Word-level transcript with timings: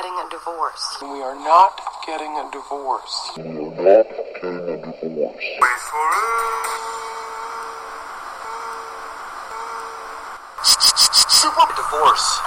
getting 0.00 0.18
a 0.18 0.30
divorce. 0.30 0.96
We 1.02 1.20
are 1.20 1.34
not 1.34 1.78
getting 2.06 2.34
a 2.38 2.48
divorce. 2.50 3.32
Not 3.36 4.06
getting 4.34 5.34
Super 11.28 11.66
Divorce. 11.76 12.40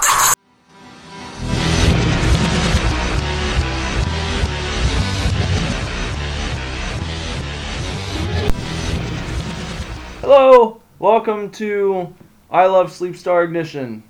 Hello, 10.20 10.80
welcome 10.98 11.50
to 11.52 12.12
I 12.50 12.66
Love 12.66 12.90
Sleep 12.90 13.14
Star 13.14 13.44
Ignition. 13.44 14.02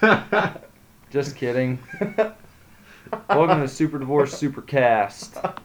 Just 1.10 1.36
kidding. 1.36 1.78
welcome 3.28 3.60
to 3.60 3.68
Super 3.68 3.98
Divorce 3.98 4.40
Supercast. 4.40 5.58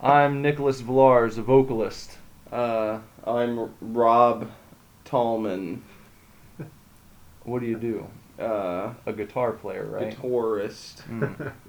I'm 0.00 0.42
Nicholas 0.42 0.80
Villars, 0.80 1.38
a 1.38 1.42
vocalist. 1.42 2.18
Uh, 2.50 2.98
I'm 3.26 3.70
Rob 3.80 4.50
Tallman, 5.04 5.82
What 7.44 7.60
do 7.60 7.66
you 7.66 7.76
do? 7.78 8.06
uh, 8.42 8.94
A 9.06 9.12
guitar 9.12 9.52
player, 9.52 9.86
right? 9.86 10.16
guitarist. 10.16 11.02
Mm. 11.08 11.52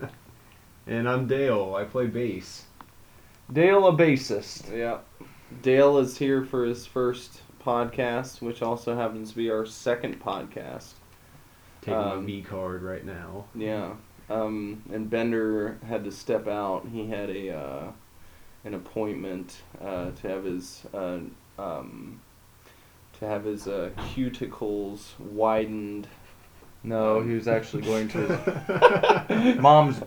And 0.88 1.08
I'm 1.08 1.28
Dale. 1.28 1.76
I 1.78 1.84
play 1.84 2.08
bass. 2.08 2.64
Dale, 3.54 3.86
a 3.88 3.92
bassist. 3.92 4.76
Yeah. 4.76 4.98
Dale 5.62 6.00
is 6.00 6.18
here 6.18 6.44
for 6.44 6.66
his 6.66 6.88
first 6.88 7.42
podcast, 7.64 8.42
which 8.42 8.64
also 8.64 8.96
happens 8.96 9.30
to 9.30 9.36
be 9.36 9.52
our 9.52 9.68
second 9.68 10.20
podcast. 10.20 10.94
Taking 11.82 12.00
my 12.00 12.12
Um, 12.14 12.26
B 12.26 12.42
card 12.42 12.84
right 12.84 13.06
now. 13.06 13.46
Yeah. 13.56 13.94
Um, 14.30 14.84
and 14.92 15.10
Bender 15.10 15.78
had 15.88 16.04
to 16.04 16.12
step 16.12 16.48
out. 16.48 16.86
He 16.92 17.08
had 17.08 17.30
a 17.30 17.56
uh, 17.58 17.92
an 18.64 18.74
appointment 18.74 19.62
uh, 19.82 20.12
to 20.12 20.28
have 20.28 20.44
his 20.44 20.84
uh, 20.94 21.20
um, 21.58 22.22
to 23.20 23.26
have 23.28 23.46
his 23.46 23.68
uh, 23.68 23.90
cuticles 24.14 25.18
widened. 25.20 26.08
No, 26.84 27.22
he 27.22 27.34
was 27.34 27.48
actually 27.48 27.84
going 27.84 28.08
to 28.10 29.58
mom's 29.60 30.02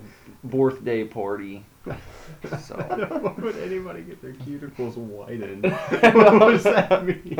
birthday 0.44 1.04
party. 1.04 1.64
So 2.60 2.76
Why 3.20 3.32
would 3.44 3.56
anybody 3.56 4.02
get 4.02 4.22
their 4.22 4.32
cuticles 4.32 4.96
widened? 4.96 5.64
what 5.90 6.50
does 6.50 6.62
that 6.62 7.04
mean? 7.04 7.36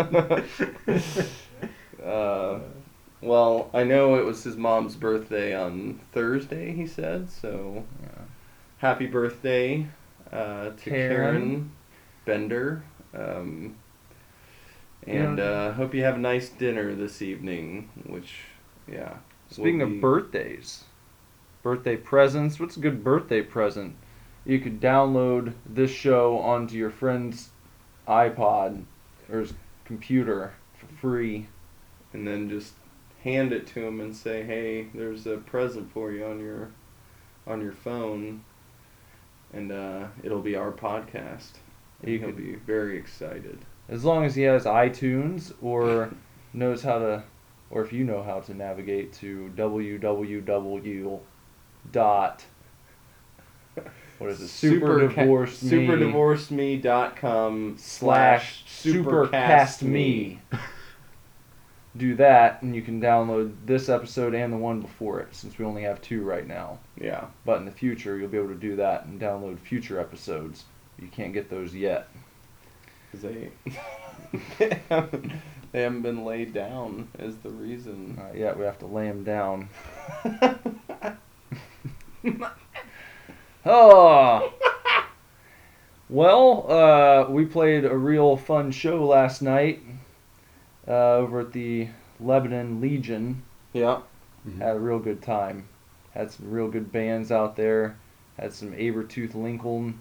Well, 3.22 3.70
I 3.72 3.84
know 3.84 4.16
it 4.16 4.24
was 4.24 4.42
his 4.42 4.56
mom's 4.56 4.96
birthday 4.96 5.54
on 5.54 6.00
Thursday. 6.12 6.72
He 6.72 6.86
said 6.86 7.30
so. 7.30 7.84
yeah. 8.02 8.22
Happy 8.78 9.06
birthday 9.06 9.86
uh, 10.32 10.70
to 10.70 10.76
Karen. 10.76 11.08
Karen, 11.08 11.72
Bender. 12.24 12.82
Um, 13.14 13.76
and 15.06 15.38
Yeah. 15.38 15.44
uh, 15.44 15.72
hope 15.74 15.94
you 15.94 16.02
have 16.02 16.16
a 16.16 16.20
nice 16.20 16.48
dinner 16.48 16.94
this 16.94 17.22
evening. 17.22 17.90
Which, 18.06 18.38
yeah. 18.90 19.18
Speaking 19.50 19.78
will 19.78 19.86
of 19.94 20.00
birthdays, 20.00 20.84
birthday 21.62 21.96
presents, 21.96 22.58
what's 22.58 22.76
a 22.76 22.80
good 22.80 23.04
birthday 23.04 23.42
present? 23.42 23.94
You 24.44 24.58
could 24.58 24.80
download 24.80 25.52
this 25.64 25.92
show 25.92 26.38
onto 26.38 26.76
your 26.76 26.90
friend's 26.90 27.50
iPod 28.08 28.84
or 29.30 29.40
his 29.40 29.54
computer 29.84 30.54
for 30.76 30.86
free. 31.00 31.46
and 32.12 32.26
then 32.26 32.48
just 32.50 32.72
hand 33.24 33.52
it 33.52 33.66
to 33.68 33.86
him 33.86 34.00
and 34.00 34.14
say, 34.14 34.42
"Hey, 34.42 34.86
there's 34.94 35.26
a 35.26 35.36
present 35.38 35.90
for 35.92 36.12
you 36.12 36.24
on 36.24 36.40
your 36.40 36.70
on 37.46 37.60
your 37.60 37.72
phone." 37.72 38.44
And 39.52 39.70
uh, 39.70 40.06
it'll 40.22 40.40
be 40.40 40.56
our 40.56 40.72
podcast. 40.72 41.52
And 42.02 42.10
You 42.10 42.18
he'll 42.18 42.28
could- 42.28 42.36
be 42.38 42.54
very 42.54 42.96
excited. 42.96 43.58
As 43.88 44.04
long 44.04 44.24
as 44.24 44.34
he 44.34 44.42
has 44.42 44.64
iTunes 44.64 45.52
or 45.60 46.10
knows 46.54 46.82
how 46.82 46.98
to, 47.00 47.22
or 47.70 47.82
if 47.84 47.92
you 47.92 48.04
know 48.04 48.22
how 48.22 48.40
to 48.40 48.54
navigate 48.54 49.12
to 49.14 49.52
www 49.56 51.20
dot 51.90 52.44
what 54.18 54.30
is 54.30 54.40
it? 54.40 54.48
Super, 54.48 55.08
divorce 55.08 55.62
me 55.62 55.70
superdivorceme.com 55.86 57.74
slash 57.78 58.62
slash 58.66 58.94
supercast 58.94 59.82
me. 59.82 60.40
Do 61.96 62.14
that, 62.14 62.62
and 62.62 62.74
you 62.74 62.80
can 62.80 63.02
download 63.02 63.52
this 63.66 63.90
episode 63.90 64.34
and 64.34 64.50
the 64.50 64.56
one 64.56 64.80
before 64.80 65.20
it, 65.20 65.34
since 65.34 65.58
we 65.58 65.64
only 65.66 65.82
have 65.82 66.00
two 66.00 66.22
right 66.22 66.46
now. 66.46 66.78
Yeah. 66.98 67.26
But 67.44 67.58
in 67.58 67.66
the 67.66 67.70
future, 67.70 68.16
you'll 68.16 68.28
be 68.30 68.38
able 68.38 68.48
to 68.48 68.54
do 68.54 68.76
that 68.76 69.04
and 69.04 69.20
download 69.20 69.58
future 69.58 70.00
episodes. 70.00 70.64
You 70.98 71.08
can't 71.08 71.34
get 71.34 71.50
those 71.50 71.74
yet. 71.74 72.08
'Cause 73.10 73.20
they 73.22 73.50
they 74.58 74.80
haven't, 74.88 76.02
been 76.02 76.24
laid 76.24 76.54
down 76.54 77.08
as 77.18 77.36
the 77.38 77.50
reason. 77.50 78.16
Not 78.16 78.36
yet. 78.36 78.58
We 78.58 78.64
have 78.64 78.78
to 78.78 78.86
lay 78.86 79.08
them 79.08 79.22
down. 79.22 79.68
oh. 83.66 84.52
Well, 86.08 86.70
uh, 86.72 87.30
we 87.30 87.44
played 87.44 87.84
a 87.84 87.96
real 87.96 88.36
fun 88.38 88.70
show 88.70 89.04
last 89.04 89.42
night 89.42 89.82
uh, 90.86 91.14
over 91.14 91.40
at 91.40 91.52
the 91.52 91.88
Lebanon 92.20 92.80
Legion. 92.80 93.42
Yeah. 93.72 94.00
Had 94.58 94.76
a 94.76 94.80
real 94.80 94.98
good 94.98 95.22
time. 95.22 95.68
Had 96.12 96.30
some 96.30 96.50
real 96.50 96.68
good 96.68 96.90
bands 96.90 97.30
out 97.30 97.56
there. 97.56 97.96
Had 98.38 98.52
some 98.52 98.72
Abertooth 98.72 99.34
Lincoln. 99.34 100.00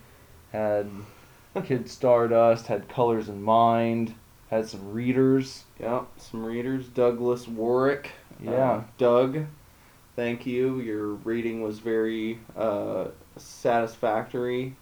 Had 0.52 0.90
Kid 1.66 1.90
Stardust. 1.90 2.68
Had 2.68 2.90
Colors 2.90 3.30
in 3.30 3.42
Mind. 3.44 4.16
Had 4.50 4.68
some 4.68 4.92
readers. 4.92 5.64
Yeah. 5.80 6.04
Some 6.18 6.44
readers. 6.44 6.88
Douglas 6.88 7.48
Warwick. 7.48 8.12
Yeah. 8.44 8.52
Uh, 8.52 8.84
Doug, 8.98 9.46
thank 10.16 10.46
you. 10.46 10.80
Your 10.80 11.08
reading 11.10 11.62
was 11.62 11.80
very 11.80 12.40
uh, 12.58 13.10
satisfactory, 13.38 14.76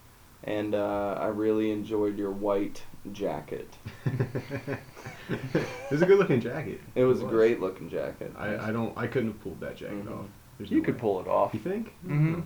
and 0.43 0.73
uh, 0.73 1.17
I 1.19 1.27
really 1.27 1.71
enjoyed 1.71 2.17
your 2.17 2.31
white 2.31 2.83
jacket. 3.11 3.67
it 5.29 5.65
was 5.91 6.01
a 6.01 6.05
good 6.05 6.19
looking 6.19 6.41
jacket. 6.41 6.79
It 6.95 7.03
was 7.03 7.21
a 7.21 7.25
great 7.25 7.59
looking 7.59 7.89
jacket. 7.89 8.33
I, 8.37 8.69
I 8.69 8.71
don't. 8.71 8.97
I 8.97 9.07
couldn't 9.07 9.31
have 9.31 9.41
pulled 9.41 9.59
that 9.61 9.75
jacket 9.77 10.05
Mhm. 10.05 10.19
off. 10.19 10.25
There's 10.57 10.71
You 10.71 10.79
no 10.79 10.85
could 10.85 10.95
way. 10.95 10.99
pull 11.01 11.19
it 11.21 11.27
off. 11.27 11.53
You 11.53 11.59
think? 11.59 11.87
Mm-hmm. 12.05 12.41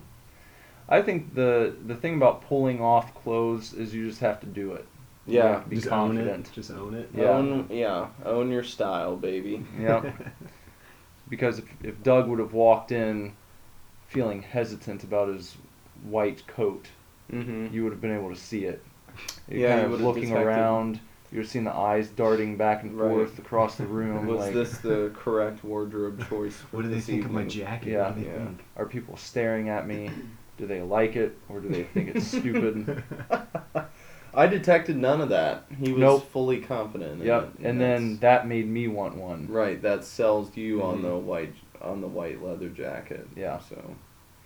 I 0.88 1.02
think 1.02 1.34
the 1.34 1.74
the 1.86 1.94
thing 1.94 2.16
about 2.16 2.42
pulling 2.42 2.80
off 2.80 3.14
clothes 3.22 3.72
is 3.72 3.94
you 3.94 4.06
just 4.08 4.20
have 4.20 4.40
to 4.40 4.46
do 4.46 4.72
it. 4.72 4.86
Yeah. 5.26 5.62
be 5.68 5.76
Just 5.76 5.88
confident. 5.88 6.28
own 6.30 6.40
it. 6.40 6.50
Just 6.52 6.70
own 6.70 6.94
it. 6.94 7.08
Yeah. 7.16 7.24
Own, 7.30 7.66
yeah. 7.70 8.08
Own 8.26 8.50
your 8.50 8.62
style, 8.64 9.16
baby. 9.16 9.64
Yeah. 9.80 10.12
Because 11.28 11.58
if, 11.58 11.64
if 11.82 12.02
Doug 12.02 12.28
would 12.28 12.38
have 12.38 12.52
walked 12.52 12.92
in 12.92 13.32
feeling 14.08 14.42
hesitant 14.42 15.02
about 15.04 15.28
his 15.28 15.56
white 16.04 16.46
coat, 16.46 16.88
Mm-hmm. 17.32 17.74
you 17.74 17.82
would 17.82 17.92
have 17.92 18.02
been 18.02 18.14
able 18.14 18.28
to 18.28 18.36
see 18.38 18.66
it. 18.66 18.84
You're 19.48 19.60
Yeah, 19.60 19.78
kind 19.80 19.88
you 19.88 19.94
of 19.94 20.00
looking 20.02 20.24
detected- 20.24 20.46
around. 20.46 21.00
You 21.34 21.40
would 21.40 21.50
have 21.50 21.64
the 21.64 21.74
eyes 21.74 22.08
darting 22.10 22.56
back 22.56 22.84
and 22.84 22.96
Right. 22.96 23.10
forth 23.10 23.38
across 23.40 23.74
the 23.74 23.86
room. 23.86 24.26
Was 24.28 24.38
like, 24.38 24.54
this 24.54 24.78
the 24.78 25.10
correct 25.16 25.64
wardrobe 25.64 26.24
choice? 26.28 26.54
For 26.70 26.76
What 26.76 26.82
do 26.82 26.88
they 26.88 26.94
this 26.94 27.06
think 27.06 27.24
of 27.24 27.32
my 27.32 27.40
evening? 27.40 27.48
jacket? 27.58 27.88
Yeah. 27.90 28.06
What 28.06 28.14
do 28.14 28.20
they 28.22 28.26
Yeah. 28.30 28.36
think? 28.44 28.64
are 28.76 28.86
people 28.86 29.16
staring 29.16 29.68
at 29.68 29.86
me? 29.88 30.10
Do 30.56 30.68
they 30.68 30.80
like 30.82 31.16
it 31.16 31.36
or 31.48 31.58
do 31.58 31.68
they 31.68 31.82
think 31.82 32.14
it's 32.14 32.28
stupid? 32.28 33.02
I 34.34 34.46
detected 34.46 34.96
none 34.96 35.20
of 35.20 35.30
that. 35.30 35.64
He 35.82 35.90
was 35.90 36.00
Nope. 36.00 36.30
fully 36.30 36.60
confident. 36.60 37.20
in 37.20 37.26
yep. 37.26 37.50
it, 37.58 37.66
And 37.66 37.80
then 37.80 38.18
that 38.18 38.46
made 38.46 38.68
me 38.68 38.86
want 38.86 39.16
one. 39.16 39.48
right, 39.50 39.82
that 39.82 40.04
sells 40.04 40.56
you 40.56 40.80
on 40.84 41.02
the 41.02 41.08
mm-hmm. 41.08 41.26
white 41.26 41.54
on 41.82 42.00
the 42.00 42.06
white 42.06 42.40
leather 42.40 42.68
jacket. 42.68 43.26
Yeah. 43.34 43.58
So 43.58 43.96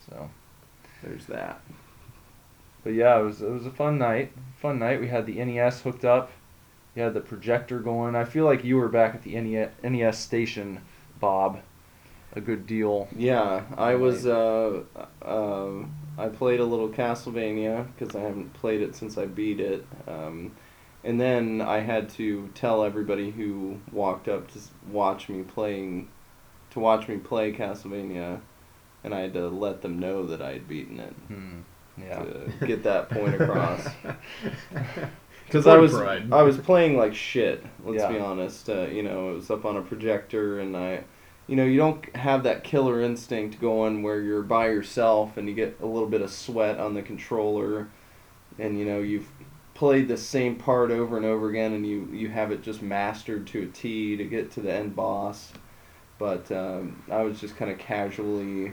So. 0.09 0.31
there's 1.03 1.27
that. 1.27 1.61
But 2.83 2.95
yeah, 2.95 3.21
it 3.21 3.25
was 3.25 3.43
it 3.43 3.51
was 3.51 3.67
a 3.67 3.71
fun 3.71 3.99
night. 3.99 4.33
Fun 4.63 4.79
night. 4.79 5.01
We 5.01 5.09
had 5.09 5.27
the 5.27 5.45
NES 5.45 5.83
hooked 5.83 6.07
up. 6.07 6.31
Had 6.99 7.15
the 7.15 7.21
projector 7.21 7.79
going. 7.79 8.17
I 8.17 8.25
feel 8.25 8.45
like 8.45 8.65
you 8.65 8.77
were 8.77 8.89
back 8.89 9.15
at 9.15 9.23
the 9.23 9.41
NES, 9.41 9.71
NES 9.85 10.19
station, 10.19 10.81
Bob. 11.21 11.61
A 12.35 12.41
good 12.41 12.67
deal. 12.67 13.09
Yeah, 13.17 13.63
I 13.77 13.95
was. 13.95 14.27
Uh, 14.27 14.83
uh, 15.23 15.71
I 16.19 16.29
played 16.29 16.61
a 16.61 16.65
little 16.65 16.89
Castlevania 16.89 17.87
because 17.97 18.15
I 18.17 18.21
haven't 18.21 18.53
played 18.53 18.83
it 18.83 18.97
since 18.97 19.17
I 19.17 19.27
beat 19.27 19.61
it. 19.61 19.87
Um, 20.07 20.53
and 21.05 21.21
then 21.21 21.61
I 21.61 21.79
had 21.79 22.09
to 22.11 22.51
tell 22.55 22.83
everybody 22.85 23.31
who 23.31 23.79
walked 23.93 24.27
up 24.29 24.51
to 24.53 24.59
watch 24.91 25.29
me 25.29 25.43
playing, 25.43 26.09
to 26.71 26.81
watch 26.81 27.07
me 27.09 27.17
play 27.17 27.53
Castlevania, 27.53 28.41
and 29.05 29.15
I 29.15 29.21
had 29.21 29.33
to 29.35 29.49
let 29.49 29.81
them 29.83 29.99
know 30.01 30.27
that 30.27 30.43
I 30.43 30.55
had 30.55 30.69
beaten 30.69 30.99
it 30.99 31.15
Hmm. 31.29 31.61
Yeah. 31.97 32.25
to 32.25 32.67
get 32.67 32.83
that 32.83 33.09
point 33.11 33.41
across. 33.41 33.89
Because 35.49 35.67
I 35.67 35.77
was 35.77 35.93
pride. 35.93 36.33
I 36.33 36.43
was 36.43 36.57
playing 36.59 36.97
like 36.97 37.15
shit. 37.15 37.65
Let's 37.85 38.03
Yeah. 38.03 38.13
be 38.13 38.19
honest. 38.19 38.69
Uh, 38.69 38.87
you 38.87 39.03
know, 39.03 39.31
it 39.31 39.35
was 39.35 39.51
up 39.51 39.65
on 39.65 39.77
a 39.77 39.83
projector, 39.83 40.61
and 40.61 40.77
I 40.77 41.05
you 41.49 41.57
know, 41.57 41.65
you 41.65 41.79
don't 41.79 42.15
have 42.15 42.43
that 42.43 42.63
killer 42.63 43.01
instinct 43.01 43.59
going 43.59 44.03
where 44.03 44.21
you're 44.21 44.43
by 44.43 44.67
yourself 44.67 45.39
and 45.39 45.49
you 45.49 45.55
get 45.55 45.79
a 45.83 45.87
little 45.87 46.09
bit 46.09 46.21
of 46.21 46.31
sweat 46.31 46.79
on 46.79 46.93
the 46.95 47.01
controller, 47.03 47.89
and 48.59 48.79
you 48.79 48.85
know 48.85 48.99
you've 49.01 49.29
played 49.75 50.09
the 50.09 50.17
same 50.17 50.57
part 50.57 50.91
over 50.91 51.17
and 51.17 51.25
over 51.25 51.49
again, 51.49 51.73
and 51.73 51.87
you 51.87 52.09
you 52.13 52.29
have 52.29 52.53
it 52.53 52.63
just 52.63 52.83
mastered 52.83 53.47
to 53.49 53.63
a 53.63 53.67
T 53.67 54.17
to 54.17 54.25
get 54.25 54.51
to 54.53 54.61
the 54.61 54.73
end 54.73 54.95
boss. 54.95 55.53
But 56.19 56.51
um, 56.53 57.03
I 57.11 57.23
was 57.23 57.41
just 57.41 57.57
kind 57.57 57.71
of 57.71 57.79
casually 57.79 58.73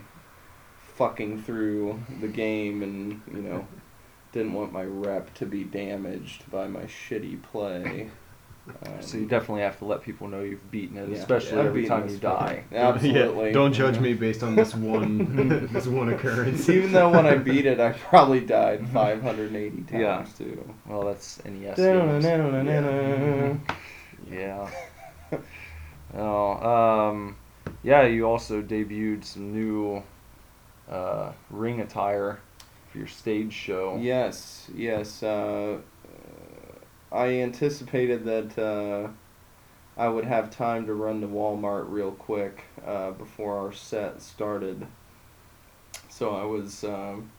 fucking 0.96 1.44
through 1.44 2.00
the 2.20 2.28
game, 2.28 2.84
and 2.84 3.22
you 3.34 3.42
know, 3.42 3.68
didn't 4.36 4.52
want 4.54 4.74
my 4.74 4.84
rep 4.84 5.34
to 5.36 5.46
be 5.46 5.64
damaged 5.64 6.50
by 6.52 6.68
my 6.68 6.84
shitty 6.84 7.42
play. 7.42 8.10
Um, 8.68 9.00
So 9.00 9.20
you 9.20 9.28
definitely 9.28 9.62
have 9.62 9.78
to 9.78 9.86
let 9.86 10.02
people 10.02 10.28
know 10.28 10.42
you've 10.42 10.72
beaten 10.72 10.98
it, 10.98 11.08
Yeah. 11.08 11.18
especially 11.18 11.60
I've 11.60 11.68
every 11.68 11.86
time 11.86 12.10
you 12.10 12.18
die. 12.18 12.64
Absolutely. 12.72 13.46
Yeah, 13.50 13.54
don't 13.54 13.72
judge 13.74 14.00
me 14.00 14.16
based 14.16 14.42
on 14.42 14.56
this 14.56 14.74
one 14.74 15.68
this 15.72 15.86
one 15.86 16.12
occurrence. 16.12 16.68
Even 16.68 16.92
though 16.92 17.12
when 17.12 17.28
I 17.28 17.36
beat 17.36 17.68
it, 17.68 17.80
I 17.80 17.92
probably 17.92 18.40
died 18.40 18.90
580 18.90 19.84
times 19.84 19.92
Yeah. 19.94 20.26
too. 20.36 20.68
Well, 20.88 21.04
that's 21.04 21.46
NES 21.46 21.78
games. 21.78 22.26
Yeah. 24.32 24.68
oh, 26.16 27.10
um, 27.10 27.38
yeah. 27.84 28.02
You 28.08 28.26
also 28.26 28.64
debuted 28.64 29.26
some 29.26 29.54
new 29.54 30.02
uh, 30.90 31.34
ring 31.52 31.82
attire 31.82 32.40
for 32.96 33.00
your 33.00 33.08
stage 33.08 33.52
show. 33.52 33.98
Yes, 34.02 34.70
yes. 34.74 35.22
Uh, 35.22 35.80
I 37.12 37.28
anticipated 37.42 38.24
that 38.24 38.58
uh, 38.58 39.10
I 39.98 40.08
would 40.08 40.24
have 40.24 40.50
time 40.50 40.86
to 40.86 40.94
run 40.94 41.20
to 41.22 41.28
Walmart 41.28 41.86
real 41.90 42.12
quick 42.12 42.64
uh, 42.86 43.12
before 43.12 43.58
our 43.58 43.74
set 43.74 44.22
started. 44.22 44.88
So 46.10 46.36
I 46.36 46.46
was. 46.46 46.84
Um, 46.84 47.32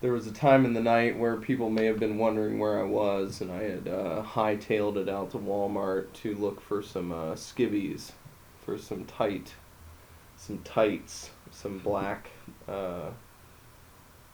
there 0.00 0.12
was 0.12 0.26
a 0.26 0.32
time 0.32 0.64
in 0.64 0.72
the 0.72 0.80
night 0.80 1.18
where 1.18 1.36
people 1.36 1.68
may 1.68 1.84
have 1.84 2.00
been 2.00 2.16
wondering 2.16 2.58
where 2.58 2.80
I 2.80 2.84
was, 2.84 3.42
and 3.42 3.52
I 3.52 3.64
had 3.64 3.86
uh, 3.86 4.22
hightailed 4.22 4.96
it 4.96 5.10
out 5.10 5.32
to 5.32 5.36
Walmart 5.36 6.10
to 6.22 6.34
look 6.34 6.62
for 6.62 6.82
some 6.82 7.12
uh, 7.12 7.34
skivvies, 7.34 8.12
for 8.64 8.78
some 8.78 9.04
tight, 9.04 9.52
some 10.38 10.56
tights, 10.60 11.28
some 11.50 11.80
black 11.80 12.30
uh, 12.66 13.10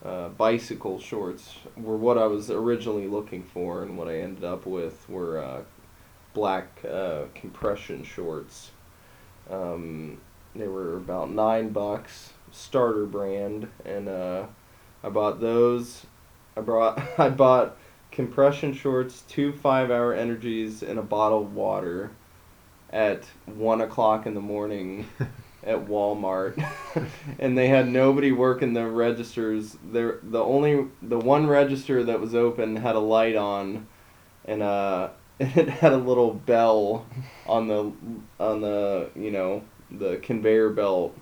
uh, 0.05 0.29
bicycle 0.31 1.01
shorts 1.01 1.55
were 1.77 1.97
what 1.97 2.19
I 2.19 2.27
was 2.27 2.51
originally 2.51 3.09
looking 3.09 3.43
for, 3.43 3.83
and 3.83 3.97
what 3.97 4.09
I 4.09 4.21
ended 4.21 4.45
up 4.45 4.67
with 4.67 5.09
were 5.09 5.39
uh, 5.39 5.63
black 6.35 6.69
uh, 6.85 7.25
compression 7.35 8.05
shorts. 8.05 8.71
Um, 9.51 10.19
they 10.55 10.69
were 10.69 10.97
about 10.97 11.31
nine 11.31 11.71
bucks, 11.71 12.33
starter 12.53 13.07
brand, 13.07 13.69
and 13.85 14.09
uh, 14.09 14.47
I 15.03 15.09
bought 15.09 15.41
those. 15.41 16.07
I 16.57 16.61
brought 16.61 17.03
I 17.19 17.31
bought 17.31 17.77
compression 18.11 18.75
shorts, 18.75 19.23
two 19.29 19.53
five-hour 19.53 20.15
energies, 20.15 20.83
and 20.83 20.99
a 20.99 21.03
bottle 21.03 21.43
of 21.43 21.55
water 21.55 22.11
at 22.91 23.25
one 23.47 23.81
o'clock 23.81 24.27
in 24.27 24.35
the 24.35 24.41
morning 24.41 25.07
at 25.67 25.85
Walmart, 25.87 26.65
and 27.39 27.59
they 27.59 27.69
had 27.69 27.89
nobody 27.89 28.31
working 28.31 28.73
the 28.73 28.87
registers. 28.87 29.77
There, 29.85 30.21
the 30.23 30.43
only 30.43 30.87
the 31.03 31.19
one 31.19 31.47
register 31.47 32.05
that 32.05 32.21
was 32.21 32.35
open 32.35 32.77
had 32.77 32.95
a 32.95 33.01
light 33.01 33.37
on, 33.37 33.89
and 34.45 34.63
uh, 34.63 35.11
it 35.41 35.69
had 35.69 35.93
a 35.93 35.99
little 35.99 36.33
bell 36.33 37.05
on 37.47 37.67
the 37.67 37.93
on 38.39 38.61
the 38.61 39.11
you 39.17 39.31
know 39.31 39.63
the 39.91 40.17
conveyor 40.19 40.71
belt. 40.71 41.17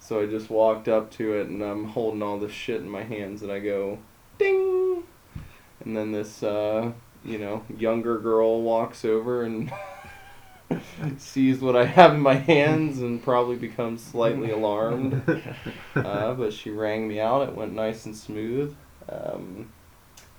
So 0.00 0.20
I 0.20 0.26
just 0.26 0.50
walked 0.50 0.88
up 0.88 1.10
to 1.12 1.34
it, 1.34 1.46
and 1.48 1.62
I'm 1.62 1.86
holding 1.86 2.22
all 2.22 2.38
this 2.38 2.52
shit 2.52 2.80
in 2.80 2.90
my 2.90 3.04
hands, 3.04 3.42
and 3.42 3.50
I 3.50 3.60
go, 3.60 3.98
ding, 4.38 5.04
and 5.82 5.96
then 5.96 6.12
this 6.12 6.42
uh, 6.42 6.92
you 7.24 7.38
know 7.38 7.62
younger 7.78 8.18
girl 8.18 8.60
walks 8.60 9.04
over 9.04 9.44
and. 9.44 9.72
sees 11.18 11.60
what 11.60 11.76
I 11.76 11.84
have 11.84 12.14
in 12.14 12.20
my 12.20 12.34
hands 12.34 13.00
and 13.00 13.22
probably 13.22 13.56
becomes 13.56 14.02
slightly 14.02 14.50
alarmed. 14.58 15.22
Uh, 15.96 16.34
but 16.34 16.52
she 16.52 16.70
rang 16.70 17.06
me 17.06 17.20
out. 17.20 17.48
It 17.48 17.54
went 17.54 17.72
nice 17.72 18.04
and 18.04 18.16
smooth. 18.16 18.74
Um, 19.08 19.70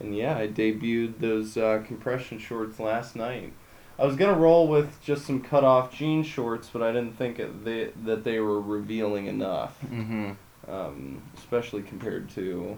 and 0.01 0.13
yeah, 0.15 0.37
I 0.37 0.47
debuted 0.47 1.19
those 1.19 1.55
uh, 1.55 1.81
compression 1.87 2.39
shorts 2.39 2.77
last 2.79 3.15
night. 3.15 3.53
I 3.97 4.05
was 4.05 4.17
gonna 4.17 4.37
roll 4.37 4.67
with 4.67 5.01
just 5.01 5.25
some 5.25 5.41
cut 5.41 5.63
off 5.63 5.93
jean 5.93 6.23
shorts, 6.23 6.69
but 6.73 6.81
I 6.83 6.91
didn't 6.91 7.17
think 7.17 7.39
it, 7.39 7.63
they, 7.63 7.91
that 8.03 8.25
they 8.25 8.39
were 8.41 8.59
revealing 8.59 9.27
enough, 9.27 9.77
Mm-hmm. 9.89 10.31
um, 10.69 11.21
especially 11.38 11.81
compared 11.83 12.29
to 12.31 12.75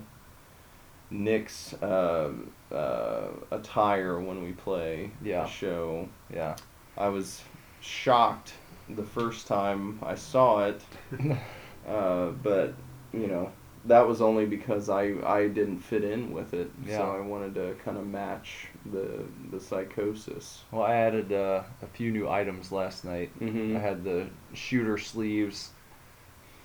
Nick's 1.10 1.74
uh, 1.82 2.32
uh, 2.72 3.28
attire 3.50 4.20
when 4.20 4.44
we 4.44 4.52
play 4.52 5.10
Yeah. 5.24 5.46
a 5.46 5.48
show. 5.48 6.08
Yeah. 6.32 6.56
I 6.98 7.10
was 7.10 7.42
shocked 7.82 8.54
the 8.90 9.04
first 9.04 9.48
time 9.48 10.00
I 10.04 10.16
saw 10.16 10.66
it, 10.66 10.82
uh, 11.88 12.28
but 12.44 12.74
you 13.14 13.28
know 13.28 13.52
that 13.86 14.06
was 14.08 14.22
only 14.22 14.46
because 14.46 14.90
I 14.90 15.14
I 15.26 15.48
didn't 15.48 15.80
fit 15.80 16.04
in 16.04 16.32
with 16.32 16.54
it, 16.54 16.70
Yeah. 16.86 16.98
so 16.98 17.12
I 17.12 17.20
wanted 17.22 17.56
to 17.56 17.76
kind 17.86 17.98
of 17.98 18.08
match 18.08 18.68
the 18.92 19.24
the 19.52 19.60
psychosis. 19.60 20.64
Well, 20.72 20.84
I 20.84 20.96
added 20.96 21.32
uh, 21.32 21.64
a 21.82 21.88
few 21.88 22.12
new 22.12 22.28
items 22.30 22.72
last 22.72 23.06
night. 23.06 23.32
Mm-hmm. 23.40 23.78
I 23.78 23.80
had 23.80 24.04
the 24.04 24.28
shooter 24.54 24.98
sleeves, 24.98 25.72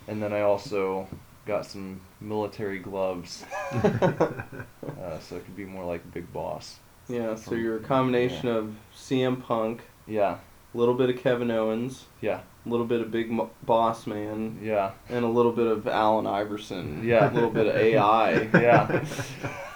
and 0.09 0.23
then 0.23 0.33
I 0.33 0.41
also 0.43 1.07
got 1.47 1.67
some 1.67 2.01
military 2.21 2.79
gloves, 2.79 3.45
uh, 3.73 5.19
so 5.21 5.37
it 5.37 5.45
could 5.45 5.57
be 5.57 5.65
more 5.65 5.85
like 5.85 6.13
Big 6.15 6.33
Boss. 6.33 6.79
yeah, 7.09 7.35
so 7.35 7.55
you're 7.57 7.77
a 7.77 7.81
combination 7.83 8.49
of 8.49 8.75
CM 8.97 9.43
Punk, 9.43 9.83
Yeah, 10.07 10.39
a 10.75 10.79
little 10.79 10.95
bit 10.95 11.11
of 11.11 11.19
Kevin 11.19 11.51
Owens, 11.51 12.07
yeah, 12.21 12.41
a 12.67 12.69
little 12.69 12.87
bit 12.87 13.01
of 13.01 13.11
Big 13.11 13.31
Mo- 13.31 13.51
Boss 13.63 14.07
Man, 14.07 14.59
yeah, 14.63 14.93
and 15.09 15.25
a 15.25 15.29
little 15.29 15.53
bit 15.53 15.67
of 15.67 15.87
Allen 15.87 16.27
Iverson. 16.27 17.03
Yeah. 17.05 17.31
a 17.31 17.33
little 17.33 17.51
bit 17.51 17.67
of 17.69 17.77
AI. 17.77 18.33
yeah. 18.55 19.05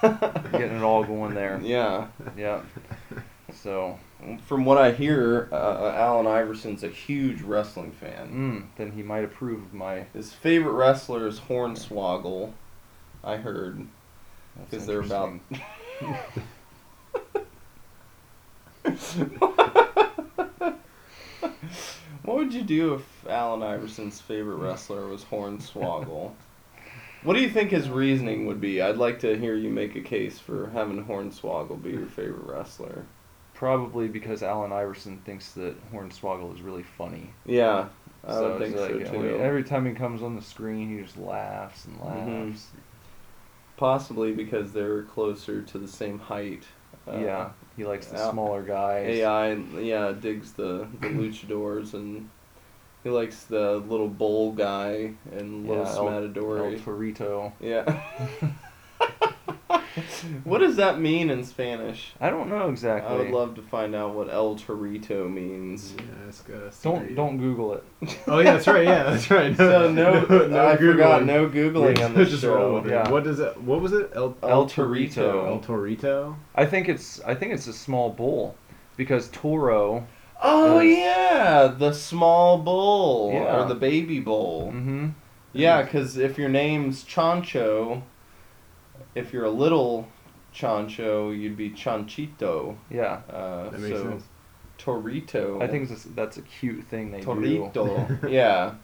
Getting 0.51 0.77
it 0.77 0.83
all 0.83 1.03
going 1.03 1.33
there. 1.33 1.59
yeah. 1.63 2.07
Yeah. 2.37 2.61
So, 3.53 3.97
From 4.45 4.65
what 4.65 4.77
I 4.77 4.91
hear, 4.91 5.47
uh, 5.51 5.93
Allen 5.95 6.27
Iverson's 6.27 6.83
a 6.83 6.89
huge 6.89 7.41
wrestling 7.41 7.91
fan. 7.91 8.29
mm, 8.29 8.65
then 8.77 8.91
he 8.91 9.01
might 9.01 9.23
approve 9.23 9.61
of 9.63 9.73
my. 9.73 10.05
His 10.13 10.33
favorite 10.33 10.73
wrestler 10.73 11.25
is 11.27 11.39
Hornswoggle. 11.39 12.51
I 13.23 13.37
heard 13.37 13.87
because 14.69 14.85
they're 14.85 14.99
about. 15.01 15.39
what 22.23 22.37
would 22.37 22.53
you 22.53 22.63
do 22.63 22.95
if 22.95 23.27
Allen 23.29 23.61
Iverson's 23.63 24.19
favorite 24.21 24.57
wrestler 24.57 25.07
was 25.07 25.23
Hornswoggle? 25.25 26.31
what 27.23 27.33
do 27.33 27.41
you 27.41 27.49
think 27.49 27.71
his 27.71 27.89
reasoning 27.89 28.45
would 28.45 28.61
be? 28.61 28.81
I'd 28.81 28.97
like 28.97 29.19
to 29.19 29.37
hear 29.37 29.55
you 29.55 29.69
make 29.69 29.95
a 29.95 30.01
case 30.01 30.39
for 30.39 30.69
having 30.69 31.03
Hornswoggle 31.05 31.81
be 31.81 31.91
your 31.91 32.05
favorite 32.05 32.45
wrestler. 32.45 33.05
Probably 33.53 34.07
because 34.07 34.43
Allen 34.43 34.71
Iverson 34.71 35.17
thinks 35.25 35.51
that 35.53 35.75
Hornswoggle 35.91 36.53
is 36.53 36.61
really 36.61 36.83
funny. 36.83 37.31
Yeah, 37.45 37.87
I 38.23 38.31
so 38.33 38.49
would 38.51 38.59
think 38.61 38.75
like, 38.75 38.91
so 38.91 38.99
he- 38.99 39.05
too. 39.05 39.39
every 39.41 39.63
time 39.63 39.85
he 39.87 39.93
comes 39.93 40.21
on 40.21 40.35
the 40.35 40.41
screen, 40.43 40.95
he 40.95 41.03
just 41.03 41.17
laughs 41.17 41.85
and 41.85 41.99
laughs. 41.99 42.19
Mhm. 42.19 42.55
Possibly 43.77 44.31
because 44.31 44.73
they're 44.73 45.03
closer 45.03 45.61
to 45.61 45.77
the 45.77 45.87
same 45.87 46.19
height. 46.19 46.63
Uh, 47.07 47.17
yeah, 47.17 47.49
he 47.77 47.85
likes 47.85 48.07
the 48.07 48.17
Al- 48.17 48.31
smaller 48.31 48.63
guys. 48.63 49.05
AI, 49.07 49.53
yeah, 49.53 50.11
digs 50.11 50.51
the, 50.53 50.87
the 50.99 51.07
luchadors 51.07 51.93
and 51.93 52.29
he 53.03 53.09
likes 53.09 53.43
the 53.43 53.77
little 53.77 54.09
bull 54.09 54.51
guy 54.51 55.13
and 55.31 55.65
Yeah, 55.65 55.73
Los 55.73 55.95
El- 55.95 56.09
El 56.09 56.11
Matadores. 56.21 56.81
Torito. 56.81 57.53
Yeah. 57.61 57.85
what 60.43 60.59
does 60.59 60.75
that 60.77 60.99
mean 60.99 61.29
in 61.29 61.43
Spanish? 61.43 62.13
I 62.21 62.29
don't 62.29 62.49
know 62.49 62.69
exactly. 62.69 63.13
I 63.13 63.17
would 63.17 63.31
love 63.31 63.55
to 63.55 63.61
find 63.61 63.95
out 63.95 64.13
what 64.15 64.29
El 64.29 64.55
Torito 64.55 65.31
means. 65.31 65.93
Yeah, 65.97 66.03
it's 66.27 66.41
got 66.41 66.55
a 66.57 66.59
Don't 66.61 66.73
story. 66.73 67.13
don't 67.15 67.37
Google 67.37 67.73
it. 67.73 67.83
Oh 68.27 68.39
yeah, 68.39 68.53
that's 68.53 68.67
right. 68.67 68.83
Yeah, 68.85 69.03
that's 69.03 69.29
right. 69.31 69.55
So 69.55 69.91
no, 69.91 70.19
I 70.67 70.77
forgot 70.77 71.25
no 71.25 71.47
googling 71.49 72.03
on 72.03 72.13
this 72.13 72.29
Just 72.29 72.41
show. 72.43 72.55
roll 72.55 72.73
with 72.75 72.87
it. 72.87 72.91
Yeah. 72.91 73.09
What 73.09 73.23
does 73.23 73.39
it? 73.39 73.59
What 73.61 73.81
was 73.81 73.93
it? 73.93 74.11
El, 74.15 74.35
El 74.43 74.49
El 74.49 74.65
Torito. 74.69 75.47
El 75.47 75.59
Torito. 75.59 76.35
I 76.55 76.65
think 76.65 76.89
it's 76.89 77.21
I 77.21 77.33
think 77.35 77.53
it's 77.53 77.67
a 77.67 77.73
small 77.73 78.09
bull, 78.11 78.55
because 78.97 79.29
Toro. 79.29 80.05
Oh 80.43 80.77
Uh, 80.77 80.81
yeah, 80.81 81.67
the 81.77 81.91
small 81.93 82.59
bull 82.59 83.31
Yeah. 83.33 83.57
or 83.63 83.67
the 83.67 83.73
baby 83.75 84.19
bull. 84.19 84.67
Mm-hmm. 84.71 85.07
Yeah, 85.53 85.81
because 85.81 86.17
if 86.17 86.37
your 86.37 86.49
name's 86.49 87.03
Chancho, 87.03 88.03
if 89.17 89.33
you're 89.33 89.45
a 89.45 89.49
little 89.49 90.07
Chancho, 90.53 91.37
you'd 91.37 91.57
be 91.57 91.69
Chanchito. 91.71 92.75
Yeah. 92.89 93.21
Uh, 93.29 93.69
That 93.69 93.79
makes 93.79 93.95
so 93.95 94.03
sense. 94.03 94.23
Torito. 94.79 95.61
I 95.61 95.67
think 95.67 95.89
that's, 95.89 96.03
that's 96.03 96.37
a 96.37 96.41
cute 96.43 96.83
thing 96.85 97.11
they 97.11 97.21
do. 97.21 97.25
Torito. 97.27 98.29
yeah. 98.31 98.75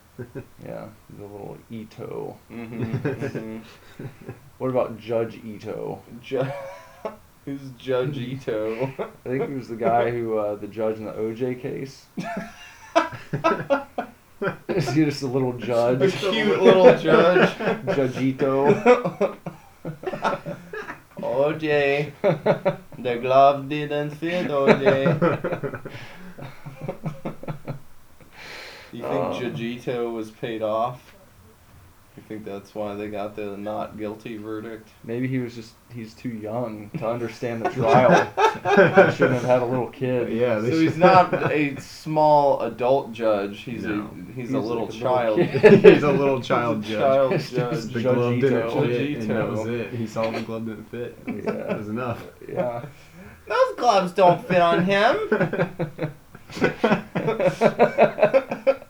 Yeah, 0.63 0.90
the 1.18 1.22
little 1.24 1.58
Ito. 1.72 2.38
Mm-hmm. 2.52 3.60
What 4.60 4.70
about 4.70 4.98
Judge 5.00 5.36
Ito? 5.44 6.02
Ju- 6.22 6.46
Who's 7.46 7.60
Judge 7.78 8.18
Ito? 8.18 8.84
I 9.25 9.30
think 9.30 9.50
he 9.50 9.56
was 9.56 9.68
the 9.68 9.75
guy 9.75 10.12
who, 10.12 10.38
uh, 10.38 10.56
the 10.56 10.68
judge 10.68 10.98
in 10.98 11.06
the 11.06 11.12
OJ 11.12 11.60
case. 11.62 12.06
Is 14.70 14.90
he 14.94 15.04
just 15.06 15.24
a 15.24 15.28
little 15.28 15.54
judge? 15.54 16.02
A 16.02 16.08
judge? 16.08 16.20
cute 16.34 16.62
little 16.62 16.96
judge. 16.98 17.58
Judge 17.96 18.18
Ito. 18.18 19.38
OJ, 21.18 22.12
the 23.00 23.16
glove 23.18 23.70
didn't 23.70 24.12
fit, 24.12 24.48
OJ. 24.48 25.80
You 28.94 29.02
think 29.02 29.13
Oh. 29.13 29.40
Jajito 29.42 30.13
was 30.13 30.30
paid 30.30 30.62
off? 30.62 31.12
You 32.15 32.22
think 32.27 32.46
that's 32.46 32.75
why 32.75 32.93
they 32.93 33.10
got 33.10 33.36
the 33.36 33.58
not 33.58 33.98
guilty 33.98 34.38
verdict? 34.38 34.88
Maybe 35.03 35.27
he 35.27 35.39
was 35.39 35.55
just, 35.55 35.74
he's 35.91 36.13
too 36.13 36.29
young 36.29 36.91
to 37.00 37.08
understand 37.10 37.65
the 37.65 37.70
trial. 37.70 38.12
He 38.63 39.12
shouldn't 39.15 39.34
have 39.41 39.43
had 39.43 39.62
a 39.63 39.65
little 39.65 39.88
kid. 39.89 40.32
yeah. 40.32 40.55
So 40.58 40.62
they 40.62 40.84
he's 40.84 40.96
not 40.96 41.34
a 41.51 41.75
small 41.82 42.62
adult 42.62 43.12
judge. 43.12 43.62
He's 43.62 43.84
No. 43.84 44.10
a 44.12 44.15
he's, 44.34 44.36
He's 44.36 44.51
a 44.53 44.60
like 44.60 44.67
little 44.67 44.84
a 44.84 44.86
little 44.86 45.00
child. 45.00 45.38
kid. 45.39 45.74
he's 45.93 46.03
a 46.03 46.12
little 46.12 46.39
child 46.41 46.84
He's 46.84 46.91
judge. 46.93 47.01
child 47.01 47.34
It's 47.34 47.50
judge. 47.50 47.84
The 47.93 48.01
Judge 48.01 48.15
glove 48.15 48.39
didn't 48.39 48.70
fit, 48.72 49.17
and 49.22 49.29
that 49.32 49.50
was 49.50 49.67
it. 49.67 49.89
He 49.93 50.05
saw 50.08 50.29
the 50.29 50.41
glove 50.41 50.65
didn't 50.67 50.86
fit. 50.91 51.17
Yeah. 51.27 51.41
That 51.51 51.77
was 51.79 51.89
enough. 51.89 52.24
Yeah. 52.48 52.86
Those 53.48 53.75
gloves 53.75 54.13
don't 54.13 54.48
fit 54.48 54.62
on 54.62 54.86
him. 54.86 55.17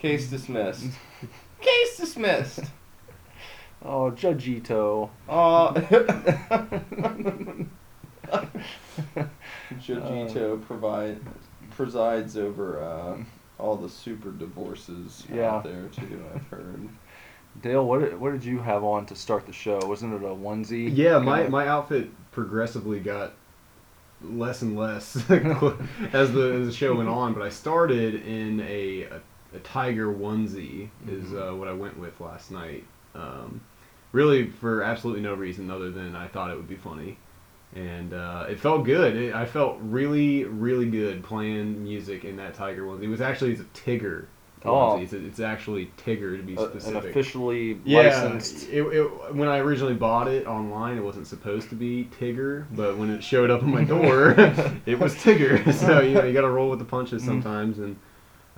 Case 0.00 0.28
dismissed. 0.30 0.86
Case 1.60 1.96
dismissed. 1.98 2.60
Oh, 3.84 4.10
Judge 4.10 4.48
Ito. 4.48 5.10
Uh, 8.32 8.46
Jojito 9.80 10.62
provide 10.62 11.18
presides 11.70 12.36
over 12.36 12.80
uh, 12.80 13.16
all 13.58 13.76
the 13.76 13.88
super 13.88 14.30
divorces 14.30 15.26
Yeah. 15.32 15.56
out 15.56 15.64
there 15.64 15.88
too. 15.88 16.22
I've 16.34 16.46
heard. 16.46 16.88
Dale, 17.62 17.84
what 17.84 18.00
did, 18.02 18.20
what 18.20 18.30
did 18.32 18.44
you 18.44 18.58
have 18.60 18.84
on 18.84 19.06
to 19.06 19.16
start 19.16 19.46
the 19.46 19.52
show? 19.52 19.80
Wasn't 19.84 20.12
it 20.14 20.22
a 20.24 20.28
onesie? 20.28 20.90
Yeah, 20.94 21.18
my, 21.18 21.48
my 21.48 21.66
outfit 21.66 22.10
progressively 22.30 23.00
got 23.00 23.32
less 24.22 24.62
and 24.62 24.76
less 24.76 25.16
as 25.30 26.32
the 26.32 26.52
as 26.60 26.66
the 26.66 26.72
show 26.72 26.94
went 26.94 27.08
on. 27.08 27.32
But 27.34 27.42
I 27.42 27.48
started 27.48 28.14
in 28.26 28.60
a 28.60 29.02
a, 29.04 29.20
a 29.54 29.58
tiger 29.60 30.12
onesie 30.12 30.88
is 31.08 31.32
uh, 31.32 31.52
what 31.54 31.68
I 31.68 31.72
went 31.72 31.98
with 31.98 32.20
last 32.20 32.50
night. 32.50 32.84
Um, 33.14 33.60
really 34.12 34.48
for 34.50 34.82
absolutely 34.82 35.22
no 35.22 35.34
reason 35.34 35.70
other 35.70 35.90
than 35.90 36.14
I 36.16 36.28
thought 36.28 36.50
it 36.50 36.56
would 36.56 36.68
be 36.68 36.76
funny, 36.76 37.16
and 37.74 38.12
uh, 38.12 38.46
it 38.48 38.58
felt 38.60 38.84
good. 38.84 39.16
It, 39.16 39.34
I 39.34 39.44
felt 39.46 39.78
really 39.80 40.44
really 40.44 40.88
good 40.90 41.22
playing 41.24 41.82
music 41.82 42.24
in 42.24 42.36
that 42.36 42.54
tiger 42.54 42.82
onesie. 42.84 43.04
It 43.04 43.08
was 43.08 43.20
actually 43.20 43.52
it's 43.52 43.60
a 43.60 43.64
Tigger. 43.64 44.26
Oh. 44.62 44.70
onesie. 44.98 45.02
It's, 45.04 45.12
it's 45.14 45.40
actually 45.40 45.90
Tigger 45.96 46.36
to 46.36 46.42
be 46.42 46.54
A- 46.54 46.60
an 46.64 46.70
specific. 46.80 47.10
officially 47.10 47.80
Yeah, 47.84 48.02
licensed. 48.02 48.68
it, 48.68 48.82
it, 48.82 49.34
when 49.34 49.48
I 49.48 49.58
originally 49.58 49.94
bought 49.94 50.28
it 50.28 50.46
online, 50.46 50.98
it 50.98 51.02
wasn't 51.02 51.26
supposed 51.26 51.70
to 51.70 51.74
be 51.74 52.08
Tigger, 52.20 52.66
but 52.72 52.98
when 52.98 53.08
it 53.10 53.24
showed 53.24 53.50
up 53.50 53.62
on 53.62 53.70
my 53.72 53.84
door, 53.84 54.30
it 54.86 54.98
was 54.98 55.14
Tigger. 55.16 55.72
So 55.72 56.00
you 56.02 56.14
know 56.14 56.24
you 56.24 56.34
got 56.34 56.42
to 56.42 56.50
roll 56.50 56.68
with 56.68 56.78
the 56.78 56.84
punches 56.84 57.22
Mhm. 57.22 57.26
sometimes. 57.26 57.78
And 57.78 57.96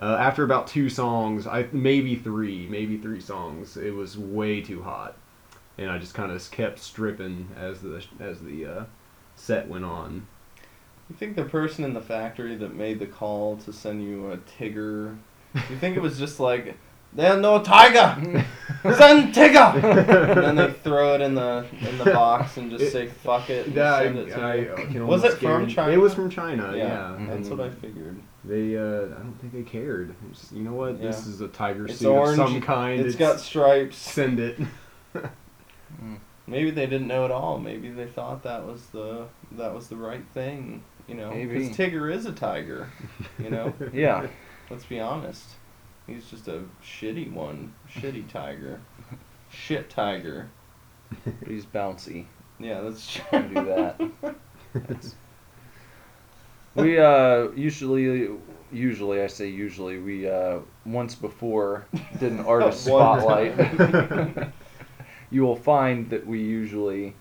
uh, 0.01 0.17
after 0.19 0.43
about 0.45 0.67
two 0.67 0.89
songs, 0.89 1.47
I 1.47 1.67
maybe 1.73 2.17
three, 2.17 2.67
maybe 2.69 2.97
three 2.99 3.21
songs, 3.21 3.77
it 3.77 3.95
was 3.95 4.17
way 4.19 4.61
too 4.61 4.83
hot, 4.83 5.17
and 5.79 5.91
I 5.91 5.99
just 5.99 6.15
kind 6.15 6.33
of 6.33 6.51
kept 6.51 6.79
stripping 6.79 7.49
as 7.59 7.81
the 7.83 8.03
as 8.19 8.41
the 8.41 8.67
uh, 8.67 8.85
set 9.37 9.69
went 9.69 9.85
on. 9.85 10.27
You 11.11 11.17
think 11.17 11.37
the 11.37 11.45
person 11.45 11.85
in 11.85 11.93
the 11.93 12.01
factory 12.01 12.57
that 12.57 12.75
made 12.75 12.99
the 12.99 13.07
call 13.07 13.57
to 13.59 13.73
send 13.73 14.03
you 14.03 14.33
a 14.33 14.39
Tigger? 14.39 15.19
You 15.55 15.77
think 15.79 15.97
it 15.97 16.01
was 16.01 16.19
just 16.19 16.41
like, 16.41 16.75
there's 17.13 17.39
no 17.43 17.63
tiger, 17.63 18.17
send 18.83 19.35
Tigger, 19.35 19.75
and 20.35 20.43
then 20.43 20.57
they 20.57 20.73
throw 20.73 21.15
it 21.15 21.21
in 21.21 21.35
the 21.35 21.67
in 21.87 21.99
the 21.99 22.07
box 22.07 22.57
and 22.57 22.71
just 22.71 22.85
It- 22.85 22.93
say 22.93 23.07
fuck 23.09 23.51
it. 23.51 23.67
And 23.67 23.77
Yeah, 23.77 23.95
I, 23.95 24.05
send 24.05 24.19
it 24.19 24.27
to 24.31 24.75
I 24.79 24.85
can 24.87 25.07
Was 25.07 25.23
it 25.25 25.35
from 25.35 25.69
China? 25.69 25.93
It 25.93 25.99
was 25.99 26.15
from 26.15 26.31
China. 26.31 26.73
Yeah, 26.75 27.19
Yeah, 27.19 27.27
that's 27.29 27.49
what 27.49 27.61
I 27.61 27.69
figured. 27.69 28.19
They, 28.45 28.77
uh, 28.77 28.83
I 29.05 29.21
don't 29.23 29.37
think 29.41 29.53
they 29.53 29.63
cared. 29.63 30.15
It's, 30.31 30.51
you 30.51 30.63
know 30.63 30.73
what? 30.73 31.01
This 31.01 31.27
is 31.27 31.41
a 31.41 31.49
tiger 31.49 31.87
It's 31.87 32.01
suit 32.01 32.09
orange, 32.11 32.39
of 32.41 32.49
some 32.49 32.61
kind. 32.61 33.01
it's 33.01 33.15
got 33.17 33.39
stripes. 33.41 33.97
send 33.97 34.41
it. 34.41 34.59
Mm. 35.15 36.19
Maybe 36.47 36.71
they 36.71 36.87
didn't 36.87 37.07
know 37.07 37.25
at 37.25 37.31
all. 37.31 37.59
Maybe 37.59 37.91
they 37.91 38.07
thought 38.07 38.43
that 38.43 38.67
was 38.67 38.87
the 38.87 39.27
that 39.53 39.73
was 39.73 39.89
the 39.89 39.97
right 39.97 40.25
thing. 40.35 40.83
You 41.07 41.15
know, 41.15 41.31
because 41.31 41.69
Tigger 41.77 42.13
is 42.13 42.27
a 42.27 42.33
tiger. 42.33 42.89
You 43.39 43.51
know, 43.51 43.73
Yeah. 43.93 44.27
let's 44.71 44.85
be 44.85 44.99
honest. 45.01 45.45
He's 46.07 46.25
just 46.29 46.49
a 46.49 46.63
shitty 46.83 47.33
one, 47.33 47.75
shitty 47.93 48.29
tiger, 48.29 48.81
shit 49.51 49.89
tiger. 49.91 50.49
He's 51.47 51.65
bouncy. 51.67 52.27
Yeah, 52.59 52.81
let's 52.81 53.07
try 53.15 53.43
Can 53.43 53.55
do 53.55 53.65
that. 53.67 54.35
We 56.75 56.99
uh 56.99 57.51
usually 57.55 58.29
usually 58.71 59.23
I 59.23 59.27
say 59.27 59.49
usually 59.49 59.99
we 59.99 60.29
uh 60.29 60.61
once 60.85 61.15
before 61.15 61.87
did 62.19 62.33
an 62.33 62.41
artist 62.47 62.85
spotlight. 62.85 63.55
you 65.31 65.43
will 65.43 65.57
find 65.57 66.11
that 66.11 66.27
we 66.27 66.41
usually 66.41 67.15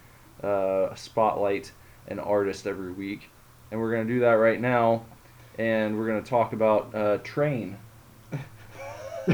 uh, 0.44 0.94
spotlight 0.96 1.72
an 2.08 2.20
artist 2.20 2.68
every 2.68 2.92
week, 2.92 3.30
and 3.72 3.80
we're 3.80 3.92
gonna 3.92 4.06
do 4.08 4.20
that 4.22 4.34
right 4.34 4.60
now, 4.60 5.06
and 5.58 5.98
we're 5.98 6.08
gonna 6.08 6.22
talk 6.22 6.54
about 6.54 6.94
uh, 6.96 7.18
Train. 7.20 7.78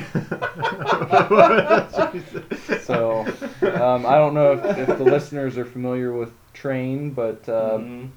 So 2.82 3.22
um, 3.64 4.06
I 4.06 4.16
don't 4.16 4.34
know 4.34 4.54
if, 4.54 4.90
if 4.90 4.98
the 4.98 5.04
listeners 5.04 5.58
are 5.58 5.66
familiar 5.66 6.14
with 6.14 6.32
Train, 6.54 7.12
but 7.12 7.48
uh, 7.50 7.78
Mhm. 7.80 8.10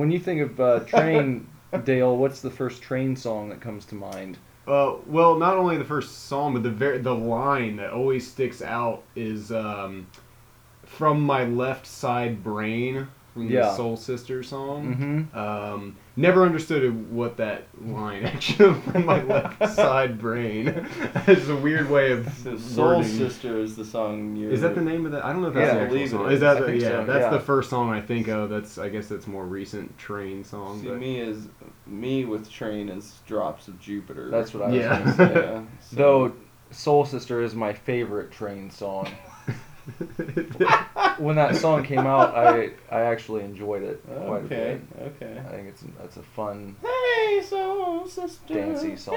When 0.00 0.10
you 0.10 0.18
think 0.18 0.40
of 0.40 0.58
uh, 0.58 0.80
Train, 0.80 1.46
Dale, 1.84 2.16
what's 2.16 2.40
the 2.40 2.50
first 2.50 2.80
Train 2.80 3.14
song 3.14 3.50
that 3.50 3.60
comes 3.60 3.84
to 3.84 3.94
mind? 3.94 4.38
Uh, 4.66 4.94
well, 5.06 5.38
not 5.38 5.58
only 5.58 5.76
the 5.76 5.84
first 5.84 6.26
song, 6.26 6.54
but 6.54 6.62
the 6.62 6.70
ver- 6.70 6.98
the 6.98 7.14
line 7.14 7.76
that 7.76 7.92
always 7.92 8.26
sticks 8.26 8.62
out 8.62 9.02
is 9.14 9.52
um, 9.52 10.06
"From 10.86 11.20
My 11.20 11.44
Left 11.44 11.86
Side 11.86 12.42
Brain" 12.42 13.08
from 13.32 13.46
the 13.48 13.54
Yeah. 13.54 13.74
Soul 13.76 13.96
Sister 13.96 14.42
song. 14.42 15.26
Mm-hmm. 15.32 15.38
Um, 15.38 15.96
never 16.16 16.44
understood 16.44 17.10
what 17.12 17.36
that 17.36 17.64
line 17.80 18.24
actually 18.26 18.74
from 18.80 19.04
my 19.06 19.22
left 19.22 19.74
side 19.74 20.18
brain. 20.18 20.68
it's 21.26 21.48
a 21.48 21.56
weird 21.56 21.88
way 21.90 22.12
of 22.12 22.28
So 22.34 22.56
Soul 22.58 22.86
wording. 22.96 23.04
Sister 23.04 23.58
is 23.58 23.76
the 23.76 23.84
song 23.84 24.36
you. 24.36 24.50
Is 24.50 24.60
that 24.62 24.74
the 24.74 24.80
name 24.80 25.06
of 25.06 25.12
that? 25.12 25.24
I 25.24 25.32
don't 25.32 25.42
know 25.42 25.48
if 25.48 25.54
that's 25.54 25.66
Yeah, 25.68 25.74
the 25.74 25.80
I 25.80 25.82
actual 25.84 25.94
believe 25.96 26.10
song. 26.10 26.26
is. 26.26 26.32
Is 26.34 26.40
that 26.40 26.66
the, 26.66 26.76
yeah? 26.76 26.88
so, 26.88 27.04
That's 27.04 27.20
yeah. 27.24 27.30
the 27.30 27.40
first 27.40 27.70
song 27.70 27.90
I 27.90 28.00
think 28.00 28.28
of. 28.28 28.50
That's 28.50 28.78
I 28.78 28.88
guess 28.88 29.06
that's 29.08 29.26
more 29.26 29.44
recent 29.46 29.96
train 29.98 30.42
song. 30.44 30.80
See, 30.82 30.88
but- 30.88 30.98
me 30.98 31.20
is 31.20 31.46
me 31.86 32.24
with 32.24 32.50
Train 32.50 32.88
is 32.88 33.18
Drops 33.26 33.68
of 33.68 33.80
Jupiter. 33.80 34.30
That's 34.30 34.52
what 34.54 34.64
I 34.64 34.66
was 34.68 34.76
Yeah. 34.76 34.98
gonna 34.98 35.14
say. 35.16 35.32
yeah. 35.34 35.62
so- 35.80 35.96
Though 35.96 36.32
Soul 36.72 37.04
Sister 37.04 37.42
is 37.42 37.54
my 37.54 37.72
favorite 37.72 38.30
Train 38.30 38.70
song. 38.70 39.08
When 41.18 41.36
that 41.36 41.56
song 41.56 41.84
came 41.84 41.98
out, 42.00 42.34
I 42.34 42.70
I 42.90 43.00
actually 43.02 43.44
enjoyed 43.44 43.82
it 43.82 44.02
quite 44.06 44.44
Okay. 44.44 44.72
a 44.72 44.76
bit. 44.76 45.12
Okay. 45.22 45.38
I 45.38 45.50
think 45.52 45.68
it's 45.68 45.82
it's 46.04 46.16
a 46.16 46.22
fun. 46.22 46.76
Hey, 46.82 47.42
soul 47.42 48.06
sister. 48.08 48.54
Dancey 48.54 48.96
song. 48.96 49.14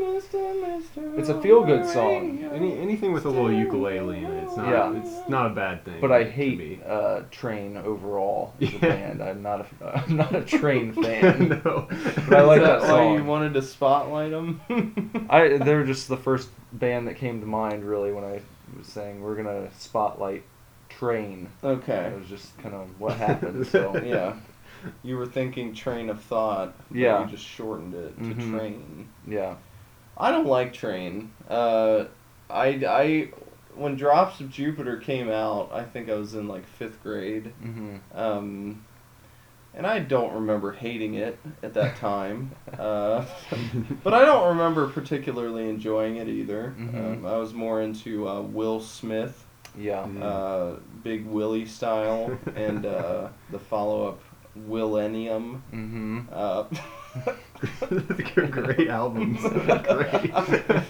Mr. 0.00 0.76
Mister 0.76 1.14
It's 1.18 1.28
a 1.28 1.40
feel-good 1.40 1.86
song. 1.86 2.42
Any 2.52 2.78
anything 2.80 3.12
with 3.12 3.24
a 3.26 3.30
little 3.30 3.52
ukulele 3.52 4.18
in 4.18 4.24
it, 4.24 4.42
it's 4.44 4.56
not 4.56 4.68
Yeah. 4.70 4.96
it's 5.00 5.28
not 5.28 5.46
a 5.46 5.54
bad 5.54 5.84
thing. 5.84 6.00
But 6.00 6.10
I 6.10 6.24
hate 6.24 6.82
uh, 6.84 7.22
Train 7.30 7.76
overall 7.76 8.52
as 8.60 8.68
a 8.70 8.72
Yeah. 8.72 8.78
band. 8.80 9.22
I'm 9.22 9.42
not 9.42 9.60
a 9.60 9.66
I'm 10.04 10.16
not 10.16 10.34
a 10.34 10.42
Train 10.42 10.92
fan. 11.02 11.60
no. 11.64 11.86
But 12.28 12.34
I 12.38 12.42
like 12.42 12.60
Is 12.62 12.66
that, 12.66 12.80
that 12.82 12.92
why 12.92 13.14
you 13.16 13.24
wanted 13.24 13.54
to 13.54 13.62
spotlight 13.62 14.30
them? 14.32 14.60
I 15.30 15.58
they're 15.58 15.84
just 15.84 16.08
the 16.08 16.16
first 16.16 16.48
band 16.72 17.06
that 17.06 17.16
came 17.16 17.40
to 17.40 17.46
mind 17.46 17.84
really 17.84 18.12
when 18.12 18.24
I 18.24 18.40
was 18.78 18.86
saying 18.86 19.20
we're 19.22 19.36
gonna 19.36 19.68
spotlight 19.78 20.42
Train. 20.88 21.48
okay. 21.62 22.12
It 22.14 22.18
was 22.18 22.28
just 22.28 22.56
kind 22.58 22.74
of 22.74 22.88
what 23.00 23.16
happened. 23.16 23.66
So 23.66 24.00
Yeah. 24.04 24.36
You 25.02 25.16
were 25.16 25.26
thinking 25.26 25.74
train 25.74 26.10
of 26.10 26.20
thought. 26.22 26.76
but 26.90 26.96
Yeah. 26.98 27.24
You 27.24 27.30
just 27.30 27.44
shortened 27.44 27.94
it 27.94 28.16
to 28.18 28.22
Mhm. 28.34 28.50
train. 28.58 29.08
yeah. 29.26 29.56
I 30.16 30.30
don't 30.30 30.46
like 30.46 30.72
Train. 30.72 31.32
Uh, 31.48 32.04
I, 32.48 32.66
I, 32.86 33.30
when 33.74 33.96
Drops 33.96 34.38
of 34.40 34.50
Jupiter 34.50 34.98
came 34.98 35.28
out, 35.28 35.70
I 35.72 35.82
think 35.82 36.08
I 36.08 36.14
was 36.14 36.34
in 36.34 36.46
like 36.46 36.64
fifth 36.66 37.02
grade. 37.02 37.52
hmm 37.60 37.96
Um, 38.14 38.84
and 39.76 39.86
I 39.86 39.98
don't 39.98 40.32
remember 40.34 40.72
hating 40.72 41.14
it 41.14 41.38
at 41.62 41.74
that 41.74 41.96
time. 41.96 42.50
Uh, 42.78 43.24
but 44.04 44.14
I 44.14 44.24
don't 44.24 44.48
remember 44.48 44.88
particularly 44.88 45.68
enjoying 45.68 46.16
it 46.16 46.28
either. 46.28 46.74
Mhm. 46.78 47.18
Um, 47.18 47.26
I 47.26 47.36
was 47.36 47.52
more 47.54 47.80
into 47.82 48.28
uh, 48.28 48.40
Will 48.40 48.80
Smith, 48.80 49.44
Yeah. 49.76 50.04
Mm. 50.04 50.22
uh, 50.22 50.80
Big 51.02 51.26
Willie 51.26 51.66
style, 51.66 52.36
and 52.54 52.86
uh, 52.86 53.28
the 53.50 53.58
follow-up 53.58 54.20
Willennium. 54.68 55.60
Mm-hmm. 55.72 56.20
Uh, 56.32 56.64
Great 58.50 58.88
albums. 58.88 59.40
Great. 59.40 60.32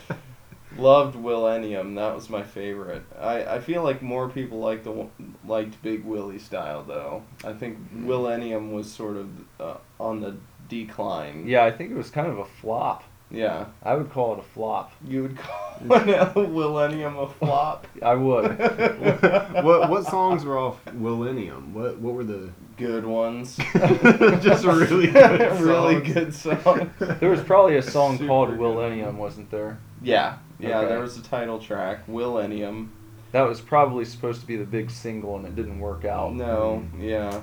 Loved 0.76 1.16
Willennium. 1.16 1.94
That 1.96 2.14
was 2.14 2.28
my 2.30 2.42
favorite. 2.42 3.02
I, 3.18 3.44
I 3.44 3.60
feel 3.60 3.82
like 3.82 4.02
more 4.02 4.28
people 4.28 4.58
like 4.58 4.84
the 4.84 5.06
liked 5.46 5.80
Big 5.82 6.04
Willie 6.04 6.38
style 6.38 6.82
though. 6.82 7.22
I 7.44 7.52
think 7.52 7.78
Willennium 7.94 8.72
was 8.72 8.90
sort 8.90 9.16
of 9.16 9.28
uh, 9.60 9.76
on 10.00 10.20
the 10.20 10.36
decline. 10.68 11.46
Yeah, 11.46 11.64
I 11.64 11.70
think 11.70 11.90
it 11.90 11.96
was 11.96 12.10
kind 12.10 12.28
of 12.28 12.38
a 12.38 12.44
flop. 12.44 13.04
Yeah. 13.30 13.66
I 13.82 13.94
would 13.94 14.10
call 14.10 14.34
it 14.34 14.38
a 14.38 14.42
flop. 14.42 14.92
You 15.06 15.22
would 15.22 15.38
call 15.38 15.78
Willennium 15.84 17.22
a 17.22 17.28
flop. 17.28 17.86
I 18.02 18.14
would. 18.14 18.58
what 19.64 19.90
what 19.90 20.04
songs 20.06 20.44
were 20.44 20.58
off 20.58 20.84
Willennium? 20.86 21.72
What 21.72 21.98
what 21.98 22.14
were 22.14 22.24
the 22.24 22.50
Good 22.76 23.06
ones. 23.06 23.56
just 23.56 24.64
really 24.64 25.06
good 25.06 25.60
really 25.60 25.94
songs. 26.04 26.12
good 26.12 26.34
song. 26.34 26.90
There 26.98 27.30
was 27.30 27.40
probably 27.40 27.76
a 27.76 27.82
song 27.82 28.16
Super 28.16 28.26
called 28.26 28.48
good. 28.50 28.58
Willennium, 28.58 29.14
wasn't 29.14 29.48
there? 29.52 29.78
Yeah. 30.02 30.38
Yeah, 30.68 30.78
Okay. 30.80 30.88
there 30.88 31.00
was 31.00 31.16
a 31.18 31.22
title 31.22 31.58
track, 31.58 32.06
Willennium. 32.06 32.88
That 33.32 33.42
was 33.42 33.60
probably 33.60 34.04
supposed 34.04 34.40
to 34.42 34.46
be 34.46 34.56
the 34.56 34.64
big 34.64 34.90
single, 34.90 35.36
and 35.36 35.44
it 35.46 35.56
didn't 35.56 35.80
work 35.80 36.04
out. 36.04 36.34
No, 36.34 36.84
yeah. 36.98 37.42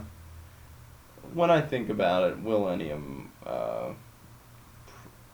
When 1.34 1.50
I 1.52 1.62
think 1.62 1.90
about 1.90 2.30
it, 2.32 2.44
Willennium, 2.44 3.28
uh, 3.46 3.90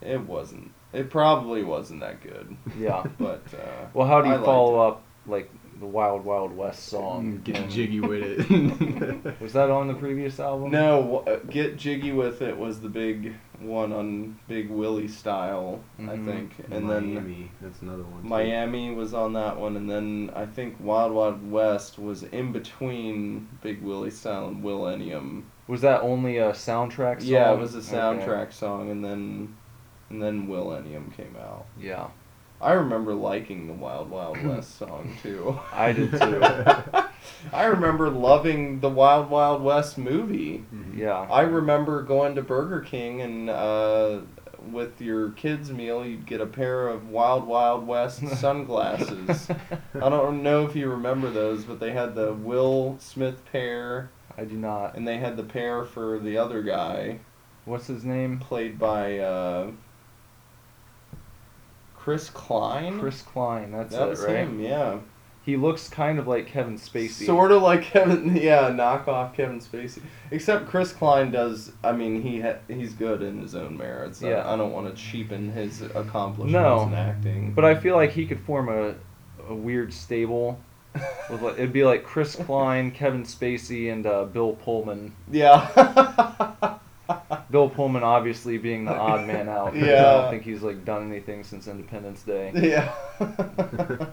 it 0.02 0.22
wasn't. 0.22 0.72
It 0.94 1.10
probably 1.10 1.64
wasn't 1.64 2.00
that 2.02 2.22
good. 2.22 2.56
Yeah. 2.80 3.04
But 3.20 3.44
uh, 3.54 3.88
Well, 3.94 4.08
how 4.08 4.22
do 4.22 4.28
you 4.30 4.36
liked 4.36 4.46
follow 4.46 4.80
up 4.80 5.04
like 5.28 5.50
the 5.80 5.86
Wild 5.86 6.24
Wild 6.24 6.56
West 6.56 6.86
song? 6.86 7.42
Get 7.44 7.58
And- 7.58 7.70
jiggy 7.72 8.00
with 8.00 8.24
it. 8.52 9.40
Was 9.42 9.54
that 9.54 9.70
on 9.70 9.88
the 9.88 9.94
previous 9.96 10.40
album? 10.40 10.72
no, 10.72 11.24
uh, 11.28 11.38
Get 11.50 11.78
Jiggy 11.78 12.12
with 12.14 12.42
It 12.42 12.58
was 12.58 12.80
the 12.80 12.90
big 12.90 13.34
one 13.60 13.92
on 13.92 14.38
Big 14.48 14.70
Willie 14.70 15.08
style, 15.08 15.80
I 16.00 16.02
Mhm. 16.16 16.26
think, 16.26 16.52
and 16.72 16.90
then 16.90 17.14
Miami, 17.16 17.52
that's 17.62 17.82
another 17.82 18.04
one. 18.04 18.22
too. 18.24 18.28
Miami 18.30 18.94
was 18.94 19.14
on 19.14 19.34
that 19.34 19.58
one, 19.60 19.76
and 19.76 19.90
then 19.90 20.32
I 20.36 20.46
think 20.46 20.76
Wild 20.80 21.12
Wild 21.12 21.52
West 21.52 21.98
was 21.98 22.24
in 22.24 22.52
between 22.52 23.48
Big 23.64 23.82
Willie 23.82 24.12
style 24.12 24.48
and 24.48 24.64
Willennium. 24.64 25.44
Was 25.68 25.82
that 25.82 26.02
only 26.02 26.38
a 26.38 26.52
soundtrack 26.52 27.22
song? 27.22 27.30
Yeah, 27.30 27.54
it 27.54 27.60
was 27.60 27.76
a 27.76 27.80
Okay. 27.80 27.98
soundtrack 27.98 28.54
song, 28.54 28.90
and 28.90 29.04
then 29.04 29.56
and 30.10 30.22
then 30.22 30.48
Willennium 30.48 31.12
came 31.14 31.36
out. 31.36 31.66
Yeah, 31.78 32.08
I 32.62 32.72
remember 32.74 33.14
liking 33.14 33.68
the 33.68 33.74
Wild 33.74 34.10
Wild 34.10 34.42
West 34.46 34.78
song 34.78 35.10
too. 35.22 35.58
I 35.74 35.92
did 35.92 36.12
too. 36.12 36.42
I 37.54 37.66
remember 37.66 38.10
loving 38.10 38.80
the 38.80 38.90
Wild 38.90 39.30
Wild 39.30 39.62
West 39.64 39.98
movie. 39.98 40.66
Mhm. 40.74 40.98
yeah. 40.98 41.28
I 41.30 41.42
remember 41.42 42.02
going 42.04 42.36
to 42.36 42.42
Burger 42.42 42.82
King 42.82 43.22
and 43.22 43.50
uh, 43.50 44.20
with 44.72 45.00
your 45.02 45.30
kids' 45.32 45.72
meal, 45.72 46.06
you'd 46.06 46.26
get 46.26 46.42
a 46.42 46.46
pair 46.46 46.88
of 46.90 47.10
Wild 47.10 47.46
Wild 47.48 47.88
West 47.88 48.28
sunglasses. 48.38 49.50
I 49.96 50.10
don't 50.10 50.44
know 50.44 50.66
if 50.66 50.76
you 50.76 50.90
remember 50.90 51.30
those, 51.30 51.64
but 51.64 51.80
they 51.80 51.92
had 51.92 52.16
the 52.16 52.34
Will 52.34 52.98
Smith 53.00 53.44
pair, 53.52 54.10
I 54.38 54.44
do 54.44 54.56
not. 54.58 54.96
and 54.96 55.08
they 55.08 55.18
had 55.20 55.38
the 55.38 55.44
pair 55.44 55.84
for 55.86 56.20
the 56.20 56.38
other 56.38 56.62
guy, 56.64 57.20
What's 57.66 57.88
his 57.88 58.04
name? 58.06 58.40
played 58.40 58.78
by 58.80 59.20
uh, 59.20 59.72
Chris 61.96 62.30
Klein. 62.30 63.00
Chris 63.00 63.22
Klein. 63.22 63.72
That's 63.72 63.94
that 63.96 64.04
it, 64.08 64.10
was 64.10 64.22
right? 64.24 64.38
him, 64.38 64.60
yeah. 64.62 65.00
He 65.48 65.56
looks 65.56 65.88
kind 65.88 66.20
of 66.20 66.28
like 66.28 66.46
Kevin 66.48 66.78
Spacey. 66.78 67.26
Sort 67.26 67.54
of 67.54 67.62
like 67.62 67.82
Kevin, 67.82 68.36
yeah, 68.42 68.70
knockoff 68.70 69.34
Kevin 69.34 69.62
Spacey. 69.62 70.02
Except 70.30 70.68
Chris 70.68 70.92
Klein 70.92 71.32
does. 71.32 71.72
I 71.86 71.94
mean, 71.94 72.22
he 72.22 72.42
ha- 72.42 72.58
he's 72.68 72.94
good 72.94 73.22
in 73.22 73.40
his 73.42 73.56
own 73.56 73.78
merits. 73.78 74.22
I- 74.22 74.30
Yeah. 74.32 74.52
I, 74.54 74.58
don't 74.58 74.74
want 74.74 74.94
to 74.94 75.02
cheapen 75.02 75.50
his 75.54 75.82
accomplishments 75.82 76.52
No. 76.52 76.84
in 76.84 76.94
acting. 76.94 77.54
But 77.54 77.64
I 77.64 77.76
feel 77.76 77.96
like 77.96 78.12
he 78.12 78.26
could 78.26 78.42
form 78.42 78.68
a, 78.68 78.94
a 79.50 79.56
weird 79.56 79.94
stable. 79.94 80.60
With 81.30 81.42
like, 81.42 81.54
it'd 81.54 81.72
be 81.72 81.86
like 81.86 82.04
Chris 82.04 82.36
Klein, 82.36 82.92
Kevin 82.92 83.24
Spacey, 83.24 83.90
and 83.94 84.06
uh, 84.06 84.26
Bill 84.26 84.54
Pullman. 84.54 85.14
yeah. 85.32 86.78
Bill 87.50 87.70
Pullman 87.70 88.04
obviously 88.04 88.58
being 88.58 88.84
the 88.84 88.94
odd 88.94 89.26
man 89.26 89.48
out. 89.48 89.72
'cause 89.74 89.82
I 89.84 89.86
don't 89.86 90.30
think 90.30 90.44
he's 90.44 90.62
like 90.62 90.84
done 90.84 91.10
anything 91.10 91.46
since 91.46 91.70
Independence 91.70 92.24
Day. 92.24 92.52
yeah. 92.54 92.94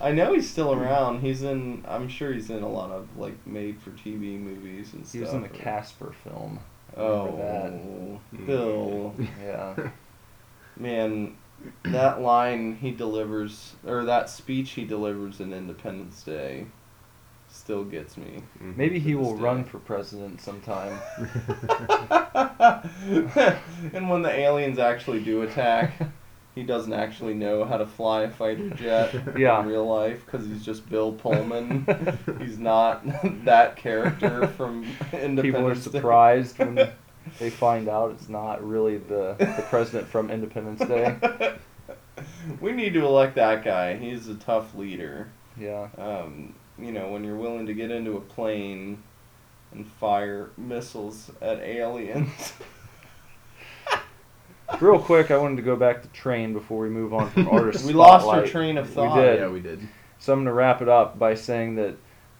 I 0.00 0.12
know 0.12 0.34
he's 0.34 0.48
still 0.48 0.72
around. 0.72 1.20
He's 1.20 1.42
in. 1.42 1.84
I'm 1.86 2.08
sure 2.08 2.32
he's 2.32 2.50
in 2.50 2.62
a 2.62 2.68
lot 2.68 2.90
of 2.90 3.16
like 3.16 3.46
made-for-TV 3.46 4.40
movies 4.40 4.92
and 4.92 5.06
stuff. 5.06 5.12
He 5.12 5.20
was 5.20 5.32
in 5.32 5.42
the 5.42 5.48
Casper 5.48 6.14
film. 6.24 6.60
Oh, 6.96 8.18
Remember 8.32 8.46
Bill. 8.46 9.14
Yeah. 9.42 9.90
Man, 10.76 11.36
that 11.84 12.20
line 12.20 12.76
he 12.76 12.90
delivers, 12.90 13.74
or 13.86 14.04
that 14.04 14.28
speech 14.28 14.72
he 14.72 14.84
delivers 14.84 15.40
in 15.40 15.52
Independence 15.52 16.22
Day, 16.22 16.66
still 17.48 17.84
gets 17.84 18.16
me. 18.16 18.42
Mhm. 18.62 18.76
Maybe 18.76 18.98
he 18.98 19.14
will 19.14 19.36
day. 19.36 19.42
run 19.42 19.64
for 19.64 19.78
president 19.78 20.40
sometime. 20.40 20.98
and 23.92 24.08
when 24.08 24.22
the 24.22 24.32
aliens 24.32 24.78
actually 24.78 25.22
do 25.22 25.42
attack, 25.42 25.92
he 26.54 26.62
doesn't 26.62 26.92
actually 26.92 27.34
know 27.34 27.64
how 27.64 27.76
to 27.78 27.86
fly 27.86 28.22
a 28.22 28.30
fighter 28.30 28.70
jet 28.70 29.14
Yeah. 29.38 29.60
in 29.60 29.66
real 29.68 29.86
life 29.86 30.24
because 30.24 30.46
he's 30.46 30.64
just 30.64 30.88
Bill 30.88 31.12
Pullman. 31.22 31.86
he's 32.38 32.58
not 32.58 33.02
that 33.44 33.76
character 33.76 34.46
from 34.48 34.84
Independence 35.12 35.36
Day. 35.36 35.42
People 35.42 35.66
are 35.66 35.74
Day. 35.74 35.80
surprised 35.80 36.58
when 36.58 36.90
they 37.38 37.50
find 37.50 37.88
out 37.88 38.10
it's 38.12 38.28
not 38.28 38.66
really 38.66 38.98
the, 38.98 39.34
the 39.38 39.64
president 39.70 40.08
from 40.08 40.30
Independence 40.30 40.80
Day. 40.80 41.16
we 42.60 42.72
need 42.72 42.92
to 42.94 43.04
elect 43.04 43.36
that 43.36 43.64
guy. 43.64 43.96
He's 43.96 44.28
a 44.28 44.34
tough 44.34 44.74
leader. 44.74 45.28
Yeah. 45.58 45.88
um, 45.98 46.54
you 46.78 46.92
know, 46.92 47.10
when 47.12 47.22
you're 47.24 47.36
willing 47.36 47.66
to 47.66 47.74
get 47.74 47.90
into 47.90 48.16
a 48.16 48.20
plane 48.20 49.02
and 49.72 49.86
fire 49.86 50.50
missiles 50.58 51.30
at 51.40 51.58
aliens. 51.60 52.52
Real 54.80 54.98
quick, 54.98 55.30
I 55.30 55.38
wanted 55.38 55.56
to 55.56 55.62
go 55.62 55.76
back 55.76 56.02
to 56.02 56.08
train 56.08 56.52
before 56.52 56.82
we 56.82 56.88
move 56.88 57.14
on 57.14 57.30
from 57.30 57.48
artist 57.48 57.84
we 57.86 57.92
lost 57.92 58.26
our 58.26 58.32
Spotlight. 58.46 58.50
train 58.50 58.78
of 58.78 58.88
thought. 58.90 59.02
We 59.02 59.08
thought. 59.08 59.20
did. 59.22 59.38
Yeah, 59.40 59.48
we 59.48 59.60
did. 59.60 59.80
So 60.18 60.32
I'm 60.32 60.38
going 60.40 60.46
to 60.46 60.52
wrap 60.52 60.82
it 60.82 60.88
up 60.88 61.18
by 61.18 61.34
saying 61.34 61.76
that 61.76 61.94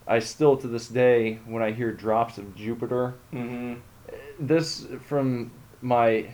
I 0.07 0.19
still, 0.19 0.57
to 0.59 0.67
this 0.69 0.89
day, 0.89 1.39
when 1.47 1.63
I 1.63 1.73
hear 1.73 1.93
drops 1.93 2.39
of 2.39 2.55
Jupiter, 2.55 3.15
hmm 3.31 3.75
this 4.41 4.87
from 5.07 5.51
my 5.83 6.27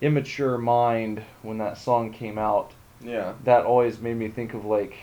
immature 0.00 0.58
mind 0.58 1.22
when 1.42 1.58
that 1.58 1.78
song 1.78 2.12
came 2.12 2.38
out, 2.38 2.72
Yeah. 3.04 3.34
that 3.44 3.64
always 3.64 4.00
made 4.00 4.16
me 4.16 4.28
think 4.28 4.54
of 4.54 4.64
like 4.64 4.94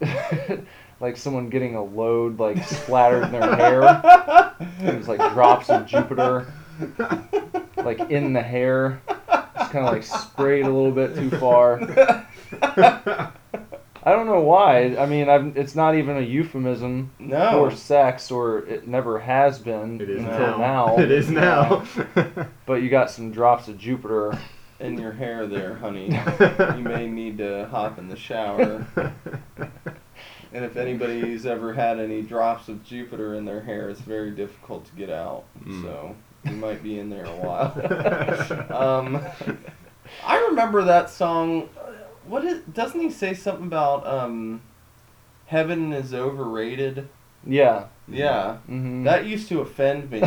like 1.00 1.16
someone 1.16 1.48
getting 1.48 1.74
a 1.74 1.82
load 1.82 2.38
like 2.38 2.62
splattered 2.64 3.24
in 3.24 3.32
their 3.32 3.56
hair. 3.56 4.54
It 4.82 4.96
was 4.98 5.08
like 5.08 5.18
drops 5.32 5.70
of 5.70 5.86
Jupiter, 5.86 6.52
like 7.76 7.98
in 8.10 8.32
the 8.32 8.42
hair, 8.42 9.00
just 9.08 9.13
kind 9.74 9.86
of 9.86 9.92
like 9.92 10.04
sprayed 10.04 10.64
a 10.64 10.70
little 10.70 10.92
bit 10.92 11.16
too 11.16 11.30
far. 11.38 11.80
I 14.06 14.12
don't 14.12 14.26
know 14.26 14.40
why. 14.40 14.96
I 14.96 15.06
mean, 15.06 15.28
I've, 15.28 15.56
it's 15.56 15.74
not 15.74 15.94
even 15.96 16.16
a 16.18 16.20
euphemism 16.20 17.10
No. 17.18 17.68
for 17.68 17.74
sex, 17.74 18.30
or 18.30 18.58
it 18.66 18.86
never 18.86 19.18
has 19.18 19.58
been 19.58 20.00
It 20.00 20.10
is 20.10 20.22
until 20.22 20.58
now. 20.58 20.58
now. 20.58 20.96
It 20.98 21.10
is 21.10 21.30
now. 21.30 21.84
But 22.66 22.82
you 22.82 22.90
got 22.90 23.10
some 23.10 23.32
drops 23.32 23.66
of 23.68 23.78
Jupiter. 23.78 24.38
In 24.78 24.98
your 24.98 25.12
hair 25.12 25.46
there, 25.46 25.74
honey. 25.74 26.06
you 26.76 26.82
may 26.84 27.06
need 27.06 27.38
to 27.38 27.66
hop 27.70 27.98
in 27.98 28.08
the 28.08 28.16
shower. 28.16 28.86
And 30.52 30.64
if 30.64 30.76
anybody's 30.76 31.46
ever 31.46 31.72
had 31.72 31.98
any 31.98 32.22
drops 32.22 32.68
of 32.68 32.84
Jupiter 32.84 33.34
in 33.34 33.44
their 33.44 33.62
hair, 33.62 33.88
it's 33.88 34.00
very 34.00 34.30
difficult 34.30 34.84
to 34.84 34.92
get 34.92 35.10
out. 35.10 35.44
Mm. 35.64 35.82
So 35.82 36.14
you 36.44 36.56
might 36.56 36.82
be 36.82 36.98
in 36.98 37.10
there 37.10 37.26
a 37.26 37.36
while. 37.36 38.72
um, 38.76 39.20
I 40.24 40.38
remember 40.48 40.84
that 40.84 41.10
song. 41.10 41.68
What 42.26 42.44
is, 42.44 42.62
doesn't 42.72 43.00
he 43.00 43.10
say 43.10 43.34
something 43.34 43.66
about 43.66 44.06
um, 44.06 44.62
heaven 45.46 45.92
is 45.92 46.14
overrated? 46.14 47.08
Yeah. 47.46 47.86
Yeah, 48.06 48.58
hmm 48.58 49.04
that 49.04 49.24
used 49.24 49.48
to 49.48 49.60
offend 49.60 50.10
me. 50.10 50.20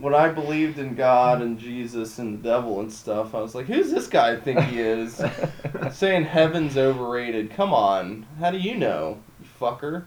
when 0.00 0.14
I 0.14 0.28
believed 0.28 0.78
in 0.78 0.96
God 0.96 1.40
and 1.40 1.58
Jesus 1.58 2.18
and 2.18 2.38
the 2.38 2.42
devil 2.48 2.80
and 2.80 2.92
stuff, 2.92 3.34
I 3.34 3.40
was 3.40 3.54
like, 3.54 3.66
"Who's 3.66 3.92
this 3.92 4.08
guy 4.08 4.32
I 4.32 4.40
think 4.40 4.58
he 4.60 4.80
is?" 4.80 5.22
Saying 5.92 6.24
heaven's 6.24 6.76
overrated. 6.76 7.52
Come 7.52 7.72
on, 7.72 8.26
how 8.40 8.50
do 8.50 8.58
you 8.58 8.74
know, 8.74 9.22
you 9.40 9.46
fucker? 9.60 10.06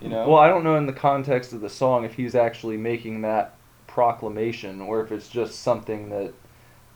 You 0.00 0.08
know. 0.08 0.28
Well, 0.28 0.38
I 0.38 0.48
don't 0.48 0.64
know 0.64 0.76
in 0.76 0.86
the 0.86 0.92
context 0.92 1.52
of 1.52 1.60
the 1.60 1.70
song 1.70 2.04
if 2.04 2.14
he's 2.14 2.34
actually 2.34 2.76
making 2.76 3.22
that 3.22 3.54
proclamation 3.86 4.80
or 4.80 5.00
if 5.02 5.12
it's 5.12 5.28
just 5.28 5.60
something 5.60 6.10
that 6.10 6.32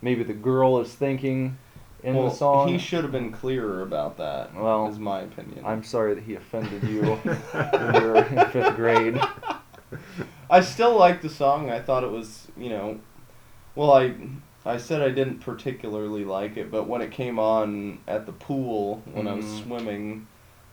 maybe 0.03 0.23
the 0.25 0.33
girl 0.35 0.81
is 0.81 0.93
thinking 0.93 1.57
in 2.03 2.17
Well, 2.17 2.29
the 2.29 2.35
song. 2.35 2.69
he 2.69 2.79
should 2.79 3.03
have 3.05 3.13
been 3.13 3.33
clearer 3.33 3.83
about 3.83 4.17
that. 4.19 4.55
Well, 4.55 4.89
is 4.89 4.99
my 4.99 5.21
opinion. 5.21 5.65
I'm 5.65 5.83
sorry 5.85 6.15
that 6.15 6.25
he 6.25 6.35
offended 6.35 6.83
you 6.85 7.03
when 7.23 7.95
you 7.95 8.01
were 8.01 8.17
in 8.25 8.51
fifth 8.51 8.77
grade. 8.77 9.21
I 10.51 10.61
still 10.61 10.97
like 10.97 11.23
the 11.23 11.29
song. 11.29 11.71
I 11.71 11.81
thought 11.81 12.05
it 12.05 12.11
was, 12.11 12.49
you 12.57 12.69
know, 12.71 13.01
well, 13.75 13.93
I 13.93 14.15
I 14.67 14.77
said 14.77 15.03
I 15.03 15.11
didn't 15.11 15.39
particularly 15.39 16.25
like 16.25 16.57
it, 16.57 16.71
but 16.71 16.89
when 16.89 17.01
it 17.01 17.11
came 17.11 17.39
on 17.39 17.99
at 18.09 18.27
the 18.27 18.33
pool 18.33 19.03
when 19.13 19.27
I 19.29 19.35
was 19.35 19.45
Mhm. 19.45 19.63
swimming, 19.65 20.27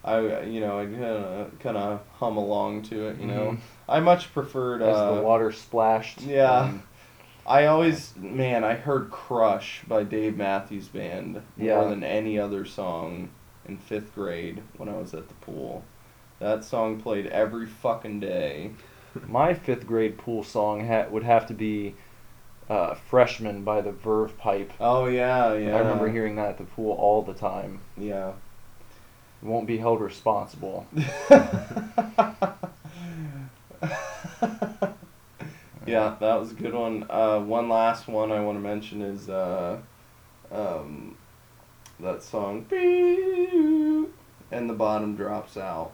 I 0.06 0.42
you 0.44 0.60
know 0.62 0.80
I 0.80 1.48
kind 1.62 1.76
of 1.78 2.00
hum 2.20 2.38
along 2.38 2.84
to 2.84 3.08
it. 3.10 3.20
You 3.20 3.26
know, 3.28 3.46
Mhm. 3.52 3.58
I 3.90 4.00
much 4.00 4.32
preferred. 4.34 4.82
As 4.82 4.96
Uh, 4.96 5.16
the 5.16 5.22
water 5.22 5.52
splashed. 5.52 6.22
yeah. 6.22 6.68
and- 6.68 6.82
I 7.48 7.66
always 7.66 8.14
man, 8.18 8.64
I 8.64 8.74
heard 8.76 9.12
"Crush" 9.12 9.84
by 9.88 10.04
Dave 10.04 10.36
Matthews 10.38 10.88
Band 10.88 11.42
Yeah. 11.58 11.76
more 11.80 11.90
than 11.90 12.04
any 12.04 12.40
other 12.40 12.66
song 12.66 13.30
in 13.68 13.78
fifth 13.78 14.16
grade 14.16 14.62
when 14.78 14.90
I 14.90 14.94
was 14.98 15.14
at 15.14 15.28
the 15.28 15.34
pool. 15.36 15.84
That 16.40 16.64
song 16.64 17.00
played 17.00 17.28
every 17.28 17.66
fucking 17.68 18.20
day. 18.20 18.72
My 19.28 19.54
fifth 19.54 19.86
grade 19.88 20.18
pool 20.18 20.44
song 20.44 20.88
ha- 20.88 21.06
would 21.10 21.24
have 21.24 21.46
to 21.48 21.54
be 21.54 21.96
uh, 22.68 22.96
"Freshman" 22.96 23.64
by 23.64 23.80
the 23.82 23.92
Verve 23.92 24.36
Pipe. 24.40 24.72
Oh 24.80 25.06
yeah, 25.06 25.54
yeah. 25.54 25.76
I 25.76 25.80
remember 25.80 26.10
hearing 26.10 26.36
that 26.38 26.50
at 26.50 26.58
the 26.58 26.64
pool 26.64 26.94
all 26.94 27.22
the 27.22 27.34
time. 27.36 27.80
Yeah. 27.96 28.32
Won't 29.46 29.68
be 29.68 29.78
held 29.78 30.02
responsible. 30.02 30.88
yeah, 30.96 31.06
that 35.86 36.20
was 36.20 36.52
a 36.52 36.56
good 36.56 36.74
one. 36.74 37.06
Uh, 37.08 37.40
one 37.42 37.70
last 37.70 38.08
one 38.08 38.32
I 38.32 38.40
want 38.40 38.58
to 38.58 38.60
mention 38.60 39.04
is 39.04 39.30
uh, 39.30 39.78
um, 40.52 41.16
that 42.00 42.24
song, 42.24 42.66
and 44.52 44.68
the 44.68 44.74
bottom 44.74 45.16
drops 45.16 45.58
out. 45.58 45.92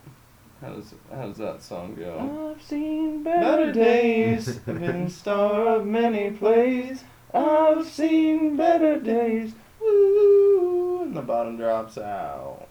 How 0.61 0.69
does 0.69 0.93
how 1.11 1.27
does 1.27 1.37
that 1.37 1.61
song 1.61 1.95
go? 1.95 2.55
I've 2.55 2.63
seen 2.63 3.21
Better 3.21 3.73
days, 3.73 4.61
I've 4.65 4.79
been 4.79 5.09
star 5.09 5.75
of 5.75 5.85
many 5.85 6.31
plays. 6.31 7.03
I've 7.33 7.85
seen 7.85 8.55
better 8.55 8.97
days. 8.97 9.51
Woo, 9.81 11.01
and 11.01 11.17
the 11.17 11.21
bottom 11.21 11.57
drops 11.57 11.97
out. 11.97 12.69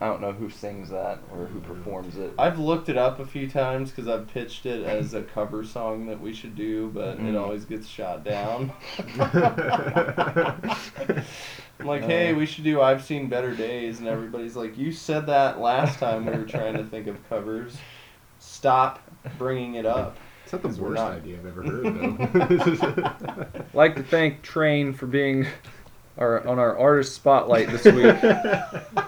I 0.00 0.06
don't 0.06 0.20
know 0.20 0.32
who 0.32 0.50
sings 0.50 0.90
that 0.90 1.20
or 1.32 1.46
who 1.46 1.60
performs 1.60 2.16
it. 2.18 2.32
I've 2.38 2.58
looked 2.58 2.88
it 2.88 2.96
up 2.98 3.20
a 3.20 3.24
few 3.26 3.48
times 3.48 3.90
because 3.90 4.08
I've 4.08 4.26
pitched 4.26 4.66
it 4.66 4.84
as 4.84 5.14
a 5.14 5.22
cover 5.22 5.64
song 5.64 6.06
that 6.06 6.20
we 6.20 6.34
should 6.34 6.56
do, 6.56 6.90
but 6.92 7.10
it 7.10 7.20
Mm. 7.20 7.40
always 7.40 7.64
gets 7.64 7.86
shot 7.86 8.24
down. 8.24 8.72
I'm 11.80 11.86
like, 11.86 12.02
hey, 12.02 12.32
we 12.34 12.46
should 12.46 12.64
do 12.64 12.80
I've 12.80 13.04
Seen 13.04 13.28
Better 13.28 13.54
Days, 13.54 13.98
and 14.00 14.08
everybody's 14.08 14.56
like, 14.56 14.76
you 14.76 14.92
said 14.92 15.26
that 15.26 15.60
last 15.60 15.98
time 15.98 16.26
we 16.26 16.32
were 16.32 16.44
trying 16.44 16.74
to 16.76 16.84
think 16.84 17.06
of 17.06 17.16
covers. 17.28 17.76
Stop 18.38 19.00
bringing 19.38 19.74
it 19.76 19.86
up. 19.86 20.16
It's 20.44 20.52
not 20.52 20.62
the 20.62 20.68
worst 20.68 20.94
not- 20.96 21.12
idea 21.12 21.38
I've 21.38 21.46
ever 21.46 21.62
heard, 21.62 21.84
though. 21.84 23.46
like 23.74 23.96
to 23.96 24.02
thank 24.02 24.42
Train 24.42 24.92
for 24.92 25.06
being 25.06 25.46
our 26.18 26.46
on 26.46 26.58
our 26.58 26.76
artist 26.78 27.14
spotlight 27.14 27.68
this 27.70 27.84
week. 27.84 28.14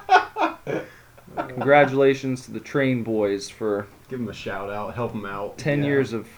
Congratulations 1.56 2.44
to 2.44 2.50
the 2.50 2.60
Train 2.60 3.02
boys 3.02 3.48
for 3.48 3.86
Give 4.10 4.18
them 4.18 4.28
a 4.28 4.32
shout 4.34 4.68
out, 4.70 4.94
help 4.94 5.12
them 5.12 5.24
out. 5.24 5.56
10 5.56 5.78
Yeah. 5.80 5.86
years 5.86 6.12
of 6.12 6.28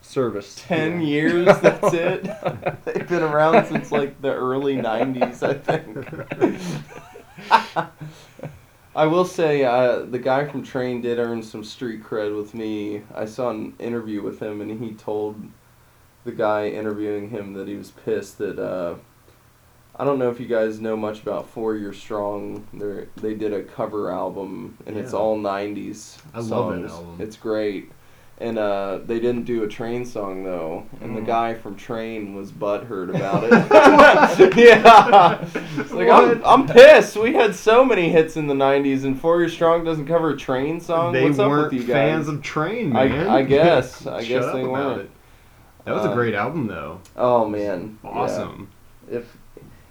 service. 0.00 0.54
Ten 0.68 1.00
Yeah. 1.00 1.06
years, 1.08 1.58
that's 1.60 1.92
it. 1.94 2.22
They've 2.84 3.08
been 3.08 3.24
around 3.24 3.66
since 3.66 3.90
like 3.90 4.20
the 4.22 4.32
early 4.32 4.76
'90s, 4.76 5.42
I 5.42 5.54
think. 5.54 6.06
I 8.96 9.06
will 9.06 9.24
say, 9.24 9.64
uh, 9.64 10.02
the 10.02 10.20
guy 10.20 10.44
from 10.46 10.62
Train 10.62 11.00
did 11.00 11.18
earn 11.18 11.42
some 11.42 11.64
street 11.64 12.04
cred 12.04 12.36
with 12.36 12.54
me. 12.54 13.02
I 13.12 13.24
saw 13.24 13.50
an 13.50 13.74
interview 13.80 14.22
with 14.22 14.38
him, 14.40 14.60
and 14.60 14.80
he 14.80 14.92
told 14.92 15.34
the 16.24 16.30
guy 16.32 16.68
interviewing 16.68 17.30
him 17.30 17.54
that 17.54 17.66
he 17.66 17.74
was 17.74 17.90
pissed 17.90 18.38
that. 18.38 18.58
Uh, 18.58 18.94
I 19.96 20.04
don't 20.04 20.18
know 20.18 20.28
if 20.30 20.40
you 20.40 20.46
guys 20.46 20.80
know 20.80 20.96
much 20.96 21.22
about 21.22 21.48
Four 21.48 21.76
Year 21.76 21.92
Strong. 21.92 22.66
They 22.72 23.06
they 23.20 23.34
did 23.34 23.52
a 23.52 23.62
cover 23.62 24.10
album, 24.10 24.76
and 24.86 24.96
it's 24.96 25.12
all 25.12 25.38
'90s. 25.38 26.18
I 26.34 26.38
love 26.40 26.48
that 26.74 26.88
songs. 26.88 26.92
album. 26.92 27.16
It's 27.20 27.36
great. 27.36 27.90
And 28.38 28.58
uh, 28.58 28.98
they 29.06 29.20
didn't 29.20 29.44
do 29.44 29.62
a 29.62 29.68
Train 29.68 30.04
song 30.04 30.42
though, 30.42 30.84
and 31.00 31.16
the 31.16 31.20
Mm. 31.20 31.26
guy 31.26 31.54
from 31.54 31.76
Train 31.76 32.34
was 32.34 32.50
butthurt 32.50 33.10
about 33.14 33.44
it. 33.44 34.56
yeah, 34.56 35.46
it's 35.78 35.92
like 35.92 36.08
I'm, 36.08 36.42
I'm 36.44 36.66
pissed. 36.66 37.16
We 37.16 37.34
had 37.34 37.54
so 37.54 37.84
many 37.84 38.08
hits 38.08 38.36
in 38.36 38.48
the 38.48 38.54
'90s, 38.54 39.04
and 39.04 39.16
Four 39.20 39.38
Year 39.38 39.48
Strong 39.48 39.84
doesn't 39.84 40.08
cover 40.08 40.30
a 40.30 40.36
Train 40.36 40.80
song. 40.80 41.12
They 41.12 41.22
What's 41.22 41.38
up 41.38 41.48
weren't 41.48 41.72
with 41.72 41.80
you 41.82 41.86
guys? 41.86 41.94
fans 41.94 42.26
of 42.28 42.42
Train, 42.42 42.92
man. 42.92 43.28
I, 43.28 43.34
I 43.38 43.42
guess. 43.42 44.04
I 44.04 44.24
guess 44.24 44.42
up 44.46 44.54
they 44.54 44.64
weren't. 44.64 45.02
it. 45.02 45.10
That 45.84 45.94
was 45.94 46.04
Uh, 46.04 46.10
a 46.10 46.14
great 46.14 46.34
album, 46.34 46.66
though. 46.66 47.00
Oh 47.16 47.48
man, 47.48 47.98
Yeah. 48.02 48.10
Awesome. 48.10 48.68
If 49.08 49.36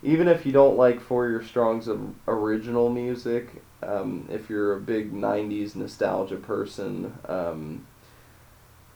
even 0.04 0.28
if 0.28 0.46
you 0.46 0.52
don't 0.52 0.78
like 0.78 1.00
Four 1.02 1.30
Year 1.30 1.44
Strong's 1.44 1.90
original 2.28 2.90
music, 2.90 3.64
um, 3.82 4.28
if 4.30 4.50
you're 4.50 4.76
a 4.76 4.80
big 4.80 5.14
'90s 5.14 5.76
nostalgia 5.76 6.36
person, 6.36 7.18
um, 7.28 7.86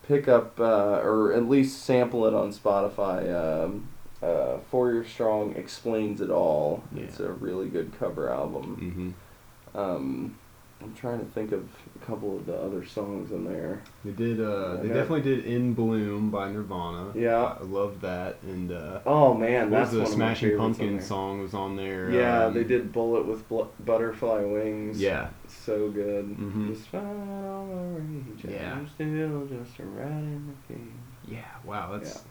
pick 0.08 0.28
up 0.28 0.60
uh, 0.60 1.00
or 1.04 1.34
at 1.34 1.48
least 1.48 1.84
sample 1.84 2.26
it 2.26 2.34
on 2.34 2.52
Spotify. 2.52 3.66
Um, 3.66 3.88
uh, 4.22 4.58
Four 4.72 4.92
Year 4.94 5.06
Strong 5.06 5.56
explains 5.56 6.22
it 6.22 6.30
all. 6.30 6.84
Yeah. 6.94 7.04
It's 7.04 7.20
a 7.20 7.32
really 7.32 7.70
good 7.70 7.94
cover 8.00 8.30
album. 8.30 9.16
hmm 9.74 9.80
Um, 9.80 10.38
I'm 10.82 10.94
trying 10.94 11.20
to 11.20 11.26
think 11.26 11.52
of 11.52 11.68
a 12.02 12.06
couple 12.06 12.38
of 12.38 12.46
the 12.46 12.56
other 12.56 12.86
songs 12.86 13.32
in 13.32 13.44
there. 13.46 13.82
They 14.06 14.12
did. 14.12 14.40
Uh, 14.40 14.76
they 14.78 14.90
definitely 14.90 15.22
did 15.22 15.46
"In 15.46 15.74
Bloom" 15.74 16.30
by 16.30 16.52
Nirvana. 16.52 17.12
Yeah. 17.16 17.56
I 17.60 17.64
love 17.64 18.00
that. 18.02 18.38
And 18.44 18.72
uh, 18.72 19.00
Oh 19.06 19.34
man, 19.34 19.72
that's 19.72 19.92
was 19.92 19.92
the 19.92 19.98
one 20.04 20.12
of 20.14 20.18
my 20.20 20.26
Smashing 20.34 20.58
Pumpkins 20.58 21.06
song 21.08 21.42
was 21.42 21.54
on 21.56 21.76
there? 21.76 22.12
Yeah, 22.12 22.46
um, 22.46 22.54
they 22.54 22.64
did 22.64 22.94
Bullet 22.94 23.26
with 23.26 23.48
bl- 23.50 23.64
Butterfly 23.86 24.42
Wings. 24.44 25.02
Yeah. 25.02 25.30
So 25.48 25.90
good. 25.90 26.26
Mhm. 26.38 26.68
Just 26.76 26.88
fine 26.90 27.02
on 27.04 27.70
the 27.70 28.00
range. 28.00 28.46
Yeah. 28.48 28.74
I'm 28.74 28.88
still 28.90 29.48
just 29.48 29.80
a 29.80 29.84
rat 29.84 30.12
in 30.12 30.54
the 30.68 30.74
cage. 30.74 30.88
Yeah. 31.28 31.40
Wow. 31.66 31.92
That's. 31.94 32.16
Yeah. 32.16 32.22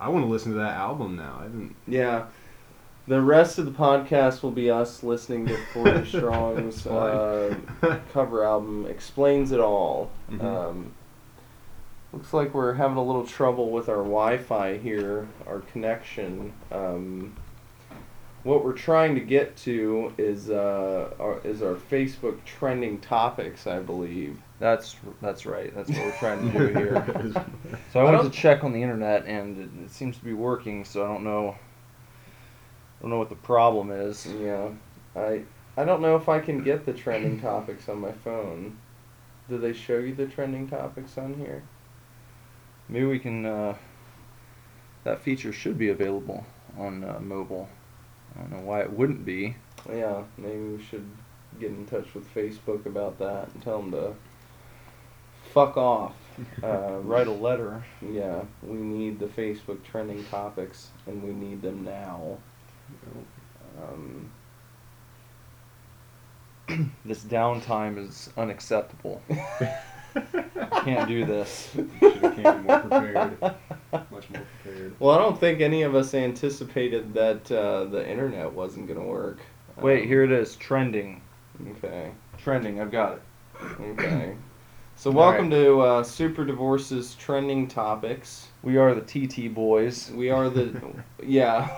I 0.00 0.08
want 0.08 0.24
to 0.24 0.28
listen 0.28 0.50
to 0.52 0.58
that 0.58 0.72
album 0.76 1.14
now. 1.14 1.36
I 1.38 1.42
haven't. 1.44 1.76
Yeah. 1.86 2.24
The 3.08 3.20
rest 3.20 3.58
of 3.58 3.64
the 3.66 3.72
podcast 3.72 4.42
will 4.42 4.52
be 4.52 4.70
us 4.70 5.02
listening 5.02 5.46
to 5.46 5.56
Four 5.72 5.88
Year 5.88 6.04
Strong's 6.06 6.86
uh, 6.86 7.56
cover 8.12 8.44
album, 8.44 8.86
Explains 8.86 9.50
It 9.50 9.58
All. 9.60 10.10
Mhm. 10.30 10.42
Um, 10.44 10.92
looks 12.12 12.32
like 12.32 12.54
we're 12.54 12.74
having 12.74 12.96
a 12.96 13.02
little 13.02 13.26
trouble 13.26 13.70
with 13.70 13.88
our 13.88 13.96
Wi 14.04 14.38
Fi 14.38 14.78
here, 14.78 15.26
our 15.48 15.60
connection. 15.60 16.52
Um, 16.70 17.34
what 18.44 18.64
we're 18.64 18.72
trying 18.72 19.14
to 19.16 19.20
get 19.20 19.56
to 19.58 20.12
is 20.18 20.50
uh, 20.50 21.10
our, 21.18 21.40
is 21.44 21.62
our 21.62 21.74
Facebook 21.74 22.44
trending 22.44 22.98
topics, 23.00 23.66
I 23.66 23.78
believe. 23.80 24.38
That's 24.60 24.94
that's 25.20 25.44
right. 25.44 25.74
That's 25.74 25.88
what 25.90 25.98
we're 25.98 26.18
trying 26.18 26.52
to 26.52 26.58
do 26.58 26.66
here. 26.78 27.44
So 27.92 28.00
I 28.00 28.04
I 28.04 28.12
went 28.16 28.32
to 28.32 28.38
check 28.38 28.62
on 28.62 28.72
the 28.72 28.82
internet 28.82 29.26
and 29.26 29.58
it, 29.58 29.70
it 29.86 29.90
seems 29.90 30.16
to 30.18 30.24
be 30.24 30.34
working. 30.34 30.84
So 30.84 31.04
I 31.04 31.08
don't 31.08 31.24
know. 31.24 31.56
I 33.02 33.04
don't 33.04 33.10
know 33.10 33.18
what 33.18 33.30
the 33.30 33.34
problem 33.34 33.90
is. 33.90 34.28
Yeah, 34.40 34.68
I 35.16 35.42
I 35.76 35.84
don't 35.84 36.02
know 36.02 36.14
if 36.14 36.28
I 36.28 36.38
can 36.38 36.62
get 36.62 36.86
the 36.86 36.92
trending 36.92 37.40
topics 37.40 37.88
on 37.88 37.98
my 37.98 38.12
phone. 38.12 38.78
Do 39.48 39.58
they 39.58 39.72
show 39.72 39.98
you 39.98 40.14
the 40.14 40.26
trending 40.26 40.68
topics 40.68 41.18
on 41.18 41.34
here? 41.34 41.64
Maybe 42.88 43.06
we 43.06 43.18
can. 43.18 43.44
Uh, 43.44 43.74
that 45.02 45.20
feature 45.20 45.52
should 45.52 45.76
be 45.76 45.88
available 45.88 46.46
on 46.78 47.02
uh, 47.02 47.18
mobile. 47.20 47.68
I 48.36 48.42
don't 48.42 48.52
know 48.52 48.60
why 48.60 48.82
it 48.82 48.92
wouldn't 48.92 49.24
be. 49.24 49.56
Yeah, 49.92 50.22
maybe 50.38 50.60
we 50.60 50.80
should 50.80 51.10
get 51.58 51.70
in 51.70 51.84
touch 51.86 52.14
with 52.14 52.32
Facebook 52.32 52.86
about 52.86 53.18
that 53.18 53.48
and 53.52 53.62
tell 53.64 53.82
them 53.82 53.90
to 53.90 54.14
fuck 55.52 55.76
off. 55.76 56.14
Uh, 56.62 56.98
Write 57.02 57.26
a 57.26 57.32
letter. 57.32 57.84
Yeah, 58.00 58.42
we 58.62 58.76
need 58.78 59.18
the 59.18 59.26
Facebook 59.26 59.82
trending 59.82 60.24
topics, 60.26 60.90
and 61.08 61.20
we 61.20 61.32
need 61.32 61.62
them 61.62 61.84
now. 61.84 62.38
Um, 63.82 64.30
This 67.04 67.24
downtime 67.24 67.98
is 67.98 68.30
unacceptable. 68.36 69.20
Can't 70.84 71.08
do 71.08 71.24
this. 71.24 71.70
Should 72.00 72.12
have 72.16 72.34
came 72.36 72.64
more 72.64 72.80
prepared. 72.80 73.40
Much 73.40 74.30
more 74.30 74.42
prepared. 74.62 74.94
well, 75.00 75.10
I 75.16 75.18
don't 75.18 75.38
think 75.38 75.60
any 75.60 75.82
of 75.82 75.94
us 75.94 76.14
anticipated 76.14 77.12
that 77.14 77.50
uh, 77.50 77.84
the 77.84 78.08
internet 78.08 78.52
wasn't 78.52 78.88
gonna 78.88 79.02
work. 79.04 79.38
Wait, 79.78 80.02
Um, 80.02 80.08
here 80.08 80.22
it 80.22 80.32
is. 80.32 80.56
Trending. 80.56 81.20
Okay. 81.78 82.10
Trending. 82.38 82.80
I've 82.80 82.90
got 82.90 83.14
it. 83.14 83.22
Okay. 83.80 84.34
So 84.94 85.10
welcome 85.10 85.50
to 85.50 85.80
uh, 85.80 86.02
Super 86.04 86.44
Divorce's 86.44 87.14
trending 87.16 87.66
topics. 87.66 88.48
We 88.62 88.76
are 88.76 88.94
the 88.94 89.00
TT 89.00 89.52
boys. 89.52 90.10
We 90.14 90.30
are 90.30 90.48
the 90.50 90.78
yeah. 91.24 91.74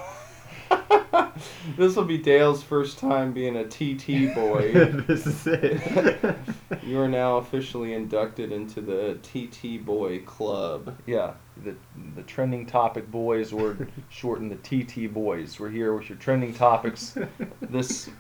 this 1.77 1.97
will 1.97 2.05
be 2.05 2.19
Dale's 2.19 2.63
first 2.63 2.99
time 2.99 3.33
being 3.33 3.57
a 3.57 3.65
TT 3.65 4.35
boy. 4.35 4.73
this 5.07 5.27
is 5.27 5.47
it. 5.47 6.37
You 6.83 7.01
are 7.01 7.09
now 7.09 7.37
officially 7.37 7.95
inducted 7.95 8.53
into 8.53 8.81
the 8.81 9.17
TT 9.23 9.85
Boy 9.85 10.21
Club. 10.21 10.97
Yeah, 11.07 11.35
the 11.63 11.77
the 12.15 12.23
trending 12.23 12.67
topic 12.67 13.11
boys, 13.11 13.53
or 13.53 13.89
shortened 14.11 14.51
the 14.51 14.85
TT 14.85 15.13
boys. 15.13 15.59
We're 15.59 15.71
here 15.71 15.95
with 15.95 16.09
your 16.09 16.19
trending 16.19 16.53
topics 16.53 17.17
this 17.63 18.11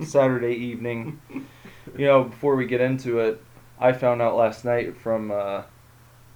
Saturday 0.00 0.54
evening. 0.54 1.20
You 1.96 2.06
know, 2.06 2.24
before 2.24 2.56
we 2.56 2.66
get 2.66 2.80
into 2.80 3.20
it, 3.20 3.42
I 3.78 3.92
found 3.92 4.20
out 4.20 4.36
last 4.36 4.64
night 4.64 4.96
from 4.96 5.30
a 5.30 5.64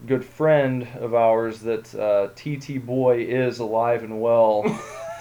good 0.06 0.24
friend 0.24 0.86
of 1.00 1.14
ours 1.14 1.60
that 1.60 1.94
uh, 1.94 2.28
TT 2.34 2.84
boy 2.84 3.24
is 3.24 3.58
alive 3.58 4.04
and 4.04 4.20
well 4.20 4.64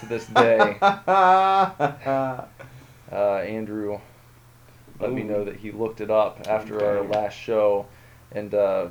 to 0.03 0.09
this 0.09 0.27
day. 0.27 0.77
Uh, 3.11 3.37
Andrew 3.45 3.99
let 4.99 5.11
me 5.11 5.21
know 5.21 5.43
that 5.43 5.57
he 5.57 5.71
looked 5.71 6.01
it 6.01 6.09
up 6.09 6.47
after 6.47 6.83
our 6.83 7.03
last 7.03 7.33
show, 7.37 7.85
and 8.31 8.53
uh, 8.55 8.87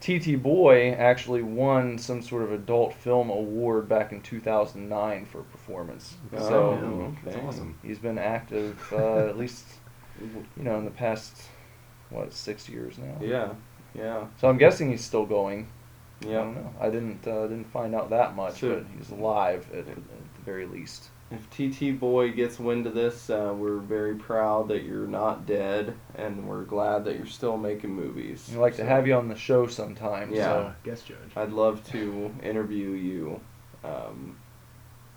TT 0.00 0.40
Boy 0.42 0.92
actually 0.92 1.42
won 1.42 1.98
some 1.98 2.22
sort 2.22 2.42
of 2.42 2.52
adult 2.52 2.94
film 2.94 3.28
award 3.28 3.86
back 3.88 4.12
in 4.12 4.22
2009 4.22 5.26
for 5.26 5.42
performance. 5.42 6.14
Oh, 6.34 6.38
so 6.38 6.56
okay. 6.62 7.16
That's 7.24 7.36
awesome. 7.38 7.78
he's 7.82 7.98
been 7.98 8.16
active 8.18 8.78
uh, 8.92 9.26
at 9.28 9.36
least 9.42 9.66
you 10.20 10.62
know 10.62 10.78
in 10.78 10.84
the 10.86 10.90
past 10.90 11.36
what 12.08 12.32
six 12.32 12.68
years 12.70 12.96
now. 12.96 13.16
yeah, 13.20 13.52
yeah, 13.94 14.26
So 14.40 14.48
I'm 14.48 14.56
guessing 14.58 14.90
he's 14.90 15.04
still 15.04 15.26
going. 15.26 15.68
I 16.22 16.28
yeah. 16.28 16.32
don't 16.38 16.54
know. 16.54 16.72
I 16.80 16.88
didn't 16.88 17.26
uh, 17.26 17.42
didn't 17.48 17.70
find 17.72 17.94
out 17.94 18.08
that 18.10 18.34
much, 18.36 18.60
So- 18.60 18.76
but 18.76 18.84
he's 18.96 19.10
alive 19.10 19.66
at, 19.72 19.80
at 19.80 19.86
the 19.86 20.00
very 20.46 20.64
least. 20.64 21.10
If 21.30 21.50
TT 21.50 21.98
Boy 21.98 22.30
gets 22.30 22.60
wind 22.60 22.86
of 22.86 22.94
this, 22.94 23.28
uh, 23.30 23.52
we're 23.54 23.78
very 23.78 24.14
proud 24.14 24.68
that 24.68 24.84
you're 24.84 25.08
not 25.08 25.44
dead, 25.44 25.94
and 26.14 26.46
we're 26.46 26.62
glad 26.62 27.04
that 27.04 27.16
you're 27.16 27.26
still 27.26 27.56
making 27.56 27.90
movies. 27.90 28.48
We'd 28.48 28.60
like 28.60 28.76
to 28.76 28.84
have 28.84 29.08
you 29.08 29.14
on 29.14 29.28
the 29.28 29.34
show 29.34 29.66
sometime. 29.66 30.32
Yeah. 30.32 30.44
So. 30.44 30.72
Guest 30.84 31.06
judge. 31.06 31.18
I'd 31.34 31.50
love 31.50 31.84
to 31.90 32.32
interview 32.44 32.90
you, 32.90 33.40
um, 33.82 34.38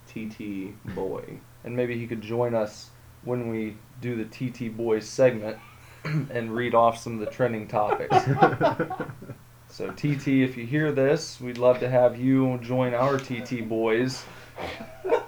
TT 0.08 0.74
Boy. 0.96 1.40
and 1.64 1.76
maybe 1.76 1.96
he 1.96 2.08
could 2.08 2.22
join 2.22 2.56
us 2.56 2.90
when 3.24 3.50
we 3.50 3.78
do 4.02 4.16
the 4.16 4.26
TT 4.26 4.76
Boys 4.76 5.08
segment 5.08 5.58
and 6.04 6.52
read 6.56 6.74
off 6.74 6.98
some 6.98 7.14
of 7.14 7.20
the 7.20 7.28
trending 7.28 7.68
topics. 7.68 8.18
so 9.70 9.92
TT, 9.92 10.28
if 10.28 10.58
you 10.58 10.66
hear 10.66 10.92
this, 10.92 11.40
we'd 11.40 11.60
love 11.60 11.80
to 11.82 11.90
have 11.90 12.20
you 12.20 12.58
join 12.64 12.96
our 12.96 13.20
TT 13.20 13.70
Boys 13.70 14.24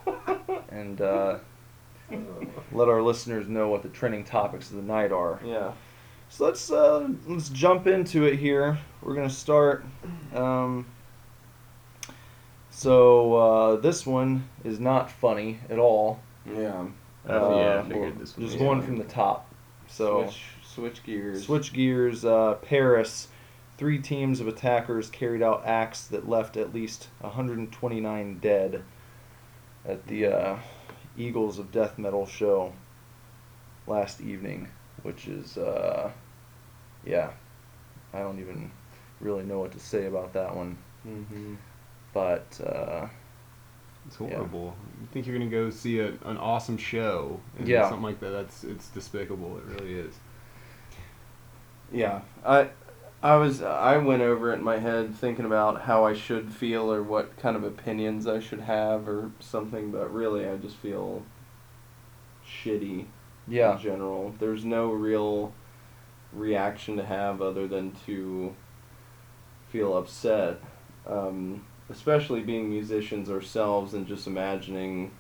and 0.82 1.00
uh, 1.02 1.38
let 2.72 2.90
our 2.90 3.02
listeners 3.02 3.48
know 3.48 3.70
what 3.70 3.84
the 3.84 3.90
trending 3.90 4.24
topics 4.24 4.70
of 4.72 4.76
the 4.78 4.82
night 4.82 5.12
are. 5.12 5.40
Yeah. 5.46 5.72
So 6.30 6.46
let's 6.46 6.72
uh, 6.72 7.10
let's 7.28 7.50
jump 7.50 7.88
into 7.88 8.26
it 8.26 8.38
here. 8.38 8.78
We're 9.02 9.16
gonna 9.16 9.30
start. 9.30 9.86
Um, 10.34 10.86
so 12.70 13.34
uh, 13.36 13.76
this 13.78 14.06
one 14.06 14.48
is 14.64 14.80
not 14.80 15.12
funny 15.12 15.60
at 15.70 15.78
all. 15.80 16.20
Yeah. 16.46 16.86
Oh, 17.28 17.60
yeah, 17.60 17.66
I 17.66 17.74
Uh, 17.78 17.84
figured 17.84 18.20
this 18.20 18.36
one 18.38 18.46
Just 18.48 18.58
going 18.60 18.80
funny. 18.82 18.86
from 18.88 18.98
the 18.98 19.04
top. 19.14 19.48
So 19.88 20.24
switch, 20.24 20.44
switch 20.64 21.04
gears. 21.04 21.46
switch 21.46 21.74
gears. 21.74 22.26
Uh, 22.26 22.56
Paris. 22.62 23.28
Three 23.78 23.98
teams 23.98 24.40
of 24.40 24.48
attackers 24.48 25.10
carried 25.10 25.42
out 25.42 25.64
acts 25.66 26.06
that 26.08 26.30
left 26.30 26.56
at 26.56 26.72
least 26.72 27.08
129 27.22 28.38
dead 28.40 28.84
at 29.88 30.06
the 30.08 30.28
uh, 30.28 30.58
Eagles 31.18 31.60
of 31.60 31.72
Death 31.72 31.98
Metal 31.98 32.26
show 32.26 32.74
last 33.88 34.22
evening, 34.22 34.68
which 35.04 35.28
is, 35.28 35.58
uh, 35.58 36.12
yeah, 37.06 37.32
I 38.14 38.20
don't 38.20 38.40
even 38.40 38.72
really 39.20 39.44
know 39.44 39.60
what 39.60 39.72
to 39.74 39.80
say 39.80 40.06
about 40.06 40.34
that 40.34 40.56
one. 40.56 40.78
hmm 41.04 41.56
But 42.14 42.60
uh, 42.66 43.08
It's 44.08 44.16
horrible. 44.18 44.76
You 45.02 45.08
think 45.12 45.26
you're 45.28 45.38
gonna 45.38 45.50
go 45.50 45.70
see 45.70 46.00
a, 46.00 46.10
an 46.26 46.38
awesome 46.38 46.78
show, 46.78 47.40
and 47.58 47.68
Yeah. 47.68 47.88
something 47.88 48.04
like 48.04 48.20
that. 48.20 48.30
That's 48.32 48.64
it's 48.64 48.90
despicable. 48.90 49.58
It 49.58 49.64
really 49.66 49.94
is. 49.94 50.14
Yeah. 51.94 52.22
I. 52.46 52.70
I 53.24 53.36
was 53.36 53.62
I 53.62 53.98
went 53.98 54.24
over 54.24 54.52
it 54.52 54.58
in 54.58 54.64
my 54.64 54.80
head 54.80 55.16
thinking 55.16 55.46
about 55.46 55.84
how 55.84 56.06
I 56.06 56.14
should 56.14 56.52
feel 56.52 56.92
or 56.92 57.04
what 57.04 57.38
kind 57.38 57.56
of 57.56 57.64
opinions 57.64 58.26
I 58.26 58.40
should 58.40 58.62
have 58.62 59.08
or 59.08 59.32
something, 59.40 59.92
but 59.92 60.12
really 60.12 60.48
I 60.48 60.58
just 60.58 60.76
feel 60.78 61.24
shitty 62.46 63.06
yeah, 63.48 63.76
in 63.76 63.82
general. 63.82 64.34
There's 64.40 64.66
no 64.66 64.92
real 64.92 65.54
reaction 66.34 66.98
to 66.98 67.06
have 67.06 67.42
other 67.42 67.68
than 67.68 67.92
to 68.06 68.56
feel 69.70 69.98
upset. 69.98 70.60
Um, 71.06 71.66
especially 71.90 72.42
being 72.42 72.70
musicians 72.70 73.30
ourselves 73.30 73.94
and 73.94 74.08
just 74.08 74.28
imagining, 74.28 75.12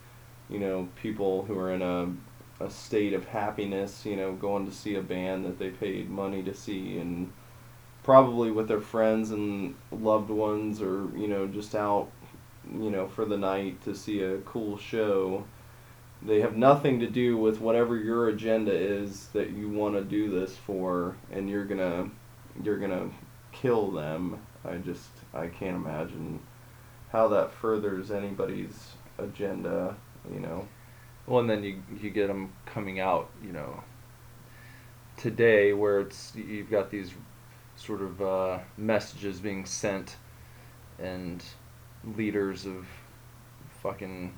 you 0.50 0.60
know, 0.60 0.88
people 0.96 1.44
who 1.46 1.58
are 1.58 1.72
in 1.72 1.82
a 1.82 2.14
a 2.64 2.70
state 2.70 3.14
of 3.14 3.26
happiness, 3.26 4.06
you 4.06 4.16
know, 4.16 4.34
going 4.34 4.66
to 4.68 4.72
see 4.72 4.96
a 4.96 5.02
band 5.02 5.46
that 5.46 5.58
they 5.58 5.70
paid 5.70 6.10
money 6.10 6.44
to 6.44 6.54
see 6.54 6.98
and 6.98 7.32
probably 8.04 8.52
with 8.52 8.68
their 8.68 8.82
friends 8.82 9.32
and 9.32 9.76
loved 9.92 10.30
ones 10.30 10.82
or, 10.82 11.10
you 11.16 11.28
know, 11.28 11.48
just 11.48 11.76
out, 11.76 12.10
you 12.74 12.90
know, 12.90 13.08
for 13.08 13.26
the 13.26 13.38
night 13.38 13.82
to 13.84 13.96
see 13.96 14.22
a 14.22 14.38
cool 14.40 14.78
show. 14.78 15.44
They 16.24 16.42
have 16.42 16.56
nothing 16.56 17.00
to 17.00 17.08
do 17.08 17.38
with 17.38 17.60
whatever 17.60 17.98
your 17.98 18.30
agenda 18.30 18.72
is 18.72 19.28
that 19.34 19.52
you 19.52 19.70
want 19.70 19.96
to 19.96 20.04
do 20.04 20.30
this 20.30 20.56
for 20.56 21.16
and 21.32 21.50
you're 21.50 21.66
gonna 21.66 22.10
you're 22.64 22.78
gonna 22.78 23.10
kill 23.52 23.90
them. 23.92 24.40
I 24.64 24.76
just 24.78 25.10
i 25.34 25.48
can't 25.48 25.76
imagine 25.78 26.40
how 27.12 27.28
that 27.30 27.52
furthers 27.52 28.12
anybody's 28.12 28.92
agenda 29.18 29.96
you 30.34 30.40
know? 30.40 30.68
Well, 31.28 31.40
and 31.40 31.50
then 31.50 31.64
you 31.64 31.82
you 32.02 32.10
get 32.10 32.28
them 32.28 32.52
coming 32.66 33.00
out, 33.00 33.30
you 33.44 33.52
know, 33.52 33.84
today 35.18 35.74
where 35.74 36.02
it's 36.02 36.34
you've 36.36 36.70
got 36.70 36.90
these 36.92 37.14
sort 37.82 38.02
of 38.02 38.22
uh, 38.22 38.60
messages 38.78 39.40
being 39.40 39.66
sent, 39.66 40.16
and 41.00 41.44
leaders 42.16 42.66
of 42.66 42.86
fucking 43.82 44.34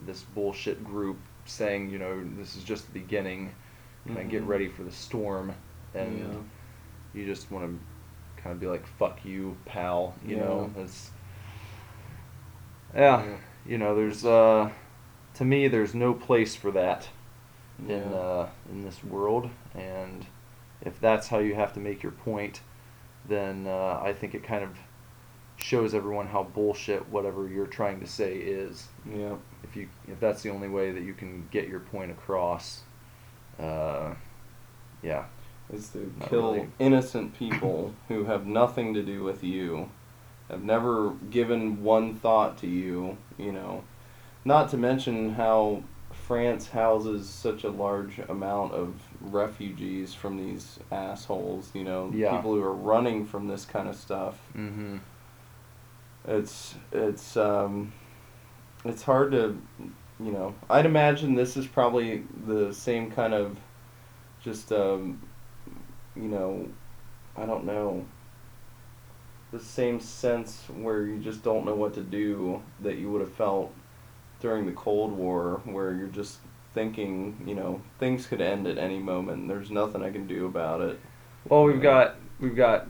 this 0.00 0.22
bullshit 0.22 0.82
group 0.84 1.18
saying, 1.44 1.90
you 1.90 1.98
know, 1.98 2.24
this 2.36 2.56
is 2.56 2.64
just 2.64 2.86
the 2.92 2.98
beginning, 2.98 3.52
of 4.08 4.28
get 4.28 4.42
ready 4.42 4.68
for 4.68 4.82
the 4.82 4.92
storm, 4.92 5.54
and 5.94 6.18
Yeah. 6.18 7.20
you 7.20 7.26
just 7.26 7.50
want 7.50 7.66
to 7.66 8.42
kind 8.42 8.54
of 8.54 8.60
be 8.60 8.66
like, 8.66 8.86
fuck 8.86 9.24
you, 9.24 9.56
pal, 9.64 10.14
you 10.24 10.36
know, 10.36 10.70
Yeah. 10.74 10.82
it's 10.82 11.10
yeah, 12.94 13.24
Yeah. 13.24 13.36
you 13.66 13.78
know, 13.78 13.94
there's 13.94 14.24
uh, 14.24 14.70
to 15.34 15.44
me, 15.44 15.68
there's 15.68 15.94
no 15.94 16.14
place 16.14 16.54
for 16.56 16.70
that 16.72 17.08
in 17.86 18.12
uh, 18.12 18.48
in 18.70 18.82
this 18.82 19.04
world, 19.04 19.50
and 19.74 20.26
if 20.80 20.98
that's 21.00 21.28
how 21.28 21.38
you 21.38 21.54
have 21.54 21.72
to 21.74 21.80
make 21.80 22.02
your 22.02 22.12
point, 22.12 22.60
then 23.28 23.66
uh, 23.66 24.00
I 24.02 24.12
think 24.12 24.34
it 24.34 24.42
kind 24.42 24.64
of 24.64 24.70
shows 25.56 25.92
everyone 25.92 26.26
how 26.26 26.44
bullshit 26.44 27.08
whatever 27.08 27.48
you're 27.48 27.66
trying 27.66 28.00
to 28.00 28.06
say 28.06 28.34
is. 28.36 28.88
yeah 29.12 29.34
If 29.64 29.76
you 29.76 29.88
if 30.06 30.20
that's 30.20 30.42
the 30.42 30.50
only 30.50 30.68
way 30.68 30.92
that 30.92 31.02
you 31.02 31.14
can 31.14 31.46
get 31.50 31.68
your 31.68 31.80
point 31.80 32.10
across, 32.10 32.82
uh, 33.58 34.14
yeah, 35.02 35.26
is 35.72 35.88
to 35.90 36.12
kill 36.28 36.54
really. 36.54 36.68
innocent 36.78 37.36
people 37.38 37.94
who 38.08 38.24
have 38.24 38.46
nothing 38.46 38.94
to 38.94 39.02
do 39.02 39.22
with 39.24 39.42
you, 39.44 39.90
have 40.48 40.62
never 40.62 41.10
given 41.30 41.82
one 41.82 42.14
thought 42.14 42.58
to 42.58 42.66
you, 42.66 43.18
you 43.36 43.52
know. 43.52 43.84
Not 44.44 44.70
to 44.70 44.76
mention 44.76 45.34
how 45.34 45.82
France 46.28 46.68
houses 46.68 47.26
such 47.28 47.64
a 47.64 47.70
large 47.70 48.18
amount 48.28 48.74
of 48.74 48.94
refugees 49.22 50.12
from 50.12 50.36
these 50.36 50.78
assholes, 50.92 51.70
you 51.74 51.82
know, 51.84 52.12
Yeah. 52.14 52.36
people 52.36 52.52
who 52.54 52.62
are 52.62 52.74
running 52.74 53.24
from 53.24 53.48
this 53.48 53.64
kind 53.64 53.88
of 53.88 53.96
stuff. 53.96 54.38
mm-hmm. 54.54 54.98
It's 56.26 56.74
it's 56.92 57.36
um 57.38 57.92
it's 58.84 59.02
hard 59.02 59.32
to 59.32 59.58
you 60.20 60.32
know 60.32 60.54
i'd 60.68 60.84
imagine 60.84 61.34
this 61.34 61.56
is 61.56 61.66
probably 61.66 62.24
the 62.46 62.72
same 62.74 63.10
kind 63.10 63.32
of 63.32 63.56
just 64.42 64.70
um 64.72 65.20
you 66.16 66.28
know 66.28 66.68
i 67.36 67.46
don't 67.46 67.64
know 67.64 68.04
the 69.52 69.60
same 69.60 70.00
sense 70.00 70.64
where 70.76 71.02
you 71.06 71.18
just 71.18 71.42
don't 71.42 71.64
know 71.64 71.74
what 71.74 71.94
to 71.94 72.02
do 72.02 72.60
that 72.82 72.98
you 72.98 73.10
would 73.10 73.20
have 73.20 73.32
felt 73.32 73.72
during 74.40 74.66
the 74.66 74.72
cold 74.72 75.12
war 75.12 75.60
where 75.64 75.92
you're 75.94 76.06
just 76.08 76.38
thinking 76.74 77.36
you 77.46 77.54
know 77.54 77.80
things 77.98 78.26
could 78.26 78.40
end 78.40 78.66
at 78.66 78.78
any 78.78 78.98
moment 78.98 79.48
there's 79.48 79.70
nothing 79.70 80.02
i 80.02 80.10
can 80.10 80.26
do 80.26 80.46
about 80.46 80.80
it 80.80 80.98
Well, 81.48 81.64
we've 81.64 81.80
got 81.82 82.16
we've 82.40 82.54
got 82.56 82.86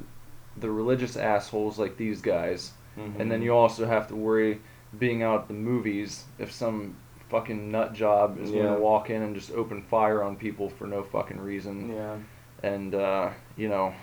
the 0.56 0.70
religious 0.70 1.16
assholes 1.16 1.78
like 1.78 1.96
these 1.96 2.20
guys, 2.20 2.72
Mhm. 2.98 3.20
and 3.20 3.30
then 3.30 3.42
you 3.42 3.54
also 3.54 3.86
have 3.86 4.08
to 4.08 4.16
worry 4.16 4.60
being 4.98 5.22
out 5.22 5.42
at 5.42 5.48
the 5.48 5.54
movies 5.54 6.24
if 6.40 6.50
some 6.50 6.96
fucking 7.30 7.70
nut 7.70 7.92
job 7.92 8.38
is 8.40 8.50
Yeah. 8.50 8.62
going 8.62 8.74
to 8.74 8.80
walk 8.80 9.10
in 9.10 9.22
and 9.22 9.34
just 9.36 9.52
open 9.52 9.82
fire 9.82 10.20
on 10.24 10.34
people 10.34 10.68
for 10.68 10.86
no 10.88 11.04
fucking 11.04 11.38
reason, 11.40 11.90
Yeah. 11.94 12.16
and 12.64 12.94
uh, 12.96 13.30
you 13.56 13.68
know, 13.68 13.94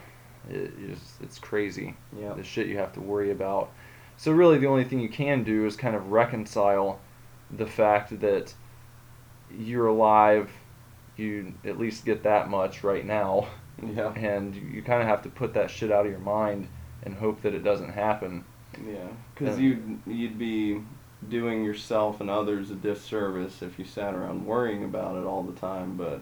it, 0.50 0.72
it's, 0.80 1.18
it's 1.22 1.40
crazy 1.40 1.96
Yeah. 2.18 2.34
the 2.34 2.44
shit 2.44 2.68
you 2.68 2.78
have 2.78 2.94
to 2.94 3.02
worry 3.02 3.32
about. 3.32 3.72
So 4.16 4.32
really, 4.32 4.58
the 4.58 4.68
only 4.68 4.86
thing 4.86 5.00
you 5.02 5.10
can 5.10 5.44
do 5.44 5.66
is 5.66 5.76
kind 5.76 5.96
of 5.96 6.12
reconcile 6.12 7.00
the 7.52 7.66
fact 7.68 8.20
that 8.22 8.54
you're 9.58 9.88
alive. 9.88 10.52
You 11.18 11.54
at 11.64 11.80
least 11.80 12.04
get 12.04 12.24
that 12.24 12.50
much 12.50 12.84
right 12.84 13.06
now, 13.06 13.48
Yeah. 13.82 14.12
and 14.14 14.54
you 14.54 14.82
kind 14.84 15.02
of 15.02 15.08
have 15.08 15.22
to 15.22 15.30
put 15.30 15.54
that 15.54 15.72
shit 15.72 15.90
out 15.92 16.06
of 16.06 16.12
your 16.12 16.20
mind 16.20 16.68
and 17.04 17.16
hope 17.16 17.42
that 17.44 17.54
it 17.54 17.64
doesn't 17.64 17.94
happen. 17.94 18.44
Yeah, 18.86 19.08
because 19.34 19.58
you'd 19.58 20.00
you'd 20.06 20.38
be 20.38 20.82
doing 21.30 21.64
yourself 21.64 22.20
and 22.20 22.30
others 22.30 22.70
a 22.70 22.76
disservice 22.76 23.62
if 23.62 23.80
you 23.80 23.86
sat 23.86 24.14
around 24.14 24.46
worrying 24.46 24.84
about 24.84 25.16
it 25.16 25.26
all 25.26 25.44
the 25.44 25.58
time. 25.58 25.96
But 25.96 26.22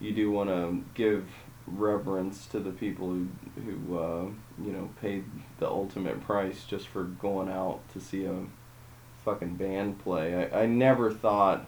you 0.00 0.12
do 0.12 0.32
want 0.32 0.50
to 0.50 0.82
give 0.94 1.24
reverence 1.68 2.46
to 2.46 2.58
the 2.58 2.70
people 2.72 3.10
who 3.10 3.28
who 3.64 3.98
uh, 3.98 4.22
you 4.64 4.72
know 4.72 4.90
paid 5.00 5.24
the 5.60 5.68
ultimate 5.68 6.20
price 6.22 6.64
just 6.64 6.88
for 6.88 7.04
going 7.04 7.48
out 7.48 7.80
to 7.92 8.00
see 8.00 8.24
a 8.24 8.34
fucking 9.26 9.56
band 9.56 9.98
play. 9.98 10.48
I, 10.50 10.62
I 10.62 10.66
never 10.66 11.10
thought. 11.12 11.66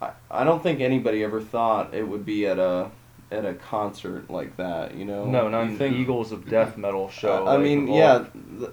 I, 0.00 0.12
I 0.30 0.44
don't 0.44 0.62
think 0.62 0.80
anybody 0.80 1.22
ever 1.22 1.42
thought 1.42 1.92
it 1.92 2.08
would 2.08 2.24
be 2.24 2.46
at 2.46 2.58
a 2.58 2.90
at 3.30 3.44
a 3.44 3.52
concert 3.54 4.30
like 4.30 4.56
that. 4.56 4.94
You 4.94 5.04
know. 5.04 5.26
No, 5.26 5.48
not 5.48 5.64
You 5.68 5.76
think- 5.76 5.94
the 5.96 6.00
Eagles 6.00 6.32
of 6.32 6.48
Death 6.48 6.78
metal 6.78 7.10
show. 7.10 7.44
I 7.46 7.52
like, 7.56 7.60
mean, 7.60 7.82
of 7.90 7.94
yeah. 7.94 8.24
The, 8.58 8.72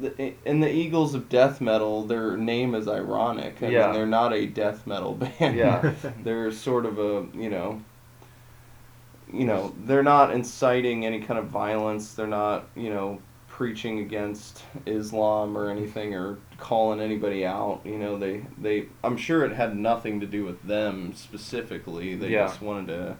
the, 0.00 0.32
in 0.44 0.60
the 0.60 0.72
Eagles 0.72 1.14
of 1.16 1.28
death 1.28 1.60
metal, 1.60 2.04
their 2.04 2.36
name 2.36 2.76
is 2.76 2.86
ironic. 2.86 3.60
I 3.60 3.66
Yeah. 3.68 3.86
mean, 3.86 3.94
they're 3.94 4.06
not 4.06 4.32
a 4.32 4.46
death 4.46 4.86
metal 4.86 5.12
band. 5.40 5.56
Yeah. 5.56 5.92
they're 6.22 6.52
sort 6.52 6.86
of 6.86 6.98
a 7.00 7.26
you 7.36 7.50
know. 7.50 7.82
You 9.32 9.44
know, 9.44 9.74
they're 9.84 10.02
not 10.04 10.32
inciting 10.32 11.04
any 11.04 11.20
kind 11.20 11.38
of 11.38 11.48
violence. 11.48 12.14
They're 12.14 12.26
not, 12.26 12.66
you 12.74 12.88
know, 12.88 13.20
preaching 13.58 13.98
against 13.98 14.62
Islam 14.86 15.58
or 15.58 15.68
anything 15.68 16.14
or 16.14 16.38
calling 16.58 17.00
anybody 17.00 17.44
out. 17.44 17.80
You 17.84 17.98
know, 17.98 18.16
they 18.16 18.46
they. 18.56 18.86
I'm 19.02 19.16
sure 19.16 19.44
it 19.44 19.50
had 19.50 19.76
nothing 19.76 20.20
to 20.20 20.26
do 20.26 20.44
with 20.44 20.62
them 20.62 21.12
specifically. 21.16 22.14
They 22.14 22.28
Yeah. 22.30 22.46
just 22.46 22.62
wanted 22.62 22.86
to 22.86 23.16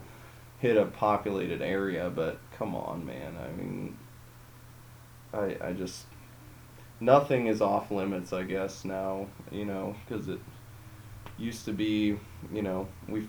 hit 0.61 0.77
a 0.77 0.85
populated 0.85 1.61
area. 1.61 2.09
But 2.09 2.39
come 2.57 2.77
on, 2.77 3.05
man. 3.05 3.35
I 3.37 3.61
mean, 3.61 3.99
I 5.35 5.57
I 5.61 5.73
just 5.73 6.07
nothing 7.01 7.49
is 7.49 7.61
off 7.61 7.91
limits. 7.91 8.33
I 8.33 8.45
guess 8.45 8.85
now, 8.85 9.27
you 9.51 9.65
know, 9.65 9.97
because 10.07 10.29
it 10.29 10.39
used 11.37 11.65
to 11.65 11.73
be, 11.73 12.17
you 12.53 12.63
know, 12.63 12.87
we 13.09 13.27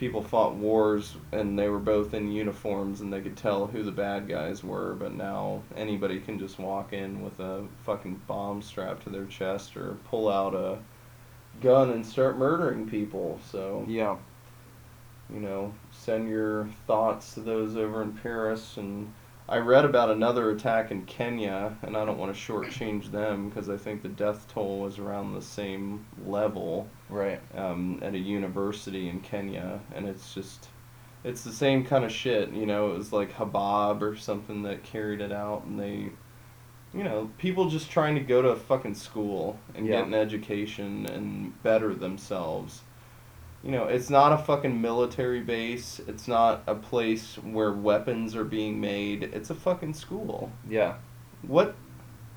people 0.00 0.22
fought 0.22 0.54
wars 0.54 1.14
and 1.30 1.58
they 1.58 1.68
were 1.68 1.78
both 1.78 2.14
in 2.14 2.32
uniforms 2.32 3.02
and 3.02 3.12
they 3.12 3.20
could 3.20 3.36
tell 3.36 3.66
who 3.66 3.82
the 3.82 3.92
bad 3.92 4.26
guys 4.26 4.64
were. 4.64 4.94
But 4.94 5.12
now 5.12 5.62
anybody 5.76 6.18
can 6.18 6.38
just 6.38 6.58
walk 6.58 6.94
in 6.94 7.22
with 7.22 7.38
a 7.38 7.66
fucking 7.84 8.22
bomb 8.26 8.62
strapped 8.62 9.04
to 9.04 9.10
their 9.10 9.26
chest 9.26 9.76
or 9.76 9.98
pull 10.08 10.30
out 10.30 10.54
a 10.54 10.78
gun 11.60 11.90
and 11.90 12.04
start 12.04 12.38
murdering 12.38 12.88
people. 12.88 13.38
So 13.52 13.84
Yeah. 13.86 14.16
you 15.32 15.40
know, 15.40 15.74
send 15.92 16.30
your 16.30 16.66
thoughts 16.86 17.34
to 17.34 17.40
those 17.40 17.76
over 17.76 18.02
in 18.02 18.14
Paris. 18.14 18.78
And 18.78 19.12
I 19.50 19.58
read 19.58 19.84
about 19.84 20.10
another 20.10 20.50
attack 20.50 20.90
in 20.90 21.04
Kenya, 21.04 21.76
and 21.82 21.96
I 21.96 22.04
don't 22.06 22.18
want 22.18 22.34
to 22.34 22.40
shortchange 22.40 23.10
them 23.10 23.48
because 23.50 23.68
I 23.68 23.76
think 23.76 24.02
the 24.02 24.08
death 24.08 24.46
toll 24.48 24.80
was 24.80 24.98
around 24.98 25.34
the 25.34 25.42
same 25.42 26.06
level 26.24 26.88
Right. 27.10 27.40
um, 27.56 27.98
at 28.02 28.14
a 28.14 28.18
university 28.18 29.08
in 29.08 29.20
Kenya, 29.20 29.80
and 29.94 30.08
it's 30.08 30.34
just. 30.34 30.68
It's 31.22 31.44
the 31.44 31.52
same 31.52 31.84
kind 31.84 32.02
of 32.02 32.10
shit, 32.10 32.50
you 32.52 32.64
know. 32.64 32.92
It 32.92 32.96
was 32.96 33.12
like 33.12 33.34
Habab 33.34 34.00
or 34.00 34.16
something 34.16 34.62
that 34.62 34.82
carried 34.84 35.20
it 35.20 35.32
out, 35.32 35.64
and 35.66 35.78
they, 35.78 36.08
you 36.94 37.04
know, 37.04 37.30
people 37.36 37.68
just 37.68 37.90
trying 37.90 38.14
to 38.14 38.22
go 38.22 38.40
to 38.40 38.48
a 38.48 38.56
fucking 38.56 38.94
school 38.94 39.58
and 39.74 39.86
Yeah. 39.86 39.98
get 39.98 40.06
an 40.06 40.14
education 40.14 41.04
and 41.04 41.62
better 41.62 41.94
themselves 41.94 42.80
you 43.62 43.70
know, 43.70 43.84
it's 43.84 44.08
not 44.08 44.32
a 44.32 44.38
fucking 44.38 44.80
military 44.80 45.40
base. 45.40 46.00
It's 46.08 46.26
not 46.26 46.62
a 46.66 46.74
place 46.74 47.36
where 47.36 47.72
weapons 47.72 48.34
are 48.34 48.44
being 48.44 48.80
made. 48.80 49.22
It's 49.22 49.50
a 49.50 49.54
fucking 49.54 49.94
school. 49.94 50.50
Yeah. 50.68 50.94
What? 51.42 51.74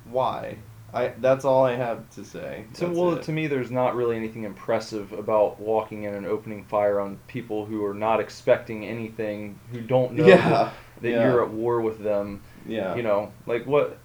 Why? 0.06 0.58
I. 0.94 1.08
That's 1.20 1.46
all 1.46 1.66
I 1.66 1.76
have 1.76 2.10
to 2.12 2.24
say. 2.24 2.66
So 2.74 2.88
That's 2.88 2.98
well, 2.98 3.14
it. 3.16 3.24
to 3.24 3.32
me, 3.32 3.48
there's 3.48 3.72
not 3.72 3.96
really 3.96 4.16
anything 4.16 4.44
impressive 4.44 5.12
about 5.14 5.60
walking 5.60 6.04
in 6.04 6.14
and 6.14 6.26
opening 6.26 6.64
fire 6.66 7.00
on 7.00 7.20
people 7.28 7.66
who 7.66 7.84
are 7.86 7.94
not 7.94 8.20
expecting 8.20 8.86
anything, 8.86 9.60
who 9.72 9.82
don't 9.82 10.14
know 10.14 10.26
Yeah. 10.26 10.72
that, 11.02 11.10
yeah. 11.10 11.24
you're 11.24 11.44
at 11.44 11.50
war 11.50 11.82
with 11.82 12.00
them. 12.04 12.42
Yeah. 12.68 12.96
You 12.96 13.04
know, 13.04 13.32
like 13.48 13.66
what? 13.66 13.98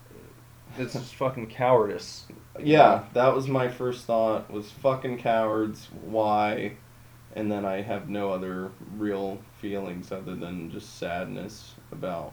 It's 0.78 0.92
just 0.94 1.14
fucking 1.16 1.48
cowardice. 1.48 2.24
Yeah, 2.60 3.04
that 3.14 3.34
was 3.34 3.48
my 3.48 3.68
first 3.68 4.04
thought. 4.04 4.50
Was 4.50 4.70
fucking 4.70 5.18
cowards. 5.18 5.88
Why? 6.04 6.72
And 7.36 7.50
then 7.52 7.64
I 7.64 7.82
have 7.82 8.08
no 8.08 8.30
other 8.30 8.70
real 8.96 9.38
feelings 9.60 10.10
other 10.10 10.34
than 10.34 10.70
just 10.70 10.98
sadness 10.98 11.74
about. 11.92 12.32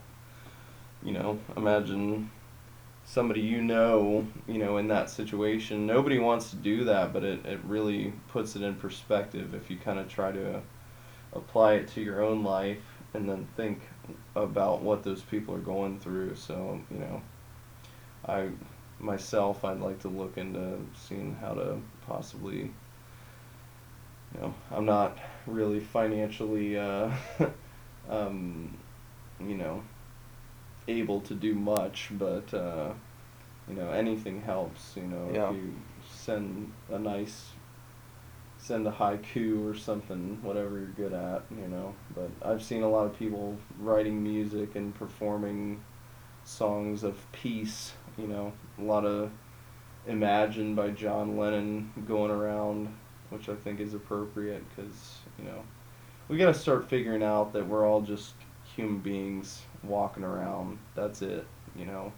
You 1.04 1.12
know, 1.14 1.40
imagine 1.56 2.32
somebody 3.06 3.42
you 3.42 3.62
know, 3.62 4.28
you 4.48 4.58
know, 4.58 4.78
in 4.78 4.88
that 4.88 5.10
situation. 5.10 5.86
Nobody 5.86 6.20
wants 6.20 6.50
to 6.50 6.56
do 6.56 6.84
that, 6.86 7.14
but 7.14 7.24
it, 7.24 7.46
it 7.46 7.60
really 7.64 8.14
puts 8.30 8.56
it 8.56 8.64
in 8.64 8.76
perspective 8.76 9.54
if 9.54 9.70
you 9.70 9.78
kind 9.78 10.00
of 10.00 10.10
try 10.10 10.32
to 10.32 10.62
apply 11.34 11.74
it 11.74 11.88
to 11.90 12.02
your 12.02 12.24
own 12.24 12.44
life 12.44 12.84
and 13.14 13.30
then 13.30 13.48
think 13.56 13.82
about 14.36 14.82
what 14.82 15.04
those 15.04 15.22
people 15.22 15.54
are 15.54 15.60
going 15.60 16.00
through. 16.00 16.36
So, 16.36 16.82
you 16.92 17.00
know, 17.00 17.22
I 18.28 18.50
myself 19.00 19.64
I'd 19.64 19.80
like 19.80 20.00
to 20.00 20.08
look 20.08 20.38
into 20.38 20.78
seeing 20.96 21.36
how 21.36 21.54
to 21.54 21.78
possibly 22.08 22.72
you 24.34 24.42
know, 24.42 24.54
I'm 24.72 24.86
not 24.86 25.18
really 25.46 25.80
financially 25.80 26.80
uh 26.80 27.12
um 28.10 28.78
you 29.40 29.58
know 29.58 29.84
able 30.88 31.22
to 31.22 31.34
do 31.34 31.56
much, 31.56 32.10
but 32.12 32.54
uh 32.54 32.94
you 33.68 33.74
know, 33.76 33.90
anything 33.92 34.42
helps, 34.42 34.96
you 34.96 35.04
know, 35.04 35.30
Yeah. 35.34 35.50
if 35.50 35.56
you 35.56 35.74
send 36.08 36.72
a 36.92 37.00
nice 37.00 37.52
send 38.58 38.88
a 38.88 38.92
haiku 38.92 39.70
or 39.70 39.76
something, 39.76 40.40
whatever 40.42 40.78
you're 40.80 40.88
good 40.88 41.14
at, 41.14 41.44
you 41.52 41.68
know. 41.68 41.94
But 42.16 42.30
I've 42.44 42.64
seen 42.64 42.82
a 42.84 42.90
lot 42.90 43.06
of 43.06 43.18
people 43.18 43.58
writing 43.80 44.24
music 44.24 44.76
and 44.76 44.94
performing 44.96 45.82
songs 46.44 47.04
of 47.04 47.26
peace, 47.32 47.94
you 48.18 48.28
know, 48.28 48.54
a 48.80 48.82
lot 48.84 49.06
of 49.06 49.32
Imagine 50.08 50.76
by 50.76 50.92
John 50.92 51.36
Lennon 51.36 51.92
going 52.08 52.30
around, 52.30 52.96
which 53.32 53.50
I 53.50 53.56
think 53.56 53.80
is 53.80 53.96
appropriate 53.96 54.64
because, 54.70 55.18
you 55.40 55.46
know, 55.46 55.64
we 56.28 56.38
got 56.38 56.54
to 56.54 56.60
start 56.60 56.88
figuring 56.88 57.24
out 57.24 57.54
that 57.54 57.68
we're 57.68 57.88
all 57.88 58.02
just 58.02 58.36
human 58.76 59.00
beings 59.00 59.64
walking 59.88 60.24
around. 60.24 60.80
That's 60.96 61.22
it, 61.22 61.46
you 61.76 61.86
know? 61.86 62.12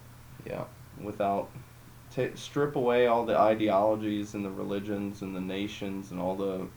Yeah. 0.46 0.66
without 1.02 1.50
ta 2.16 2.28
strip 2.36 2.76
away 2.76 3.08
all 3.08 3.26
the 3.26 3.38
ideologies 3.38 4.34
and 4.34 4.46
the 4.46 4.50
religions 4.50 5.22
and 5.22 5.36
the 5.36 5.42
nations 5.42 6.12
and 6.12 6.20
all 6.20 6.36
the 6.36 6.68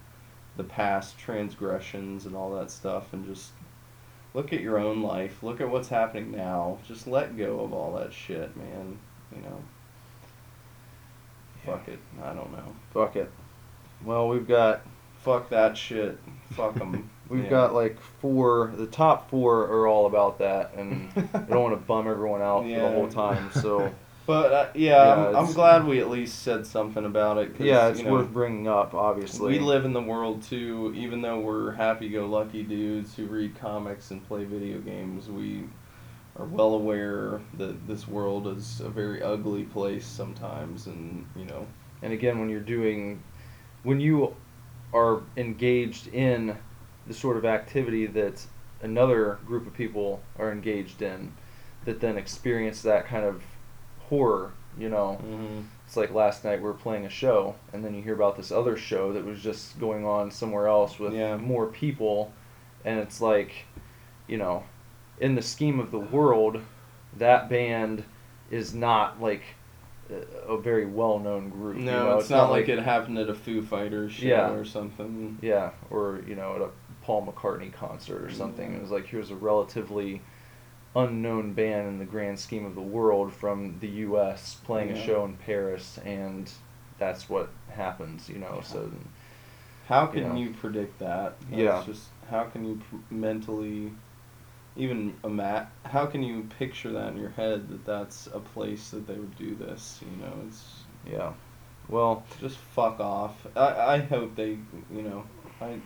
the 0.56 0.64
past 0.64 1.16
transgressions 1.18 2.26
and 2.26 2.34
all 2.34 2.50
that 2.56 2.70
stuff 2.70 3.12
and 3.12 3.24
just 3.24 3.52
look 4.34 4.52
at 4.52 4.60
your 4.60 4.78
own 4.78 5.02
life. 5.02 5.42
Look 5.42 5.60
at 5.60 5.70
what's 5.70 5.88
happening 5.88 6.32
now. 6.32 6.78
Just 6.86 7.06
let 7.06 7.36
go 7.36 7.60
of 7.60 7.72
all 7.72 7.94
that 7.98 8.12
shit 8.12 8.56
man 8.56 8.98
you 9.34 9.42
know? 9.42 9.62
Fuck 11.64 11.88
it. 11.88 11.98
I 12.22 12.32
don't 12.32 12.52
know. 12.52 12.74
Fuck 12.92 13.16
it. 13.16 13.30
Well, 14.04 14.28
we've 14.28 14.48
got 14.48 14.82
fuck 15.18 15.50
that 15.50 15.76
shit. 15.76 16.18
Fuck 16.52 16.74
them 16.74 17.10
we've 17.30 17.48
got 17.48 17.72
like 17.74 17.98
four. 18.20 18.72
The 18.76 18.86
top 18.86 19.30
four 19.30 19.60
are 19.66 19.86
all 19.86 20.04
about 20.06 20.38
that, 20.40 20.74
and 20.74 21.10
I 21.34 21.38
don't 21.40 21.62
want 21.62 21.80
to 21.80 21.86
bum 21.86 22.06
everyone 22.08 22.42
out 22.42 22.64
for 22.64 22.68
the 22.68 22.88
whole 22.90 23.08
time. 23.08 23.50
So 23.52 23.94
but 24.26 24.52
uh, 24.52 24.68
yeah, 24.74 25.06
Yeah, 25.06 25.28
I'm, 25.30 25.36
I'm 25.46 25.52
glad 25.54 25.86
we 25.86 26.00
at 26.00 26.10
least 26.10 26.40
said 26.42 26.66
something 26.66 27.04
about 27.04 27.38
it 27.38 27.56
'cause, 27.56 27.66
yeah, 27.66 27.88
it's 27.88 28.00
you 28.00 28.04
know, 28.04 28.12
worth 28.12 28.32
bringing 28.32 28.68
up. 28.68 28.92
Obviously, 28.94 29.54
We 29.54 29.58
live 29.60 29.84
in 29.84 29.92
the 29.92 30.02
world 30.02 30.42
too, 30.42 30.92
even 30.96 31.22
though 31.22 31.40
we're 31.40 31.72
happy-go-lucky 31.72 32.64
dudes 32.64 33.14
who 33.16 33.26
read 33.26 33.58
comics 33.58 34.10
and 34.10 34.26
play 34.28 34.44
video 34.44 34.78
games. 34.80 35.28
We 35.28 35.64
are 36.38 36.46
well 36.46 36.74
aware 36.74 37.40
that 37.54 37.86
this 37.88 38.06
world 38.06 38.46
is 38.46 38.80
a 38.80 38.88
very 38.88 39.22
ugly 39.22 39.64
place 39.64 40.06
sometimes, 40.06 40.86
and 40.86 41.26
you 41.36 41.44
know, 41.46 41.66
And 42.02 42.12
again, 42.12 42.38
when 42.38 42.48
you're 42.48 42.60
doing, 42.60 43.22
when 43.82 44.00
you 44.00 44.34
are 44.94 45.20
engaged 45.36 46.08
in 46.08 46.56
the 47.06 47.14
sort 47.14 47.36
of 47.36 47.44
activity 47.44 48.06
that 48.06 48.44
another 48.82 49.38
group 49.46 49.66
of 49.66 49.74
people 49.74 50.20
are 50.38 50.50
engaged 50.52 51.02
in 51.02 51.32
that 51.84 52.00
then 52.00 52.16
experience 52.18 52.82
that 52.82 53.06
kind 53.06 53.24
of 53.24 53.42
horror, 54.08 54.52
you 54.78 54.88
know. 54.88 55.14
hmm 55.14 55.60
It's 55.86 55.96
like 55.96 56.12
last 56.14 56.44
night 56.44 56.58
we 56.60 56.64
were 56.66 56.74
playing 56.74 57.06
a 57.06 57.10
show, 57.10 57.56
and 57.72 57.84
then 57.84 57.94
you 57.94 58.02
hear 58.02 58.14
about 58.14 58.36
this 58.36 58.52
other 58.52 58.76
show 58.76 59.12
that 59.12 59.24
was 59.24 59.42
just 59.42 59.78
going 59.80 60.04
on 60.06 60.30
somewhere 60.30 60.66
else 60.68 60.98
with 60.98 61.14
Yeah. 61.14 61.36
more 61.36 61.66
people, 61.66 62.32
and 62.84 62.98
it's 63.00 63.20
like, 63.20 63.64
you 64.26 64.36
know, 64.36 64.64
in 65.18 65.34
the 65.34 65.42
scheme 65.42 65.80
of 65.80 65.90
the 65.90 65.98
world, 65.98 66.60
that 67.16 67.48
band 67.48 68.04
is 68.50 68.74
not 68.74 69.20
like 69.20 69.42
a, 70.48 70.56
very 70.56 70.86
well-known 70.86 71.48
group. 71.50 71.76
No, 71.76 71.82
you 71.82 71.86
know? 72.10 72.18
it's, 72.18 72.30
not, 72.30 72.50
like, 72.50 72.68
it 72.68 72.78
happened 72.80 73.16
at 73.18 73.28
a 73.28 73.34
Foo 73.34 73.62
Fighters 73.62 74.12
show 74.12 74.26
Yeah. 74.26 74.50
or 74.50 74.64
something. 74.64 75.38
Yeah, 75.40 75.70
or 75.90 76.20
you 76.26 76.34
know, 76.34 76.56
at 76.56 76.62
a 76.62 76.68
Paul 77.10 77.26
McCartney 77.26 77.72
concert 77.72 78.22
or 78.22 78.30
something. 78.30 78.72
It 78.72 78.80
was 78.80 78.92
like 78.92 79.04
here's 79.04 79.32
a 79.32 79.34
relatively 79.34 80.22
unknown 80.94 81.54
band 81.54 81.88
in 81.88 81.98
the 81.98 82.04
grand 82.04 82.38
scheme 82.38 82.64
of 82.64 82.76
the 82.76 82.80
world 82.80 83.32
from 83.32 83.76
the 83.80 83.88
U.S. 84.06 84.58
playing 84.64 84.90
a 84.92 85.06
show 85.06 85.24
in 85.24 85.34
Paris, 85.36 85.98
and 86.04 86.48
that's 86.98 87.28
what 87.28 87.48
happens. 87.68 88.28
You 88.28 88.38
know, 88.38 88.60
so 88.62 88.88
How 89.88 90.06
can 90.06 90.22
Yeah. 90.22 90.36
you 90.36 90.50
predict 90.50 91.00
that? 91.00 91.34
That's 91.40 91.60
Yeah. 91.60 91.82
Just 91.84 92.10
how 92.30 92.44
can 92.44 92.64
you 92.64 92.76
pr- 92.88 93.12
mentally, 93.12 93.90
even 94.76 95.16
ima- 95.24 95.68
How 95.84 96.06
can 96.06 96.22
you 96.22 96.46
picture 96.60 96.92
that 96.92 97.08
in 97.08 97.16
your 97.18 97.30
head 97.30 97.68
that 97.70 97.84
that's 97.84 98.28
a 98.28 98.38
place 98.38 98.90
that 98.90 99.08
they 99.08 99.14
would 99.14 99.36
do 99.36 99.56
this? 99.56 99.98
You 100.08 100.16
know, 100.24 100.32
it's 100.46 100.84
yeah. 101.04 101.32
Well, 101.88 102.22
just 102.40 102.58
fuck 102.58 103.00
off. 103.00 103.34
I 103.56 103.94
I 103.94 103.98
hope 103.98 104.36
they. 104.36 104.58
You 104.94 105.02
know, 105.02 105.24
I. 105.60 105.80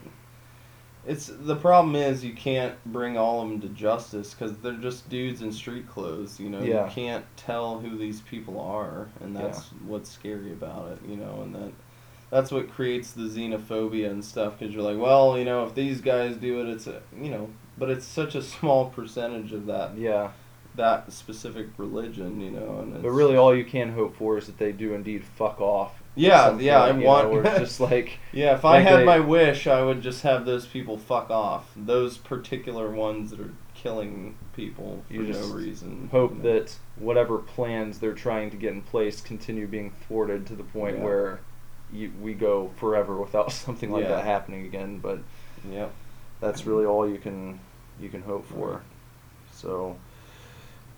It's 1.06 1.26
the 1.26 1.56
problem 1.56 1.94
is 1.96 2.24
you 2.24 2.32
can't 2.32 2.74
bring 2.86 3.18
all 3.18 3.42
of 3.42 3.48
them 3.50 3.60
to 3.60 3.68
justice 3.68 4.32
because 4.32 4.56
they're 4.58 4.72
just 4.72 5.08
dudes 5.10 5.42
in 5.42 5.52
street 5.52 5.88
clothes. 5.88 6.40
You 6.40 6.48
know, 6.48 6.62
Yeah. 6.62 6.86
you 6.86 6.90
can't 6.90 7.24
tell 7.36 7.78
who 7.80 7.98
these 7.98 8.20
people 8.22 8.58
are, 8.60 9.08
and 9.20 9.36
that's 9.36 9.68
what's 9.86 10.10
scary 10.10 10.52
about 10.52 10.92
it. 10.92 10.98
You 11.08 11.16
know, 11.16 11.40
and 11.42 11.54
that 11.54 11.72
that's 12.30 12.50
what 12.50 12.70
creates 12.70 13.12
the 13.12 13.24
xenophobia 13.24 14.10
and 14.10 14.24
stuff 14.24 14.58
because 14.58 14.74
you're 14.74 14.82
like, 14.82 14.98
well, 14.98 15.38
you 15.38 15.44
know, 15.44 15.64
if 15.66 15.74
these 15.74 16.00
guys 16.00 16.36
do 16.36 16.60
it, 16.62 16.68
it's 16.68 16.86
a, 16.86 17.02
you 17.20 17.30
know, 17.30 17.50
but 17.78 17.90
it's 17.90 18.06
such 18.06 18.34
a 18.34 18.42
small 18.42 18.86
percentage 18.90 19.52
of 19.52 19.66
that 19.66 19.96
yeah. 19.98 20.30
that 20.76 21.12
specific 21.12 21.66
religion, 21.76 22.40
you 22.40 22.50
know, 22.50 22.78
and 22.80 22.94
it's, 22.94 23.02
But 23.02 23.10
really, 23.10 23.36
all 23.36 23.54
you 23.54 23.64
can 23.64 23.92
hope 23.92 24.16
for 24.16 24.38
is 24.38 24.46
that 24.46 24.58
they 24.58 24.72
do 24.72 24.94
indeed 24.94 25.22
fuck 25.36 25.60
off. 25.60 26.02
Yeah, 26.16 26.56
yeah, 26.58 26.82
I 26.82 26.96
you 26.96 27.04
want- 27.04 27.28
Know, 27.28 27.34
where 27.34 27.46
it's 27.46 27.58
just 27.58 27.80
like 27.80 28.18
Yeah, 28.32 28.54
if 28.54 28.64
I 28.64 28.78
Like 28.78 28.86
had 28.86 29.00
they- 29.00 29.04
my 29.04 29.18
wish, 29.20 29.66
I 29.66 29.82
would 29.82 30.00
just 30.02 30.22
have 30.22 30.44
those 30.46 30.66
people 30.66 30.96
fuck 30.96 31.30
off. 31.30 31.70
Those 31.76 32.16
particular 32.18 32.90
ones 32.90 33.30
that 33.30 33.40
are 33.40 33.52
killing 33.74 34.36
people 34.54 35.02
for 35.08 35.14
no 35.14 35.46
reason. 35.48 36.08
hope 36.12 36.30
you 36.36 36.42
know. 36.42 36.42
that 36.60 36.76
whatever 36.96 37.38
plans 37.38 37.98
they're 37.98 38.12
trying 38.14 38.50
to 38.50 38.56
get 38.56 38.72
in 38.72 38.80
place 38.82 39.20
continue 39.20 39.66
being 39.66 39.90
thwarted 40.06 40.46
to 40.46 40.54
the 40.54 40.62
point 40.62 40.98
Yeah. 40.98 41.04
where 41.04 41.40
you, 41.92 42.12
we 42.22 42.32
go 42.34 42.70
forever 42.76 43.16
without 43.16 43.50
something 43.64 43.90
like 43.90 44.04
Yeah. 44.04 44.10
that 44.16 44.24
happening 44.24 44.64
again. 44.66 44.98
But 44.98 45.18
yeah, 45.70 45.88
that's 46.40 46.64
really 46.66 46.84
all 46.86 47.08
you 47.08 47.18
can 47.18 47.58
you 48.00 48.08
can 48.08 48.22
hope 48.22 48.46
for. 48.46 48.82
So 49.52 49.96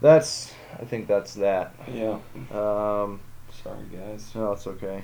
that's 0.00 0.52
I 0.78 0.84
think 0.84 1.06
that's 1.08 1.34
that. 1.34 1.74
Yeah. 1.92 2.18
Um, 2.52 3.20
Sorry, 3.66 4.00
guys. 4.00 4.32
no, 4.36 4.52
it's 4.52 4.66
okay. 4.68 5.02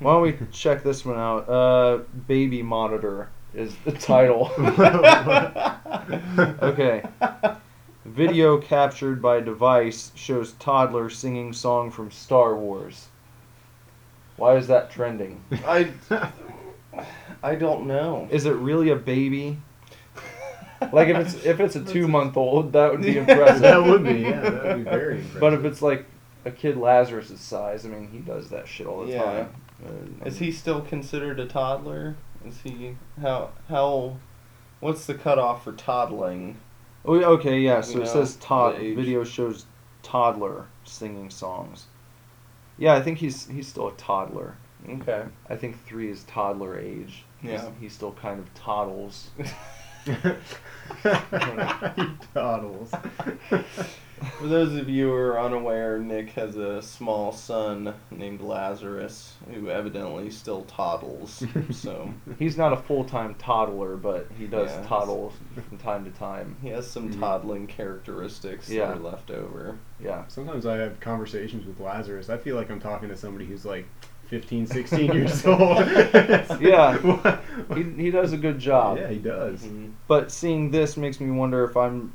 Why 0.00 0.12
don't 0.12 0.22
we 0.22 0.36
check 0.52 0.82
this 0.82 1.04
one 1.04 1.16
out? 1.16 1.48
Uh, 1.48 1.98
Baby 2.26 2.60
Monitor 2.62 3.28
is 3.54 3.74
the 3.84 3.92
title. 3.92 4.50
Okay. 6.62 7.02
Video 8.06 8.58
captured 8.58 9.20
by 9.20 9.40
device 9.40 10.10
shows 10.14 10.52
toddler 10.52 11.10
singing 11.10 11.52
song 11.52 11.90
from 11.90 12.10
Star 12.10 12.56
Wars. 12.56 13.08
Why 14.36 14.56
is 14.56 14.66
that 14.68 14.90
trending? 14.90 15.42
I 15.66 15.90
I 17.42 17.54
don't 17.56 17.86
know. 17.86 18.26
Is 18.30 18.46
it 18.46 18.54
really 18.54 18.88
a 18.90 18.96
baby? 18.96 19.58
Like 20.92 21.08
if 21.08 21.16
it's 21.16 21.44
if 21.44 21.60
it's 21.60 21.76
a 21.76 21.84
two 21.84 22.08
month 22.08 22.38
old, 22.38 22.72
that 22.72 22.90
would 22.90 23.02
be 23.02 23.18
impressive. 23.18 23.60
that 23.60 23.84
would 23.84 24.04
be, 24.04 24.20
yeah, 24.20 24.40
that 24.40 24.64
would 24.64 24.84
be 24.84 24.90
very 24.90 25.16
impressive. 25.18 25.40
But 25.40 25.52
if 25.54 25.64
it's 25.66 25.82
like 25.82 26.06
a 26.44 26.50
kid 26.50 26.76
Lazarus's 26.76 27.40
size, 27.40 27.84
I 27.84 27.88
mean, 27.88 28.08
he 28.12 28.18
does 28.18 28.50
that 28.50 28.66
shit 28.68 28.86
all 28.86 29.04
the 29.04 29.12
Yeah. 29.12 29.22
time. 29.24 29.54
Uh, 29.84 30.24
Is 30.26 30.38
he 30.38 30.50
still 30.50 30.80
considered 30.80 31.38
a 31.38 31.46
toddler? 31.46 32.16
Is 32.44 32.60
he 32.62 32.96
how 33.20 33.50
how 33.68 34.16
what's 34.80 35.06
the 35.06 35.14
cutoff 35.14 35.64
for 35.64 35.72
toddling? 35.72 36.56
Oh, 37.04 37.14
okay, 37.34 37.60
yeah. 37.60 37.80
So 37.80 37.94
You 37.94 38.00
it 38.02 38.04
know, 38.06 38.12
says 38.12 38.36
tod. 38.36 38.74
the 38.74 38.80
age. 38.82 38.96
Video 38.96 39.22
shows 39.24 39.66
toddler 40.02 40.66
singing 40.84 41.30
songs. 41.30 41.86
Yeah, 42.76 42.94
I 42.94 43.02
think 43.02 43.18
he's 43.18 43.46
he's 43.48 43.68
still 43.68 43.88
a 43.88 43.92
toddler. 43.92 44.56
Okay. 44.88 45.24
I 45.48 45.56
think 45.56 45.84
three 45.84 46.10
is 46.10 46.24
toddler 46.24 46.78
age. 46.78 47.24
He's- 47.40 47.62
Yeah. 47.62 47.70
He 47.80 47.88
still 47.88 48.12
kind 48.12 48.38
of 48.40 48.52
toddles. 48.54 49.30
he 50.08 52.06
toddles. 52.34 52.90
For 54.40 54.46
those 54.48 54.74
of 54.74 54.88
you 54.88 55.06
who 55.08 55.12
are 55.14 55.40
unaware, 55.40 55.98
Nick 55.98 56.30
has 56.30 56.56
a 56.56 56.82
small 56.82 57.30
son 57.30 57.94
named 58.10 58.40
Lazarus 58.40 59.34
who 59.52 59.70
evidently 59.70 60.30
still 60.30 60.62
toddles. 60.64 61.44
So 61.72 62.12
He's 62.38 62.56
not 62.56 62.72
a 62.72 62.76
full 62.76 63.04
time 63.04 63.34
toddler, 63.36 63.96
but 63.96 64.26
he 64.36 64.46
does 64.46 64.70
Yeah. 64.70 64.82
toddle 64.86 65.32
from 65.68 65.78
time 65.78 66.04
to 66.04 66.10
time. 66.10 66.56
he 66.62 66.68
has 66.70 66.90
some 66.90 67.10
Mhm. 67.12 67.20
toddling 67.20 67.66
characteristics 67.68 68.68
Yeah. 68.68 68.88
that 68.88 68.96
are 68.96 69.00
left 69.00 69.30
over. 69.30 69.78
Yeah. 70.00 70.24
Sometimes 70.28 70.66
I 70.66 70.76
have 70.78 70.98
conversations 71.00 71.64
with 71.66 71.78
Lazarus. 71.78 72.28
I 72.28 72.38
feel 72.38 72.56
like 72.56 72.70
I'm 72.70 72.80
talking 72.80 73.08
to 73.10 73.16
somebody 73.16 73.44
who's 73.46 73.64
like 73.64 73.86
15, 74.28 74.66
16 74.66 75.12
years 75.12 75.46
old. 75.46 75.78
Yeah. 76.60 76.98
He, 77.74 77.82
he 78.04 78.10
does 78.10 78.32
a 78.32 78.36
good 78.36 78.58
job. 78.58 78.98
Yeah, 78.98 79.08
he 79.08 79.18
does. 79.18 79.62
Mhm. 79.62 79.92
But 80.06 80.30
seeing 80.30 80.70
this 80.70 80.96
makes 80.96 81.20
me 81.20 81.30
wonder 81.30 81.64
if 81.64 81.76
I'm 81.76 82.12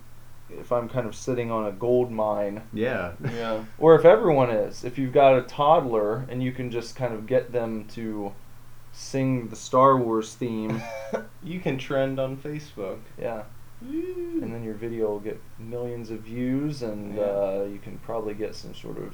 if 0.50 0.72
I'm 0.72 0.88
kind 0.88 1.08
of 1.08 1.16
sitting 1.16 1.50
on 1.50 1.66
a 1.66 1.72
gold 1.72 2.12
mine 2.12 2.62
Yeah. 2.74 3.14
Yeah. 3.24 3.64
or 3.80 3.96
if 3.96 4.06
everyone 4.06 4.52
is. 4.52 4.84
If 4.84 4.98
you've 5.00 5.14
got 5.14 5.36
a 5.38 5.42
toddler 5.44 6.26
and 6.30 6.44
you 6.44 6.52
can 6.52 6.70
just 6.70 6.96
kind 6.96 7.14
of 7.14 7.26
get 7.26 7.52
them 7.52 7.86
to 7.96 8.32
sing 8.92 9.48
the 9.48 9.56
Star 9.56 9.98
Wars 9.98 10.36
theme, 10.36 10.82
you 11.44 11.60
can 11.60 11.78
trend 11.80 12.20
on 12.20 12.38
Facebook. 12.38 13.00
yeah. 13.20 13.44
And 13.82 14.54
then 14.54 14.64
your 14.64 14.76
video 14.76 15.08
will 15.10 15.20
get 15.20 15.42
millions 15.60 16.10
of 16.12 16.20
views 16.20 16.84
and 16.84 17.16
Yeah. 17.16 17.22
uh, 17.24 17.68
you 17.72 17.80
can 17.80 17.98
probably 18.00 18.34
get 18.36 18.54
some 18.56 18.74
sort 18.76 18.98
of 18.98 19.14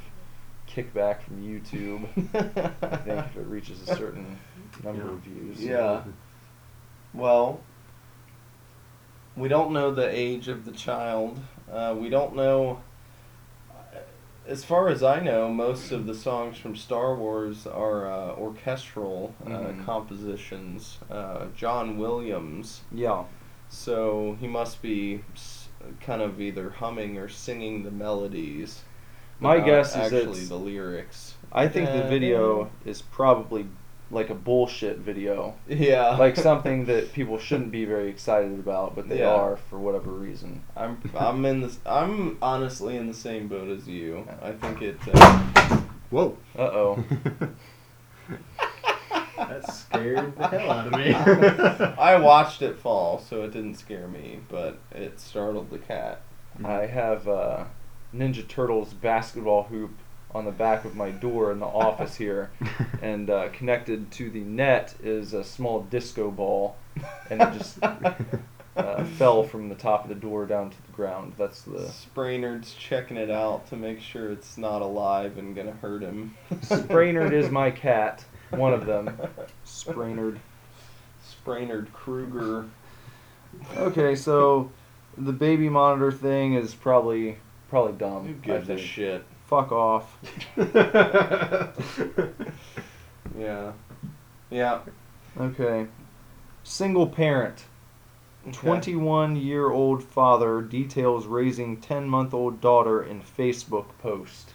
kickback 0.70 1.22
from 1.24 1.42
YouTube. 1.42 2.08
I 2.84 2.96
think 2.98 3.20
if 3.26 3.36
it 3.38 3.46
reaches 3.48 3.82
a 3.90 3.96
certain 3.96 4.38
number 4.84 5.10
of 5.10 5.20
views. 5.20 5.60
Yeah. 5.64 6.04
Well, 7.14 7.60
we 9.36 9.48
don't 9.48 9.72
know 9.72 9.92
the 9.92 10.08
age 10.08 10.48
of 10.48 10.66
the 10.66 10.72
child. 10.72 11.40
Uh, 11.72 11.96
we 11.98 12.10
don't 12.10 12.36
know. 12.36 12.82
As 14.48 14.64
far 14.64 14.88
as 14.90 15.04
I 15.04 15.20
know, 15.20 15.50
most 15.50 15.92
of 15.92 16.08
the 16.08 16.16
songs 16.16 16.58
from 16.58 16.76
Star 16.76 17.14
Wars 17.16 17.68
are 17.68 18.08
uh, 18.12 18.32
orchestral 18.36 19.36
uh, 19.46 19.50
Mhm. 19.50 19.86
compositions. 19.86 20.98
Uh, 21.10 21.46
John 21.56 21.98
Williams. 22.00 22.82
Yeah. 22.92 23.26
So 23.70 24.38
he 24.40 24.48
must 24.48 24.82
be 24.82 25.22
s- 25.36 25.68
kind 26.02 26.22
of 26.24 26.42
either 26.42 26.72
humming 26.72 27.18
or 27.20 27.30
singing 27.30 27.84
the 27.84 27.92
melodies. 27.92 28.82
But 29.42 29.48
My 29.48 29.60
guess 29.60 29.90
is 29.92 30.14
actually 30.14 30.46
the 30.46 30.56
lyrics. 30.58 31.36
I 31.52 31.68
think 31.68 31.88
the 31.90 32.06
Uh, 32.06 32.10
video 32.10 32.70
is 32.86 33.02
probably 33.02 33.68
like 34.12 34.30
a 34.30 34.36
bullshit 34.36 34.98
video. 35.00 35.54
Yeah. 35.68 36.16
Like 36.20 36.36
something 36.36 36.86
that 36.86 37.14
people 37.14 37.38
shouldn't 37.38 37.72
be 37.72 37.86
very 37.86 38.10
excited 38.10 38.60
about, 38.60 38.96
but 38.96 39.08
they 39.08 39.20
Yeah. 39.20 39.34
are 39.34 39.58
for 39.70 39.78
whatever 39.80 40.12
reason. 40.12 40.64
I'm 40.76 40.98
I'm 41.18 41.46
in 41.46 41.62
this. 41.62 41.80
I'm 41.86 42.38
honestly 42.42 42.98
in 42.98 43.08
the 43.08 43.14
same 43.14 43.48
boat 43.48 43.70
as 43.70 43.88
you. 43.88 44.28
I 44.42 44.52
think 44.52 44.82
it. 44.82 44.98
Uh, 45.14 45.82
Whoa. 46.10 46.38
Uh 46.58 46.62
oh. 46.62 47.04
that 49.38 49.72
scared 49.74 50.36
the 50.38 50.48
hell 50.48 50.72
out 50.72 50.88
of 50.88 50.94
me. 50.94 51.14
I 51.98 52.18
watched 52.20 52.62
it 52.62 52.78
fall, 52.80 53.20
so 53.20 53.44
it 53.44 53.52
didn't 53.52 53.76
scare 53.76 54.08
me, 54.08 54.40
but 54.50 54.80
it 54.92 55.20
startled 55.20 55.70
the 55.70 55.78
cat. 55.80 56.22
I 56.64 56.88
have 56.88 57.28
uh, 57.28 57.64
Ninja 58.14 58.48
Turtles 58.48 58.94
basketball 58.94 59.64
hoop 59.64 59.92
on 60.34 60.46
the 60.46 60.52
back 60.52 60.86
of 60.86 60.96
my 60.96 61.10
door 61.12 61.52
in 61.52 61.60
the 61.60 61.66
office 61.66 62.16
here, 62.16 62.52
and 63.02 63.30
uh, 63.30 63.50
connected 63.50 64.12
to 64.12 64.30
the 64.30 64.42
net 64.42 64.96
is 65.04 65.34
a 65.34 65.44
small 65.44 65.82
disco 65.82 66.30
ball, 66.30 66.78
and 67.30 67.42
it 67.42 67.54
just 67.58 67.80
uh, 68.76 69.04
fell 69.18 69.44
from 69.44 69.70
the 69.70 69.76
top 69.76 70.04
of 70.04 70.10
the 70.10 70.16
door 70.16 70.46
down 70.46 70.70
to 70.70 70.78
the 70.88 70.94
ground. 70.94 71.34
That's 71.38 71.64
the 71.64 71.92
Sprainerd's 71.92 72.74
checking 72.76 73.18
it 73.18 73.32
out 73.32 73.68
to 73.70 73.76
make 73.76 74.00
sure 74.00 74.32
it's 74.32 74.58
not 74.58 74.82
alive 74.82 75.38
and 75.38 75.56
gonna 75.56 75.72
hurt 75.72 76.02
him. 76.02 76.36
Sprainerd 76.52 77.34
is 77.34 77.50
my 77.50 77.72
cat, 77.72 78.24
one 78.52 78.74
of 78.74 78.86
them. 78.86 79.18
Sprainerd. 79.66 80.40
Sprainerd 81.46 81.92
Kruger. 81.94 82.66
Okay, 83.76 84.16
so 84.16 84.72
the 85.18 85.34
baby 85.34 85.70
monitor 85.70 86.12
thing 86.12 86.54
is 86.54 86.76
probably 86.76 87.38
probably 87.70 87.94
dumb. 87.94 88.26
Who 88.28 88.34
I 88.34 88.56
gives 88.58 88.70
a 88.70 88.76
think. 88.76 88.88
shit? 88.88 89.26
Fuck 89.48 89.72
off. 89.72 90.18
Yeah. 93.38 93.72
Yeah. 94.50 94.80
Okay. 95.40 95.88
Single 96.64 97.08
parent. 97.08 97.66
Okay. 98.48 98.58
21 98.58 99.36
year 99.36 99.70
old 99.70 100.04
father 100.04 100.62
details 100.62 101.26
raising 101.28 101.78
10 101.80 102.08
month 102.10 102.34
old 102.34 102.60
daughter 102.60 103.02
in 103.04 103.22
Facebook 103.22 103.86
post. 104.02 104.54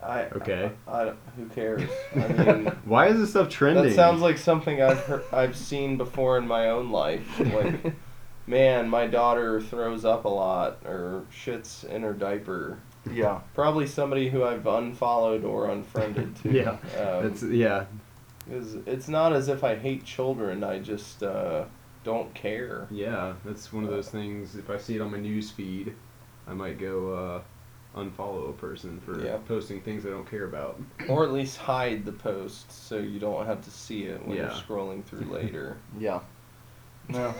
I, 0.00 0.24
Okay. 0.26 0.70
I, 0.86 1.00
I, 1.08 1.12
who 1.36 1.46
cares? 1.52 1.82
I 2.14 2.18
mean, 2.28 2.66
Why 2.84 3.08
is 3.08 3.18
this 3.18 3.30
stuff 3.30 3.48
trending? 3.48 3.84
that 3.84 3.94
sounds 3.94 4.20
like 4.20 4.38
something 4.38 4.80
I've 4.80 5.00
heard, 5.00 5.24
I've 5.32 5.56
seen 5.56 5.96
before 5.96 6.38
in 6.38 6.46
my 6.46 6.68
own 6.70 6.90
life. 6.92 7.26
Like, 7.40 7.92
man, 8.46 8.88
my 8.88 9.06
daughter 9.06 9.60
throws 9.60 10.04
up 10.04 10.24
a 10.24 10.28
lot 10.28 10.78
or 10.84 11.24
shits 11.32 11.84
in 11.84 12.02
her 12.02 12.12
diaper. 12.12 12.78
Yeah. 13.12 13.40
Probably 13.54 13.86
somebody 13.86 14.28
who 14.30 14.44
I've 14.44 14.66
unfollowed 14.66 15.44
or 15.44 15.68
unfriended 15.70 16.36
too. 16.42 16.50
Yeah, 16.50 16.70
Um, 16.98 17.26
It's 17.26 17.42
yeah, 17.42 17.84
'cause 18.48 18.76
it's 18.86 19.08
not 19.08 19.32
as 19.32 19.48
if 19.48 19.62
I 19.64 19.74
hate 19.76 20.04
children. 20.04 20.64
I 20.64 20.78
just 20.78 21.22
uh, 21.22 21.64
don't 22.02 22.32
care. 22.34 22.86
yeah. 22.90 23.34
That's 23.44 23.72
one 23.72 23.84
of 23.84 23.90
those 23.90 24.08
things. 24.10 24.56
If 24.56 24.70
I 24.70 24.76
see 24.78 24.96
it 24.96 25.00
on 25.00 25.10
my 25.12 25.18
news 25.20 25.50
feed, 25.50 25.94
I 26.46 26.52
might 26.54 26.78
go 26.78 27.42
uh, 27.94 27.98
unfollow 28.00 28.50
a 28.50 28.52
person 28.54 29.00
for 29.00 29.18
Yeah. 29.24 29.38
posting 29.48 29.80
things 29.80 30.04
I 30.04 30.10
don't 30.10 30.28
care 30.28 30.44
about. 30.44 30.80
Or 31.08 31.24
at 31.24 31.32
least 31.32 31.56
hide 31.58 32.04
the 32.04 32.12
post 32.12 32.70
so 32.70 32.98
you 32.98 33.18
don't 33.18 33.46
have 33.46 33.62
to 33.64 33.70
see 33.70 34.04
it 34.04 34.24
when 34.26 34.36
you're 34.36 34.48
scrolling 34.50 35.04
through 35.04 35.26
later. 35.32 35.76
Yeah. 35.98 36.20
No. 37.08 37.34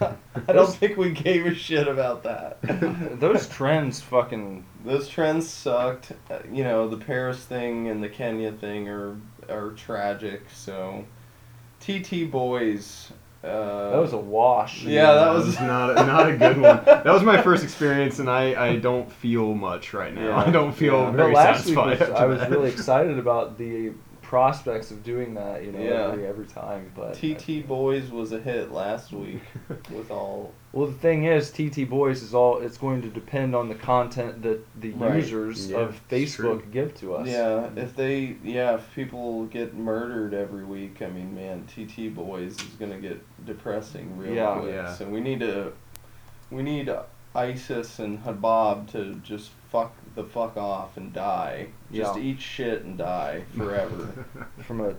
I 0.48 0.52
don't 0.52 0.72
think 0.72 0.96
we 0.96 1.10
gave 1.10 1.44
a 1.46 1.54
shit 1.54 1.88
about 1.88 2.22
that. 2.22 2.58
Those 3.20 3.48
trends 3.48 4.00
fucking. 4.00 4.64
Those 4.84 5.08
trends 5.08 5.48
sucked. 5.48 6.12
Uh, 6.30 6.38
You 6.52 6.64
know, 6.64 6.88
the 6.88 6.96
Paris 6.96 7.44
thing 7.44 7.88
and 7.88 8.02
the 8.02 8.08
Kenya 8.08 8.52
thing 8.52 8.88
are 8.88 9.16
are 9.48 9.70
tragic. 9.72 10.42
So, 10.52 11.04
TT 11.80 12.30
boys. 12.30 13.10
Uh, 13.42 13.90
That 13.92 13.98
was 14.00 14.12
a 14.12 14.18
wash. 14.18 14.82
Yeah, 14.84 15.12
that 15.14 15.32
was- 15.32 15.60
not 15.60 15.90
a, 15.90 15.94
not 15.94 16.28
a 16.28 16.36
good 16.36 16.56
one. 16.60 16.84
That 16.84 17.04
was 17.06 17.22
my 17.22 17.40
first 17.40 17.62
experience, 17.62 18.18
and 18.18 18.28
I, 18.28 18.70
I 18.72 18.76
don't 18.76 19.10
feel 19.10 19.54
much 19.54 19.94
right 19.94 20.12
now. 20.12 20.24
Yeah. 20.28 20.36
I 20.38 20.50
don't 20.50 20.72
feel 20.72 20.94
Yeah. 20.98 21.04
But 21.10 21.16
very 21.16 21.34
last 21.34 21.66
week 21.66 21.76
satisfied. 21.76 21.90
was, 22.00 22.00
after 22.10 22.14
I 22.16 22.26
was 22.26 22.40
that. 22.40 22.50
really 22.50 22.68
excited 22.76 23.16
about 23.18 23.56
the 23.56 23.92
prospects 24.28 24.90
of 24.90 25.02
doing 25.02 25.32
that. 25.34 25.64
You 25.64 25.72
know, 25.72 25.80
Yeah. 25.80 26.12
every 26.12 26.26
every 26.26 26.44
time. 26.46 26.92
But 26.94 27.14
TT 27.14 27.66
boys 27.66 28.10
was 28.10 28.32
a 28.32 28.38
hit 28.38 28.70
last 28.70 29.10
week 29.24 29.40
with 29.90 30.10
all. 30.10 30.52
Well, 30.72 30.86
the 30.86 30.92
thing 30.98 31.24
is, 31.24 31.50
TT 31.50 31.88
Boys 31.88 32.22
is 32.22 32.34
all. 32.34 32.58
It's 32.58 32.76
going 32.76 33.00
to 33.00 33.08
depend 33.08 33.56
on 33.56 33.70
the 33.70 33.74
content 33.74 34.42
that 34.42 34.60
the 34.78 34.90
Right. 34.90 35.16
users 35.16 35.70
Yeah, 35.70 35.78
of. 35.78 36.00
Facebook 36.10 36.70
give 36.70 36.94
to 37.00 37.14
us. 37.14 37.26
Yeah, 37.26 37.70
if 37.74 37.96
they 37.96 38.36
yeah, 38.44 38.74
if 38.74 38.94
people 38.94 39.46
get 39.46 39.74
murdered 39.74 40.34
every 40.34 40.64
week, 40.64 41.00
I 41.00 41.06
mean, 41.08 41.34
man, 41.34 41.64
TT 41.66 42.14
boys 42.14 42.52
is 42.52 42.74
gonna 42.78 42.98
get 43.00 43.18
depressing 43.46 44.16
real 44.18 44.34
Yeah. 44.34 44.58
quick. 44.58 44.74
Yeah. 44.74 44.92
So 44.94 45.06
we 45.06 45.20
need 45.20 45.40
to, 45.40 45.72
we 46.50 46.62
need 46.62 46.90
ISIS 47.34 47.98
and 47.98 48.22
Habab 48.24 48.90
to 48.92 49.14
just 49.22 49.50
fuck 49.70 49.94
the 50.14 50.24
fuck 50.24 50.56
off 50.56 50.96
and 50.96 51.12
die. 51.12 51.68
Just 51.92 52.16
Yeah. 52.16 52.22
eat 52.22 52.40
shit 52.40 52.82
and 52.84 52.98
die 52.98 53.42
forever. 53.56 54.26
From 54.62 54.80
a 54.80 54.94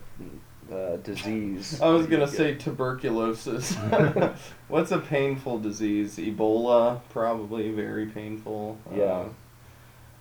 uh, 0.73 0.97
disease. 0.97 1.81
I 1.81 1.89
was 1.89 2.05
gonna 2.07 2.27
say 2.27 2.55
tuberculosis. 2.55 3.75
What's 4.67 4.91
a 4.91 4.99
painful 4.99 5.59
disease? 5.59 6.17
Ebola, 6.17 7.01
probably 7.09 7.71
very 7.71 8.05
painful. 8.05 8.77
Yeah. 8.95 9.03
Uh, 9.03 9.29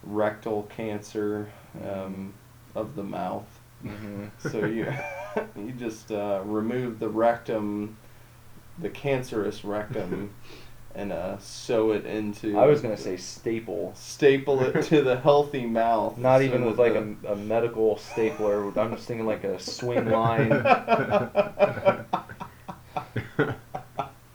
rectal 0.05 0.63
cancer 0.75 1.49
um, 1.85 2.33
of 2.75 2.95
the 2.97 3.03
mouth. 3.03 3.47
hmm 3.83 4.27
So 4.39 4.65
you 4.65 4.93
you 5.57 5.73
just 5.73 6.11
uh, 6.11 6.41
remove 6.45 6.99
the 6.99 7.09
rectum, 7.09 7.97
the 8.79 8.89
cancerous 8.89 9.65
rectum, 9.65 10.33
and 10.99 11.13
uh, 11.13 11.39
sew 11.39 11.93
it 11.93 12.05
into. 12.05 12.59
I 12.59 12.67
was 12.67 12.81
gonna 12.81 12.97
say 12.97 13.17
staple. 13.17 13.93
staple 13.95 14.61
it 14.65 14.83
to 14.87 15.01
the 15.03 15.17
healthy 15.21 15.65
mouth. 15.65 16.19
Not 16.19 16.39
so 16.41 16.45
even 16.45 16.65
with 16.65 16.79
like 16.79 16.95
the- 16.95 17.17
a, 17.29 17.33
a 17.33 17.37
medical 17.37 17.97
stapler. 17.97 18.67
I'm 18.79 18.95
just 18.95 19.07
thinking 19.07 19.25
like 19.27 19.45
a 19.45 19.59
swing 19.61 20.07
line. 20.11 20.51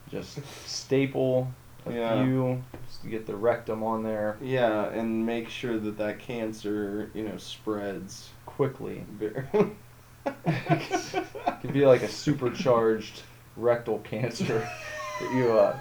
Just 0.10 0.40
staple 0.68 1.52
a 1.88 1.94
Yeah. 1.94 2.24
few 2.24 2.64
just 2.88 3.02
to 3.02 3.08
get 3.10 3.26
the 3.26 3.36
rectum 3.36 3.82
on 3.84 4.04
there 4.04 4.38
yeah, 4.42 4.86
and 4.90 5.26
make 5.26 5.50
sure 5.50 5.78
that 5.80 5.98
that 5.98 6.20
cancer, 6.20 7.10
you 7.16 7.24
know, 7.24 7.38
spreads. 7.38 8.30
quickly. 8.46 9.04
Very- 9.20 9.44
Could 11.62 11.74
be 11.74 11.86
like 11.86 12.04
a 12.04 12.08
supercharged 12.08 13.22
rectal 13.58 14.00
cancer 14.00 14.60
that 15.20 15.34
you 15.36 15.52
uh, 15.52 15.76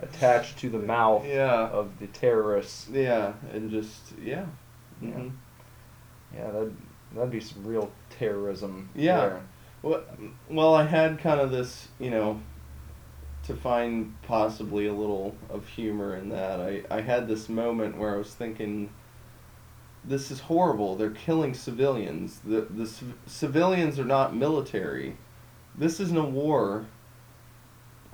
attach 0.00 0.56
to 0.56 0.68
the 0.68 0.78
mouth 0.78 1.24
yeah, 1.26 1.68
of 1.68 1.98
the 1.98 2.06
terrorists. 2.08 2.88
yeah, 2.92 3.32
and 3.52 3.70
just 3.70 4.12
yeah. 4.22 4.46
Yeah. 5.00 5.08
Mhm. 5.10 5.32
Yeah, 6.34 6.50
that'd, 6.50 6.76
that'd 7.14 7.30
be 7.30 7.40
some 7.40 7.66
real 7.66 7.90
terrorism. 8.10 8.88
Yeah. 8.94 9.20
there. 9.20 9.40
Well, 9.82 10.02
well, 10.48 10.74
I 10.74 10.84
had 10.84 11.18
kind 11.18 11.40
of 11.40 11.50
this, 11.50 11.88
you 11.98 12.10
know, 12.10 12.40
to 13.44 13.54
find 13.54 14.14
possibly 14.22 14.86
a 14.86 14.92
little 14.92 15.34
of 15.50 15.66
humor 15.66 16.14
in 16.16 16.28
that. 16.28 16.60
I, 16.60 16.82
I 16.90 17.00
had 17.00 17.26
this 17.26 17.48
moment 17.48 17.98
where 17.98 18.14
I 18.14 18.16
was 18.18 18.32
thinking, 18.32 18.90
this 20.04 20.30
is 20.30 20.40
horrible. 20.40 20.94
They're 20.96 21.10
killing 21.10 21.52
civilians. 21.54 22.40
The 22.44 22.62
the 22.62 22.86
civ- 22.86 23.14
civilians 23.26 23.98
are 23.98 24.04
not 24.04 24.34
military. 24.34 25.16
This 25.76 25.98
isn't 26.00 26.16
a 26.16 26.24
war. 26.24 26.86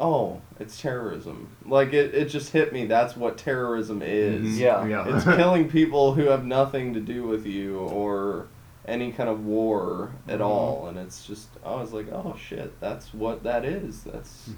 Oh, 0.01 0.41
it's 0.61 0.81
terrorism. 0.81 1.49
Like 1.67 1.93
it, 1.93 2.15
it 2.15 2.27
just 2.27 2.53
hit 2.53 2.73
me. 2.73 2.87
That's 2.87 3.17
what 3.17 3.37
terrorism 3.37 4.01
is. 4.03 4.57
Mhm. 4.57 4.59
Yeah. 4.59 4.87
yeah. 4.87 5.17
It's 5.17 5.25
killing 5.37 5.69
people 5.69 6.15
who 6.15 6.27
have 6.27 6.45
nothing 6.45 6.95
to 6.95 7.01
do 7.01 7.25
with 7.27 7.45
you 7.47 7.79
or 7.79 8.47
any 8.87 9.11
kind 9.13 9.29
of 9.29 9.45
war 9.45 10.13
at 10.29 10.39
Mhm. 10.39 10.45
all. 10.45 10.87
And 10.87 10.99
it's 10.99 11.27
just, 11.27 11.49
I 11.65 11.75
was 11.75 11.93
like, 11.93 12.07
oh 12.13 12.37
shit, 12.41 12.79
that's 12.81 13.13
what 13.13 13.43
that 13.43 13.65
is. 13.65 14.03
That's 14.05 14.51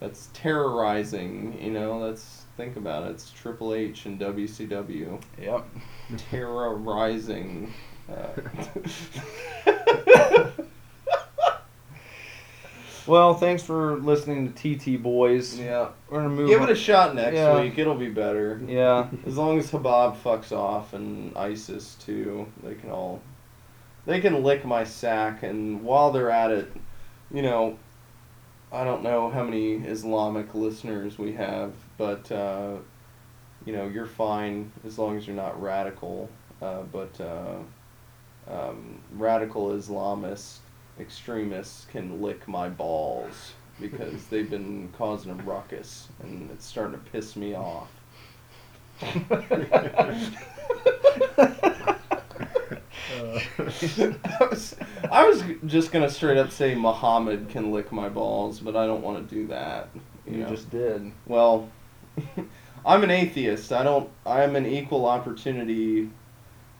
that's 0.00 0.30
terrorizing. 0.32 1.58
You 1.62 1.70
know, 1.70 2.04
that's 2.08 2.46
think 2.56 2.76
about 2.76 3.04
it. 3.06 3.10
It's 3.12 3.30
Triple 3.30 3.74
H 3.74 4.06
and 4.06 4.18
WCW 4.18 5.20
Yep. 5.40 5.66
terrorizing. 6.30 7.72
Uh, 8.10 8.28
Well, 13.06 13.34
thanks 13.34 13.62
for 13.64 13.96
listening 13.96 14.52
to 14.52 14.76
TT 14.76 15.02
Boys. 15.02 15.58
yeah, 15.58 15.88
We're 16.08 16.18
gonna 16.22 16.28
move. 16.34 16.48
give 16.48 16.62
on. 16.62 16.68
it 16.68 16.72
a 16.72 16.76
shot 16.76 17.14
next 17.16 17.34
Yeah. 17.36 17.60
week. 17.60 17.76
It'll 17.78 17.96
be 17.96 18.08
better. 18.10 18.60
Yeah. 18.66 19.08
As 19.26 19.36
long 19.36 19.58
as 19.58 19.70
Habab 19.72 20.16
fucks 20.18 20.52
off 20.52 20.92
and 20.94 21.36
ISIS 21.36 21.96
too, 21.96 22.46
they 22.62 22.74
can 22.74 22.90
all 22.90 23.20
they 24.06 24.20
can 24.20 24.42
lick 24.42 24.64
my 24.64 24.84
sack 24.84 25.42
and 25.42 25.82
while 25.84 26.10
they're 26.12 26.30
at 26.30 26.50
it, 26.50 26.72
you 27.32 27.42
know, 27.42 27.76
I 28.72 28.84
don't 28.84 29.02
know 29.02 29.30
how 29.30 29.42
many 29.44 29.74
Islamic 29.74 30.54
listeners 30.54 31.18
we 31.18 31.32
have, 31.32 31.72
but 31.98 32.30
uh, 32.30 32.76
you 33.64 33.72
know, 33.72 33.86
you're 33.88 34.06
fine 34.06 34.70
as 34.86 34.98
long 34.98 35.16
as 35.16 35.26
you're 35.26 35.36
not 35.36 35.60
radical. 35.60 36.28
Uh, 36.60 36.82
but 36.92 37.20
uh, 37.20 37.56
um, 38.48 39.00
radical 39.16 39.70
Islamists, 39.70 40.58
extremists 41.02 41.86
can 41.90 42.22
lick 42.22 42.48
my 42.48 42.68
balls 42.68 43.52
because 43.80 44.26
they've 44.26 44.48
been 44.48 44.88
causing 44.96 45.32
a 45.32 45.34
ruckus 45.34 46.08
and 46.22 46.50
it's 46.50 46.64
starting 46.64 46.92
to 46.98 47.10
piss 47.10 47.36
me 47.36 47.54
off. 47.54 47.90
Uh. 53.20 53.40
I 53.58 54.46
was, 54.50 54.76
I 55.10 55.26
was 55.26 55.42
just 55.66 55.92
gonna 55.92 56.08
straight 56.08 56.38
up 56.38 56.50
say 56.50 56.74
Muhammad 56.74 57.48
can 57.48 57.72
lick 57.72 57.92
my 57.92 58.08
balls, 58.08 58.60
but 58.60 58.76
I 58.76 58.86
don't 58.86 59.02
want 59.02 59.28
to 59.28 59.34
do 59.34 59.46
that. 59.48 59.88
You, 59.94 60.32
You 60.32 60.38
know? 60.38 60.48
just 60.48 60.70
did. 60.70 61.12
well, 61.26 61.68
I'm 62.86 63.02
an 63.04 63.10
atheist. 63.10 63.72
I 63.72 63.82
don't. 63.82 64.08
I'm 64.26 64.56
an 64.56 64.66
equal 64.66 65.06
opportunity 65.06 66.10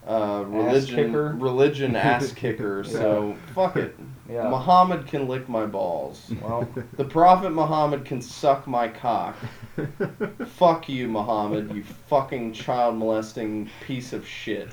uh, 0.06 0.44
religion 0.46 1.06
kicker? 1.06 1.34
religion 1.38 1.96
ass 2.10 2.32
kicker. 2.32 2.84
So 2.84 3.36
fuck 3.54 3.76
it. 3.76 3.96
Yeah. 4.28 4.48
Muhammad 4.48 5.06
can 5.06 5.28
lick 5.28 5.48
my 5.48 5.66
balls. 5.66 6.32
Well, 6.40 6.66
The 6.96 7.04
Prophet 7.04 7.50
Muhammad 7.50 8.04
can 8.04 8.22
suck 8.22 8.66
my 8.66 8.88
cock. 8.88 9.36
Fuck 10.46 10.88
you, 10.88 11.08
Muhammad, 11.08 11.74
you 11.74 11.82
fucking 11.82 12.52
child 12.54 12.96
molesting 12.96 13.68
piece 13.86 14.12
of 14.12 14.26
shit. 14.26 14.68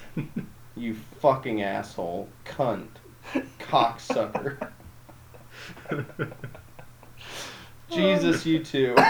You 0.77 0.95
fucking 1.19 1.61
asshole. 1.61 2.30
Cunt. 2.45 2.88
Cocksucker. 3.59 4.69
Jesus, 7.91 8.45
you 8.45 8.63
too. 8.63 8.93
While 8.95 9.05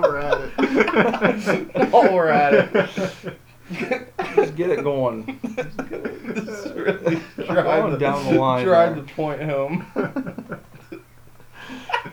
we're 0.00 0.16
at 0.18 0.40
it. 0.58 1.90
While 1.90 2.12
we're 2.14 2.28
at 2.28 2.54
it. 2.54 3.38
Just 4.34 4.56
get 4.56 4.70
it 4.70 4.82
going. 4.82 5.38
This 5.42 6.66
really 6.74 7.20
drive 7.36 7.92
the, 7.92 7.98
down 7.98 8.24
the 8.24 8.40
line 8.40 8.64
Drive 8.64 8.96
the 8.96 9.02
point 9.02 9.42
home. 9.42 9.86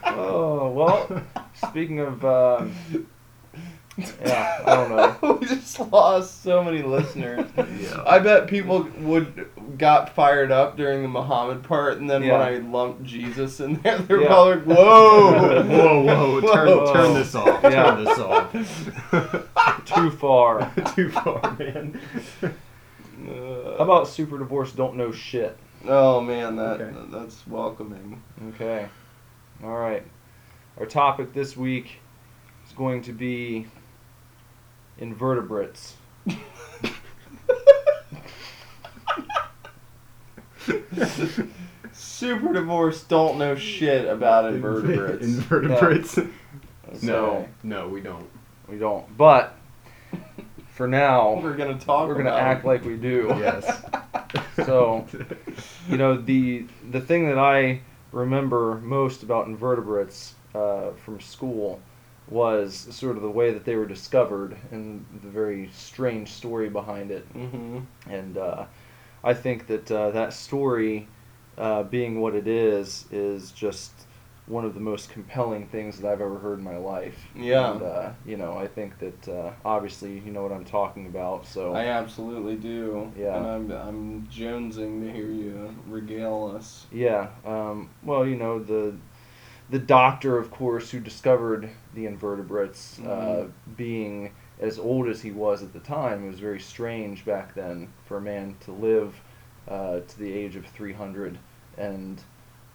Oh 0.03 0.69
well. 0.71 1.23
Speaking 1.69 1.99
of, 1.99 2.23
uh, 2.25 2.65
yeah, 4.25 4.61
I 4.65 4.75
don't 4.75 4.89
know. 4.89 5.37
we 5.41 5.47
just 5.47 5.79
lost 5.91 6.43
so 6.43 6.63
many 6.63 6.81
listeners. 6.81 7.45
Yeah. 7.79 8.03
I 8.05 8.19
bet 8.19 8.47
people 8.47 8.87
would 8.99 9.49
got 9.77 10.13
fired 10.15 10.51
up 10.51 10.75
during 10.77 11.01
the 11.01 11.07
Muhammad 11.07 11.63
part, 11.63 11.97
and 11.99 12.09
then 12.09 12.23
Yeah. 12.23 12.33
when 12.33 12.41
I 12.41 12.57
lumped 12.67 13.03
Jesus 13.03 13.59
in 13.59 13.75
there, 13.81 13.97
they're 13.99 14.21
Yeah. 14.21 14.27
probably 14.27 14.55
like, 14.55 14.65
"Whoa, 14.65 15.61
whoa, 15.63 16.01
whoa, 16.41 16.53
turn, 16.53 16.67
Whoa. 16.67 16.93
turn 16.93 17.13
this 17.13 17.35
off. 17.35 17.59
Yeah. 17.63 17.83
Turn 17.95 18.03
this 18.05 18.19
off. 18.19 19.85
Too 19.85 20.09
far. 20.11 20.71
Too 20.95 21.09
far, 21.09 21.55
man. 21.57 21.99
Uh, 22.43 23.77
How 23.77 23.83
about 23.83 24.07
super 24.07 24.37
divorce 24.37 24.71
don't 24.71 24.95
know 24.95 25.11
shit? 25.11 25.57
Oh 25.87 26.19
man, 26.21 26.55
that 26.57 26.81
Okay. 26.81 26.97
that's 27.11 27.45
welcoming. 27.47 28.21
Okay. 28.49 28.87
All 29.63 29.77
right. 29.77 30.03
Our 30.79 30.85
topic 30.85 31.33
this 31.33 31.55
week 31.57 31.99
is 32.67 32.73
going 32.73 33.01
to 33.03 33.13
be 33.13 33.67
invertebrates. 34.99 35.95
Super 41.93 42.53
divorce 42.53 43.03
don't 43.03 43.37
know 43.37 43.55
shit 43.55 44.07
about 44.07 44.45
invertebrates. 44.53 45.23
Invertebrates. 45.25 46.19
Okay. 46.91 47.05
No, 47.05 47.47
no, 47.61 47.87
we 47.87 48.01
don't. 48.01 48.27
We 48.67 48.79
don't. 48.79 49.15
But 49.15 49.55
for 50.73 50.87
now, 50.87 51.33
We're 51.43 51.55
gonna 51.55 51.77
talk. 51.77 52.07
we're 52.07 52.15
gonna 52.15 52.31
act 52.31 52.65
like 52.65 52.83
we 52.83 52.95
do. 52.97 53.27
Yes. 53.37 53.83
So, 54.65 55.05
you 55.87 55.97
know, 55.97 56.19
the 56.19 56.65
the 56.89 56.99
thing 56.99 57.27
that 57.27 57.37
I 57.37 57.81
remember 58.11 58.79
most 58.83 59.21
about 59.21 59.45
invertebrates 59.45 60.33
uh, 60.55 60.89
from 61.05 61.19
school 61.21 61.79
was 62.29 62.87
sort 62.91 63.15
of 63.15 63.23
the 63.23 63.29
way 63.29 63.51
that 63.51 63.65
they 63.65 63.75
were 63.75 63.87
discovered 63.87 64.55
and 64.71 65.05
the 65.23 65.29
very 65.29 65.69
strange 65.73 66.29
story 66.29 66.69
behind 66.69 67.11
it. 67.11 67.31
Mhm. 67.33 67.85
And 68.07 68.37
uh, 68.37 68.65
I 69.23 69.33
think 69.33 69.67
that 69.67 69.91
uh, 69.91 70.11
that 70.11 70.33
story, 70.33 71.07
uh, 71.57 71.83
being 71.83 72.21
what 72.21 72.35
it 72.35 72.47
is, 72.47 73.05
is 73.11 73.51
just 73.51 73.91
one 74.45 74.65
of 74.65 74.73
the 74.73 74.79
most 74.79 75.11
compelling 75.11 75.67
things 75.67 75.99
that 75.99 76.11
I've 76.11 76.21
ever 76.21 76.39
heard 76.39 76.57
in 76.57 76.63
my 76.63 76.77
life. 76.77 77.27
Yeah. 77.35 77.71
And, 77.71 77.81
uh, 77.83 78.09
you 78.25 78.35
know, 78.35 78.57
I 78.57 78.65
think 78.65 78.97
that 78.97 79.27
uh, 79.27 79.51
obviously 79.63 80.19
you 80.19 80.31
know 80.31 80.41
what 80.41 80.51
I'm 80.51 80.65
talking 80.65 81.05
about. 81.05 81.45
So 81.45 81.73
I 81.73 81.85
absolutely 81.85 82.55
do. 82.55 83.11
Yeah. 83.17 83.37
And 83.37 83.47
I'm 83.47 83.71
I'm 83.71 84.27
jonesing 84.31 85.01
to 85.01 85.11
hear 85.11 85.27
you 85.27 85.73
regale 85.87 86.53
us. 86.55 86.85
Yeah. 86.91 87.29
Um, 87.45 87.89
well, 88.03 88.25
you 88.25 88.35
know 88.35 88.59
the 88.59 88.95
the 89.69 89.79
doctor, 89.79 90.37
of 90.37 90.49
course, 90.49 90.89
who 90.89 90.99
discovered 90.99 91.69
the 91.93 92.05
invertebrates, 92.05 92.99
uh, 92.99 93.03
Mhm. 93.47 93.51
being 93.77 94.31
as 94.59 94.77
old 94.77 95.07
as 95.07 95.21
he 95.21 95.31
was 95.31 95.63
at 95.63 95.73
the 95.73 95.79
time, 95.79 96.23
it 96.23 96.27
was 96.27 96.39
very 96.39 96.59
strange 96.59 97.25
back 97.25 97.53
then 97.53 97.87
for 98.05 98.17
a 98.17 98.21
man 98.21 98.55
to 98.61 98.71
live 98.71 99.19
uh, 99.67 99.99
to 100.07 100.19
the 100.19 100.31
age 100.33 100.55
of 100.55 100.65
300. 100.65 101.37
And 101.77 102.21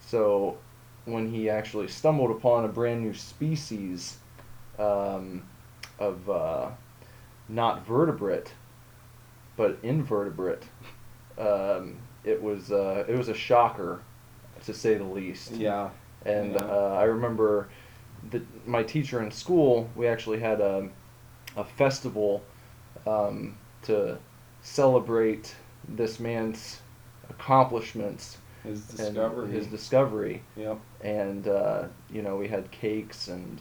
so 0.00 0.56
when 1.06 1.28
he 1.28 1.50
actually 1.50 1.88
stumbled 1.88 2.30
upon 2.30 2.64
a 2.64 2.68
brand 2.68 3.02
new 3.02 3.12
species 3.14 4.18
um, 4.78 5.42
of 5.98 6.28
uh, 6.30 6.70
not 7.48 7.84
vertebrate, 7.86 8.52
but 9.56 9.78
invertebrate, 9.82 10.64
um, 11.38 11.96
it 12.24 12.42
was 12.42 12.70
uh, 12.72 13.04
it 13.08 13.16
was 13.16 13.28
a 13.28 13.34
shocker, 13.34 14.00
to 14.64 14.72
say 14.72 14.94
the 14.94 15.04
least. 15.04 15.52
Yeah. 15.52 15.90
And 16.24 16.54
Yeah. 16.54 16.64
uh, 16.64 16.96
I 16.98 17.04
remember 17.04 17.68
that 18.30 18.66
my 18.66 18.82
teacher 18.82 19.22
in 19.22 19.30
school, 19.30 19.88
we 19.96 20.06
actually 20.06 20.40
had 20.40 20.60
a, 20.60 20.88
a 21.56 21.64
festival 21.64 22.42
um, 23.06 23.56
to 23.82 24.18
celebrate 24.62 25.54
this 25.88 26.18
man's 26.18 26.80
accomplishments 27.28 28.38
His 28.62 28.82
discovery. 28.86 29.50
his 29.50 29.66
discovery. 29.66 30.42
Yep. 30.56 30.78
And 31.02 31.48
uh, 31.48 31.84
you 32.10 32.22
know, 32.22 32.36
we 32.36 32.48
had 32.48 32.70
cakes 32.70 33.28
and 33.28 33.60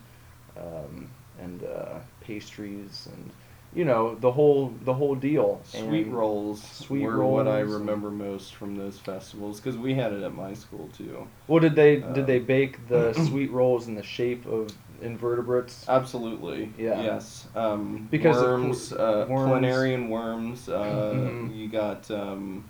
um, 0.57 1.09
and 1.39 1.63
uh, 1.63 1.99
pastries 2.21 3.07
and 3.11 3.31
you 3.75 3.85
know 3.85 4.15
the 4.15 4.31
whole 4.31 4.73
the 4.83 4.93
whole 4.93 5.15
deal. 5.15 5.59
Sweet 5.63 6.05
And- 6.07 6.13
rolls 6.15 6.61
Sweet 6.63 7.03
were 7.05 7.25
what 7.25 7.47
I 7.47 7.59
remember 7.59 8.09
most 8.11 8.55
from 8.55 8.75
those 8.75 8.99
festivals 8.99 9.59
because 9.59 9.77
we 9.77 9.93
had 9.95 10.13
it 10.13 10.21
at 10.23 10.33
my 10.35 10.53
school 10.53 10.89
too. 10.97 11.27
Well, 11.47 11.59
did 11.59 11.75
they 11.75 12.01
Uh, 12.03 12.13
did 12.13 12.27
they 12.27 12.39
bake 12.39 12.87
the 12.87 13.13
sweet 13.27 13.51
rolls 13.51 13.87
in 13.87 13.95
the 13.95 14.03
shape 14.03 14.45
of 14.45 14.69
invertebrates? 15.01 15.85
Absolutely. 15.89 16.71
Yeah. 16.77 17.01
Yes. 17.01 17.47
Um, 17.55 18.07
Because 18.11 18.37
worms, 18.41 18.93
uh, 18.93 19.25
worms. 19.29 19.51
planarian 19.51 20.09
worms. 20.09 20.69
Uh, 20.69 21.13
Mhm. 21.15 21.55
You 21.55 21.67
got. 21.69 22.09
Um, 22.11 22.63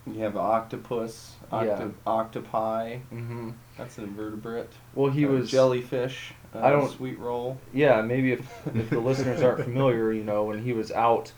you 0.07 0.21
have 0.21 0.37
octopus, 0.37 1.33
octo- 1.51 1.65
Yeah. 1.65 1.87
octopi. 2.11 2.97
Mm-hmm. 3.11 3.49
That's 3.77 3.97
an 3.97 4.05
invertebrate. 4.05 4.69
Well, 4.93 5.11
he 5.11 5.25
Uh, 5.25 5.29
was 5.29 5.51
jellyfish. 5.51 6.33
Uh, 6.53 6.59
I 6.59 6.69
don't- 6.69 6.89
sweet 6.91 7.19
roll. 7.19 7.57
Yeah, 7.73 8.01
maybe 8.01 8.31
if 8.31 8.67
if 8.75 8.89
the 8.89 8.99
listeners 8.99 9.41
aren't 9.41 9.63
familiar, 9.63 10.11
you 10.13 10.23
know, 10.23 10.43
when 10.45 10.63
he 10.63 10.73
was 10.73 10.91
out 10.91 11.31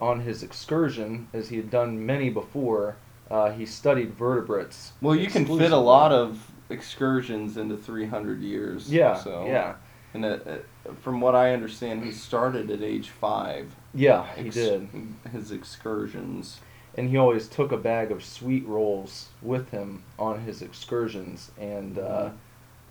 on 0.00 0.20
his 0.20 0.42
excursion, 0.42 1.28
as 1.32 1.48
he 1.50 1.56
had 1.56 1.70
done 1.70 2.04
many 2.04 2.30
before, 2.30 2.96
uh, 3.30 3.50
he 3.50 3.64
studied 3.66 4.14
vertebrates. 4.14 4.92
Well, 5.00 5.14
you 5.14 5.28
can 5.28 5.44
fit 5.46 5.70
a 5.72 5.76
lot 5.76 6.12
of 6.12 6.50
excursions 6.70 7.56
into 7.56 7.76
300 7.76 8.40
years. 8.40 8.90
Yeah, 8.92 9.14
So. 9.14 9.44
yeah, 9.46 9.74
And 10.14 10.24
uh, 10.24 10.28
uh, 10.28 10.56
from 11.02 11.20
what 11.20 11.34
I 11.34 11.52
understand, 11.52 12.02
he 12.04 12.10
started 12.10 12.70
at 12.70 12.82
age 12.82 13.10
five. 13.10 13.74
yeah. 13.94 14.26
He 14.34 14.46
ex- 14.46 14.54
did, 14.56 14.88
his 15.32 15.52
excursions. 15.52 16.60
And 16.96 17.08
he 17.08 17.16
always 17.16 17.48
took 17.48 17.72
a 17.72 17.76
bag 17.76 18.10
of 18.10 18.24
sweet 18.24 18.66
rolls 18.66 19.28
with 19.40 19.70
him 19.70 20.02
on 20.18 20.40
his 20.40 20.60
excursions. 20.60 21.50
And 21.58 21.98
uh, 21.98 22.30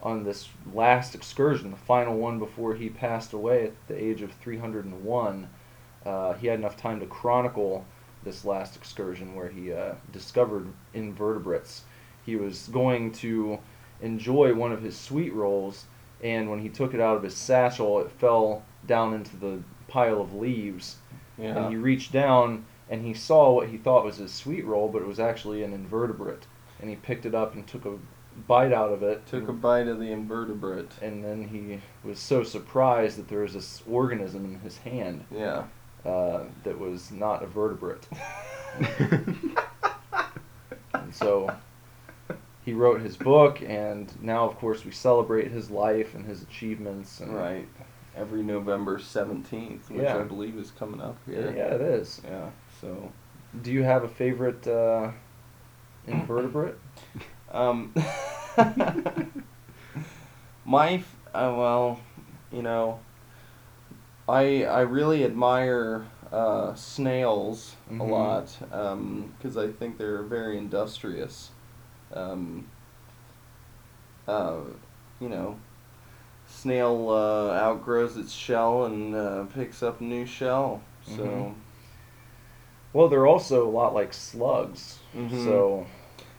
on 0.02 0.24
this 0.24 0.50
last 0.74 1.14
excursion, 1.14 1.72
the 1.72 1.78
final 1.78 2.18
one 2.18 2.40
before 2.40 2.74
he 2.74 2.90
passed 2.90 3.34
away 3.34 3.66
at 3.66 3.88
the 3.88 4.02
age 4.02 4.22
of 4.22 4.32
301, 4.34 5.50
uh, 6.06 6.34
he 6.34 6.48
had 6.48 6.58
enough 6.60 6.78
time 6.78 7.00
to 7.00 7.06
chronicle 7.06 7.86
this 8.24 8.44
last 8.44 8.76
excursion 8.76 9.36
where 9.36 9.50
he 9.50 9.72
uh, 9.72 9.94
discovered 10.12 10.68
invertebrates. 10.94 11.84
He 12.26 12.36
was 12.36 12.70
going 12.72 13.12
to 13.14 13.60
enjoy 14.02 14.54
one 14.54 14.72
of 14.72 14.82
his 14.82 14.98
sweet 14.98 15.34
rolls, 15.34 15.86
and 16.24 16.50
when 16.50 16.60
he 16.60 16.70
took 16.70 16.94
it 16.94 17.00
out 17.00 17.18
of 17.18 17.24
his 17.24 17.36
satchel, 17.36 18.00
it 18.00 18.12
fell 18.12 18.64
down 18.88 19.14
into 19.14 19.36
the 19.38 19.60
pile 19.88 20.22
of 20.22 20.34
leaves. 20.34 20.98
Yeah. 21.38 21.58
And 21.58 21.70
he 21.70 21.76
reached 21.78 22.12
down 22.12 22.66
and 22.92 23.04
he 23.04 23.14
saw 23.16 23.52
what 23.54 23.70
he 23.70 23.78
thought 23.78 24.06
was 24.06 24.18
his 24.18 24.32
sweet 24.32 24.64
roll, 24.66 24.88
but 24.90 25.02
it 25.02 25.08
was 25.08 25.20
actually 25.20 25.64
an 25.64 25.74
invertebrate. 25.74 26.44
And 26.80 26.90
he 26.90 26.96
picked 26.96 27.26
it 27.26 27.34
up 27.34 27.56
and 27.56 27.66
took 27.66 27.86
a 27.86 27.98
bite 28.48 28.72
out 28.74 28.92
of 28.92 29.02
it. 29.04 29.26
Took 29.28 29.48
a 29.50 29.54
bite 29.54 29.88
of 29.88 30.00
the 30.00 30.12
invertebrate. 30.12 30.92
and 31.02 31.24
then 31.24 31.48
he 31.48 31.80
was 32.08 32.20
so 32.20 32.44
surprised 32.44 33.18
that 33.18 33.28
there 33.30 33.40
was 33.42 33.54
this 33.54 33.82
organism 33.90 34.46
in 34.46 34.60
his 34.60 34.78
hand 34.78 35.26
Yeah. 35.32 35.64
uh, 36.06 36.44
that 36.64 36.80
was 36.80 37.12
not 37.12 37.42
a 37.44 37.48
vertebrate. 37.48 38.08
And 40.94 41.14
so 41.16 41.54
he 42.64 42.74
wrote 42.74 43.02
his 43.02 43.18
book, 43.18 43.62
and 43.62 44.12
now, 44.22 44.46
of 44.48 44.56
course, 44.58 44.86
we 44.86 44.92
celebrate 44.92 45.52
his 45.52 45.70
life 45.72 46.14
and 46.16 46.26
his 46.26 46.42
achievements. 46.42 47.20
And 47.20 47.36
Right. 47.36 47.68
Every 48.16 48.44
November 48.44 48.98
17th, 49.00 49.90
which 49.90 50.02
Yeah. 50.04 50.18
I 50.18 50.24
believe 50.24 50.58
is 50.58 50.72
coming 50.72 51.02
up 51.02 51.18
Yeah, 51.28 51.52
here. 51.52 51.64
it 51.72 51.82
is. 51.82 52.22
Yeah. 52.26 52.50
So. 52.82 53.12
Do 53.62 53.72
you 53.72 53.84
have 53.84 54.04
a 54.04 54.08
favorite 54.08 54.66
uh, 54.68 55.12
invertebrate? 56.08 56.76
Um, 57.54 57.94
my, 60.66 60.94
f- 60.94 61.16
uh, 61.34 61.54
well, 61.56 62.00
you 62.52 62.62
know, 62.62 63.00
I 64.28 64.64
I 64.66 64.82
really 64.82 65.24
admire 65.24 66.06
uh, 66.32 66.74
snails 66.76 67.76
a 67.90 67.94
Mhm. 67.94 68.04
lot 68.04 68.58
because 69.38 69.58
I 69.58 69.68
think 69.68 69.98
they're 69.98 70.24
very 70.24 70.58
industrious. 70.58 71.52
Um, 72.14 72.68
uh, 74.28 74.58
you 75.20 75.30
know, 75.30 75.58
snail 76.48 77.10
uh, 77.10 77.52
outgrows 77.54 78.18
its 78.18 78.34
shell 78.34 78.86
and 78.86 79.16
uh, 79.16 79.44
picks 79.46 79.84
up 79.84 80.02
a 80.02 80.04
new 80.04 80.26
shell. 80.26 80.82
So, 81.04 81.24
Mhm. 81.24 81.56
Well, 82.94 83.08
they're 83.08 83.28
also 83.28 83.68
a 83.68 83.70
lot 83.72 83.94
like 83.94 84.14
slugs. 84.14 85.00
Mhm. 85.16 85.44
So 85.46 85.86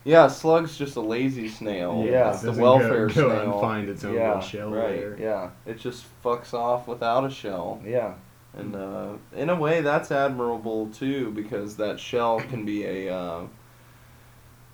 Yeah, 0.05 0.27
slug's 0.27 0.77
just 0.77 0.95
a 0.97 1.01
lazy 1.01 1.47
snail. 1.47 2.03
Yeah. 2.05 2.31
it's 2.33 2.41
the 2.41 2.51
welfare 2.51 3.07
go, 3.07 3.13
go 3.13 3.29
snail. 3.29 3.51
and 3.53 3.61
find 3.61 3.89
its 3.89 4.03
own 4.03 4.13
Yeah, 4.15 4.39
shell 4.41 4.69
right, 4.69 4.99
there. 4.99 5.17
yeah, 5.19 5.49
It 5.65 5.79
just 5.79 6.05
fucks 6.23 6.53
off 6.53 6.87
without 6.87 7.23
a 7.25 7.29
shell. 7.29 7.79
yeah, 7.85 8.13
And 8.53 8.75
uh, 8.75 9.13
in 9.35 9.49
a 9.49 9.55
way, 9.55 9.81
that's 9.81 10.11
admirable 10.11 10.87
too, 10.87 11.31
because 11.31 11.77
that 11.77 11.99
shell 11.99 12.39
can 12.41 12.65
be 12.65 12.83
a 12.85 13.15
uh, 13.15 13.41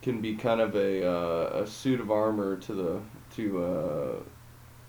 can 0.01 0.19
be 0.21 0.36
kind 0.36 0.61
of 0.61 0.75
a 0.75 1.05
uh, 1.07 1.61
a 1.63 1.67
suit 1.67 1.99
of 1.99 2.09
armor 2.11 2.55
to 2.57 2.73
the 2.73 2.99
to 3.36 3.63
uh, 3.63 4.15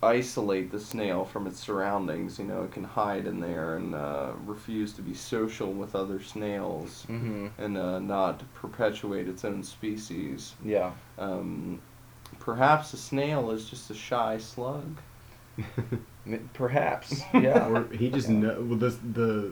isolate 0.03 0.71
the 0.71 0.81
snail 0.81 1.25
from 1.25 1.47
its 1.47 1.61
surroundings. 1.61 2.39
You 2.39 2.47
know, 2.47 2.63
it 2.63 2.73
can 2.73 2.85
hide 2.85 3.27
in 3.27 3.41
there 3.41 3.77
and 3.77 3.95
uh, 3.95 4.33
refuse 4.47 4.93
to 4.95 5.03
be 5.03 5.13
social 5.15 5.73
with 5.73 5.95
other 5.95 6.21
snails 6.23 7.05
hmm 7.07 7.49
and 7.59 7.77
uh, 7.77 7.99
not 7.99 8.43
perpetuate 8.55 9.29
its 9.29 9.45
own 9.45 9.63
species. 9.63 10.55
yeah. 10.65 10.93
Um, 11.19 11.81
perhaps 12.39 12.95
a 12.95 12.97
snail 12.97 13.51
is 13.51 13.69
just 13.69 13.91
a 13.91 13.95
shy 13.95 14.39
slug. 14.39 14.97
Perhaps, 16.55 17.21
yeah. 17.35 17.69
or 17.69 17.85
he 17.93 18.11
just 18.11 18.29
Yeah. 18.29 18.35
know 18.37 18.57
well, 18.61 18.79
the 18.79 18.91
the 19.13 19.51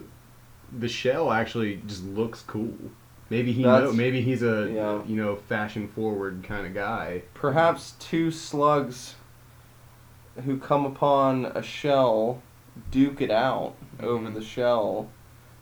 the 0.77 0.87
shell 0.87 1.31
actually 1.31 1.81
just 1.87 2.03
looks 2.05 2.43
cool. 2.43 2.73
Maybe 3.29 3.51
he 3.51 3.63
That's- 3.63 3.89
know, 3.91 3.93
maybe 3.93 4.21
he's 4.21 4.41
a 4.43 4.71
yeah. 4.73 5.01
you 5.05 5.15
know 5.15 5.35
fashion 5.35 5.87
forward 5.87 6.43
kind 6.43 6.65
of 6.67 6.73
guy. 6.73 7.23
Perhaps 7.33 7.93
two 7.99 8.31
slugs 8.31 9.15
who 10.45 10.57
come 10.57 10.85
upon 10.85 11.45
a 11.45 11.61
shell 11.61 12.41
duke 12.91 13.21
it 13.21 13.31
out 13.31 13.75
over 14.01 14.29
Mhm. 14.29 14.33
the 14.33 14.41
shell, 14.41 15.09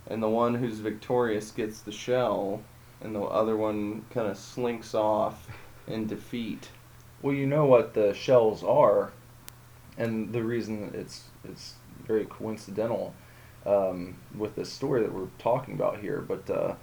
and 0.08 0.22
the 0.22 0.30
one 0.30 0.56
who's 0.56 0.80
victorious 0.80 1.52
gets 1.52 1.82
the 1.82 1.92
shell, 1.92 2.62
and 3.02 3.16
the 3.16 3.22
other 3.22 3.56
one 3.58 4.06
kind 4.12 4.28
of 4.28 4.38
slinks 4.38 4.94
off 4.94 5.48
in 5.88 6.08
defeat. 6.08 6.70
Well, 7.22 7.34
you 7.34 7.48
know 7.48 7.66
what 7.66 7.94
the 7.94 8.14
shells 8.14 8.64
are, 8.64 9.12
and 9.98 10.32
the 10.32 10.44
reason 10.44 10.92
it's 10.94 11.30
it's 11.44 11.76
very 12.06 12.26
coincidental 12.26 13.14
um, 13.66 14.16
with 14.38 14.56
this 14.56 14.72
story 14.72 15.02
that 15.02 15.12
we're 15.14 15.28
talking 15.40 15.74
about 15.74 16.00
here. 16.00 16.22
But 16.22 16.50
uh, 16.50 16.76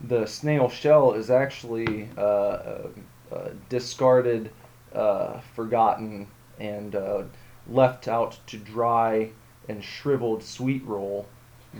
the 0.00 0.26
snail 0.26 0.68
shell 0.68 1.12
is 1.12 1.30
actually 1.30 2.08
uh, 2.16 2.22
a, 2.22 2.90
a 3.30 3.50
discarded, 3.68 4.50
uh, 4.94 5.40
forgotten, 5.54 6.26
and 6.58 6.94
uh, 6.94 7.22
left 7.68 8.08
out 8.08 8.38
to 8.48 8.56
dry 8.56 9.30
and 9.68 9.82
shriveled 9.82 10.42
sweet 10.42 10.84
roll 10.86 11.26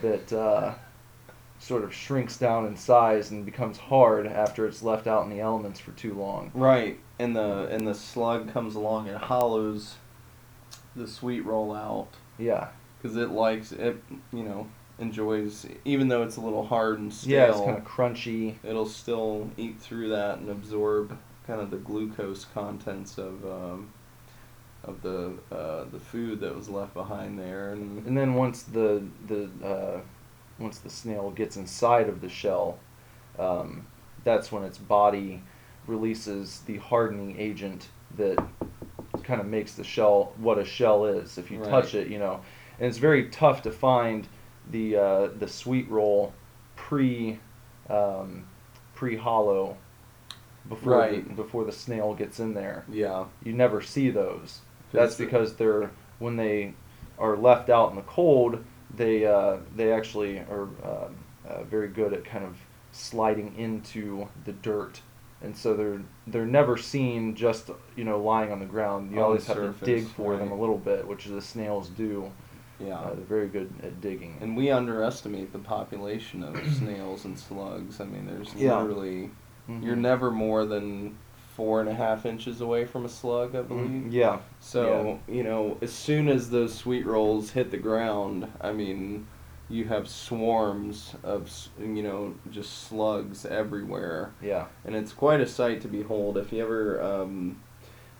that 0.01 0.33
uh, 0.33 0.75
sort 1.59 1.85
of 1.85 1.95
shrinks 1.95 2.37
down 2.37 2.67
in 2.67 2.77
size 2.77 3.31
and 3.31 3.45
becomes 3.45 3.79
hard 3.79 4.27
after 4.27 4.67
it's 4.67 4.83
left 4.83 5.07
out 5.07 5.25
in 5.25 5.31
the 5.31 5.41
elements 5.41 5.79
for 5.81 5.93
too 5.93 6.15
long. 6.15 6.51
Right, 6.55 6.99
and 7.19 7.35
the 7.37 7.69
and 7.71 7.87
the 7.87 7.95
slug 7.95 8.53
comes 8.53 8.75
along 8.75 9.09
and 9.09 9.17
hollows 9.19 9.97
the 10.97 11.07
sweet 11.07 11.45
roll 11.45 11.73
out 11.75 12.09
Yeah. 12.39 12.69
because 13.01 13.17
it 13.17 13.31
likes 13.31 13.73
it. 13.73 13.97
You 14.33 14.43
know, 14.45 14.67
enjoys 14.99 15.67
even 15.85 16.09
though 16.09 16.23
it's 16.23 16.37
a 16.37 16.41
little 16.41 16.67
hard 16.67 16.99
and 16.99 17.13
stale. 17.13 17.31
Yeah, 17.33 17.51
it's 17.51 17.61
kind 17.61 17.77
of 17.77 17.85
crunchy. 17.85 18.55
it'll 18.65 18.87
still 18.87 19.51
eat 19.57 19.81
through 19.81 20.09
that 20.11 20.39
and 20.39 20.49
absorb 20.49 21.17
kind 21.47 21.61
of 21.61 21.71
the 21.71 21.77
glucose 21.77 22.45
contents 22.47 23.19
of 23.19 23.45
um, 23.45 23.91
of 24.87 25.03
the 25.03 25.33
uh, 25.51 25.85
the 25.93 25.99
food 25.99 26.41
that 26.41 26.55
was 26.55 26.69
left 26.69 26.95
behind 26.95 27.39
there 27.39 27.73
and 27.73 28.07
And 28.07 28.17
then 28.17 28.35
once 28.35 28.63
the 28.65 29.03
the 29.27 29.51
uh, 29.65 30.01
once 30.59 30.79
the 30.79 30.91
snail 30.91 31.31
gets 31.31 31.57
inside 31.57 32.09
of 32.09 32.21
the 32.21 32.29
shell, 32.29 32.79
um, 33.39 33.87
that's 34.25 34.53
when 34.53 34.63
its 34.63 34.79
body 34.79 35.43
releases 35.87 36.61
the 36.61 36.79
hardening 36.79 37.39
agent 37.39 37.89
that 38.17 38.43
kind 39.23 39.41
of 39.41 39.47
makes 39.47 39.75
the 39.75 39.85
shell 39.85 40.33
what 40.37 40.59
a 40.59 40.65
shell 40.65 41.05
is. 41.07 41.39
If 41.39 41.51
you 41.51 41.59
touch 41.59 41.95
it, 41.95 42.09
you 42.09 42.19
know, 42.19 42.41
and 42.79 42.89
it's 42.89 42.99
very 42.99 43.29
tough 43.31 43.63
to 43.63 43.71
find 43.73 44.27
the 44.71 44.97
uh, 44.97 45.27
the 45.39 45.49
sweet 45.49 45.89
roll 45.91 46.33
pre 46.77 47.39
um, 47.91 48.47
pre 48.95 49.17
hollow 49.17 49.77
before 50.69 50.93
Right. 50.99 51.29
the, 51.29 51.35
before 51.35 51.65
the 51.65 51.73
snail 51.73 52.15
gets 52.15 52.41
in 52.41 52.55
there. 52.55 52.85
yeah 52.91 53.27
You 53.43 53.53
never 53.53 53.83
see 53.83 54.11
those. 54.11 54.61
That's 54.95 55.17
because 55.17 55.55
they're 55.57 55.91
when 56.19 56.37
they 56.37 56.75
are 57.19 57.37
left 57.37 57.69
out 57.71 57.91
in 57.91 57.97
the 57.97 58.03
cold, 58.03 58.65
they 58.97 59.27
uh, 59.27 59.59
they 59.77 59.93
actually 59.93 60.39
are 60.39 60.63
um 60.85 61.17
uh, 61.49 61.63
very 61.65 61.89
good 61.89 62.13
at 62.13 62.25
kind 62.25 62.45
of 62.45 62.57
sliding 62.93 63.55
into 63.59 64.29
the 64.45 64.53
dirt, 64.53 65.01
and 65.43 65.57
so 65.57 65.75
they're 65.75 66.01
they're 66.27 66.47
never 66.47 66.77
seen 66.77 67.35
just 67.35 67.71
you 67.97 68.05
know 68.05 68.19
lying 68.21 68.51
on 68.53 68.61
the 68.61 68.67
ground. 68.67 69.11
You 69.11 69.17
On 69.17 69.21
the 69.23 69.27
always 69.27 69.47
have 69.47 69.57
surface, 69.57 69.81
to 69.81 69.85
dig 69.87 70.07
for 70.07 70.37
them 70.37 70.53
a 70.53 70.57
little 70.59 70.79
bit, 70.79 71.07
which 71.07 71.27
the 71.27 71.43
snails 71.43 71.89
do. 71.91 72.31
yeah 72.81 72.99
Uh, 72.99 73.15
they're 73.15 73.25
very 73.39 73.49
good 73.49 73.73
at 73.83 74.01
digging. 74.01 74.37
and 74.41 74.57
we 74.57 74.71
underestimate 74.71 75.53
the 75.53 75.59
population 75.61 76.43
of 76.43 76.57
snails 76.81 77.25
and 77.25 77.39
slugs 77.39 78.01
I 78.01 78.05
mean 78.05 78.27
there's 78.27 78.53
Yeah. 78.55 78.79
literally 78.81 79.31
Mhm. 79.69 79.83
you're 79.85 79.97
never 80.13 80.31
more 80.31 80.67
than 80.67 81.17
four 81.57 81.81
and 81.81 81.89
a 81.89 81.95
half 81.95 82.27
inches 82.27 82.61
away 82.61 82.85
from 82.85 83.05
a 83.05 83.09
slug 83.09 83.55
I 83.55 83.59
Mhm. 83.63 83.69
believe 83.69 84.13
Yeah. 84.13 84.39
So, 84.61 85.21
you 85.29 85.45
know, 85.45 85.77
as 85.83 85.93
soon 85.93 86.29
as 86.29 86.51
those 86.51 86.75
sweet 86.75 87.07
rolls 87.07 87.51
hit 87.53 87.71
the 87.71 87.79
ground, 87.79 88.47
I 88.61 88.73
mean, 88.73 89.27
you 89.69 89.85
have 89.85 90.09
swarms 90.09 91.15
of, 91.23 91.51
you 91.81 92.03
know, 92.03 92.35
just 92.51 92.85
slugs 92.89 93.47
everywhere. 93.47 94.33
Yeah. 94.43 94.67
And 94.85 94.95
it's 94.95 95.13
quite 95.13 95.41
a 95.41 95.47
sight 95.47 95.81
to 95.83 95.89
behold. 95.89 96.37
If 96.37 96.53
you 96.53 96.63
ever 96.63 97.03
um, 97.03 97.61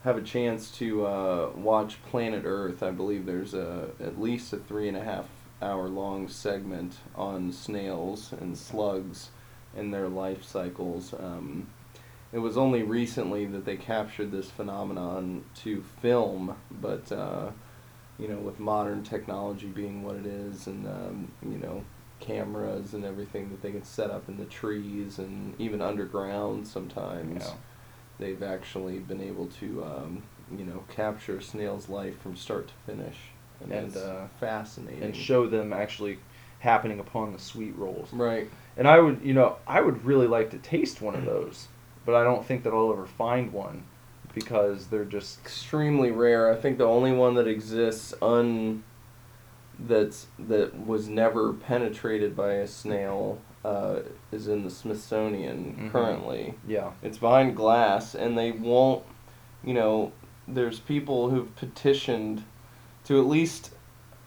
have 0.05 0.17
a 0.17 0.23
chance 0.23 0.71
to 0.79 1.05
uh, 1.07 1.51
watch 1.57 2.03
Planet 2.11 2.43
Earth, 2.47 2.83
I 2.83 2.91
believe 2.93 3.27
there's 3.27 3.53
a, 3.55 3.89
at 4.01 4.21
least 4.21 4.53
a 4.53 4.57
three 4.59 4.89
and 4.89 4.97
a 4.97 5.03
half 5.05 5.27
hour 5.61 5.89
long 5.89 6.29
segment 6.29 6.97
on 7.15 7.53
snails 7.53 8.33
and 8.41 8.57
slugs 8.57 9.31
and 9.77 9.93
their 9.93 10.09
life 10.09 10.45
cycles. 10.45 11.13
Um, 11.15 11.69
it 12.35 12.39
was 12.41 12.57
only 12.59 12.83
recently 12.83 13.47
that 13.47 13.65
they 13.65 13.77
captured 13.77 14.33
this 14.33 14.51
phenomenon 14.51 15.45
to 15.55 15.83
film, 16.03 16.57
but 16.81 17.11
uh, 17.13 17.51
you 18.19 18.27
know, 18.27 18.39
with 18.39 18.59
modern 18.59 19.05
technology 19.05 19.69
being 19.69 20.03
what 20.03 20.17
it 20.17 20.27
is, 20.27 20.67
and 20.67 20.87
um, 20.89 21.33
you 21.43 21.59
know, 21.59 21.85
cameras 22.19 22.93
and 22.93 23.05
everything 23.05 23.51
that 23.51 23.63
they 23.63 23.71
can 23.71 23.85
set 23.85 24.11
up 24.11 24.29
in 24.29 24.37
the 24.37 24.45
trees 24.47 25.19
and 25.19 25.55
even 25.61 25.81
underground 25.81 26.67
sometimes, 26.67 27.45
Yeah. 27.45 27.53
they've 28.19 28.43
actually 28.43 28.99
been 28.99 29.21
able 29.21 29.47
to 29.61 29.85
um, 29.85 30.23
you 30.59 30.65
know 30.65 30.83
capture 30.93 31.37
a 31.39 31.43
snail's 31.43 31.89
life 31.89 32.21
from 32.21 32.35
start 32.37 32.67
to 32.67 32.75
finish, 32.85 33.17
and, 33.63 33.73
And, 33.73 33.87
it's 33.87 33.97
uh, 33.97 34.27
fascinating. 34.41 35.05
And 35.05 35.17
show 35.17 35.47
them 35.47 35.73
actually 35.73 36.19
happening 36.59 36.99
upon 36.99 37.33
the 37.33 37.39
sweet 37.39 37.77
rolls. 37.77 38.13
right. 38.13 38.51
And 38.77 38.89
I 38.89 38.99
would, 38.99 39.21
you 39.23 39.35
know, 39.35 39.59
I 39.69 39.81
would 39.81 40.05
really 40.05 40.27
like 40.27 40.51
to 40.51 40.59
taste 40.59 41.01
one 41.01 41.15
of 41.15 41.25
those, 41.35 41.69
but 42.05 42.15
I 42.15 42.25
don't 42.25 42.45
think 42.45 42.63
that 42.65 42.73
I'll 42.73 42.93
ever 42.93 43.07
find 43.07 43.53
one 43.53 43.85
because 44.35 44.89
they're 44.89 45.05
just 45.05 45.41
extremely 45.41 46.11
rare. 46.11 46.53
I 46.53 46.57
think 46.57 46.79
the 46.79 46.87
only 46.87 47.13
one 47.13 47.35
that 47.35 47.47
exists 47.47 48.13
un 48.21 48.83
that's 49.79 50.27
that 50.39 50.87
was 50.87 51.09
never 51.09 51.53
penetrated 51.53 52.37
by 52.37 52.53
a 52.55 52.67
snail 52.67 53.39
uh, 53.65 54.01
is 54.31 54.47
in 54.47 54.63
the 54.63 54.71
Smithsonian 54.71 55.75
Mhm. 55.89 55.91
currently. 55.91 56.55
yeah, 56.69 56.91
It's 57.03 57.17
behind 57.19 57.57
glass, 57.57 58.15
and 58.15 58.37
they 58.37 58.53
won't. 58.53 59.03
You 59.65 59.73
know, 59.75 60.13
there's 60.47 60.79
people 60.81 61.31
who've 61.31 61.55
petitioned 61.57 62.45
to 63.05 63.19
at 63.19 63.27
least 63.27 63.73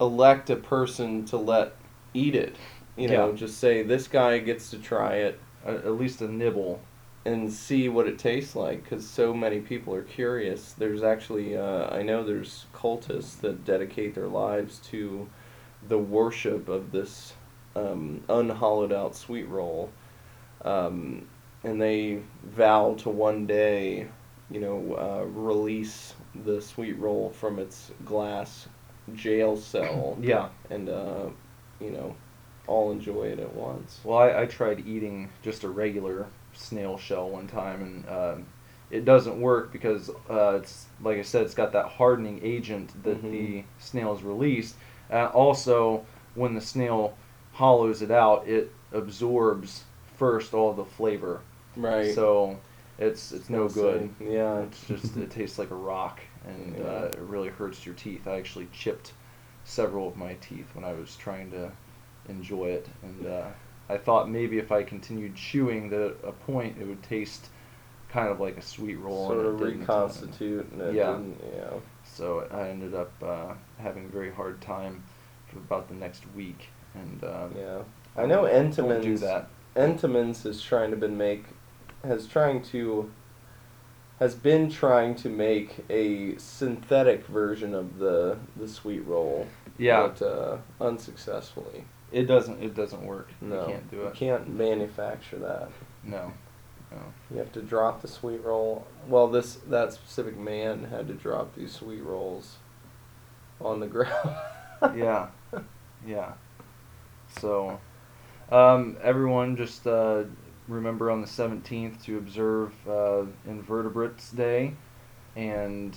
elect 0.02 0.50
a 0.50 0.56
person 0.56 1.24
to 1.26 1.38
let 1.38 1.74
eat 2.16 2.34
it. 2.36 2.56
You 2.98 3.08
know, 3.10 3.30
Yeah. 3.30 3.36
just 3.36 3.60
say 3.60 3.84
this 3.84 4.08
guy 4.08 4.40
gets 4.40 4.72
to 4.72 4.80
try 4.80 5.16
it 5.18 5.40
at 5.66 5.92
least 6.00 6.22
a 6.22 6.28
nibble. 6.28 6.80
And 7.28 7.52
see 7.52 7.90
what 7.90 8.08
it 8.08 8.18
tastes 8.18 8.56
like 8.56 8.82
because 8.84 9.06
so 9.06 9.34
many 9.34 9.60
people 9.60 9.94
are 9.94 10.02
curious. 10.02 10.72
There's 10.72 11.04
actually, 11.04 11.58
uh, 11.58 11.94
I 11.94 12.02
know 12.02 12.24
there's 12.24 12.68
cultists 12.74 13.42
that 13.42 13.66
dedicate 13.66 14.16
their 14.16 14.30
lives 14.30 14.80
to 14.92 15.28
the 15.90 15.98
worship 15.98 16.70
of 16.70 16.94
this 16.94 17.34
um, 17.76 18.24
unhollowed 18.30 18.94
out 18.94 19.14
sweet 19.14 19.48
roll. 19.50 19.92
Um, 20.64 21.28
and 21.66 21.82
they 21.82 22.22
vow 22.46 22.96
to 23.00 23.10
one 23.10 23.46
day, 23.46 24.08
you 24.50 24.62
know, 24.62 24.96
uh, 24.96 25.26
release 25.26 26.14
the 26.46 26.62
sweet 26.62 26.98
roll 26.98 27.32
from 27.32 27.60
its 27.60 27.92
glass 28.06 28.70
jail 29.16 29.58
cell 29.58 30.18
Yeah. 30.22 30.48
and, 30.70 30.88
uh, 30.88 31.26
you 31.82 31.92
know, 31.92 32.16
all 32.68 32.92
enjoy 32.92 33.24
it 33.26 33.40
at 33.40 33.54
once. 33.54 34.00
Well, 34.06 34.18
I, 34.18 34.44
I 34.44 34.46
tried 34.46 34.88
eating 34.88 35.30
just 35.42 35.66
a 35.66 35.70
regular 35.70 36.28
snail 36.58 36.98
shell 36.98 37.30
one 37.30 37.48
time, 37.48 37.82
and 37.82 38.10
um, 38.10 38.46
it 38.90 39.06
doesn't 39.06 39.40
work 39.40 39.72
because 39.72 40.10
uh, 40.30 40.56
it's 40.62 40.86
like 41.02 41.18
I 41.18 41.22
said, 41.22 41.44
it's 41.44 41.54
got 41.56 41.72
that 41.74 41.88
hardening 41.88 42.40
agent 42.44 42.92
that 43.04 43.22
Mhm. 43.24 43.32
the 43.32 43.64
snails 43.80 44.24
released. 44.24 44.76
Uh, 45.12 45.26
also, 45.28 46.06
when 46.36 46.54
the 46.54 46.62
snail 46.62 47.16
hollows 47.54 48.02
it 48.02 48.12
out, 48.12 48.48
it 48.48 48.72
absorbs 48.92 49.84
first 50.18 50.54
all 50.54 50.74
the 50.74 50.86
flavor. 50.86 51.42
Right. 51.76 52.14
So 52.14 52.58
it's 52.98 53.32
it's 53.32 53.50
no 53.50 53.68
good. 53.68 54.10
see. 54.20 54.26
Yeah. 54.34 54.60
It's 54.62 54.86
just 54.88 55.18
it 55.18 55.30
tastes 55.32 55.60
like 55.60 55.72
a 55.72 55.76
rock, 55.76 56.20
and 56.46 56.76
Yeah. 56.78 56.84
uh, 56.86 57.06
it 57.14 57.20
really 57.20 57.50
hurts 57.50 57.86
your 57.86 57.96
teeth. 57.96 58.28
I 58.28 58.38
actually 58.38 58.68
chipped 58.74 59.14
several 59.66 60.08
of 60.08 60.16
my 60.18 60.36
teeth 60.36 60.68
when 60.74 60.86
I 60.86 60.94
was 60.94 61.16
trying 61.18 61.52
to 61.52 61.72
enjoy 62.30 62.68
it, 62.68 62.88
and 63.04 63.26
uh, 63.28 63.48
I 63.90 63.98
thought 63.98 64.30
maybe 64.30 64.58
if 64.58 64.72
I 64.72 64.84
continued 64.84 65.36
chewing, 65.36 65.90
that 65.90 66.02
at 66.02 66.16
a 66.24 66.32
point 66.32 66.78
it 66.80 66.86
would 66.88 67.04
taste 67.04 67.48
kind 68.10 68.30
of 68.30 68.40
like 68.40 68.58
a 68.58 68.62
sweet 68.62 68.96
roll. 68.96 69.28
Sort 69.28 69.46
and 69.46 69.48
of 69.48 69.62
it 69.62 69.80
reconstitute. 69.80 70.72
And 70.72 70.96
Yeah. 70.96 71.20
yeah. 71.56 71.70
So 72.04 72.48
I 72.52 72.70
ended 72.70 72.94
up 72.94 73.12
uh, 73.22 73.54
having 73.78 74.06
a 74.06 74.10
very 74.10 74.32
hard 74.32 74.62
time 74.62 75.04
for 75.48 75.58
about 75.60 75.88
the 75.88 75.96
next 75.96 76.24
week, 76.36 76.68
and 76.96 77.24
um, 77.24 77.56
Yeah. 77.58 77.84
I 78.16 78.26
know 78.26 78.46
don't 78.46 79.02
do 79.02 79.18
that. 79.20 79.50
Entenmann's 79.76 80.46
is 80.46 80.62
trying 80.64 80.90
to 80.90 80.98
been 80.98 81.18
make, 81.18 81.46
has 82.04 82.26
trying 82.26 82.64
to, 82.64 83.12
has 84.20 84.34
been 84.34 84.72
trying 84.72 85.14
to 85.16 85.30
make 85.30 85.86
a 85.90 86.36
synthetic 86.38 87.28
version 87.28 87.76
of 87.76 88.00
the 88.00 88.40
the 88.56 88.68
sweet 88.68 89.06
roll. 89.06 89.48
Yeah, 89.78 90.08
But 90.08 90.26
uh, 90.26 90.58
unsuccessfully. 90.82 91.86
It 92.12 92.24
doesn't 92.24 92.62
it 92.64 92.76
doesn't 92.76 93.04
work. 93.06 93.30
No. 93.42 93.62
You 93.68 93.74
can't 93.74 93.92
do 93.92 94.02
it. 94.02 94.06
You 94.06 94.12
can't 94.12 94.50
manufacture 94.50 95.38
that. 95.40 95.70
No, 96.04 96.32
no. 96.92 96.98
You 97.32 97.38
have 97.38 97.52
to 97.54 97.62
drop 97.62 98.02
the 98.02 98.08
sweet 98.08 98.44
roll. 98.44 98.86
Well, 99.08 99.28
this 99.28 99.56
that 99.68 99.94
specific 99.94 100.38
man 100.38 100.86
had 100.86 101.08
to 101.08 101.14
drop 101.14 101.56
these 101.56 101.72
sweet 101.74 102.04
rolls 102.04 102.58
on 103.60 103.80
the 103.80 103.88
ground. 103.88 104.36
yeah, 104.96 105.28
yeah. 106.06 106.34
So, 107.40 107.80
um, 108.52 108.98
everyone 109.04 109.58
just 109.58 109.86
uh, 109.86 110.24
remember 110.68 111.12
on 111.12 111.22
the 111.22 111.28
17th 111.28 112.04
to 112.06 112.18
observe 112.18 112.74
uh, 112.88 113.24
Invertebrates 113.46 114.32
Day 114.32 114.74
and 115.36 115.96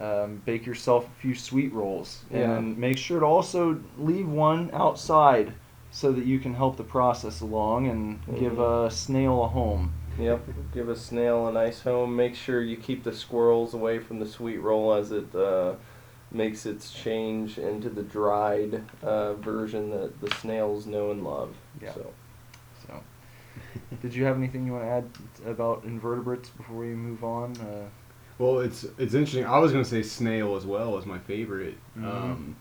um, 0.00 0.42
bake 0.44 0.66
yourself 0.66 1.06
a 1.06 1.20
few 1.20 1.34
sweet 1.34 1.72
rolls. 1.72 2.24
Yeah. 2.30 2.56
And 2.56 2.76
make 2.78 2.98
sure 2.98 3.20
to 3.20 3.26
also 3.26 3.80
leave 3.98 4.28
one 4.28 4.70
outside 4.72 5.52
so 5.90 6.10
that 6.12 6.24
you 6.24 6.38
can 6.40 6.54
help 6.54 6.76
the 6.76 6.82
process 6.84 7.40
along 7.40 7.86
and 7.88 8.18
give 8.38 8.54
Mhm. 8.54 8.86
a 8.86 8.90
snail 8.90 9.44
a 9.44 9.48
home. 9.48 9.92
Yep. 10.18 10.40
Give 10.72 10.88
a 10.88 10.96
snail 10.96 11.46
a 11.48 11.52
nice 11.52 11.82
home. 11.82 12.14
Make 12.16 12.34
sure 12.34 12.62
you 12.62 12.76
keep 12.76 13.02
the 13.04 13.12
squirrels 13.12 13.74
away 13.74 13.98
from 13.98 14.18
the 14.18 14.26
sweet 14.26 14.58
roll 14.58 14.92
as 14.94 15.12
it 15.12 15.34
uh, 15.34 15.74
makes 16.30 16.66
its 16.66 16.92
change 16.92 17.58
into 17.58 17.88
the 17.90 18.02
dried 18.02 18.82
uh, 19.02 19.34
version 19.34 19.90
that 19.90 20.20
the 20.20 20.30
snails 20.36 20.86
know 20.86 21.10
and 21.10 21.22
love. 21.24 21.54
Yeah. 21.80 21.92
So. 21.94 22.10
So, 22.86 23.00
did 24.02 24.14
you 24.14 24.24
have 24.24 24.36
anything 24.36 24.66
you 24.66 24.72
want 24.72 24.84
to 24.84 24.90
add 24.90 25.08
about 25.46 25.84
invertebrates 25.84 26.48
before 26.50 26.76
we 26.76 26.88
move 26.88 27.22
on? 27.24 27.52
Uh, 27.58 27.88
Well, 28.38 28.60
it's 28.60 28.84
it's 28.98 29.14
interesting. 29.14 29.46
I 29.46 29.58
was 29.58 29.72
gonna 29.72 29.84
say 29.84 30.02
snail 30.02 30.56
as 30.56 30.66
well 30.66 30.96
as 30.98 31.06
my 31.06 31.18
favorite. 31.18 31.76
Mhm. 31.98 32.04
Um, 32.04 32.56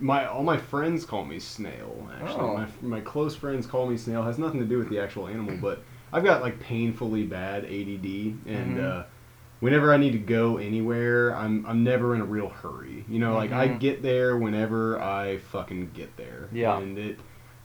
my 0.00 0.26
all 0.26 0.42
my 0.42 0.56
friends 0.56 1.04
call 1.04 1.24
me 1.24 1.38
snail. 1.38 2.08
Actually, 2.20 2.40
Oh. 2.40 2.56
my 2.56 2.66
my 2.82 3.00
close 3.00 3.36
friends 3.36 3.66
call 3.66 3.86
me 3.86 3.96
snail. 3.96 4.22
Has 4.22 4.38
nothing 4.38 4.60
to 4.60 4.66
do 4.66 4.78
with 4.78 4.88
the 4.88 4.98
actual 4.98 5.28
animal, 5.28 5.56
but 5.60 5.82
I've 6.12 6.24
got 6.24 6.40
like 6.42 6.58
painfully 6.60 7.24
bad 7.24 7.64
ADD, 7.64 8.36
and 8.46 8.76
Mhm. 8.78 8.84
uh, 8.84 9.02
whenever 9.60 9.92
I 9.92 9.96
need 9.98 10.12
to 10.12 10.18
go 10.18 10.56
anywhere, 10.56 11.36
I'm 11.36 11.64
I'm 11.66 11.84
never 11.84 12.14
in 12.14 12.20
a 12.20 12.24
real 12.24 12.48
hurry. 12.48 13.04
You 13.08 13.18
know, 13.18 13.34
like 13.34 13.52
I 13.52 13.68
Mhm. 13.68 13.80
get 13.80 14.02
there 14.02 14.36
whenever 14.38 15.00
I 15.00 15.38
fucking 15.38 15.90
get 15.94 16.16
there. 16.16 16.48
Yeah. 16.52 16.78
and 16.78 16.98
it. 16.98 17.18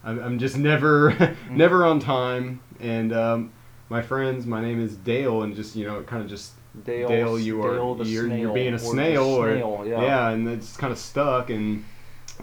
I'm, 0.03 0.19
I'm 0.19 0.37
just 0.39 0.57
never 0.57 1.35
never 1.49 1.83
on 1.85 1.99
time, 1.99 2.59
and 2.79 3.11
um, 3.13 3.51
my 3.89 4.01
friends, 4.01 4.45
my 4.45 4.61
name 4.61 4.79
is 4.81 4.95
Dale, 4.97 5.41
and 5.43 5.55
just 5.55 5.75
you 5.75 5.85
know, 5.87 6.01
kind 6.03 6.21
of 6.21 6.29
just 6.29 6.51
Dale, 6.85 7.07
Dale, 7.07 7.39
you 7.39 7.63
are 7.63 7.75
Dale 7.75 7.97
you're, 8.05 8.25
snail, 8.25 8.37
you're 8.39 8.53
being 8.53 8.73
a 8.73 8.79
snail, 8.79 9.23
or 9.23 9.53
snail, 9.55 9.83
yeah. 9.85 10.29
and 10.29 10.47
it's 10.47 10.75
kind 10.77 10.91
of 10.91 10.99
stuck. 10.99 11.49
And 11.49 11.83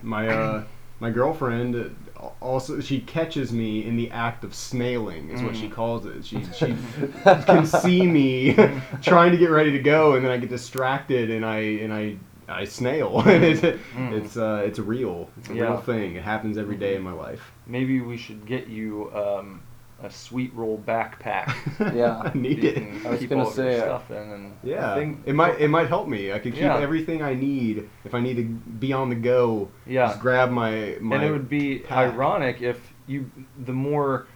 my 0.02 0.28
uh, 0.28 0.64
my 1.00 1.10
girlfriend 1.10 1.94
also 2.40 2.80
she 2.80 3.00
catches 3.00 3.52
me 3.52 3.84
in 3.84 3.96
the 3.96 4.10
act 4.10 4.44
of 4.44 4.54
snailing, 4.54 5.30
is 5.30 5.42
what 5.42 5.54
she 5.56 5.68
Mm. 5.68 5.72
calls 5.72 6.06
it. 6.06 6.24
She 6.24 6.44
she 6.52 6.74
can 7.46 7.66
see 7.66 8.06
me 8.06 8.54
trying 9.02 9.32
to 9.32 9.38
get 9.38 9.50
ready 9.50 9.72
to 9.72 9.80
go, 9.80 10.14
and 10.14 10.24
then 10.24 10.32
I 10.32 10.38
get 10.38 10.50
distracted, 10.50 11.30
and 11.30 11.44
I 11.44 11.58
and 11.58 11.92
I. 11.92 12.16
I 12.46 12.66
snail. 12.66 13.22
it's 13.26 13.62
Mm. 13.62 14.12
it's 14.12 14.36
uh, 14.36 14.62
it's 14.66 14.78
real. 14.78 15.30
It's 15.38 15.48
a 15.48 15.54
Yeah. 15.54 15.62
real 15.62 15.80
thing. 15.80 16.16
It 16.16 16.22
happens 16.22 16.58
every 16.58 16.76
day 16.76 16.94
in 16.94 17.00
my 17.02 17.12
life. 17.12 17.52
Maybe 17.66 18.02
we 18.02 18.18
should 18.18 18.44
get 18.44 18.66
you 18.66 19.10
um, 19.14 19.62
a 20.04 20.10
sweet 20.10 20.52
roll 20.54 20.78
backpack. 20.86 21.52
Yeah. 21.94 22.18
I 22.34 22.36
need 22.36 22.62
it. 22.64 22.74
can 22.74 23.06
I 23.06 23.10
was 23.10 23.24
gonna 23.26 23.42
all 23.44 23.50
of 23.50 23.56
your 23.56 23.72
say, 23.72 23.78
uh, 23.80 23.82
stuff 23.84 24.10
in 24.10 24.16
and 24.16 24.52
Yeah, 24.62 24.92
I 24.92 24.94
think- 24.96 25.22
it 25.26 25.34
might 25.34 25.60
it 25.60 25.68
might 25.68 25.88
help 25.88 26.06
me. 26.08 26.32
I 26.32 26.38
could 26.38 26.52
keep 26.52 26.62
Yeah. 26.62 26.78
everything 26.78 27.22
I 27.22 27.34
need 27.34 27.88
if 28.04 28.14
I 28.14 28.20
need 28.20 28.36
to 28.36 28.44
be 28.44 28.92
on 28.92 29.08
the 29.08 29.14
go. 29.16 29.68
yeah. 29.86 30.08
Just 30.08 30.20
grab 30.20 30.50
my 30.50 30.96
my. 31.00 31.16
and 31.16 31.24
it 31.24 31.30
would 31.32 31.48
be 31.48 31.80
pack. 31.80 32.12
ironic 32.12 32.62
if 32.62 32.92
you 33.06 33.30
the 33.64 33.72
more 33.72 34.26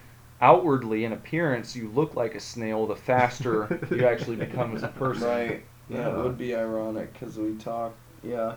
outwardly 0.41 1.03
in 1.05 1.11
appearance 1.13 1.75
you 1.75 1.89
look 1.93 2.15
like 2.15 2.33
a 2.35 2.39
snail, 2.39 2.87
the 2.87 2.95
faster 2.95 3.79
you 3.91 4.05
actually 4.05 4.35
become 4.37 4.75
as 4.75 4.83
a 4.83 4.87
person. 4.89 5.27
Right. 5.27 5.63
Yeah, 5.89 5.97
Yeah. 5.99 6.19
it 6.19 6.23
would 6.23 6.37
be 6.37 6.55
ironic 6.55 7.13
because 7.13 7.37
we 7.37 7.55
talk. 7.55 7.93
Yeah. 8.23 8.55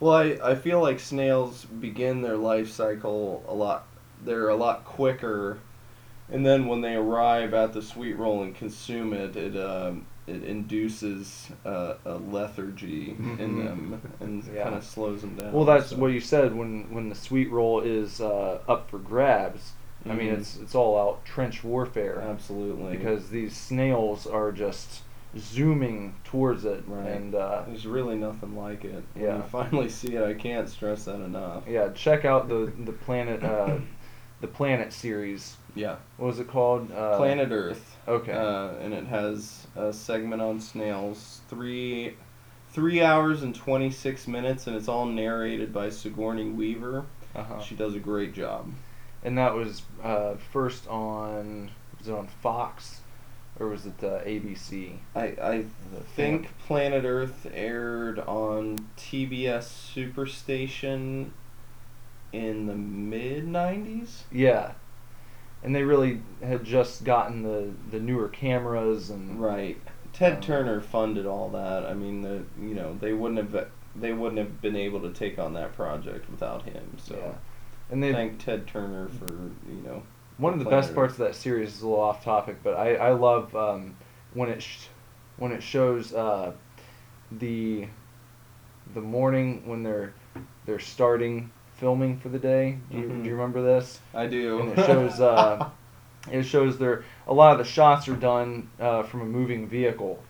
Well, 0.00 0.12
I, 0.14 0.38
I 0.42 0.54
feel 0.54 0.80
like 0.80 0.98
snails 1.00 1.64
begin 1.64 2.20
their 2.22 2.36
life 2.36 2.70
cycle 2.70 3.42
a 3.48 3.54
lot. 3.54 3.86
They're 4.24 4.48
a 4.48 4.56
lot 4.56 4.84
quicker, 4.84 5.58
and 6.30 6.44
then 6.44 6.66
when 6.66 6.80
they 6.80 6.94
arrive 6.94 7.52
at 7.54 7.72
the 7.72 7.82
sweet 7.82 8.14
roll 8.14 8.42
and 8.42 8.54
consume 8.54 9.12
it, 9.12 9.36
it 9.36 9.56
um, 9.56 10.06
it 10.26 10.42
induces 10.42 11.50
uh, 11.66 11.94
a 12.06 12.14
lethargy 12.14 13.10
in 13.10 13.36
Mhm. 13.36 13.64
them 13.64 14.02
and 14.20 14.42
Yeah. 14.44 14.62
kind 14.64 14.74
of 14.76 14.82
slows 14.84 15.20
them 15.20 15.34
down. 15.36 15.52
Well, 15.52 15.66
that's 15.66 15.90
so- 15.90 15.96
what 15.98 16.08
you 16.12 16.20
said 16.20 16.54
when 16.56 16.92
when 16.94 17.08
the 17.10 17.14
sweet 17.14 17.50
roll 17.50 17.80
is 17.80 18.20
uh, 18.20 18.60
up 18.68 18.88
for 18.90 18.98
grabs. 18.98 19.72
I 20.08 20.14
mean, 20.14 20.28
Mhm. 20.34 20.38
it's 20.38 20.56
it's 20.58 20.74
all 20.74 20.98
out 20.98 21.24
trench 21.24 21.62
warfare. 21.64 22.20
Absolutely. 22.26 22.96
because 22.96 23.30
these 23.30 23.54
snails 23.56 24.26
are 24.26 24.50
just 24.52 25.02
zooming 25.36 26.14
towards 26.24 26.64
it 26.64 26.84
Right. 26.86 27.08
and 27.08 27.34
uh, 27.34 27.62
there's 27.66 27.86
really 27.86 28.14
nothing 28.16 28.56
like 28.56 28.84
it. 28.84 29.02
When 29.14 29.24
Yeah. 29.24 29.36
you 29.38 29.42
finally 29.42 29.88
see 29.88 30.14
it, 30.14 30.22
I 30.22 30.32
can't 30.34 30.68
stress 30.68 31.04
that 31.06 31.16
enough. 31.20 31.64
yeah 31.68 31.88
check 31.94 32.24
out 32.24 32.48
the 32.48 32.72
the 32.84 32.92
planet 32.92 33.42
uh, 33.42 33.76
the 34.40 34.46
planet 34.46 34.92
series 34.92 35.56
Yeah. 35.74 35.96
what 36.18 36.26
was 36.28 36.38
it 36.40 36.48
called 36.48 36.90
uh, 36.92 37.16
Planet 37.16 37.50
Earth. 37.50 37.96
okay 38.06 38.32
Uh, 38.32 38.68
and 38.80 38.94
it 38.94 39.06
has 39.06 39.66
a 39.76 39.92
segment 39.92 40.40
on 40.42 40.60
snails, 40.60 41.40
three, 41.48 42.14
three 42.70 43.02
hours 43.02 43.42
and 43.42 43.54
twenty 43.54 43.90
six 43.90 44.26
minutes, 44.28 44.66
and 44.66 44.76
it's 44.76 44.88
all 44.88 45.06
narrated 45.06 45.72
by 45.72 45.90
Sigourney 45.90 46.48
Weaver. 46.50 47.04
uh-huh. 47.34 47.60
She 47.60 47.74
does 47.74 47.94
a 47.94 47.98
great 48.00 48.34
job. 48.34 48.72
and 49.24 49.36
that 49.38 49.54
was 49.54 49.82
uh, 50.02 50.34
first 50.52 50.86
on 50.88 51.70
was 51.98 52.08
it 52.08 52.14
on 52.14 52.26
Fox 52.42 53.00
or 53.58 53.68
was 53.68 53.86
it 53.86 53.94
uh, 54.02 54.18
ABC 54.24 54.94
I 55.14 55.24
I 55.40 55.64
The 55.94 56.00
think 56.16 56.48
Planet 56.66 57.04
Earth 57.04 57.46
aired 57.52 58.18
on 58.20 58.88
TBS 58.98 59.64
Superstation 59.94 61.30
in 62.32 62.66
the 62.66 62.74
mid 62.74 63.46
nineties. 63.46 64.24
yeah 64.32 64.72
and 65.64 65.74
they 65.74 65.82
really 65.82 66.20
had 66.42 66.62
just 66.62 67.02
gotten 67.04 67.42
the 67.42 67.70
the 67.90 67.98
newer 67.98 68.28
cameras 68.28 69.10
and 69.10 69.40
Right. 69.42 69.80
Ted 70.12 70.34
Um, 70.34 70.40
Turner 70.42 70.80
funded 70.80 71.26
all 71.26 71.48
that. 71.50 71.84
I 71.84 71.94
mean, 71.94 72.22
the 72.22 72.44
you 72.60 72.74
know 72.74 72.96
they 73.00 73.12
wouldn't 73.12 73.52
have 73.52 73.68
they 73.96 74.12
wouldn't 74.12 74.38
have 74.38 74.60
been 74.60 74.76
able 74.76 75.00
to 75.00 75.10
take 75.12 75.38
on 75.38 75.54
that 75.54 75.74
project 75.74 76.30
without 76.30 76.62
him. 76.62 76.96
So. 76.98 77.16
yeah. 77.16 77.32
and 77.90 78.02
they 78.02 78.12
thank 78.12 78.44
Ted 78.44 78.66
Turner 78.66 79.08
for 79.08 79.32
you 79.32 79.82
know. 79.84 80.02
One 80.36 80.52
of 80.52 80.58
the 80.58 80.64
best 80.64 80.94
parts 80.94 81.12
of 81.12 81.18
that 81.20 81.34
series 81.36 81.76
is 81.76 81.82
a 81.82 81.88
little 81.88 82.02
off 82.02 82.24
topic, 82.24 82.56
but 82.64 82.74
I, 82.74 82.96
I 82.96 83.10
love 83.12 83.54
um, 83.54 83.96
when 84.34 84.48
it 84.48 84.62
sh- 84.62 84.86
when 85.36 85.52
it 85.52 85.62
shows 85.62 86.12
uh, 86.12 86.52
the 87.32 87.86
the 88.94 89.00
morning 89.00 89.62
when 89.64 89.82
they're 89.84 90.12
they're 90.66 90.80
starting 90.80 91.50
filming 91.76 92.18
for 92.18 92.28
the 92.28 92.38
day. 92.38 92.78
Do 92.90 92.98
you, 92.98 93.04
Mhm. 93.08 93.22
do 93.22 93.28
you 93.28 93.34
remember 93.34 93.62
this? 93.62 94.00
I 94.14 94.26
do. 94.26 94.60
And 94.60 94.70
it 94.78 94.86
shows 94.86 95.20
uh, 95.20 95.68
it 96.30 96.42
shows 96.44 96.78
their 96.78 97.04
a 97.26 97.34
lot 97.34 97.52
of 97.52 97.58
the 97.58 97.64
shots 97.64 98.08
are 98.08 98.16
done 98.16 98.68
uh, 98.80 99.02
from 99.02 99.20
a 99.22 99.24
moving 99.26 99.66
vehicle, 99.68 100.22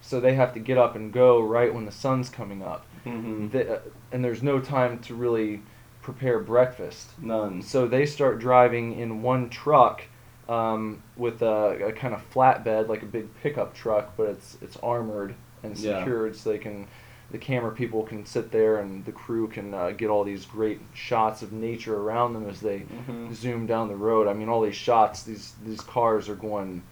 so 0.00 0.20
they 0.20 0.34
have 0.34 0.54
to 0.54 0.60
get 0.60 0.78
up 0.78 0.94
and 0.96 1.12
go 1.12 1.40
right 1.40 1.72
when 1.74 1.84
the 1.84 1.92
sun's 1.92 2.28
coming 2.30 2.62
up. 2.62 2.86
hmm 3.04 3.48
They, 3.48 3.68
uh, 3.68 3.78
and 4.12 4.24
there's 4.24 4.42
no 4.42 4.60
time 4.60 4.98
to 5.00 5.14
really 5.14 5.62
prepare 6.02 6.38
breakfast. 6.40 7.10
None. 7.20 7.62
So 7.62 7.86
they 7.86 8.06
start 8.06 8.38
driving 8.40 8.98
in 8.98 9.22
one 9.22 9.48
truck 9.48 10.02
um, 10.48 11.02
with 11.16 11.42
a, 11.42 11.86
a 11.88 11.92
kind 11.92 12.12
of 12.14 12.28
flatbed, 12.32 12.88
like 12.88 13.02
a 13.02 13.06
big 13.06 13.32
pickup 13.42 13.74
truck, 13.74 14.16
but 14.16 14.28
it's 14.28 14.56
it's 14.62 14.76
armored 14.78 15.34
and 15.62 15.76
Yeah. 15.78 15.98
secured, 15.98 16.34
so 16.36 16.50
they 16.50 16.58
can 16.58 16.86
the 17.32 17.38
camera 17.38 17.72
people 17.72 18.02
can 18.04 18.24
sit 18.26 18.52
there 18.52 18.78
and 18.78 19.04
the 19.06 19.10
crew 19.12 19.48
can 19.48 19.72
uh, 19.74 19.90
get 19.90 20.08
all 20.10 20.22
these 20.22 20.44
great 20.44 20.78
shots 20.94 21.40
of 21.42 21.50
nature 21.52 21.96
around 21.96 22.34
them 22.34 22.48
as 22.48 22.60
they 22.60 22.80
Mhm. 23.08 23.32
zoom 23.32 23.66
down 23.66 23.88
the 23.88 23.96
road. 23.96 24.28
I 24.28 24.34
mean, 24.34 24.48
all 24.48 24.60
these 24.60 24.76
shots, 24.76 25.22
these 25.24 25.54
these 25.64 25.80
cars 25.80 26.28
are 26.28 26.34
going 26.36 26.82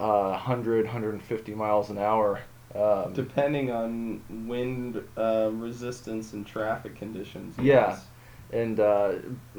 uh, 0.00 0.30
100, 0.30 0.86
150 0.86 1.54
miles 1.54 1.88
an 1.90 1.98
hour. 1.98 2.40
Um, 2.74 3.12
Depending 3.12 3.70
on 3.70 4.20
wind 4.48 5.00
uh, 5.16 5.50
resistance 5.52 6.32
and 6.32 6.44
traffic 6.44 6.96
conditions. 6.98 7.54
Yeah. 7.58 7.64
yes. 7.92 8.04
and 8.52 8.80
uh, 8.80 9.12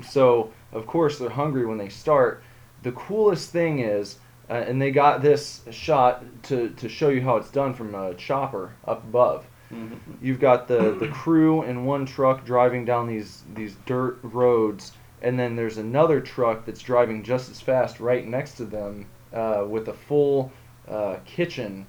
so 0.03 0.51
of 0.73 0.85
course 0.85 1.17
they're 1.17 1.29
hungry 1.29 1.65
when 1.65 1.77
they 1.77 1.87
start. 1.89 2.43
The 2.83 2.91
coolest 2.91 3.51
thing 3.51 3.79
is, 3.79 4.19
uh, 4.49 4.53
and 4.53 4.81
they 4.81 4.91
got 4.91 5.21
this 5.21 5.61
shot 5.71 6.23
to, 6.43 6.69
to 6.71 6.89
show 6.89 7.07
you 7.09 7.21
how 7.21 7.37
it's 7.37 7.49
done 7.49 7.73
from 7.73 7.95
a 7.95 8.13
chopper 8.15 8.73
up 8.85 9.03
above. 9.05 9.45
Mhm. 9.71 9.97
You've 10.21 10.39
got 10.39 10.67
the, 10.67 10.95
the 10.99 11.07
crew 11.07 11.63
in 11.63 11.85
one 11.85 12.05
truck 12.05 12.45
driving 12.45 12.85
down 12.85 13.07
these 13.07 13.43
these 13.53 13.75
dirt 13.85 14.19
roads, 14.21 14.93
and 15.21 15.39
then 15.39 15.55
there's 15.55 15.77
another 15.77 16.21
truck 16.21 16.65
that's 16.65 16.81
driving 16.81 17.23
just 17.23 17.49
as 17.49 17.61
fast 17.61 17.99
right 17.99 18.27
next 18.27 18.53
to 18.55 18.65
them 18.65 19.07
uh, 19.33 19.65
with 19.67 19.87
a 19.87 19.93
full 19.93 20.51
uh, 20.87 21.17
kitchen 21.25 21.87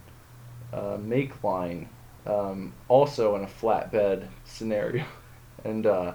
uh, 0.72 0.96
make 1.00 1.44
line, 1.44 1.88
um, 2.26 2.72
also 2.88 3.36
in 3.36 3.42
a 3.42 3.46
flatbed 3.46 4.26
scenario, 4.44 5.04
and 5.64 5.86
uh, 5.86 6.14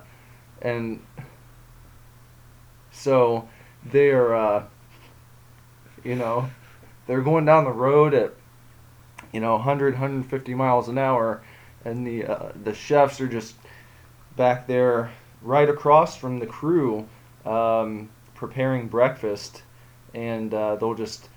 and 0.63 0.99
so 2.91 3.47
they're 3.85 4.35
uh, 4.35 4.63
you 6.03 6.15
know 6.15 6.49
they're 7.05 7.21
going 7.21 7.45
down 7.45 7.65
the 7.65 7.71
road 7.71 8.13
at 8.15 8.33
you 9.31 9.39
know 9.39 9.53
100 9.53 9.93
150 9.93 10.53
miles 10.53 10.87
an 10.87 10.97
hour 10.97 11.41
and 11.85 12.05
the 12.05 12.25
uh, 12.25 12.51
the 12.63 12.73
chefs 12.73 13.19
are 13.21 13.27
just 13.27 13.55
back 14.35 14.67
there 14.67 15.11
right 15.41 15.69
across 15.69 16.15
from 16.15 16.39
the 16.39 16.45
crew 16.45 17.07
um, 17.45 18.09
preparing 18.35 18.87
breakfast 18.87 19.63
and 20.13 20.53
uh, 20.53 20.75
they'll 20.75 20.93
just 20.95 21.29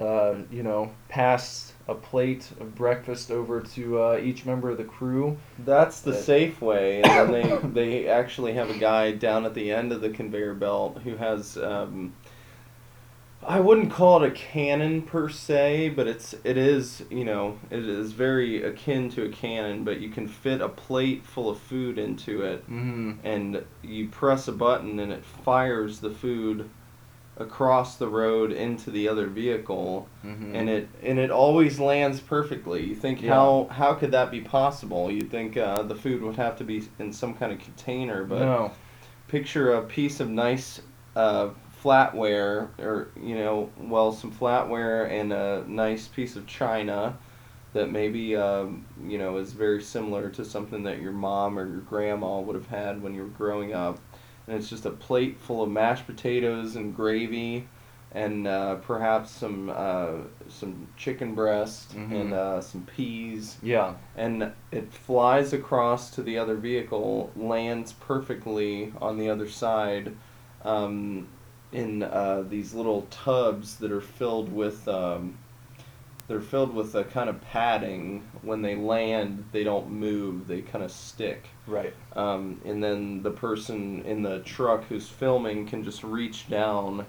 uh, 0.00 0.34
you 0.50 0.62
know 0.62 0.90
pass 1.08 1.72
a 1.86 1.94
plate 1.94 2.50
of 2.60 2.74
breakfast 2.74 3.30
over 3.30 3.60
to 3.60 4.00
uh, 4.00 4.18
each 4.22 4.44
member 4.46 4.70
of 4.70 4.78
the 4.78 4.84
crew 4.84 5.36
That's 5.58 6.00
the 6.00 6.12
Uh, 6.12 6.14
safe 6.14 6.60
way, 6.60 7.02
and 7.02 7.32
then 7.32 7.72
they 7.74 8.02
they 8.02 8.08
actually 8.08 8.54
have 8.54 8.70
a 8.70 8.78
guy 8.78 9.12
down 9.12 9.44
at 9.44 9.54
the 9.54 9.70
end 9.70 9.92
of 9.92 10.00
the 10.00 10.10
conveyor 10.10 10.54
belt 10.54 10.98
who 11.04 11.16
has. 11.16 11.56
Um, 11.58 12.14
I 13.46 13.60
wouldn't 13.60 13.92
call 13.92 14.22
it 14.22 14.26
a 14.28 14.30
cannon 14.30 15.02
per 15.02 15.28
se, 15.28 15.90
but 15.90 16.06
it's 16.06 16.34
it 16.44 16.56
is 16.56 17.04
you 17.10 17.24
know 17.24 17.58
it 17.70 17.86
is 17.86 18.12
very 18.12 18.62
akin 18.62 19.10
to 19.10 19.24
a 19.24 19.28
cannon, 19.28 19.84
but 19.84 20.00
you 20.00 20.08
can 20.08 20.26
fit 20.28 20.60
a 20.60 20.68
plate 20.68 21.24
full 21.24 21.50
of 21.50 21.58
food 21.58 21.98
into 21.98 22.42
it, 22.42 22.62
mm-hmm. 22.64 23.12
and 23.24 23.64
you 23.82 24.08
press 24.08 24.48
a 24.48 24.52
button 24.52 24.98
and 24.98 25.12
it 25.12 25.24
fires 25.24 26.00
the 26.00 26.10
food 26.10 26.68
across 27.36 27.96
the 27.96 28.06
road 28.06 28.52
into 28.52 28.92
the 28.92 29.08
other 29.08 29.26
vehicle 29.26 30.08
Mm-hmm. 30.24 30.54
and 30.54 30.70
it 30.70 30.88
and 31.02 31.18
it 31.18 31.30
always 31.30 31.78
lands 31.80 32.20
perfectly. 32.20 32.82
You 32.84 32.94
think 32.94 33.20
Yeah. 33.20 33.34
how 33.34 33.68
how 33.70 33.94
could 33.94 34.12
that 34.12 34.30
be 34.30 34.40
possible? 34.40 35.10
You'd 35.10 35.30
think 35.30 35.56
uh, 35.56 35.82
the 35.82 35.96
food 35.96 36.22
would 36.22 36.36
have 36.36 36.56
to 36.58 36.64
be 36.64 36.82
in 36.98 37.12
some 37.12 37.34
kind 37.34 37.52
of 37.52 37.58
container, 37.58 38.24
but 38.24 38.38
no 38.40 38.70
picture 39.28 39.74
a 39.74 39.82
piece 39.82 40.20
of 40.20 40.28
nice 40.30 40.80
uh, 41.16 41.48
flatware, 41.84 42.68
or 42.80 43.08
you 43.20 43.34
know, 43.34 43.70
well, 43.78 44.10
some 44.12 44.32
flatware 44.32 45.10
and 45.10 45.32
a 45.32 45.64
nice 45.68 46.08
piece 46.08 46.34
of 46.36 46.46
china 46.46 47.16
that 47.74 47.90
maybe 47.90 48.36
um, 48.36 48.86
you 49.04 49.18
know 49.18 49.36
is 49.36 49.52
very 49.52 49.82
similar 49.82 50.30
to 50.30 50.44
something 50.44 50.84
that 50.84 51.00
your 51.00 51.12
mom 51.12 51.58
or 51.58 51.66
your 51.68 51.80
grandma 51.80 52.40
would 52.40 52.54
have 52.56 52.68
had 52.68 53.02
when 53.02 53.14
you 53.14 53.22
were 53.22 53.28
growing 53.28 53.74
up, 53.74 53.98
and 54.46 54.56
it's 54.56 54.70
just 54.70 54.86
a 54.86 54.90
plate 54.90 55.38
full 55.38 55.62
of 55.62 55.70
mashed 55.70 56.06
potatoes 56.06 56.76
and 56.76 56.96
gravy. 56.96 57.68
And 58.16 58.46
uh, 58.46 58.76
perhaps 58.76 59.32
some 59.32 59.68
uh, 59.74 60.12
some 60.48 60.86
chicken 60.96 61.34
breast 61.34 61.96
Mhm. 61.96 62.12
and 62.20 62.32
uh, 62.32 62.60
some 62.60 62.86
peas, 62.86 63.58
yeah 63.60 63.94
and 64.16 64.52
it 64.70 64.92
flies 64.92 65.52
across 65.52 66.10
to 66.12 66.22
the 66.22 66.38
other 66.38 66.54
vehicle, 66.54 67.32
lands 67.34 67.92
perfectly 67.92 68.92
on 69.00 69.18
the 69.18 69.28
other 69.28 69.48
side, 69.48 70.14
um, 70.64 71.26
in 71.74 72.04
uh, 72.04 72.44
these 72.48 72.72
little 72.72 73.02
tubs 73.10 73.76
that 73.76 73.92
are 73.92 74.00
filled 74.00 74.50
with. 74.50 74.88
Um, 74.88 75.38
they're 76.26 76.40
filled 76.40 76.74
with 76.74 76.94
a 76.94 77.04
kind 77.04 77.28
of 77.28 77.42
padding. 77.42 78.22
When 78.40 78.62
they 78.62 78.76
land, 78.76 79.44
they 79.52 79.64
don't 79.64 79.90
move; 79.90 80.46
they 80.46 80.62
kind 80.62 80.82
of 80.82 80.90
stick. 80.90 81.48
right 81.66 81.92
Um, 82.16 82.62
and 82.64 82.82
then 82.82 83.22
the 83.22 83.30
person 83.30 84.02
in 84.06 84.22
the 84.22 84.38
truck 84.40 84.84
who's 84.84 85.08
filming 85.08 85.66
can 85.66 85.84
just 85.84 86.02
reach 86.02 86.48
down 86.48 87.04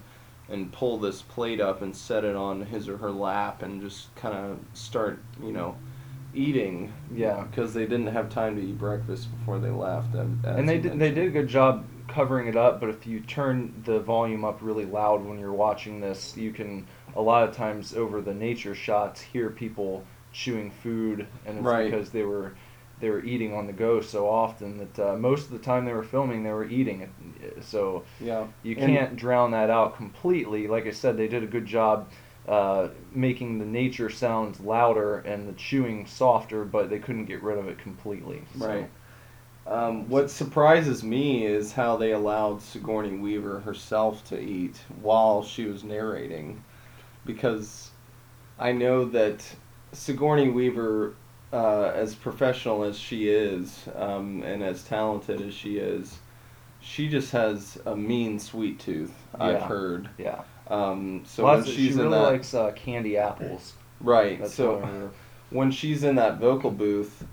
and 0.48 0.70
pull 0.70 0.98
this 0.98 1.22
plate 1.22 1.60
up 1.60 1.80
and 1.82 1.96
set 1.96 2.24
it 2.24 2.36
on 2.36 2.66
his 2.66 2.88
or 2.88 2.98
her 2.98 3.10
lap 3.10 3.62
and 3.62 3.80
just 3.80 4.14
kind 4.16 4.34
of 4.34 4.58
start, 4.74 5.20
you 5.42 5.52
know, 5.52 5.76
eating. 6.34 6.92
Yeah. 7.12 7.44
Because 7.50 7.72
they 7.72 7.84
didn't 7.84 8.08
have 8.08 8.28
time 8.28 8.56
to 8.56 8.62
eat 8.62 8.78
breakfast 8.78 9.28
before 9.38 9.58
they 9.58 9.70
left. 9.70 10.14
And, 10.14 10.44
and 10.44 10.68
they 10.68 10.78
did, 10.78 10.98
they 10.98 11.10
did 11.10 11.26
a 11.26 11.30
good 11.30 11.48
job 11.48 11.84
covering 12.08 12.46
it 12.48 12.56
up 12.56 12.80
but 12.80 12.88
if 12.88 13.06
you 13.06 13.20
turn 13.20 13.82
the 13.84 14.00
volume 14.00 14.44
up 14.44 14.58
really 14.62 14.84
loud 14.84 15.24
when 15.24 15.38
you're 15.38 15.52
watching 15.52 16.00
this 16.00 16.36
you 16.36 16.52
can 16.52 16.86
a 17.14 17.20
lot 17.20 17.48
of 17.48 17.54
times 17.54 17.94
over 17.94 18.20
the 18.20 18.34
nature 18.34 18.74
shots 18.74 19.20
hear 19.20 19.50
people 19.50 20.06
chewing 20.32 20.70
food 20.70 21.26
and 21.46 21.58
it's 21.58 21.66
Right. 21.66 21.90
because 21.90 22.10
they 22.10 22.22
were 22.22 22.54
they 22.98 23.10
were 23.10 23.22
eating 23.24 23.54
on 23.54 23.66
the 23.66 23.72
go 23.72 24.00
so 24.00 24.28
often 24.28 24.78
that 24.78 24.98
uh, 24.98 25.16
most 25.16 25.44
of 25.46 25.50
the 25.50 25.58
time 25.58 25.84
they 25.84 25.92
were 25.92 26.02
filming 26.02 26.42
they 26.42 26.52
were 26.52 26.64
eating 26.68 27.08
so 27.60 28.04
Yeah. 28.20 28.46
you 28.62 28.74
can't 28.74 29.16
drown 29.16 29.50
that 29.52 29.70
out 29.70 29.96
completely. 29.96 30.66
Like 30.66 30.86
I 30.86 30.90
said, 30.90 31.16
they 31.16 31.28
did 31.28 31.42
a 31.42 31.46
good 31.46 31.66
job 31.66 32.10
uh, 32.48 32.88
making 33.12 33.58
the 33.58 33.64
nature 33.66 34.08
sounds 34.08 34.60
louder 34.60 35.18
and 35.18 35.48
the 35.48 35.52
chewing 35.54 36.06
softer, 36.06 36.64
but 36.64 36.88
they 36.88 36.98
couldn't 36.98 37.26
get 37.26 37.42
rid 37.42 37.58
of 37.58 37.68
it 37.68 37.78
completely. 37.78 38.42
So, 38.54 38.66
Right. 38.66 38.90
Um, 39.66 40.08
what 40.08 40.30
surprises 40.30 41.02
me 41.02 41.44
is 41.44 41.72
how 41.72 41.96
they 41.96 42.12
allowed 42.12 42.62
Sigourney 42.62 43.16
Weaver 43.16 43.60
herself 43.60 44.24
to 44.28 44.38
eat 44.40 44.76
while 45.02 45.42
she 45.42 45.64
was 45.64 45.82
narrating, 45.82 46.62
because 47.24 47.90
I 48.60 48.70
know 48.72 49.04
that 49.06 49.44
Sigourney 49.92 50.50
Weaver, 50.50 51.14
uh, 51.52 51.90
as 51.94 52.14
professional 52.14 52.84
as 52.84 52.96
she 52.96 53.28
is, 53.28 53.88
um, 53.96 54.42
and 54.44 54.62
as 54.62 54.84
talented 54.84 55.40
as 55.40 55.52
she 55.52 55.78
is, 55.78 56.18
she 56.80 57.08
just 57.08 57.32
has 57.32 57.76
a 57.86 57.96
mean 57.96 58.38
sweet 58.38 58.78
tooth. 58.78 59.14
I've 59.38 59.54
Yeah. 59.54 59.66
heard. 59.66 60.08
Yeah. 60.16 60.42
Um, 60.68 61.22
so 61.26 61.42
Well, 61.42 61.52
when 61.54 61.60
that's- 61.62 61.76
she's 61.76 61.86
she 61.94 62.00
in 62.00 62.06
really 62.06 62.18
that, 62.18 62.22
likes 62.32 62.54
uh, 62.54 62.70
candy 62.72 63.16
apples. 63.16 63.74
right? 64.00 64.38
That's 64.40 64.54
so 64.54 64.74
one 64.74 64.82
of 64.82 64.88
her- 64.90 65.10
when 65.50 65.70
she's 65.72 66.04
in 66.04 66.14
that 66.16 66.38
vocal 66.38 66.70
booth, 66.70 67.24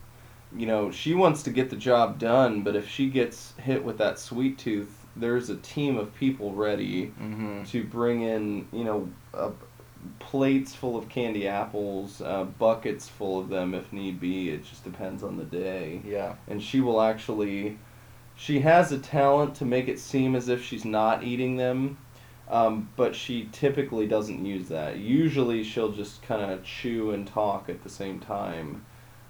you 0.56 0.66
know, 0.66 0.92
she 0.92 1.14
wants 1.14 1.44
to 1.44 1.50
get 1.52 1.70
the 1.70 1.76
job 1.76 2.20
done, 2.20 2.62
but 2.62 2.76
if 2.76 2.88
she 2.90 3.10
gets 3.10 3.54
hit 3.58 3.84
with 3.84 3.98
that 3.98 4.20
sweet 4.20 4.58
tooth, 4.58 5.06
there's 5.16 5.50
a 5.50 5.58
team 5.58 5.98
of 5.98 6.14
people 6.16 6.54
ready 6.54 7.12
Mhm. 7.22 7.68
to 7.70 7.84
bring 7.84 8.22
in, 8.22 8.68
you 8.72 8.84
know, 8.84 9.10
uh, 9.34 9.52
plates 10.20 10.76
full 10.76 10.98
of 10.98 11.08
candy 11.08 11.48
apples, 11.48 12.22
uh, 12.22 12.44
buckets 12.44 13.08
full 13.08 13.40
of 13.40 13.50
them 13.50 13.74
if 13.74 13.94
need 13.94 14.20
be. 14.20 14.50
It 14.50 14.66
just 14.66 14.84
depends 14.84 15.24
on 15.24 15.38
the 15.38 15.46
day. 15.46 16.02
Yeah. 16.06 16.34
And 16.48 16.62
she 16.62 16.82
will 16.82 17.02
actually, 17.02 17.78
she 18.36 18.60
has 18.62 18.92
a 18.92 18.98
talent 19.00 19.56
to 19.56 19.66
make 19.66 19.88
it 19.88 20.00
seem 20.00 20.36
as 20.36 20.50
if 20.50 20.64
she's 20.64 20.84
not 20.86 21.24
eating 21.24 21.56
them. 21.58 21.98
Um, 22.52 22.90
but 22.98 23.16
she 23.16 23.48
typically 23.54 24.06
doesn't 24.06 24.46
use 24.46 24.68
that. 24.68 24.98
Usually, 24.98 25.64
she'll 25.64 25.94
just 25.94 26.22
kind 26.24 26.52
of 26.52 26.64
chew 26.64 27.12
and 27.12 27.26
talk 27.26 27.70
at 27.70 27.84
the 27.84 27.90
same 27.90 28.20
time. 28.20 28.84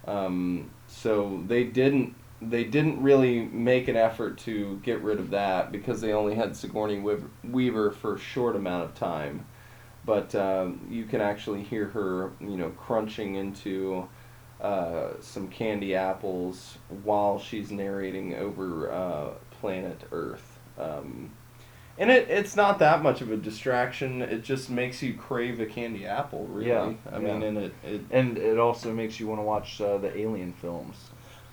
Um, 0.08 0.70
so 0.88 1.44
they 1.48 1.64
didn't 1.64 2.16
they 2.50 2.64
didn't 2.64 3.02
really 3.02 3.42
make 3.46 3.88
an 3.88 3.96
effort 3.96 4.38
to 4.38 4.80
get 4.84 5.02
rid 5.02 5.20
of 5.20 5.30
that 5.30 5.72
because 5.72 6.02
they 6.02 6.12
only 6.12 6.36
had 6.36 6.56
Sigourney 6.56 7.00
Weaver, 7.44 7.92
for 7.92 8.16
a 8.16 8.20
short 8.20 8.56
amount 8.56 8.84
of 8.84 8.96
time. 8.96 9.46
But 10.06 10.36
um, 10.36 10.86
you 10.90 11.06
can 11.06 11.22
actually 11.22 11.64
hear 11.64 11.88
her, 11.88 12.32
you 12.42 12.58
know, 12.58 12.72
crunching 12.72 13.36
into 13.36 14.10
uh, 14.60 15.12
some 15.22 15.48
candy 15.48 15.96
apples 15.96 16.78
while 17.04 17.40
she's 17.40 17.72
narrating 17.72 18.36
over 18.36 18.92
uh, 18.92 19.30
planet 19.62 20.02
Earth. 20.12 20.60
Um, 20.78 21.32
and 21.98 22.10
it, 22.10 22.30
it's 22.30 22.56
not 22.56 22.80
that 22.80 23.04
much 23.04 23.22
of 23.22 23.32
a 23.32 23.38
distraction. 23.38 24.22
It 24.22 24.44
just 24.44 24.70
makes 24.70 25.02
you 25.02 25.14
crave 25.14 25.60
a 25.60 25.66
candy 25.66 26.06
apple, 26.06 26.46
really. 26.48 26.68
Yeah, 26.68 26.94
I 27.12 27.20
mean, 27.20 27.44
and 27.44 27.58
it, 27.58 27.74
it 27.84 28.02
And 28.12 28.38
it 28.38 28.58
also 28.58 28.92
makes 28.94 29.20
you 29.20 29.28
want 29.28 29.40
to 29.40 29.44
watch 29.44 29.80
uh, 29.80 29.98
the 29.98 30.16
Alien 30.18 30.54
films. 30.54 30.96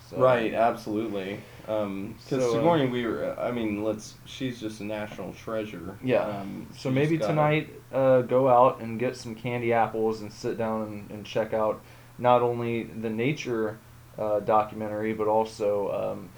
So, 0.08 0.16
Right, 0.16 0.54
absolutely. 0.54 1.40
Because 1.60 2.14
So, 2.26 2.36
uh, 2.38 2.52
Sigourney 2.52 2.88
Weaver, 2.88 3.38
I 3.38 3.52
mean, 3.52 3.84
let's. 3.84 4.14
She's 4.24 4.58
just 4.58 4.80
a 4.80 4.84
national 4.84 5.32
treasure. 5.34 5.96
Yeah. 6.02 6.22
Um, 6.22 6.66
So 6.76 6.90
maybe 6.90 7.16
tonight, 7.16 7.68
uh, 7.92 8.22
go 8.22 8.48
out 8.48 8.80
and 8.80 8.98
get 8.98 9.16
some 9.16 9.34
candy 9.34 9.72
apples 9.72 10.20
and 10.20 10.32
sit 10.32 10.58
down 10.58 10.82
and, 10.82 11.10
and 11.10 11.24
check 11.24 11.52
out 11.52 11.80
not 12.18 12.42
only 12.42 12.84
the 12.84 13.10
nature 13.10 13.78
uh, 14.18 14.40
documentary, 14.40 15.12
but 15.12 15.28
also 15.28 16.12
um, 16.12 16.28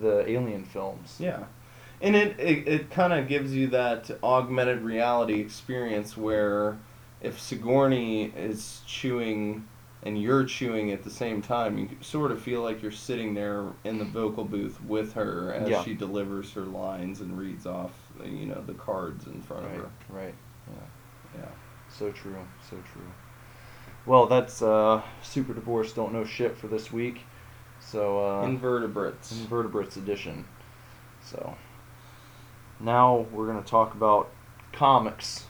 the 0.00 0.28
Alien 0.28 0.64
films. 0.64 1.16
Yeah. 1.18 1.44
And 2.00 2.14
it, 2.14 2.38
it, 2.38 2.68
it 2.68 2.90
kind 2.90 3.12
of 3.12 3.26
gives 3.28 3.52
you 3.54 3.68
that 3.68 4.10
augmented 4.22 4.82
reality 4.82 5.40
experience 5.40 6.16
where 6.16 6.78
if 7.20 7.40
Sigourney 7.40 8.26
is 8.36 8.82
chewing 8.86 9.66
and 10.04 10.20
you're 10.20 10.44
chewing 10.44 10.92
at 10.92 11.02
the 11.02 11.10
same 11.10 11.42
time, 11.42 11.76
you 11.76 11.88
sort 12.00 12.30
of 12.30 12.40
feel 12.40 12.62
like 12.62 12.82
you're 12.82 12.92
sitting 12.92 13.34
there 13.34 13.64
in 13.82 13.98
the 13.98 14.04
vocal 14.04 14.44
booth 14.44 14.80
with 14.84 15.12
her 15.14 15.52
as 15.52 15.68
Yeah. 15.68 15.82
she 15.82 15.94
delivers 15.94 16.52
her 16.52 16.60
lines 16.62 17.20
and 17.20 17.36
reads 17.36 17.66
off, 17.66 17.90
you 18.24 18.46
know, 18.46 18.62
the 18.64 18.74
cards 18.74 19.26
in 19.26 19.42
front 19.42 19.64
Right. 19.64 19.74
of 19.74 19.80
her. 19.80 19.90
Right. 20.08 20.34
Yeah. 20.68 21.40
Yeah. 21.40 21.48
So 21.88 22.12
true. 22.12 22.36
So 22.70 22.76
true. 22.92 23.02
Well, 24.06 24.26
that's 24.26 24.62
uh, 24.62 25.02
Super 25.22 25.52
Divorce 25.52 25.92
Don't 25.92 26.12
Know 26.12 26.24
Shit 26.24 26.56
for 26.56 26.68
this 26.68 26.92
week. 26.92 27.22
So 27.80 28.24
uh, 28.24 28.44
Invertebrates. 28.44 29.32
Invertebrates 29.32 29.96
edition. 29.96 30.44
So 31.24 31.56
now 32.80 33.26
we're 33.32 33.46
gonna 33.46 33.62
talk 33.62 33.94
about 33.94 34.28
comics, 34.72 35.44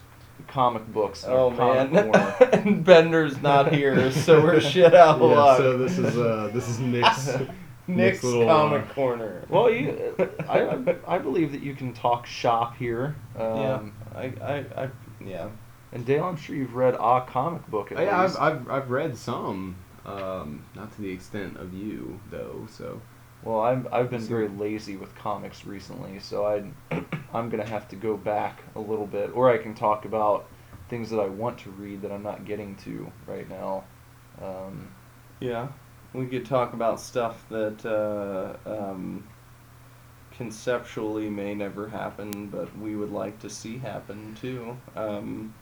comic 0.47 0.91
books. 0.91 1.23
Oh 1.27 1.51
comic 1.51 1.91
man, 1.91 2.13
and 2.53 2.83
Bender's 2.83 3.41
not 3.41 3.73
here, 3.73 4.11
so 4.11 4.41
we're 4.41 4.59
shit 4.73 4.93
out 4.93 5.21
of 5.21 5.29
Yeah, 5.29 5.37
luck. 5.37 5.57
so 5.57 5.77
this 5.77 5.97
is 5.97 6.17
uh 6.17 6.49
this 6.53 6.67
is 6.67 6.79
Nick's 6.79 7.27
Nick's 7.27 7.47
Nick's 7.87 8.23
little, 8.23 8.45
comic 8.45 8.87
uh, 8.89 8.93
corner. 8.93 9.45
well, 9.49 9.69
you, 9.69 10.15
I, 10.47 10.59
I, 10.61 10.95
I 11.07 11.17
believe 11.17 11.51
that 11.53 11.63
you 11.63 11.73
can 11.73 11.91
talk 11.93 12.25
shop 12.27 12.77
here. 12.77 13.15
Um, 13.35 13.57
yeah, 13.57 13.79
I, 14.15 14.23
I, 14.43 14.83
I, 14.83 14.89
yeah. 15.25 15.49
And 15.91 16.05
Dale, 16.05 16.23
I'm 16.25 16.37
sure 16.37 16.55
you've 16.55 16.75
read 16.75 16.93
a 16.93 17.25
comic 17.27 17.65
book 17.67 17.91
at 17.91 17.97
Oh, 17.97 18.01
yeah, 18.03 18.21
least. 18.23 18.39
I've, 18.39 18.59
I've 18.59 18.69
I've 18.83 18.89
read 18.91 19.17
some, 19.17 19.75
um, 20.05 20.63
not 20.75 20.91
to 20.93 21.01
the 21.01 21.09
extent 21.09 21.57
of 21.57 21.73
you 21.73 22.19
though. 22.29 22.67
So 22.69 23.01
Well, 23.41 23.61
I'm, 23.61 23.87
I've 23.91 24.09
been 24.09 24.27
very 24.27 24.47
lazy 24.49 24.95
with 24.97 25.15
comics 25.15 25.65
recently, 25.65 26.19
so 26.19 26.45
I, 26.45 26.71
I'm 27.33 27.49
gonna 27.49 27.65
have 27.65 27.87
to 27.89 27.95
go 27.95 28.17
back 28.17 28.63
a 28.75 28.79
little 28.79 29.07
bit, 29.07 29.31
or 29.33 29.49
I 29.49 29.57
can 29.57 29.73
talk 29.75 30.05
about 30.05 30.47
things 30.89 31.09
that 31.11 31.19
I 31.19 31.27
want 31.27 31.59
to 31.59 31.71
read 31.71 32.01
that 32.01 32.11
I'm 32.11 32.23
not 32.23 32.45
getting 32.45 32.75
to 32.77 33.11
right 33.27 33.47
now. 33.47 33.85
Um, 34.41 34.89
Yeah, 35.39 35.69
we 36.13 36.27
could 36.27 36.45
talk 36.45 36.73
about 36.73 36.99
stuff 36.99 37.47
that 37.49 37.85
uh, 37.85 38.57
um, 38.69 39.23
conceptually 40.31 41.29
may 41.29 41.53
never 41.55 41.89
happen, 41.89 42.47
but 42.47 42.75
we 42.77 42.95
would 42.95 43.11
like 43.11 43.39
to 43.39 43.49
see 43.49 43.77
happen 43.77 44.35
too. 44.35 44.77
Um, 44.95 45.53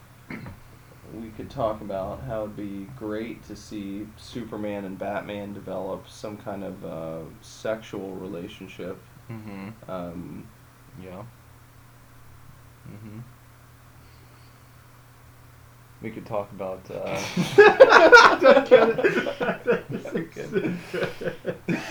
we 1.13 1.29
could 1.29 1.49
talk 1.49 1.81
about 1.81 2.21
how 2.23 2.43
it'd 2.43 2.55
be 2.57 2.87
great 2.97 3.43
to 3.47 3.55
see 3.55 4.07
Superman 4.17 4.85
and 4.85 4.97
Batman 4.97 5.53
develop 5.53 6.07
some 6.09 6.37
kind 6.37 6.63
of 6.63 6.85
uh, 6.85 7.19
sexual 7.41 8.11
relationship. 8.15 8.97
hmm 9.27 9.69
Um, 9.87 10.47
Yeah. 11.01 11.23
hmm 12.85 13.19
We 16.01 16.11
could 16.11 16.25
talk 16.25 16.51
about. 16.51 16.81
Uh, 16.91 17.17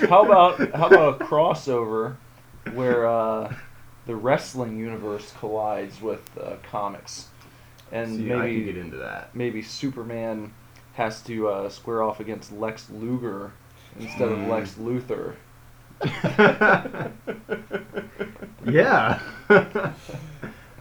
how 0.08 0.24
about 0.24 0.58
how 0.74 0.86
about 0.86 1.20
a 1.20 1.24
crossover 1.24 2.16
where 2.74 3.06
uh, 3.06 3.52
the 4.06 4.14
wrestling 4.14 4.78
universe 4.78 5.32
collides 5.38 6.00
with 6.00 6.22
uh, 6.40 6.56
comics, 6.70 7.28
and 7.92 8.16
See, 8.16 8.32
I 8.32 8.36
can 8.36 8.64
get 8.64 8.66
maybe 8.66 8.80
into 8.80 8.96
that. 8.98 9.34
maybe 9.34 9.62
Superman 9.62 10.52
has 10.94 11.20
to 11.22 11.48
uh, 11.48 11.68
square 11.68 12.02
off 12.02 12.20
against 12.20 12.52
Lex 12.52 12.88
Luger 12.90 13.52
instead 13.98 14.30
of 14.32 14.38
Mm. 14.38 14.48
Lex 14.48 14.74
Luthor. 14.74 15.34
yeah. 18.66 19.18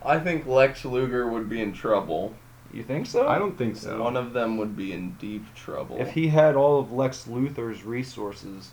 I 0.03 0.19
think 0.19 0.45
Lex 0.45 0.85
Luger 0.85 1.27
would 1.27 1.49
be 1.49 1.61
in 1.61 1.73
trouble. 1.73 2.33
You 2.73 2.83
think 2.83 3.05
so? 3.05 3.27
I 3.27 3.39
don't 3.39 3.57
think 3.57 3.77
so. 3.77 4.01
One 4.01 4.17
of 4.17 4.33
them 4.33 4.57
would 4.57 4.75
be 4.75 4.91
in 4.91 5.11
deep 5.13 5.43
trouble. 5.55 5.97
If 5.99 6.11
he 6.11 6.27
had 6.27 6.55
all 6.55 6.79
of 6.79 6.91
Lex 6.91 7.25
Luthor's 7.27 7.83
resources, 7.83 8.71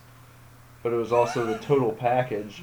but 0.83 0.93
it 0.93 0.97
was 0.97 1.13
also 1.13 1.47
the 1.47 1.59
total 1.59 1.93
package. 1.93 2.63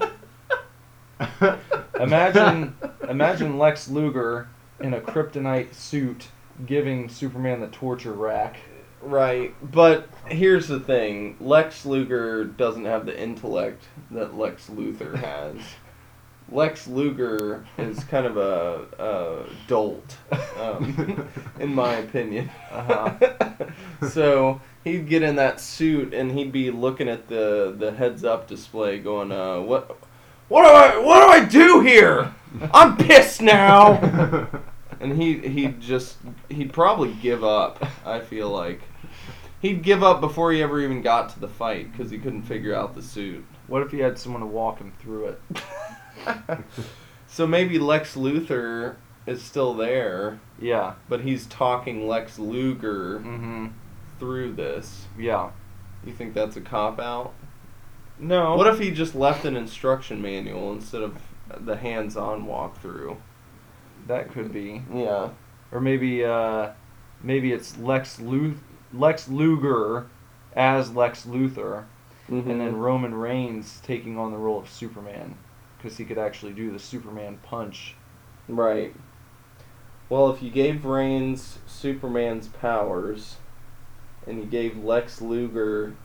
Imagine, 2.00 2.76
imagine 3.10 3.58
Lex 3.58 3.90
Luger 3.90 4.48
in 4.82 4.94
a 4.94 5.02
kryptonite 5.02 5.74
suit 5.74 6.28
giving 6.66 7.10
Superman 7.10 7.62
the 7.62 7.68
torture 7.68 8.14
rack. 8.14 8.58
Right, 9.02 9.56
but 9.72 10.10
here's 10.28 10.68
the 10.68 10.80
thing: 10.80 11.38
Lex 11.40 11.86
Luger 11.86 12.44
doesn't 12.44 12.86
have 12.86 13.06
the 13.06 13.18
intellect 13.18 13.86
that 14.12 14.38
Lex 14.38 14.70
Luthor 14.70 15.16
has. 15.24 15.58
Lex 16.52 16.88
Luger 16.88 17.66
is 17.78 18.04
kind 18.06 18.26
of 18.26 18.38
a, 18.38 18.88
a 18.98 19.46
dolt, 19.68 20.18
um, 20.60 21.28
in 21.60 21.74
my 21.74 21.94
opinion. 21.98 22.50
Uh-huh. 22.72 23.68
so 24.10 24.60
he'd 24.84 25.08
get 25.08 25.22
in 25.22 25.36
that 25.36 25.62
suit 25.62 26.14
and 26.14 26.32
he'd 26.32 26.52
be 26.52 26.72
looking 26.72 27.08
at 27.08 27.28
the, 27.28 27.76
the 27.78 27.92
heads 27.92 28.24
up 28.24 28.48
display, 28.48 28.98
going, 29.00 29.32
uh, 29.32 29.60
"What, 29.60 29.96
what 30.50 30.64
do 30.64 30.70
I, 30.70 30.98
what 31.04 31.26
do 31.26 31.32
I 31.32 31.46
do 31.46 31.80
here? 31.82 32.34
I'm 32.74 32.98
pissed 32.98 33.42
now." 33.42 34.48
and 35.00 35.14
he 35.22 35.38
he'd 35.40 35.80
just 35.80 36.18
he'd 36.50 36.74
probably 36.74 37.14
give 37.14 37.44
up. 37.44 37.86
I 38.06 38.20
feel 38.20 38.50
like 38.50 38.82
he'd 39.62 39.82
give 39.84 40.04
up 40.04 40.20
before 40.20 40.52
he 40.52 40.62
ever 40.62 40.82
even 40.82 41.02
got 41.02 41.30
to 41.30 41.40
the 41.40 41.48
fight 41.48 41.92
because 41.92 42.12
he 42.12 42.18
couldn't 42.18 42.44
figure 42.44 42.76
out 42.76 42.96
the 42.96 43.02
suit. 43.02 43.46
What 43.68 43.82
if 43.84 43.92
he 43.92 44.00
had 44.00 44.18
someone 44.20 44.42
to 44.42 44.48
walk 44.48 44.80
him 44.80 44.92
through 45.00 45.26
it? 45.28 45.42
So 47.32 47.46
maybe 47.46 47.78
Lex 47.78 48.16
Luthor 48.16 48.96
is 49.28 49.44
still 49.44 49.76
there, 49.76 50.40
Yeah. 50.60 50.94
but 51.08 51.22
he's 51.22 51.46
talking 51.46 52.08
Lex 52.08 52.40
Luger 52.40 53.20
Mm-hmm. 53.20 53.68
through 54.20 54.54
this. 54.54 55.06
Yeah. 55.18 55.52
You 56.04 56.12
think 56.14 56.34
that's 56.34 56.58
a 56.58 56.62
cop 56.62 57.00
out? 57.00 57.34
No. 58.20 58.56
What 58.56 58.68
if 58.68 58.80
he 58.80 58.92
just 58.92 59.16
left 59.16 59.46
an 59.46 59.56
instruction 59.56 60.22
manual 60.22 60.72
instead 60.74 61.02
of 61.02 61.18
the 61.66 61.78
hands-on 61.78 62.46
walkthrough? 62.46 63.18
that 64.08 64.32
could 64.32 64.52
be? 64.52 64.82
Yeah. 64.94 65.30
Or 65.72 65.80
maybe, 65.80 66.26
uh, 66.26 66.72
maybe 67.22 67.52
it's 67.52 67.78
Lex 67.78 68.20
Luth- 68.20 68.64
Lex 68.94 69.28
Luger 69.30 70.08
as 70.56 70.92
Lex 70.92 71.26
Luthor. 71.26 71.86
and 72.28 72.44
Mm-hmm. 72.44 72.60
then 72.60 72.76
Roman 72.78 73.14
Reigns 73.16 73.80
taking 73.84 74.18
on 74.18 74.32
the 74.32 74.38
role 74.38 74.60
of 74.60 74.70
Superman 74.70 75.36
because 75.78 75.98
he 75.98 76.06
could 76.06 76.18
actually 76.18 76.54
do 76.54 76.72
the 76.72 76.80
Superman 76.80 77.40
punch. 77.44 77.96
Right. 78.48 78.94
Well, 80.10 80.30
if 80.32 80.42
you 80.42 80.50
gave 80.50 80.86
Reigns 80.86 81.60
Superman's 81.68 82.48
powers, 82.48 83.38
and 84.28 84.40
you 84.40 84.46
gave 84.46 84.84
Lex 84.84 85.22
Luger 85.22 85.96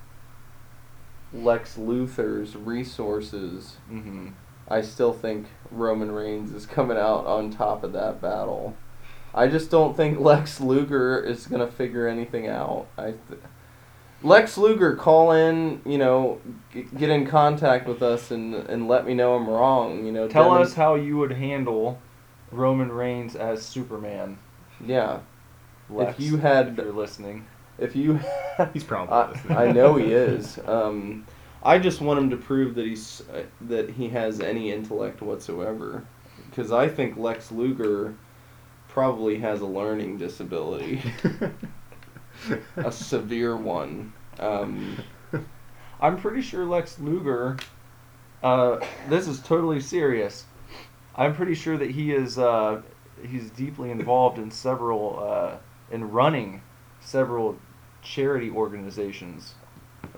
Lex 1.34 1.76
Luthor's 1.76 2.56
resources, 2.56 3.76
Mm-hmm. 3.90 4.28
I 4.68 4.80
still 4.80 5.12
think 5.12 5.48
Roman 5.70 6.10
Reigns 6.10 6.54
is 6.54 6.64
coming 6.64 6.96
out 6.96 7.26
on 7.26 7.50
top 7.50 7.84
of 7.84 7.92
that 7.92 8.22
battle. 8.22 8.74
I 9.34 9.48
just 9.48 9.70
don't 9.70 9.94
think 9.96 10.18
Lex 10.20 10.60
Luger 10.60 11.18
is 11.20 11.46
gonna 11.46 11.66
figure 11.66 12.06
anything 12.08 12.46
out. 12.48 12.86
I. 12.96 13.12
Th- 13.28 13.40
Lex 14.22 14.56
Luger, 14.56 14.96
call 14.96 15.32
in, 15.32 15.82
you 15.84 15.98
know, 15.98 16.40
g- 16.72 16.86
get 16.96 17.10
in 17.10 17.26
contact 17.26 17.86
with 17.86 18.02
us 18.02 18.30
and 18.30 18.54
and 18.54 18.88
let 18.88 19.04
me 19.06 19.12
know 19.12 19.34
I'm 19.34 19.46
wrong. 19.46 20.06
You 20.06 20.12
know, 20.12 20.28
Tell 20.28 20.50
us 20.52 20.72
how 20.74 20.94
you 20.94 21.18
would 21.18 21.32
handle 21.32 22.00
Roman 22.50 22.90
Reigns 22.90 23.36
as 23.36 23.62
Superman. 23.66 24.38
Yeah, 24.82 25.18
Lex, 25.90 26.18
if 26.18 26.24
you 26.24 26.38
had, 26.38 26.68
if 26.68 26.76
you're 26.78 26.92
listening. 26.92 27.44
If 27.78 27.96
you, 27.96 28.20
He's 28.72 28.84
probably 28.84 29.54
I. 29.54 29.64
I 29.64 29.72
know 29.72 29.96
he 29.96 30.12
is. 30.12 30.58
Um, 30.68 31.26
I 31.62 31.78
just 31.78 32.00
want 32.00 32.18
him 32.18 32.30
to 32.30 32.36
prove 32.36 32.74
that 32.74 32.84
he's 32.84 33.22
uh, 33.32 33.44
that 33.62 33.88
he 33.88 34.08
has 34.10 34.40
any 34.40 34.70
intellect 34.70 35.22
whatsoever, 35.22 36.04
because 36.50 36.72
I 36.72 36.88
think 36.88 37.16
Lex 37.16 37.50
Luger 37.50 38.14
probably 38.88 39.38
has 39.38 39.62
a 39.62 39.66
learning 39.66 40.18
disability, 40.18 41.02
a 42.76 42.92
severe 42.92 43.56
one. 43.56 44.12
Um, 44.38 45.02
I'm 46.00 46.18
pretty 46.18 46.42
sure 46.42 46.66
Lex 46.66 46.98
Luger. 46.98 47.56
Uh, 48.42 48.84
this 49.08 49.26
is 49.26 49.40
totally 49.40 49.80
serious. 49.80 50.44
I'm 51.16 51.34
pretty 51.34 51.54
sure 51.54 51.78
that 51.78 51.90
he 51.90 52.12
is. 52.12 52.38
Uh, 52.38 52.82
he's 53.26 53.48
deeply 53.50 53.90
involved 53.90 54.38
in 54.38 54.50
several. 54.50 55.18
Uh, 55.18 55.56
in 55.90 56.10
running 56.10 56.62
several 57.00 57.56
charity 58.04 58.50
organizations. 58.50 59.54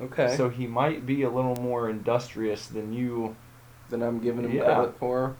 okay, 0.02 0.36
So 0.36 0.48
he 0.50 0.66
might 0.66 1.06
be 1.06 1.22
a 1.22 1.30
little 1.30 1.56
more 1.56 1.88
industrious 1.88 2.66
than 2.66 2.92
you. 2.92 3.34
Than 3.88 4.02
I'm 4.02 4.18
giving 4.18 4.44
him 4.44 4.52
Yeah. 4.52 4.64
credit 4.64 4.98
for. 4.98 5.36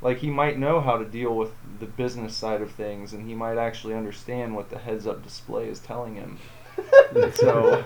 Like 0.00 0.18
he 0.18 0.30
might 0.30 0.56
know 0.58 0.80
how 0.80 0.96
to 0.96 1.04
deal 1.04 1.34
with 1.34 1.50
the 1.80 1.86
business 1.86 2.34
side 2.36 2.62
of 2.62 2.70
things, 2.70 3.12
and 3.12 3.26
he 3.28 3.34
might 3.34 3.58
actually 3.58 3.94
understand 3.94 4.54
what 4.54 4.70
the 4.70 4.78
heads-up 4.78 5.22
display 5.24 5.68
is 5.68 5.80
telling 5.80 6.14
him. 6.14 6.38
So- 7.34 7.84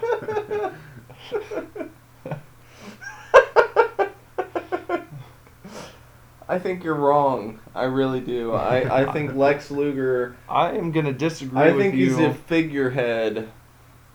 I 6.48 6.58
think 6.58 6.84
you're 6.84 6.94
wrong. 6.96 7.60
I 7.74 7.84
really 7.84 8.20
do. 8.20 8.52
I, 8.52 9.02
I 9.04 9.12
think 9.12 9.34
Lex 9.36 9.70
Luger. 9.70 10.36
I 10.48 10.72
am 10.72 10.92
gonna 10.92 11.12
disagree 11.12 11.58
I 11.60 11.70
with 11.72 11.80
think 11.80 11.94
you. 11.94 12.08
he's 12.10 12.18
a 12.18 12.34
figurehead. 12.34 13.48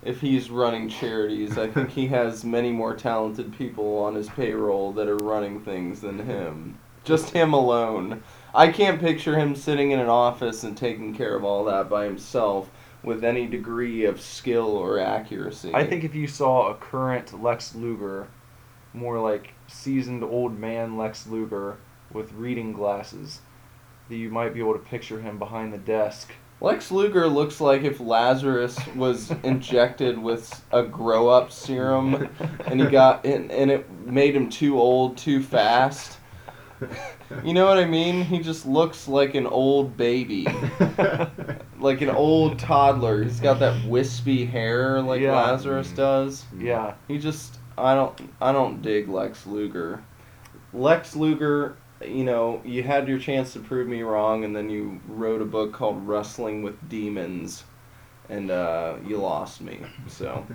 If 0.08 0.22
he's 0.22 0.50
running 0.50 0.88
charities, 0.88 1.58
I 1.58 1.68
think 1.68 1.90
he 1.90 2.08
has 2.08 2.46
many 2.46 2.72
more 2.72 2.96
talented 2.96 3.54
people 3.58 3.98
on 3.98 4.16
his 4.16 4.30
payroll 4.30 4.94
that 4.94 5.10
are 5.10 5.18
running 5.18 5.60
things 5.60 6.00
than 6.00 6.20
him. 6.20 6.80
Just 7.04 7.32
him 7.32 7.52
alone. 7.52 8.24
I 8.56 8.70
can't 8.70 9.02
picture 9.02 9.38
him 9.38 9.54
sitting 9.54 9.92
in 9.92 10.00
an 10.00 10.08
office 10.08 10.64
and 10.64 10.78
taking 10.78 11.14
care 11.14 11.36
of 11.36 11.44
all 11.44 11.66
that 11.66 11.90
by 11.90 12.06
himself 12.06 12.70
with 13.04 13.26
any 13.26 13.48
degree 13.48 14.06
of 14.06 14.22
skill 14.22 14.78
or 14.78 14.98
accuracy. 14.98 15.72
I 15.74 15.86
think 15.86 16.06
if 16.06 16.16
you 16.16 16.26
saw 16.26 16.70
a 16.70 16.76
current 16.76 17.44
Lex 17.44 17.76
Luger, 17.76 18.30
more 18.94 19.20
like 19.20 19.56
seasoned 19.68 20.24
old 20.24 20.58
man 20.58 20.96
Lex 20.96 21.28
Luger 21.28 21.80
with 22.14 22.32
reading 22.32 22.72
glasses, 22.72 23.42
that 24.08 24.16
you 24.16 24.30
might 24.30 24.54
be 24.54 24.62
able 24.62 24.72
to 24.72 24.80
picture 24.80 25.20
him 25.20 25.38
behind 25.38 25.74
the 25.74 25.78
desk. 25.78 26.32
Lex 26.60 26.90
Luger 26.92 27.28
looks 27.28 27.62
like 27.62 27.84
if 27.84 28.00
Lazarus 28.00 28.78
was 28.96 29.32
injected 29.44 30.18
with 30.18 30.64
a 30.72 30.84
grow 30.84 31.28
up 31.30 31.52
serum 31.52 32.30
and 32.66 32.82
he 32.82 32.88
got 32.88 33.26
and, 33.26 33.52
and 33.52 33.70
it 33.70 33.90
made 34.06 34.36
him 34.36 34.50
too 34.50 34.80
old 34.80 35.18
too 35.18 35.42
fast. 35.44 36.18
You 37.44 37.54
know 37.54 37.66
what 37.66 37.78
I 37.80 37.86
mean? 37.86 38.24
He 38.24 38.40
just 38.40 38.66
looks 38.66 39.08
like 39.08 39.36
an 39.36 39.48
old 39.48 39.98
baby. 39.98 40.48
Like 41.80 42.02
an 42.02 42.10
old 42.10 42.58
toddler. 42.58 43.22
He's 43.24 43.40
got 43.40 43.60
that 43.60 43.86
wispy 43.88 44.46
hair 44.48 45.00
like 45.00 45.22
Yeah. 45.22 45.34
Lazarus 45.34 45.92
does. 45.92 46.44
Yeah, 46.58 46.96
He 47.08 47.20
just 47.20 47.60
I 47.78 47.94
don't 47.94 48.20
I 48.42 48.52
don't 48.52 48.82
dig 48.82 49.08
Lex 49.08 49.46
Luger. 49.46 50.04
Lex 50.74 51.16
Luger, 51.16 51.78
you 52.02 52.24
know, 52.24 52.62
you 52.64 52.84
had 52.84 53.08
your 53.08 53.20
chance 53.20 53.54
to 53.54 53.60
prove 53.60 53.88
me 53.88 54.02
wrong 54.04 54.44
and 54.44 54.56
then 54.56 54.70
you 54.70 55.00
wrote 55.08 55.42
a 55.42 55.46
book 55.46 55.74
called 55.74 56.08
Wrestling 56.08 56.62
with 56.62 56.90
Demons 56.90 57.64
and 58.30 58.52
uh, 58.52 58.96
you 59.06 59.18
lost 59.18 59.62
me. 59.62 59.80
So 60.08 60.46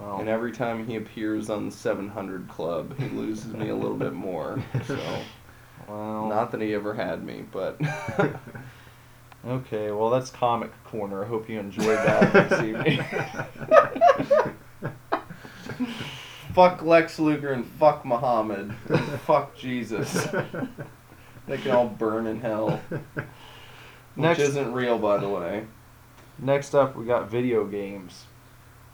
well, 0.00 0.16
and 0.20 0.28
every 0.28 0.52
time 0.52 0.86
he 0.86 0.96
appears 0.96 1.50
on 1.50 1.66
the 1.66 1.72
700 1.72 2.48
Club, 2.48 2.98
he 2.98 3.08
loses 3.08 3.52
me 3.52 3.68
a 3.68 3.74
little 3.74 3.96
bit 3.96 4.12
more. 4.12 4.62
So 4.86 4.98
well 5.88 6.28
not 6.28 6.50
that 6.52 6.60
he 6.60 6.74
ever 6.74 6.94
had 6.94 7.24
me, 7.24 7.44
but 7.50 7.80
okay. 9.46 9.90
Well, 9.90 10.10
that's 10.10 10.30
Comic 10.30 10.72
Corner. 10.84 11.24
I 11.24 11.28
hope 11.28 11.48
you 11.48 11.58
enjoyed 11.58 11.98
that 11.98 12.48
this 12.48 12.62
evening. 12.62 13.04
Fuck 16.56 16.82
Lex 16.82 17.18
Luger 17.18 17.52
and 17.52 17.64
fuck 17.64 18.04
Muhammad. 18.04 18.74
And 18.88 19.20
fuck 19.26 19.56
Jesus. 19.56 20.26
They 21.46 21.58
can 21.58 21.70
all 21.70 21.86
burn 21.86 22.26
in 22.26 22.40
hell. 22.40 22.80
Which 22.88 23.00
Next- 24.16 24.40
isn't 24.40 24.72
real, 24.72 24.98
by 24.98 25.18
the 25.18 25.28
way. 25.28 25.64
Next 26.40 26.74
up, 26.74 26.96
we 26.96 27.04
got 27.04 27.30
video 27.30 27.64
games. 27.64 28.24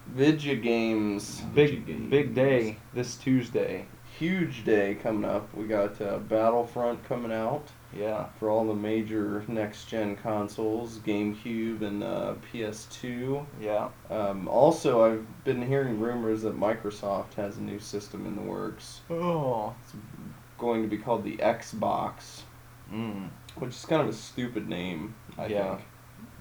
Video 0.07 0.57
Games. 0.57 1.41
Big 1.55 1.87
Games. 1.87 2.11
big 2.11 2.35
day 2.35 2.77
this 2.93 3.17
Tuesday. 3.17 3.87
Huge 4.19 4.65
day 4.65 4.97
coming 5.03 5.25
up. 5.25 5.55
We 5.55 5.67
got 5.67 5.99
uh, 6.03 6.19
Battlefront 6.19 7.05
coming 7.05 7.33
out 7.33 7.69
Yeah. 7.97 8.27
for 8.39 8.49
all 8.51 8.67
the 8.67 8.75
major 8.75 9.45
next 9.49 9.85
gen 9.87 10.17
consoles 10.17 10.99
GameCube 10.99 11.83
and 11.83 12.03
uh, 12.03 12.35
PS2. 12.53 13.45
Yeah. 13.61 13.89
Um, 14.11 14.49
also, 14.49 15.05
I've 15.05 15.45
been 15.45 15.67
hearing 15.67 16.01
rumors 16.01 16.43
that 16.43 16.59
Microsoft 16.59 17.35
has 17.35 17.59
a 17.59 17.63
new 17.63 17.79
system 17.79 18.27
in 18.27 18.35
the 18.37 18.43
works. 18.43 19.01
Oh. 19.11 19.75
It's 19.85 19.95
going 20.59 20.83
to 20.83 20.89
be 20.89 20.97
called 20.99 21.25
the 21.25 21.37
Xbox, 21.39 22.43
Mm. 22.93 23.31
which 23.57 23.71
is 23.71 23.85
kind 23.87 24.03
of 24.03 24.09
a 24.09 24.13
stupid 24.13 24.69
name, 24.69 25.15
I 25.39 25.47
Yeah. 25.47 25.77
think. 25.77 25.87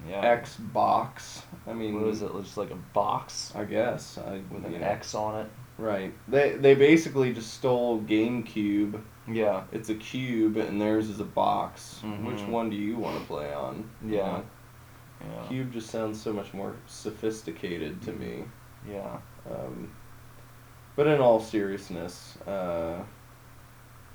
Yeah. 0.09 0.41
Xbox. 0.41 1.43
I 1.67 1.73
mean, 1.73 1.95
What 1.99 2.09
is 2.09 2.21
it? 2.21 2.31
Just 2.41 2.57
like 2.57 2.71
a 2.71 2.75
box 2.93 3.53
I 3.55 3.63
guess. 3.65 4.17
I, 4.17 4.41
with 4.51 4.65
an 4.65 4.73
know. 4.79 4.87
X 4.87 5.13
on 5.15 5.41
it. 5.41 5.51
Right. 5.81 6.13
They 6.27 6.51
they 6.51 6.75
basically 6.75 7.33
just 7.33 7.55
stole 7.55 7.99
GameCube. 8.01 9.01
Yeah. 9.27 9.63
It's 9.71 9.89
a 9.89 9.95
cube 9.95 10.57
and 10.57 10.79
theirs 10.79 11.09
is 11.09 11.19
a 11.19 11.23
box. 11.25 12.01
Which 12.03 12.37
Mhm. 12.41 12.49
one 12.49 12.69
do 12.69 12.75
you 12.75 12.97
want 12.97 13.19
to 13.19 13.25
play 13.25 13.51
on? 13.53 13.89
Yeah. 14.05 14.41
Yeah. 15.21 15.47
Cube 15.47 15.73
just 15.73 15.89
sounds 15.89 16.21
so 16.21 16.31
much 16.33 16.53
more 16.53 16.75
sophisticated 16.87 18.01
to 18.03 18.11
me. 18.13 18.43
Yeah. 18.87 19.17
Um, 19.49 19.91
but 20.95 21.07
in 21.07 21.19
all 21.19 21.39
seriousness, 21.39 22.37
uh, 22.47 22.99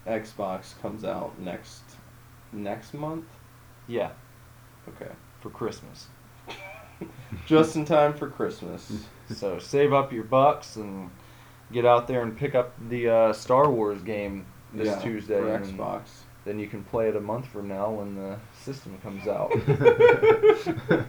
Xbox 0.06 0.80
comes 0.80 1.04
out 1.04 1.36
next 1.40 1.82
next 2.52 2.94
month. 2.94 3.24
Yeah. 3.88 4.10
Okay. 4.88 5.10
For 5.40 5.50
Christmas. 5.50 6.06
Just 7.46 7.74
in 7.76 7.84
time 7.84 8.14
for 8.14 8.28
Christmas. 8.30 9.04
So 9.34 9.58
save 9.58 9.92
up 9.92 10.12
your 10.12 10.22
bucks 10.22 10.76
and 10.76 11.10
get 11.72 11.84
out 11.84 12.06
there 12.08 12.22
and 12.22 12.36
pick 12.36 12.54
up 12.54 12.72
the 12.88 13.08
uh, 13.08 13.32
Star 13.32 13.70
Wars 13.70 14.02
game 14.02 14.46
this 14.72 14.86
Yeah, 14.88 14.98
Tuesday. 15.00 15.40
for 15.40 15.58
Xbox. 15.58 16.02
Then 16.44 16.58
you 16.60 16.68
can 16.68 16.84
play 16.84 17.08
it 17.08 17.16
a 17.16 17.20
month 17.20 17.46
from 17.46 17.66
now 17.68 17.90
when 17.90 18.14
the 18.14 18.36
system 18.54 18.96
comes 19.02 19.26
out. 19.26 19.50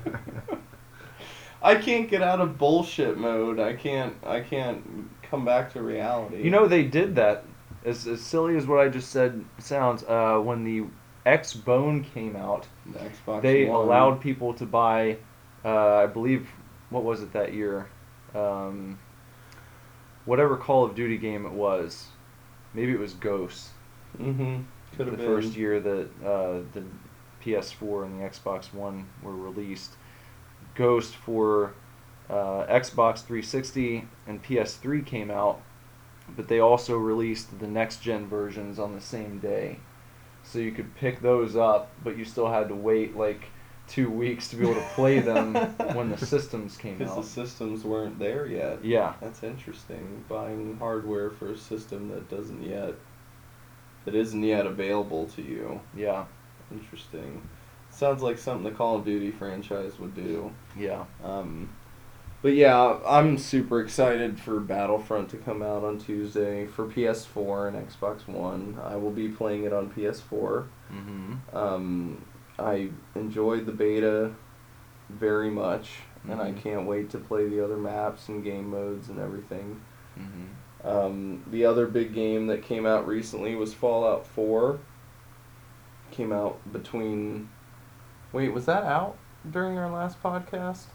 I 1.62 1.76
can't 1.76 2.10
get 2.10 2.22
out 2.22 2.40
of 2.40 2.58
bullshit 2.58 3.18
mode. 3.18 3.60
I 3.60 3.74
can't. 3.74 4.14
I 4.26 4.40
can't 4.42 4.84
come 5.24 5.44
back 5.44 5.74
to 5.74 5.82
reality. 5.82 6.42
You 6.44 6.50
know 6.52 6.68
they 6.68 6.84
did 6.84 7.16
that. 7.16 7.44
As, 7.86 8.06
as 8.08 8.22
silly 8.22 8.56
as 8.58 8.66
what 8.68 8.80
I 8.80 8.90
just 8.90 9.12
said 9.12 9.44
sounds, 9.60 10.04
uh, 10.04 10.40
when 10.40 10.64
the 10.64 10.86
X 11.26 11.54
Bone 11.54 12.04
came 12.04 12.36
out, 12.36 12.68
the 12.86 13.00
Xbox. 13.00 13.42
they 13.42 13.66
One. 13.66 13.86
allowed 13.86 14.20
people 14.22 14.54
to 14.56 14.66
buy, 14.66 15.18
uh, 15.64 15.96
I 15.98 16.06
believe, 16.08 16.50
what 16.90 17.04
was 17.04 17.22
it 17.22 17.32
that 17.34 17.54
year? 17.54 17.88
Um, 18.36 19.00
whatever 20.28 20.58
Call 20.58 20.84
of 20.84 20.94
Duty 20.94 21.18
game 21.18 21.46
it 21.46 21.54
was. 21.54 22.08
Maybe 22.74 22.92
it 22.92 23.00
was 23.00 23.14
Ghost. 23.14 23.70
Mm-hmm. 24.20 24.62
Could 24.96 25.08
the 25.08 25.12
have 25.12 25.18
been. 25.18 25.26
first 25.26 25.56
year 25.56 25.80
that 25.80 26.10
uh, 26.24 26.60
the 26.74 26.84
PS4 27.44 28.06
and 28.06 28.20
the 28.20 28.26
Xbox 28.26 28.72
One 28.74 29.08
were 29.24 29.36
released. 29.36 29.94
Ghost 30.76 31.16
for 31.16 31.74
uh, 32.30 32.66
Xbox 32.68 33.20
360 33.24 34.08
and 34.28 34.44
PS3 34.44 35.04
came 35.06 35.32
out, 35.32 35.62
but 36.36 36.50
they 36.50 36.60
also 36.60 36.98
released 36.98 37.60
the 37.60 37.68
next 37.68 38.02
gen 38.02 38.28
versions 38.28 38.78
on 38.78 38.94
the 38.94 39.02
same 39.02 39.40
day. 39.40 39.80
So 40.44 40.60
you 40.60 40.72
could 40.72 40.96
pick 40.96 41.22
those 41.22 41.56
up, 41.56 41.92
but 42.04 42.18
you 42.18 42.26
still 42.26 42.50
had 42.50 42.68
to 42.68 42.76
wait 42.76 43.18
like 43.18 43.46
two 43.88 44.10
weeks 44.10 44.48
to 44.50 44.56
be 44.58 44.64
able 44.64 44.76
to 44.76 44.88
play 44.96 45.20
them 45.20 45.54
when 45.96 46.10
the 46.10 46.18
systems 46.18 46.76
came 46.78 46.94
out. 46.94 47.00
Because 47.00 47.16
the 47.16 47.24
systems 47.24 47.84
weren't 47.84 48.20
there 48.20 48.46
yet. 48.46 48.84
Yeah, 48.84 49.14
That's 49.22 49.44
interesting. 49.44 50.24
Buying 50.28 50.78
hardware 50.78 51.30
for 51.30 51.52
a 51.52 51.58
system 51.58 52.10
that 52.10 52.30
doesn't 52.30 52.64
yet, 52.64 52.96
that 54.06 54.14
isn't 54.16 54.44
yet 54.44 54.66
available 54.66 55.28
to 55.36 55.42
you. 55.42 55.80
yeah, 55.96 56.26
Interesting. 56.72 57.48
Sounds 57.90 58.22
like 58.22 58.38
something 58.38 58.64
the 58.70 58.78
Call 58.78 58.98
of 58.98 59.06
Duty 59.06 59.32
franchise 59.32 59.98
would 60.00 60.14
do. 60.16 60.52
yeah. 60.78 61.06
Um, 61.24 61.70
but 62.42 62.54
yeah, 62.54 63.00
I'm 63.08 63.38
super 63.38 63.80
excited 63.82 64.40
for 64.40 64.60
Battlefront 64.60 65.30
to 65.30 65.38
come 65.38 65.64
out 65.64 65.84
on 65.84 65.98
Tuesday 65.98 66.68
for 66.68 66.86
PS4 66.86 67.70
and 67.70 67.90
Xbox 67.90 68.28
One. 68.28 68.78
I 68.84 68.96
will 68.96 69.10
be 69.12 69.30
playing 69.30 69.64
it 69.64 69.74
on 69.74 69.90
PS4. 69.90 70.68
Mm-hmm. 70.94 71.58
Um, 71.58 72.24
I 72.60 72.90
enjoyed 73.16 73.66
the 73.66 73.72
beta 73.72 74.32
very 75.10 75.50
much, 75.50 76.00
and 76.28 76.42
I 76.42 76.52
Mhm. 76.52 76.58
can't 76.62 76.86
wait 76.88 77.10
to 77.12 77.18
play 77.18 77.48
the 77.48 77.64
other 77.64 77.78
maps 77.78 78.28
and 78.30 78.44
game 78.44 78.70
modes 78.70 79.10
and 79.10 79.20
everything. 79.20 79.82
Mm-hmm. 80.20 80.88
Um, 80.88 81.44
the 81.48 81.66
other 81.66 81.86
big 81.88 82.14
game 82.14 82.48
that 82.48 82.62
came 82.64 82.86
out 82.86 83.08
recently 83.08 83.56
was 83.56 83.74
Fallout 83.74 84.26
4. 84.26 84.80
Came 86.12 86.32
out 86.32 86.60
between. 86.72 87.50
Wait, 88.32 88.50
was 88.54 88.66
that 88.66 88.84
out 88.84 89.18
during 89.50 89.78
our 89.78 89.90
last 89.90 90.22
podcast? 90.24 90.86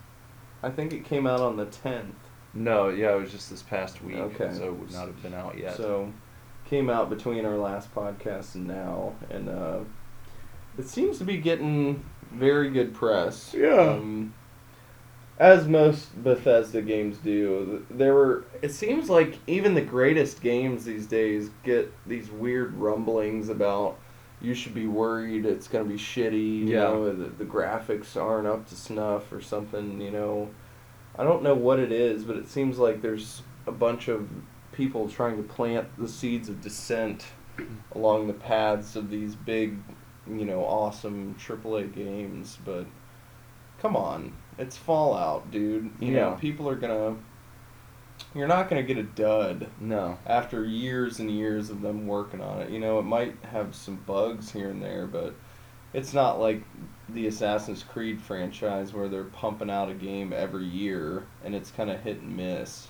I 0.63 0.71
think 0.71 0.93
it 0.93 1.05
came 1.05 1.27
out 1.27 1.41
on 1.41 1.57
the 1.57 1.67
10th. 1.67 2.15
No, 2.55 2.89
yeah, 2.89 3.15
it 3.15 3.21
was 3.21 3.31
just 3.33 3.51
this 3.51 3.63
past 3.63 4.03
week, 4.03 4.17
Okay. 4.17 4.53
so 4.53 4.65
it 4.67 4.75
would 4.75 4.93
not 4.93 5.07
have 5.07 5.23
been 5.23 5.35
out 5.35 5.57
yet. 5.57 5.75
So, 5.77 6.13
came 6.67 6.89
out 6.91 7.09
between 7.09 7.45
our 7.47 7.57
last 7.57 7.95
podcast 7.95 8.55
and 8.55 8.67
now, 8.67 9.15
and 9.31 9.49
uh, 9.49 9.81
it 10.79 10.89
seems 10.89 11.19
to 11.19 11.25
be 11.25 11.37
getting 11.39 12.05
very 12.33 12.71
good 12.71 12.95
press. 12.95 13.55
Yeah. 13.57 13.75
Um, 13.75 14.35
as 15.39 15.67
most 15.67 16.23
Bethesda 16.23 16.83
games 16.83 17.19
do, 17.19 17.85
there 17.91 18.15
were. 18.15 18.45
It 18.61 18.71
seems 18.71 19.11
like 19.11 19.39
even 19.47 19.75
the 19.75 19.81
greatest 19.81 20.41
games 20.41 20.85
these 20.85 21.07
days 21.07 21.51
get 21.65 21.93
these 22.07 22.31
weird 22.31 22.75
rumblings 22.75 23.49
about. 23.49 23.99
You 24.41 24.55
should 24.55 24.75
be 24.75 24.89
worried 24.89 25.47
it's 25.47 25.69
gonna 25.69 25.85
be 25.85 25.95
shitty. 25.97 26.59
You 26.61 26.67
Yeah. 26.67 26.83
know, 26.85 27.13
the, 27.13 27.27
the 27.29 27.45
graphics 27.45 28.21
aren't 28.21 28.47
up 28.47 28.69
to 28.69 28.75
snuff 28.75 29.33
or 29.33 29.41
something. 29.41 30.01
You 30.01 30.11
know, 30.11 30.51
I 31.17 31.23
don't 31.25 31.43
know 31.43 31.55
what 31.55 31.79
it 31.79 31.93
is, 31.93 32.25
but 32.25 32.37
it 32.37 32.49
seems 32.49 32.79
like 32.79 33.03
there's 33.03 33.43
a 33.67 33.73
bunch 33.73 34.09
of 34.09 34.29
people 34.73 35.09
trying 35.09 35.37
to 35.37 35.43
plant 35.45 35.87
the 35.99 36.09
seeds 36.09 36.49
of 36.49 36.61
dissent 36.61 37.25
along 37.95 38.27
the 38.27 38.33
paths 38.33 38.97
of 38.97 39.11
these 39.11 39.35
big, 39.37 39.77
you 40.29 40.45
know, 40.45 40.65
awesome 40.65 41.35
AAA 41.39 41.95
games, 41.95 42.59
but 42.65 42.87
come 43.81 43.97
on, 43.97 44.33
it's 44.59 44.77
Fallout, 44.77 45.51
dude. 45.51 45.91
You 46.01 46.13
know, 46.13 46.39
people 46.41 46.69
are 46.69 46.77
gonna. 46.77 47.17
You're 48.35 48.47
not 48.49 48.69
gonna 48.69 48.83
get 48.85 48.99
a 48.99 49.03
dud 49.03 49.69
No. 49.81 50.17
after 50.27 50.65
years 50.65 51.19
and 51.19 51.31
years 51.31 51.71
of 51.71 51.81
them 51.81 52.07
working 52.07 52.41
on 52.41 52.61
it. 52.61 52.71
You 52.71 52.79
know, 52.79 52.99
it 52.99 53.03
might 53.05 53.37
have 53.51 53.75
some 53.75 53.97
bugs 54.07 54.53
here 54.53 54.71
and 54.71 54.83
there, 54.83 55.07
but 55.07 55.35
it's 55.93 56.15
not 56.15 56.39
like 56.39 56.63
the 57.09 57.27
Assassin's 57.27 57.83
Creed 57.83 58.21
franchise 58.21 58.93
where 58.95 59.09
they're 59.09 59.25
pumping 59.25 59.71
out 59.71 59.91
a 59.91 59.95
game 59.95 60.33
every 60.33 60.65
year 60.65 61.27
and 61.45 61.55
it's 61.55 61.71
kind 61.71 61.91
of 61.91 62.01
hit 62.01 62.21
and 62.21 62.37
miss 62.37 62.89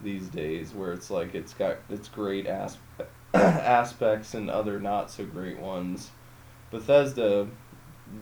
these 0.00 0.26
days 0.28 0.72
where 0.74 0.92
it's 0.92 1.10
like 1.10 1.34
it's 1.34 1.54
got 1.54 1.76
its 1.88 2.08
great 2.08 2.46
asp- 2.46 2.80
aspects 3.34 4.34
and 4.34 4.50
other 4.50 4.80
not 4.80 5.10
so 5.10 5.24
great 5.24 5.58
ones. 5.58 6.10
Bethesda 6.72 7.46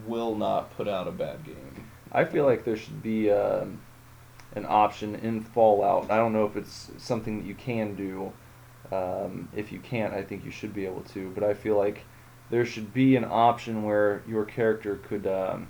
will 0.06 0.34
not 0.36 0.76
put 0.76 0.86
out 0.86 1.08
a 1.08 1.12
bad 1.12 1.44
game. 1.44 1.86
I 2.12 2.24
feel 2.24 2.44
like 2.44 2.64
there 2.64 2.76
should 2.76 3.02
be 3.02 3.30
um, 3.30 3.80
an 4.54 4.66
option 4.68 5.14
in 5.14 5.40
Fallout. 5.40 6.10
I 6.10 6.16
don't 6.16 6.32
know 6.32 6.44
if 6.44 6.56
it's 6.56 6.90
something 6.98 7.38
that 7.38 7.46
you 7.46 7.54
can 7.54 7.94
do. 7.94 8.32
Um, 8.92 9.48
if 9.54 9.70
you 9.70 9.78
can't, 9.78 10.12
I 10.12 10.22
think 10.22 10.44
you 10.44 10.50
should 10.50 10.74
be 10.74 10.84
able 10.84 11.02
to. 11.14 11.30
But 11.30 11.44
I 11.44 11.54
feel 11.54 11.78
like 11.78 12.04
there 12.50 12.66
should 12.66 12.92
be 12.92 13.14
an 13.16 13.24
option 13.24 13.84
where 13.84 14.22
your 14.26 14.44
character 14.44 14.96
could 14.96 15.26
um, 15.28 15.68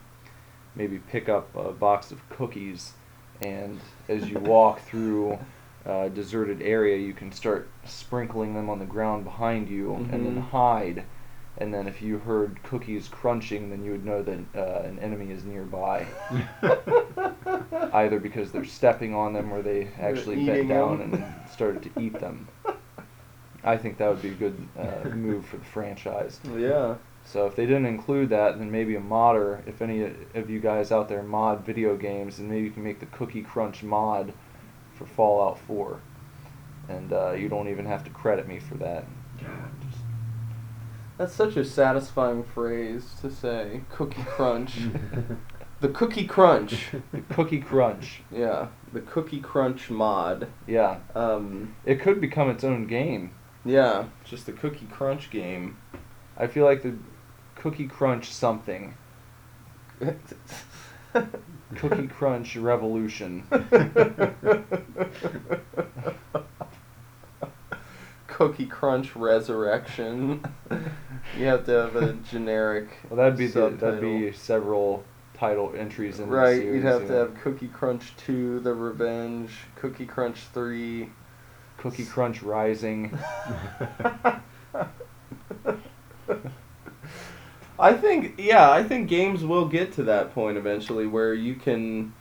maybe 0.75 0.99
pick 0.99 1.29
up 1.29 1.55
a 1.55 1.73
box 1.73 2.11
of 2.11 2.27
cookies, 2.31 2.95
and 3.43 3.79
as 4.09 4.31
you 4.31 4.39
walk 4.39 4.81
through 4.87 5.39
a 5.85 6.09
deserted 6.09 6.63
area, 6.63 6.97
you 6.97 7.13
can 7.13 7.31
start 7.33 7.69
sprinkling 7.85 8.55
them 8.55 8.71
on 8.71 8.79
the 8.79 8.87
ground 8.87 9.25
behind 9.25 9.69
you, 9.69 9.95
and 9.95 10.11
then 10.27 10.37
Mhm. 10.37 10.49
hide. 10.51 11.05
And 11.61 11.73
then 11.75 11.87
if 11.87 12.01
you 12.01 12.19
heard 12.19 12.59
cookies 12.63 13.07
crunching, 13.07 13.69
then 13.69 13.85
you 13.85 13.91
would 13.93 14.05
know 14.05 14.23
that 14.23 14.39
uh, 14.57 14.81
an 14.89 14.99
enemy 14.99 15.31
is 15.31 15.45
nearby. 15.45 16.07
Either 17.93 18.19
because 18.19 18.51
they're 18.51 18.65
stepping 18.65 19.15
on 19.15 19.33
them 19.35 19.53
or 19.53 19.61
they 19.63 19.89
actually 20.01 20.47
bent 20.47 20.69
down 20.69 20.99
them. 20.99 21.15
and 21.15 21.51
started 21.51 21.83
to 21.83 22.01
eat 22.01 22.19
them. 22.19 22.49
I 23.63 23.77
think 23.77 23.99
that 23.99 24.09
would 24.09 24.23
be 24.23 24.31
a 24.31 24.35
good 24.35 24.57
uh, 24.79 25.09
move 25.11 25.45
for 25.45 25.59
the 25.59 25.65
franchise. 25.67 26.41
Yeah. 26.57 26.97
So 27.27 27.47
if 27.47 27.55
they 27.55 27.67
didn't 27.67 27.85
include 27.85 28.31
that, 28.31 28.59
then 28.59 28.71
maybe 28.71 28.95
a 28.97 29.01
modder. 29.01 29.63
If 29.67 29.83
any 29.83 30.11
of 30.35 30.49
you 30.49 30.59
guys 30.59 30.91
out 30.91 31.09
there 31.11 31.23
mod 31.23 31.67
video 31.67 31.95
games, 31.95 32.39
then 32.39 32.49
maybe 32.49 32.65
you 32.65 32.71
can 32.71 32.83
make 32.83 32.99
the 32.99 33.07
Cookie 33.07 33.43
Crunch 33.43 33.83
mod 33.83 34.33
for 34.95 35.05
Fallout 35.05 35.59
4, 35.59 36.01
and 36.89 37.13
uh, 37.13 37.33
you 37.33 37.51
don't 37.51 37.69
even 37.69 37.85
have 37.85 38.03
to 38.05 38.11
credit 38.11 38.49
me 38.49 38.59
for 38.59 38.75
that. 38.77 39.05
Just- 39.39 39.51
That's 41.21 41.35
such 41.35 41.55
a 41.59 41.67
satisfying 41.67 42.43
phrase 42.45 43.05
to 43.21 43.31
say. 43.31 43.83
Cookie 43.91 44.23
Crunch. 44.23 44.79
the 45.81 45.89
Cookie 45.91 46.27
Crunch. 46.27 46.87
the 47.13 47.21
Cookie 47.29 47.61
Crunch, 47.61 48.23
Yeah, 48.33 48.69
the 48.95 49.03
Cookie 49.03 49.41
Crunch 49.43 49.91
mod. 49.91 50.49
yeah, 50.67 51.01
Um, 51.15 51.77
it 51.85 52.01
could 52.01 52.23
become 52.23 52.49
its 52.49 52.65
own 52.65 52.87
game. 52.87 53.33
yeah, 53.67 54.07
just 54.25 54.47
the 54.47 54.53
Cookie 54.53 54.87
Crunch 54.91 55.29
game. 55.29 55.77
I 56.39 56.47
feel 56.47 56.65
like 56.65 56.83
the 56.83 56.95
Cookie 57.55 57.87
Crunch 57.87 58.33
something, 58.33 58.95
Cookie 61.77 62.07
Crunch 62.07 62.57
Revolution. 62.57 63.47
Cookie 68.41 68.65
Crunch 68.65 69.15
Resurrection. 69.15 70.43
you 71.39 71.45
have 71.45 71.67
to 71.67 71.73
have 71.73 71.95
a 71.95 72.15
generic. 72.15 72.89
Well, 73.11 73.19
that'd 73.19 73.37
be 73.37 73.49
the, 73.49 73.69
that'd 73.69 74.01
be 74.01 74.33
several 74.33 75.05
title 75.35 75.75
entries 75.77 76.21
in 76.21 76.31
the 76.31 76.35
Right, 76.37 76.57
series. 76.57 76.77
you'd 76.77 76.85
have 76.85 77.03
you 77.03 77.09
to 77.09 77.13
have 77.17 77.35
Cookie 77.43 77.69
Crunch 77.69 78.17
2, 78.17 78.61
The 78.61 78.73
Revenge, 78.73 79.51
Cookie 79.77 80.07
Crunch 80.07 80.39
3. 80.55 81.11
Cookie 81.77 82.07
Crunch 82.07 82.43
Rising. 82.43 83.19
I 87.79 87.93
think, 87.93 88.37
yeah, 88.39 88.71
I 88.71 88.83
think 88.83 89.11
games 89.11 89.45
will 89.45 89.69
get 89.69 89.93
to 89.95 90.03
that 90.05 90.33
point 90.35 90.57
eventually 90.57 91.07
where 91.07 91.35
you 91.35 91.57
can. 91.57 92.15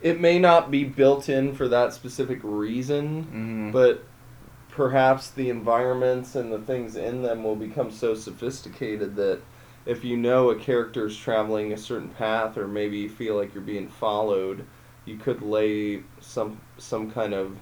It 0.00 0.20
may 0.20 0.40
not 0.40 0.72
be 0.72 0.82
built 0.82 1.28
in 1.28 1.54
for 1.54 1.68
that 1.68 1.92
specific 1.92 2.40
reason, 2.42 3.22
hmm 3.22 3.70
but 3.70 4.04
perhaps 4.72 5.30
the 5.30 5.50
environments 5.50 6.34
and 6.34 6.50
the 6.50 6.58
things 6.58 6.96
in 6.96 7.22
them 7.22 7.44
will 7.44 7.56
become 7.56 7.90
so 7.90 8.14
sophisticated 8.14 9.14
that 9.16 9.40
if 9.84 10.02
you 10.02 10.16
know 10.16 10.50
a 10.50 10.58
character 10.58 11.06
is 11.06 11.16
traveling 11.16 11.72
a 11.72 11.76
certain 11.76 12.08
path 12.08 12.56
or 12.56 12.66
maybe 12.66 12.98
you 12.98 13.08
feel 13.08 13.36
like 13.36 13.54
you're 13.54 13.62
being 13.62 13.88
followed, 13.88 14.64
you 15.04 15.16
could 15.16 15.42
lay 15.42 16.02
some 16.20 16.60
some 16.78 17.10
kind 17.10 17.34
of 17.34 17.56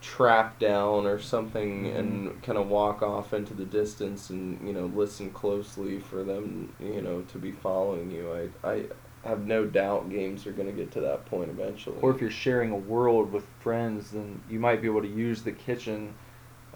trap 0.00 0.58
down 0.58 1.06
or 1.06 1.18
something 1.18 1.84
mm-hmm. 1.84 1.96
and 1.96 2.42
kind 2.42 2.58
of 2.58 2.68
walk 2.68 3.02
off 3.02 3.32
into 3.32 3.54
the 3.54 3.64
distance 3.64 4.30
and 4.30 4.64
you 4.66 4.72
know 4.72 4.86
listen 4.86 5.30
closely 5.30 5.98
for 5.98 6.22
them 6.22 6.72
you 6.78 7.02
know 7.02 7.22
to 7.22 7.38
be 7.38 7.52
following 7.52 8.10
you. 8.10 8.50
I 8.64 8.68
I 8.68 8.84
have 9.24 9.46
no 9.46 9.64
doubt 9.66 10.10
games 10.10 10.46
are 10.46 10.52
going 10.52 10.68
to 10.68 10.72
get 10.74 10.90
to 10.92 11.00
that 11.00 11.26
point 11.26 11.50
eventually. 11.50 11.96
Or 12.00 12.14
if 12.14 12.20
you're 12.20 12.30
sharing 12.30 12.70
a 12.70 12.76
world 12.76 13.32
with 13.32 13.44
friends, 13.60 14.12
then 14.12 14.40
you 14.48 14.58
might 14.58 14.80
be 14.80 14.88
able 14.88 15.02
to 15.02 15.08
use 15.08 15.42
the 15.42 15.52
kitchen, 15.52 16.14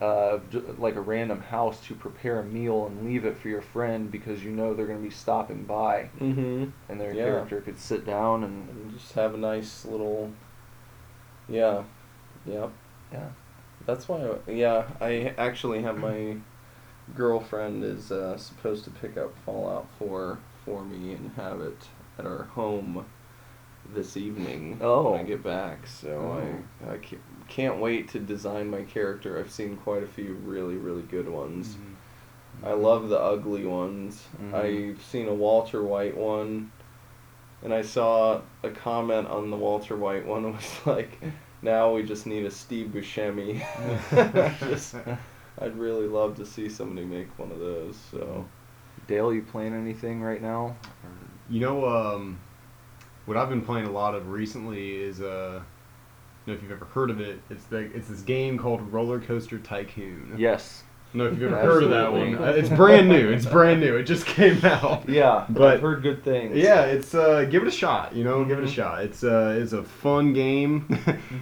uh, 0.01 0.39
like 0.79 0.97
a 0.97 1.01
random 1.01 1.41
house, 1.41 1.81
to 1.87 1.95
prepare 1.95 2.41
a 2.41 2.45
meal 2.45 2.87
and 2.87 3.05
leave 3.07 3.25
it 3.25 3.37
for 3.39 3.49
your 3.49 3.63
friend 3.63 4.11
because 4.11 4.43
you 4.45 4.51
know 4.51 4.75
they're 4.75 4.87
going 4.87 4.99
to 5.03 5.09
be 5.09 5.15
stopping 5.15 5.63
by, 5.65 6.11
mm-hmm. 6.21 6.67
and 6.89 7.01
their 7.01 7.15
Yeah. 7.15 7.25
character 7.25 7.61
could 7.61 7.79
sit 7.79 8.05
down 8.05 8.43
and 8.45 8.69
and 8.69 8.93
just 8.99 9.13
have 9.13 9.35
a 9.35 9.39
nice 9.39 9.85
little 9.85 10.31
yeah 11.49 11.83
yeah 12.47 12.69
yeah. 13.13 13.29
that's 13.87 14.09
why 14.09 14.25
I, 14.47 14.51
yeah 14.51 14.85
i 15.01 15.35
actually 15.37 15.83
have 15.83 15.99
my 15.99 16.37
girlfriend 17.17 17.83
is 17.85 18.13
uh, 18.13 18.37
supposed 18.37 18.85
to 18.85 18.91
pick 18.91 19.17
up 19.17 19.33
fallout 19.45 19.89
4 19.99 20.39
for 20.65 20.85
me 20.85 21.13
and 21.15 21.33
have 21.37 21.61
it 21.61 21.89
at 22.19 22.27
our 22.27 22.45
home 22.45 23.05
this 23.95 24.17
evening 24.17 24.79
Oh. 24.81 25.11
when 25.13 25.21
i 25.21 25.23
get 25.25 25.43
back 25.43 25.87
so 25.87 26.41
I, 26.87 26.93
I 26.93 26.97
ca- 26.99 27.17
can't 27.49 27.79
wait 27.79 28.09
to 28.11 28.19
design 28.21 28.71
my 28.71 28.83
character 28.83 29.39
i've 29.39 29.51
seen 29.51 29.77
quite 29.79 30.03
a 30.03 30.07
few 30.07 30.35
really 30.45 30.77
really 30.77 31.03
good 31.03 31.29
ones 31.29 31.77
I 32.63 32.73
love 32.75 33.09
the 33.09 33.19
ugly 33.19 33.65
ones. 33.65 34.25
Mhm. 34.41 34.55
I've 34.55 35.03
seen 35.03 35.27
a 35.27 35.35
Walter 35.35 35.83
White 35.83 36.17
one, 36.17 36.71
and 37.63 37.73
I 37.75 37.81
saw 37.83 38.43
a 38.63 38.69
comment 38.71 39.27
on 39.27 39.51
the 39.51 39.57
Walter 39.57 39.97
White 39.97 40.25
one 40.27 40.53
was 40.53 40.81
like, 40.87 41.19
"Now 41.63 41.93
we 41.95 42.03
just 42.05 42.25
need 42.27 42.45
a 42.45 42.51
Steve 42.51 42.89
Buscemi." 42.95 43.65
just, 44.71 44.95
I'd 45.61 45.77
really 45.77 46.07
love 46.07 46.37
to 46.37 46.47
see 46.47 46.69
somebody 46.69 47.07
make 47.07 47.37
one 47.39 47.51
of 47.51 47.59
those. 47.59 47.97
So 48.13 48.45
Dale, 49.09 49.33
you 49.33 49.43
playing 49.43 49.75
anything 49.75 50.21
right 50.23 50.43
now? 50.43 50.77
You 51.53 51.61
know, 51.61 51.87
um, 51.87 52.41
what 53.27 53.37
I've 53.37 53.51
been 53.51 53.61
playing 53.61 53.87
a 53.87 53.91
lot 53.93 54.15
of 54.15 54.29
recently 54.31 54.95
is 54.97 55.21
uh, 55.21 55.61
I 55.61 56.47
don't 56.47 56.47
know 56.47 56.53
if 56.55 56.63
you've 56.63 56.73
ever 56.73 56.87
heard 56.87 57.11
of 57.11 57.21
it. 57.21 57.41
It's 57.51 57.65
the 57.65 57.77
it's 57.95 58.09
this 58.09 58.23
game 58.23 58.59
called 58.59 58.81
Roller 58.91 59.21
Coaster 59.21 59.59
Tycoon. 59.59 60.35
Yes. 60.39 60.83
I 61.15 61.19
don't 61.19 61.27
know 61.27 61.33
if 61.35 61.39
you've 61.43 61.53
ever 61.53 61.61
heard 61.75 61.83
of 61.83 61.91
that 61.91 62.11
one. 62.11 62.37
Uh, 62.43 62.53
It's 62.53 62.71
brand 62.71 63.07
new. 63.11 63.29
It's 63.29 63.45
brand 63.45 63.81
new. 63.83 63.97
It 63.97 64.05
just 64.05 64.25
came 64.25 64.59
out. 64.65 65.07
Yeah, 65.07 65.45
But- 65.51 65.75
I've 65.75 65.83
heard 65.83 66.03
good 66.03 66.25
things. 66.25 66.57
Yeah, 66.57 66.85
it's 66.85 67.15
uh, 67.15 67.45
give 67.51 67.61
it 67.61 67.69
a 67.69 67.73
shot. 67.73 68.17
You 68.17 68.25
know, 68.25 68.47
give 68.47 68.59
it 68.59 68.65
a 68.65 68.67
Mhm. 68.67 68.75
shot. 68.75 69.03
It's 69.05 69.23
uh, 69.23 69.59
it's 69.61 69.75
a 69.75 69.83
fun 69.83 70.33
game. 70.33 70.89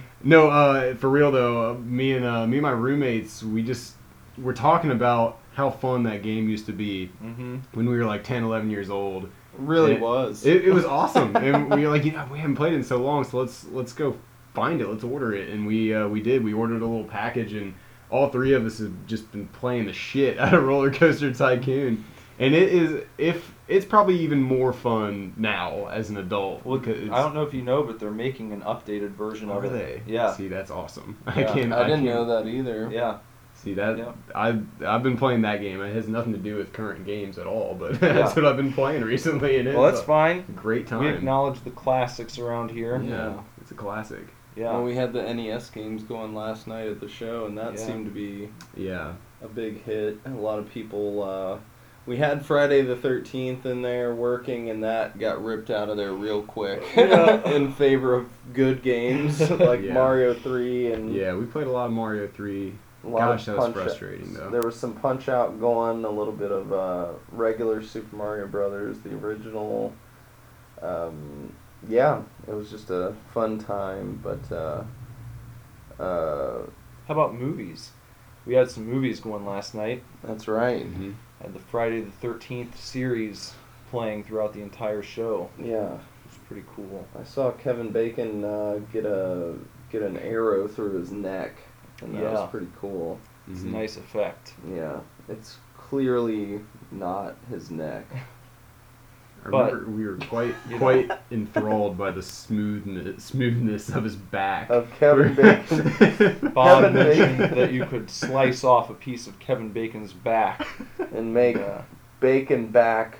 no, 0.25 0.49
uh, 0.49 0.95
for 0.95 1.09
real 1.09 1.31
though, 1.31 1.71
uh, 1.71 1.73
me 1.75 2.11
and 2.11 2.25
uh, 2.25 2.45
me 2.45 2.57
and 2.57 2.63
my 2.63 2.71
roommates, 2.71 3.43
we 3.43 3.63
just 3.63 3.95
we're 4.37 4.51
talking 4.51 4.91
about 4.91 5.37
how 5.53 5.69
fun 5.69 6.03
that 6.03 6.21
game 6.21 6.49
used 6.49 6.65
to 6.65 6.73
be 6.73 7.09
Mm-hmm. 7.23 7.57
when 7.73 7.87
we 7.89 7.97
were 7.97 8.05
like 8.05 8.25
10, 8.25 8.43
11 8.43 8.69
years 8.69 8.89
old. 8.89 9.29
Really 9.67 9.93
It- 9.93 10.01
was. 10.01 10.45
It, 10.45 10.65
it 10.65 10.73
was 10.73 10.85
awesome, 10.85 11.35
and 11.35 11.69
we 11.73 11.85
were 11.85 11.91
like, 11.91 12.05
you 12.05 12.11
know, 12.11 12.27
we 12.31 12.39
haven't 12.39 12.55
played 12.55 12.73
it 12.73 12.77
in 12.77 12.83
so 12.83 12.97
long, 12.97 13.23
so 13.23 13.37
let's 13.39 13.65
let's 13.65 13.93
go 13.93 14.17
find 14.53 14.81
it. 14.81 14.87
Let's 14.87 15.03
order 15.03 15.33
it, 15.33 15.49
and 15.49 15.65
we 15.65 15.93
uh, 15.93 16.07
we 16.07 16.21
did. 16.21 16.43
We 16.43 16.53
ordered 16.53 16.81
a 16.81 16.85
little 16.85 17.03
package, 17.05 17.53
and 17.53 17.73
all 18.09 18.29
three 18.29 18.53
of 18.53 18.65
us 18.65 18.79
have 18.79 18.93
just 19.07 19.31
been 19.31 19.47
playing 19.47 19.85
the 19.85 19.93
shit 19.93 20.37
out 20.39 20.53
of 20.53 20.63
Roller 20.63 20.91
Coaster 20.91 21.33
Tycoon, 21.33 22.03
and 22.39 22.53
it 22.53 22.69
is 22.73 23.03
if 23.17 23.53
it's 23.67 23.85
probably 23.85 24.19
even 24.19 24.41
more 24.41 24.73
fun 24.73 25.33
now 25.37 25.85
as 25.87 26.09
an 26.09 26.17
adult. 26.17 26.65
Well, 26.65 26.81
I 26.85 27.21
don't 27.21 27.33
know 27.33 27.43
if 27.43 27.53
you 27.53 27.61
know, 27.61 27.83
but 27.83 27.99
they're 27.99 28.11
making 28.11 28.51
an 28.51 28.61
updated 28.63 29.11
version 29.11 29.49
Are 29.49 29.59
of 29.63 29.65
it. 29.65 29.69
they? 30.05 30.11
Yeah. 30.13 30.33
See, 30.35 30.49
that's 30.49 30.69
awesome. 30.71 31.17
Yeah, 31.27 31.31
I 31.33 31.43
can't. 31.43 31.71
I 31.73 31.83
didn't 31.83 32.03
can't- 32.03 32.05
know 32.05 32.25
that 32.25 32.47
either. 32.49 32.89
Yeah. 32.91 33.19
See 33.63 33.75
that 33.75 33.97
Yeah. 33.97 34.11
I 34.33 34.57
I've 34.85 35.03
been 35.03 35.17
playing 35.17 35.41
that 35.43 35.61
game. 35.61 35.81
It 35.81 35.93
has 35.93 36.07
nothing 36.07 36.33
to 36.33 36.39
do 36.39 36.55
with 36.57 36.73
current 36.73 37.05
games 37.05 37.37
at 37.37 37.45
all, 37.45 37.75
but 37.79 37.91
Yeah. 38.01 38.13
that's 38.13 38.35
what 38.35 38.45
I've 38.45 38.57
been 38.57 38.73
playing 38.73 39.03
recently, 39.03 39.57
and 39.57 39.67
it's 39.67 39.77
Well, 39.77 39.85
that's 39.85 40.01
a 40.01 40.05
fine. 40.05 40.45
great 40.55 40.87
time. 40.87 41.01
We 41.01 41.09
acknowledge 41.09 41.63
the 41.63 41.69
classics 41.71 42.39
around 42.39 42.71
here. 42.71 42.99
Yeah, 43.03 43.33
it's 43.61 43.71
a 43.71 43.75
classic. 43.75 44.27
Yeah. 44.55 44.71
Well, 44.71 44.83
we 44.83 44.95
had 44.95 45.13
the 45.13 45.21
NES 45.33 45.69
games 45.69 46.03
going 46.03 46.33
last 46.35 46.67
night 46.67 46.87
at 46.87 46.99
the 46.99 47.07
show, 47.07 47.45
and 47.45 47.57
that 47.57 47.73
Yeah. 47.73 47.79
seemed 47.85 48.05
to 48.05 48.11
be 48.11 48.49
Yeah. 48.75 49.13
a 49.43 49.47
big 49.47 49.83
hit. 49.83 50.17
A 50.25 50.29
lot 50.31 50.57
of 50.59 50.69
people. 50.69 51.23
Uh, 51.23 51.57
we 52.07 52.17
had 52.17 52.43
Friday 52.43 52.81
the 52.81 52.95
Thirteenth 52.95 53.65
in 53.67 53.83
there 53.83 54.15
working, 54.15 54.71
and 54.71 54.83
that 54.83 55.19
got 55.19 55.41
ripped 55.43 55.69
out 55.69 55.87
of 55.87 55.97
there 55.97 56.13
real 56.13 56.41
quick 56.41 56.81
in 56.97 57.71
favor 57.73 58.15
of 58.15 58.25
good 58.53 58.81
games 58.81 59.39
like 59.51 59.81
Yeah. 59.83 59.93
Mario 59.93 60.33
Three 60.33 60.91
and 60.91 61.13
Yeah, 61.13 61.35
we 61.35 61.45
played 61.45 61.67
a 61.67 61.71
lot 61.71 61.85
of 61.85 61.91
Mario 61.91 62.27
3. 62.27 62.73
A 63.03 63.07
lot 63.07 63.19
Gosh, 63.19 63.39
of 63.41 63.45
that 63.47 63.55
was 63.57 63.65
Punch-Outs. 63.65 63.85
frustrating, 63.85 64.33
though. 64.33 64.49
There 64.49 64.61
was 64.61 64.75
some 64.75 64.93
Punch 64.93 65.27
Out 65.29 65.59
going, 65.59 66.05
a 66.05 66.09
little 66.09 66.33
bit 66.33 66.51
of 66.51 66.71
uh, 66.73 67.07
regular 67.31 67.81
Super 67.81 68.15
Mario 68.15 68.47
Brothers, 68.47 68.99
the 68.99 69.13
original. 69.15 69.93
Um, 70.81 71.53
yeah, 71.89 72.21
it 72.47 72.53
was 72.53 72.69
just 72.69 72.89
a 72.89 73.13
fun 73.33 73.57
time, 73.59 74.19
but. 74.23 74.51
Uh, 74.55 74.83
uh, 75.99 76.63
How 77.07 77.13
about 77.13 77.35
movies? 77.35 77.91
We 78.45 78.55
had 78.55 78.69
some 78.71 78.87
movies 78.87 79.19
going 79.19 79.45
last 79.45 79.75
night. 79.75 80.03
that's 80.23 80.47
right. 80.47 80.85
Mm-hmm. 80.85 81.11
Had 81.41 81.53
the 81.53 81.59
Friday 81.59 82.01
the 82.01 82.11
Thirteenth 82.11 82.79
series 82.79 83.53
playing 83.91 84.23
throughout 84.23 84.53
the 84.53 84.61
entire 84.61 85.03
show. 85.03 85.49
Yeah, 85.59 85.93
It 85.93 85.99
was 86.25 86.37
pretty 86.47 86.63
cool. 86.75 87.05
I 87.19 87.23
saw 87.23 87.51
Kevin 87.51 87.91
Bacon 87.91 88.43
uh, 88.43 88.79
get 88.91 89.05
a 89.05 89.55
get 89.91 90.01
an 90.01 90.17
arrow 90.17 90.67
through 90.67 90.99
his 90.99 91.11
neck, 91.11 91.51
and 92.01 92.13
that 92.15 92.21
Yeah. 92.23 92.31
was 92.31 92.49
pretty 92.49 92.67
cool. 92.79 93.19
It's 93.49 93.61
Mhm. 93.61 93.65
a 93.67 93.69
nice 93.77 93.97
effect. 93.97 94.53
Yeah, 94.73 94.99
it's 95.29 95.57
clearly 95.77 96.61
not 96.91 97.35
his 97.49 97.69
neck. 97.71 98.05
I 99.43 99.49
But- 99.49 99.73
remember 99.73 99.91
we 99.91 100.05
were 100.05 100.17
quite 100.17 100.53
You 100.67 100.73
know. 100.73 100.77
quite 100.77 101.11
enthralled 101.31 101.97
by 101.97 102.11
the 102.11 102.21
smoothness 102.21 103.23
smoothness 103.23 103.89
of 103.89 104.03
his 104.03 104.15
back. 104.15 104.69
Of 104.69 104.91
Kevin 104.99 105.33
Bacon. 105.35 106.51
Bob 106.53 106.83
Kevin 106.83 106.93
mentioned 106.93 107.37
Bacon. 107.39 107.57
that 107.57 107.71
you 107.71 107.85
could 107.85 108.09
slice 108.11 108.63
off 108.63 108.89
a 108.91 108.93
piece 108.93 109.25
of 109.25 109.39
Kevin 109.39 109.69
Bacon's 109.69 110.13
back. 110.13 110.65
and 111.15 111.33
make 111.33 111.57
Yeah. 111.57 111.81
bacon 112.19 112.67
back 112.67 113.17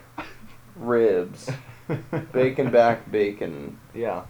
ribs. 0.75 1.49
Bacon 2.31 2.69
back 2.71 3.11
bacon. 3.11 3.77
Yeah. 3.93 4.21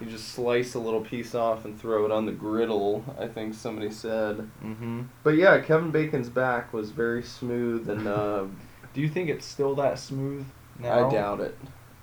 You 0.00 0.06
just 0.06 0.28
slice 0.28 0.74
a 0.74 0.78
little 0.80 1.00
piece 1.00 1.34
off 1.34 1.64
and 1.64 1.80
throw 1.80 2.04
it 2.04 2.10
on 2.10 2.26
the 2.26 2.32
griddle, 2.32 3.04
I 3.18 3.28
think 3.28 3.54
somebody 3.54 3.90
said. 3.90 4.38
Mm-hmm. 4.62 5.02
But 5.22 5.36
yeah, 5.36 5.60
Kevin 5.60 5.90
Bacon's 5.90 6.28
back 6.28 6.72
was 6.72 6.90
very 6.90 7.22
smooth 7.22 7.88
and 7.88 8.08
uh, 8.08 8.44
Do 8.94 9.00
you 9.00 9.08
think 9.08 9.28
it's 9.28 9.44
still 9.44 9.74
that 9.74 9.98
smooth 9.98 10.46
now? 10.78 11.08
I 11.08 11.10
doubt 11.12 11.40
it. 11.40 11.58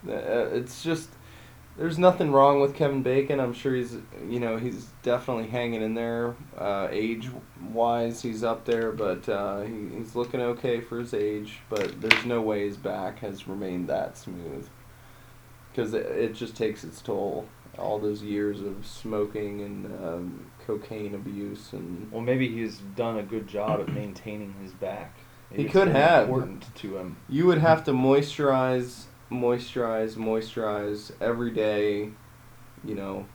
Uh, 0.07 0.11
It's 0.53 0.83
just 0.83 1.09
there's 1.77 1.97
nothing 1.97 2.31
wrong 2.31 2.59
with 2.59 2.75
Kevin 2.75 3.01
Bacon. 3.01 3.39
I'm 3.39 3.53
sure 3.53 3.73
he's 3.73 3.95
you 4.27 4.41
know 4.41 4.57
he's 4.57 4.87
definitely 5.01 5.47
hanging 5.47 5.81
in 5.81 5.93
there. 5.93 6.35
Uh, 6.57 6.89
age 6.91 7.29
wise, 7.71 8.21
he's 8.21 8.43
up 8.43 8.65
there, 8.65 8.91
but 8.91 9.27
uh, 9.29 9.61
he, 9.61 9.87
he's 9.97 10.15
looking 10.15 10.41
okay 10.41 10.81
for 10.81 10.99
his 10.99 11.13
age. 11.13 11.59
But 11.69 12.01
there's 12.01 12.25
no 12.25 12.41
way 12.41 12.67
his 12.67 12.75
back 12.75 13.19
has 13.19 13.47
remained 13.47 13.87
that 13.87 14.17
smooth 14.17 14.67
because 15.71 15.93
it, 15.93 16.05
it 16.05 16.35
just 16.35 16.57
takes 16.57 16.83
its 16.83 17.01
toll. 17.01 17.47
All 17.77 17.99
those 17.99 18.21
years 18.21 18.61
of 18.61 18.85
smoking 18.85 19.61
and 19.61 19.85
um, 20.03 20.51
cocaine 20.67 21.15
abuse 21.15 21.73
and 21.73 22.11
Well, 22.11 22.21
maybe 22.21 22.47
he's 22.47 22.77
done 22.95 23.17
a 23.17 23.23
good 23.23 23.47
job 23.47 23.79
at 23.79 23.87
maintaining 23.93 24.53
his 24.61 24.71
back. 24.73 25.15
Maybe 25.49 25.63
He 25.63 25.67
it's 25.67 25.73
could 25.73 25.87
have. 25.89 26.23
important 26.27 26.73
to 26.75 26.97
him. 26.97 27.17
You 27.29 27.45
would 27.47 27.59
have 27.59 27.83
to 27.85 27.91
moisturize, 27.91 29.05
moisturize, 29.31 30.15
moisturize 30.15 31.11
every 31.21 31.51
day. 31.51 32.09
You 32.83 32.95
know, 32.95 33.25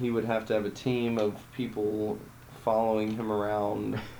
he 0.00 0.10
would 0.10 0.24
have 0.24 0.46
to 0.46 0.54
have 0.54 0.64
a 0.64 0.70
team 0.70 1.18
of 1.18 1.34
people 1.52 2.18
following 2.64 3.12
him 3.16 3.30
around. 3.30 4.00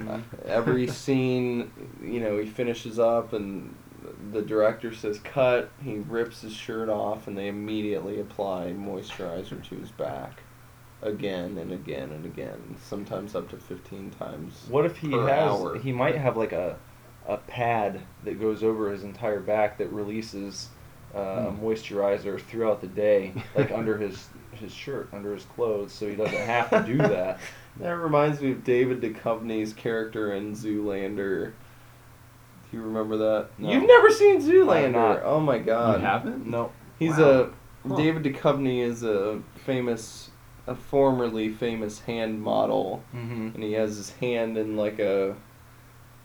Mhm. 0.00 0.22
Every 0.44 0.86
scene, 0.86 1.72
you 2.02 2.20
know, 2.20 2.38
he 2.38 2.44
finishes 2.46 2.98
up 2.98 3.32
and 3.32 3.74
the 4.30 4.42
director 4.42 4.94
says 4.94 5.18
cut. 5.20 5.70
He 5.82 5.96
rips 5.96 6.42
his 6.42 6.52
shirt 6.52 6.88
off 6.88 7.26
and 7.26 7.36
they 7.36 7.48
immediately 7.48 8.20
apply 8.20 8.72
moisturizer 8.76 9.62
to 9.68 9.74
his 9.76 9.90
back. 9.90 10.42
Again 11.02 11.58
and 11.58 11.72
again 11.72 12.12
and 12.12 12.24
again, 12.24 12.76
sometimes 12.80 13.34
up 13.34 13.48
to 13.50 13.56
15 13.56 14.10
times. 14.10 14.66
What 14.68 14.86
if 14.86 14.98
he 14.98 15.10
has? 15.10 15.28
hour. 15.28 15.76
He 15.78 15.90
might 15.92 16.16
have 16.16 16.36
like 16.36 16.52
a 16.52 16.78
a 17.26 17.36
pad 17.36 18.00
that 18.24 18.40
goes 18.40 18.62
over 18.64 18.90
his 18.90 19.04
entire 19.04 19.40
back 19.40 19.78
that 19.78 19.92
releases 19.92 20.68
uh, 21.14 21.50
Hmm. 21.50 21.64
moisturizer 21.64 22.40
throughout 22.40 22.80
the 22.80 22.86
day, 22.86 23.32
like 23.56 23.70
under 23.72 23.98
his 23.98 24.28
his 24.52 24.72
shirt, 24.72 25.08
under 25.12 25.34
his 25.34 25.44
clothes, 25.44 25.92
so 25.92 26.08
he 26.08 26.14
doesn't 26.14 26.34
have 26.36 26.70
to 26.70 26.82
do 26.86 26.98
that. 26.98 27.38
That 27.78 27.92
reminds 27.92 28.42
me 28.42 28.50
of 28.52 28.64
David 28.64 29.00
Duchovny's 29.00 29.72
character 29.72 30.34
in 30.34 30.52
Zoolander. 30.54 31.52
Do 32.72 32.78
you 32.78 32.82
remember 32.82 33.16
that? 33.18 33.48
No. 33.58 33.70
You've 33.70 33.86
never 33.86 34.10
seen 34.10 34.40
Zoolander? 34.40 35.20
Oh 35.24 35.38
my 35.38 35.58
god. 35.58 36.00
You 36.00 36.06
haven't? 36.06 36.46
No. 36.46 36.72
He's 36.98 37.18
Wow. 37.18 37.50
a 37.84 37.88
Huh. 37.88 37.96
David 37.96 38.22
Duchovny 38.24 38.80
is 38.82 39.02
a 39.02 39.40
famous 39.66 40.30
a 40.66 40.74
formerly 40.74 41.48
famous 41.50 42.00
hand 42.00 42.40
model 42.40 43.02
Mm-hmm. 43.14 43.48
and 43.54 43.62
he 43.62 43.72
has 43.72 43.96
his 43.96 44.10
hand 44.12 44.56
in 44.56 44.76
like 44.76 44.98
a 45.00 45.34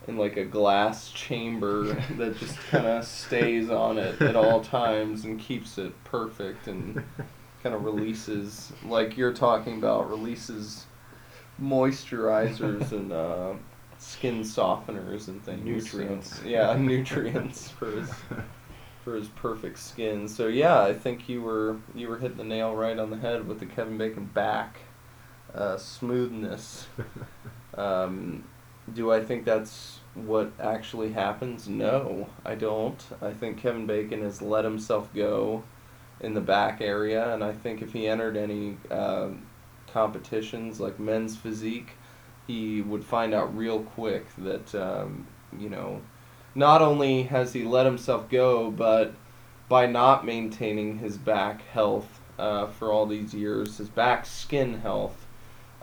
in 0.08 0.16
like 0.18 0.38
a 0.38 0.46
glass 0.46 1.10
chamber 1.12 1.84
that 2.18 2.38
just 2.38 2.58
kind 2.70 2.86
of 2.86 3.04
stays 3.04 3.70
on 3.70 3.98
it 3.98 4.22
at 4.22 4.36
all 4.38 4.62
times 4.62 5.26
and 5.26 5.38
keeps 5.40 5.78
it 5.78 5.92
perfect 6.06 6.68
and 6.68 7.04
kind 7.64 7.76
of 7.76 7.84
releases 7.84 8.72
like 8.86 9.18
you're 9.18 9.34
talking 9.34 9.78
about 9.80 10.10
releases 10.10 10.86
moisturizers 11.62 12.92
and 12.98 13.12
uh, 13.12 13.54
skin 14.00 14.42
softeners 14.42 15.28
and 15.28 15.44
things 15.44 15.66
Nutrients. 15.66 16.40
So, 16.40 16.48
yeah 16.48 16.74
nutrients 16.80 17.70
for 17.70 17.92
his 17.92 18.10
for 19.04 19.16
his 19.16 19.28
perfect 19.30 19.80
skin 19.80 20.28
so 20.28 20.48
yeah 20.48 20.82
i 20.82 20.94
think 20.94 21.30
you 21.30 21.42
were 21.42 21.78
you 21.96 22.08
were 22.10 22.18
hitting 22.18 22.38
the 22.38 22.44
nail 22.44 22.76
right 22.76 23.00
on 23.00 23.10
the 23.10 23.18
head 23.18 23.48
with 23.48 23.60
the 23.60 23.66
kevin 23.66 23.98
bacon 23.98 24.26
back 24.26 24.80
uh, 25.56 25.78
smoothness 25.78 26.88
um, 27.78 28.44
do 28.94 29.12
I 29.12 29.24
think 29.24 29.46
that's 29.46 30.00
what 30.14 30.52
actually 30.60 31.12
happens? 31.12 31.68
No, 31.68 32.30
I 32.46 32.56
don't. 32.56 33.04
I 33.22 33.32
think 33.32 33.58
Kevin 33.58 33.86
Bacon 33.86 34.22
has 34.22 34.42
let 34.42 34.64
himself 34.64 35.14
go 35.14 35.64
in 36.20 36.34
the 36.34 36.42
back 36.42 36.82
area, 36.82 37.34
and 37.34 37.44
I 37.44 37.52
think 37.52 37.82
if 37.82 37.94
he 37.94 38.08
entered 38.08 38.38
any 38.38 38.78
um 38.90 39.46
competitions 39.92 40.80
like 40.80 41.00
men's 41.00 41.36
physique, 41.36 41.92
he 42.48 42.82
would 42.82 43.04
find 43.04 43.34
out 43.34 43.56
real 43.56 43.82
quick 43.82 44.26
that 44.38 44.74
um, 44.74 45.28
you 45.58 45.70
know, 45.70 46.02
not 46.56 46.82
only 46.82 47.24
has 47.24 47.54
he 47.54 47.64
let 47.64 47.86
himself 47.86 48.30
go, 48.30 48.72
but 48.72 49.14
by 49.70 49.86
not 49.86 50.26
maintaining 50.26 50.98
his 51.00 51.18
back 51.18 51.62
health 51.70 52.22
uh, 52.40 52.68
for 52.68 52.92
all 52.92 53.06
these 53.06 53.34
years, 53.34 53.78
his 53.78 53.90
back 53.90 54.26
skin 54.26 54.80
health, 54.80 55.26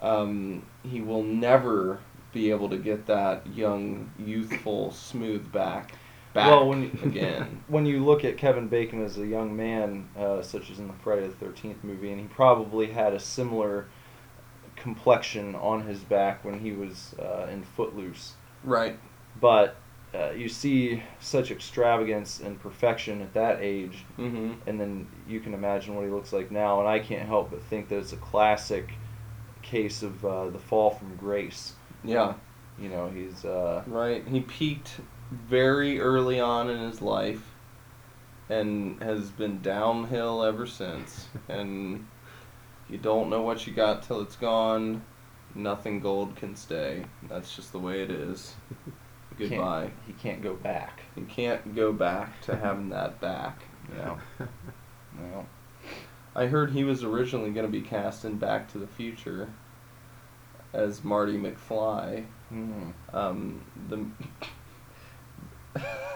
um, 0.00 0.64
he 0.82 1.00
will 1.00 1.22
never 1.22 1.98
be 2.32 2.50
able 2.50 2.68
to 2.68 2.76
get 2.76 3.06
that 3.06 3.46
young, 3.54 4.10
youthful, 4.18 4.90
smooth 4.90 5.50
back 5.52 5.92
back 6.32 6.50
Well, 6.50 6.68
when 6.68 6.82
you, 6.82 6.90
again. 7.04 7.62
when 7.68 7.86
you 7.86 8.04
look 8.04 8.24
at 8.24 8.36
Kevin 8.36 8.68
Bacon 8.68 9.02
as 9.04 9.18
a 9.18 9.26
young 9.26 9.56
man, 9.56 10.08
uh, 10.18 10.42
such 10.42 10.70
as 10.70 10.78
in 10.78 10.88
the 10.88 10.94
Friday 10.94 11.26
the 11.28 11.34
Thirteenth 11.34 11.82
movie, 11.84 12.10
and 12.10 12.20
he 12.20 12.26
probably 12.26 12.86
had 12.88 13.14
a 13.14 13.20
similar 13.20 13.86
complexion 14.84 15.54
on 15.54 15.86
his 15.86 16.00
back 16.00 16.44
when 16.44 16.60
he 16.60 16.70
was 16.72 17.14
uh, 17.18 17.46
in 17.50 17.62
Footloose. 17.64 18.34
Right. 18.62 18.98
But 19.40 19.76
uh, 20.14 20.30
you 20.32 20.48
see 20.48 21.02
such 21.20 21.50
extravagance 21.50 22.38
and 22.40 22.60
perfection 22.60 23.22
at 23.22 23.32
that 23.32 23.58
age, 23.60 24.04
Mm-hmm. 24.18 24.68
and 24.68 24.78
then 24.80 25.06
you 25.26 25.40
can 25.40 25.54
imagine 25.54 25.94
what 25.96 26.04
he 26.04 26.10
looks 26.10 26.32
like 26.34 26.50
now. 26.50 26.80
And 26.80 26.88
I 26.88 26.98
can't 26.98 27.26
help 27.26 27.50
but 27.50 27.62
think 27.62 27.88
that 27.88 27.96
it's 27.98 28.12
a 28.12 28.18
classic 28.18 28.92
case 29.62 30.02
of 30.02 30.22
uh, 30.24 30.50
the 30.50 30.58
fall 30.58 30.90
from 30.90 31.16
grace. 31.16 31.72
Yeah. 32.04 32.34
You 32.78 32.90
know, 32.90 33.08
he's 33.08 33.44
uh, 33.44 33.82
Right. 33.86 34.22
He 34.28 34.40
peaked 34.40 35.00
very 35.30 35.98
early 35.98 36.38
on 36.40 36.68
in 36.68 36.78
his 36.78 37.00
life 37.00 37.44
and 38.50 39.02
has 39.02 39.30
been 39.30 39.62
downhill 39.62 40.44
ever 40.44 40.66
since. 40.66 41.26
And 41.48 42.06
you 42.88 42.98
don't 42.98 43.30
know 43.30 43.42
what 43.42 43.66
you 43.66 43.72
got 43.72 44.02
till 44.02 44.20
it's 44.20 44.36
gone. 44.36 45.02
Nothing 45.54 46.00
gold 46.00 46.36
can 46.36 46.56
stay. 46.56 47.04
That's 47.28 47.54
just 47.54 47.72
the 47.72 47.78
way 47.78 48.02
it 48.02 48.10
is. 48.10 48.54
can't- 49.38 49.50
Goodbye. 49.50 49.90
he 50.06 50.12
can't 50.14 50.42
go 50.42 50.54
back. 50.54 51.00
You 51.16 51.24
can't 51.24 51.74
go 51.74 51.92
back 51.92 52.40
to 52.42 52.56
having 52.56 52.88
that 52.90 53.20
back. 53.20 53.60
Know. 53.96 54.18
no. 55.18 55.46
I 56.36 56.46
heard 56.46 56.72
he 56.72 56.82
was 56.84 57.04
originally 57.04 57.50
going 57.50 57.66
to 57.66 57.70
be 57.72 57.80
cast 57.82 58.24
in 58.24 58.38
Back 58.38 58.70
to 58.72 58.78
the 58.78 58.86
Future 58.88 59.50
as 60.72 61.04
Marty 61.04 61.36
McFly. 61.38 62.24
Hmm. 62.48 62.90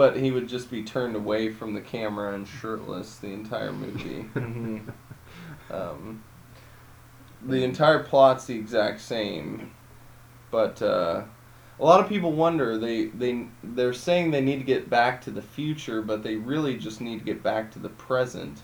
but 0.00 0.16
he 0.16 0.30
would 0.30 0.48
just 0.48 0.70
be 0.70 0.82
turned 0.82 1.14
away 1.14 1.50
from 1.50 1.74
the 1.74 1.80
camera 1.82 2.32
and 2.32 2.48
shirtless 2.48 3.16
the 3.16 3.26
entire 3.28 3.70
movie. 3.70 4.24
Mhm. 4.34 4.90
Um, 5.70 6.24
the 7.42 7.62
entire 7.62 7.98
plot's 8.02 8.46
the 8.46 8.54
exact 8.54 9.02
same, 9.02 9.72
but 10.50 10.80
uh, 10.80 11.24
a 11.78 11.84
lot 11.84 12.00
of 12.00 12.08
people 12.08 12.32
wonder 12.32 12.78
they 12.78 13.08
they 13.08 13.46
they're 13.62 13.92
saying 13.92 14.30
they 14.30 14.40
need 14.40 14.56
to 14.56 14.64
get 14.64 14.88
back 14.88 15.20
to 15.20 15.30
the 15.30 15.42
future, 15.42 16.00
but 16.00 16.22
they 16.22 16.36
really 16.36 16.78
just 16.78 17.02
need 17.02 17.18
to 17.18 17.24
get 17.26 17.42
back 17.42 17.70
to 17.72 17.78
the 17.78 17.90
present. 17.90 18.62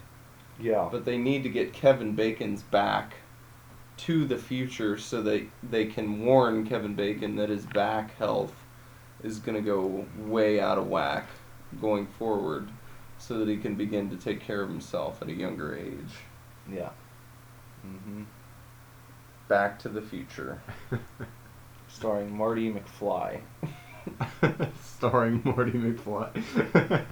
Yeah. 0.59 0.89
But 0.91 1.05
they 1.05 1.19
need 1.19 1.43
to 1.43 1.51
get 1.51 1.75
Kevin 1.75 2.15
Bacon's 2.15 2.63
back 2.63 3.17
to 3.99 4.25
the 4.25 4.39
future 4.39 4.97
so 4.97 5.21
that 5.21 5.47
they 5.63 5.85
can 5.85 6.25
warn 6.25 6.67
Kevin 6.67 6.95
Bacon 6.95 7.37
that 7.37 7.51
his 7.51 7.67
back 7.67 8.17
health 8.17 8.55
is 9.23 9.39
going 9.39 9.57
to 9.57 9.63
go 9.63 10.05
way 10.19 10.61
out 10.61 10.79
of 10.79 10.87
whack 10.89 11.27
going 11.81 12.07
forward 12.07 12.69
so 13.19 13.39
that 13.39 13.49
he 13.49 13.57
can 13.57 13.75
begin 13.75 14.11
to 14.11 14.17
take 14.17 14.41
care 14.41 14.61
of 14.63 14.69
himself 14.69 15.21
at 15.23 15.29
a 15.29 15.33
younger 15.33 15.75
age. 15.77 16.15
Yeah. 16.71 16.91
hmm 17.83 18.25
Back 19.49 19.79
to 19.81 19.89
the 19.89 20.03
future. 20.03 20.61
Starring 21.89 22.37
Marty 22.37 22.73
McFly. 22.73 23.41
Starring 24.83 25.41
Morty 25.45 25.73
McFly. 25.73 27.05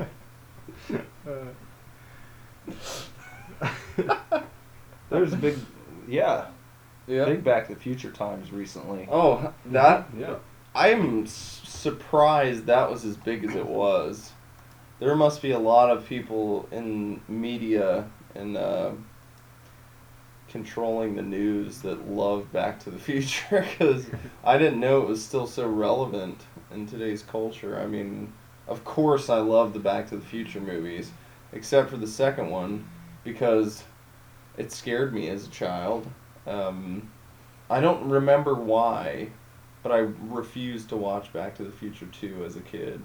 There's 5.11 5.35
big, 5.37 5.57
yeah, 6.09 6.47
Yeah. 7.07 7.25
big 7.27 7.45
Back 7.45 7.69
to 7.69 7.75
the 7.75 7.81
Future 7.81 8.11
times 8.11 8.51
recently. 8.53 9.07
Oh, 9.11 9.53
that 9.67 10.09
yeah. 10.19 10.37
I'm 10.75 11.27
surprised 11.27 12.67
that 12.67 12.91
was 12.91 13.05
as 13.05 13.17
big 13.17 13.45
as 13.45 13.55
it 13.55 13.67
was. 13.67 14.33
There 14.99 15.15
must 15.15 15.43
be 15.43 15.53
a 15.53 15.59
lot 15.59 15.91
of 15.91 16.07
people 16.07 16.69
in 16.73 17.21
media 17.29 18.09
and 18.35 18.57
uh, 18.57 18.93
controlling 20.49 21.17
the 21.17 21.23
news 21.23 21.83
that 21.83 22.09
love 22.09 22.53
Back 22.53 22.81
to 22.81 22.91
the 22.91 22.99
Future 22.99 23.67
because 23.79 24.07
I 24.43 24.59
didn't 24.59 24.81
know 24.81 25.03
it 25.03 25.09
was 25.09 25.25
still 25.25 25.47
so 25.47 25.69
relevant 25.69 26.41
in 26.73 26.87
today's 26.87 27.23
culture. 27.23 27.79
I 27.79 27.87
mean, 27.87 28.33
of 28.67 28.85
course, 28.85 29.29
I 29.29 29.39
love 29.39 29.73
the 29.73 29.81
Back 29.81 30.09
to 30.09 30.17
the 30.17 30.25
Future 30.25 30.61
movies, 30.61 31.11
except 31.53 31.91
for 31.91 31.97
the 31.97 32.07
second 32.07 32.51
one 32.51 32.89
because 33.25 33.85
it 34.57 34.73
scared 34.73 35.13
me 35.13 35.29
as 35.29 35.47
a 35.47 35.51
child. 35.51 36.07
Um, 36.47 37.11
I 37.69 37.81
don't 37.81 38.09
remember 38.09 38.55
why, 38.55 39.29
but 39.85 39.93
I 39.93 39.98
refused 39.98 40.89
to 40.89 40.97
watch 40.97 41.32
Back 41.32 41.55
to 41.59 41.62
the 41.62 41.70
Future 41.70 42.06
2 42.06 42.44
as 42.44 42.56
a 42.56 42.61
kid. 42.61 43.01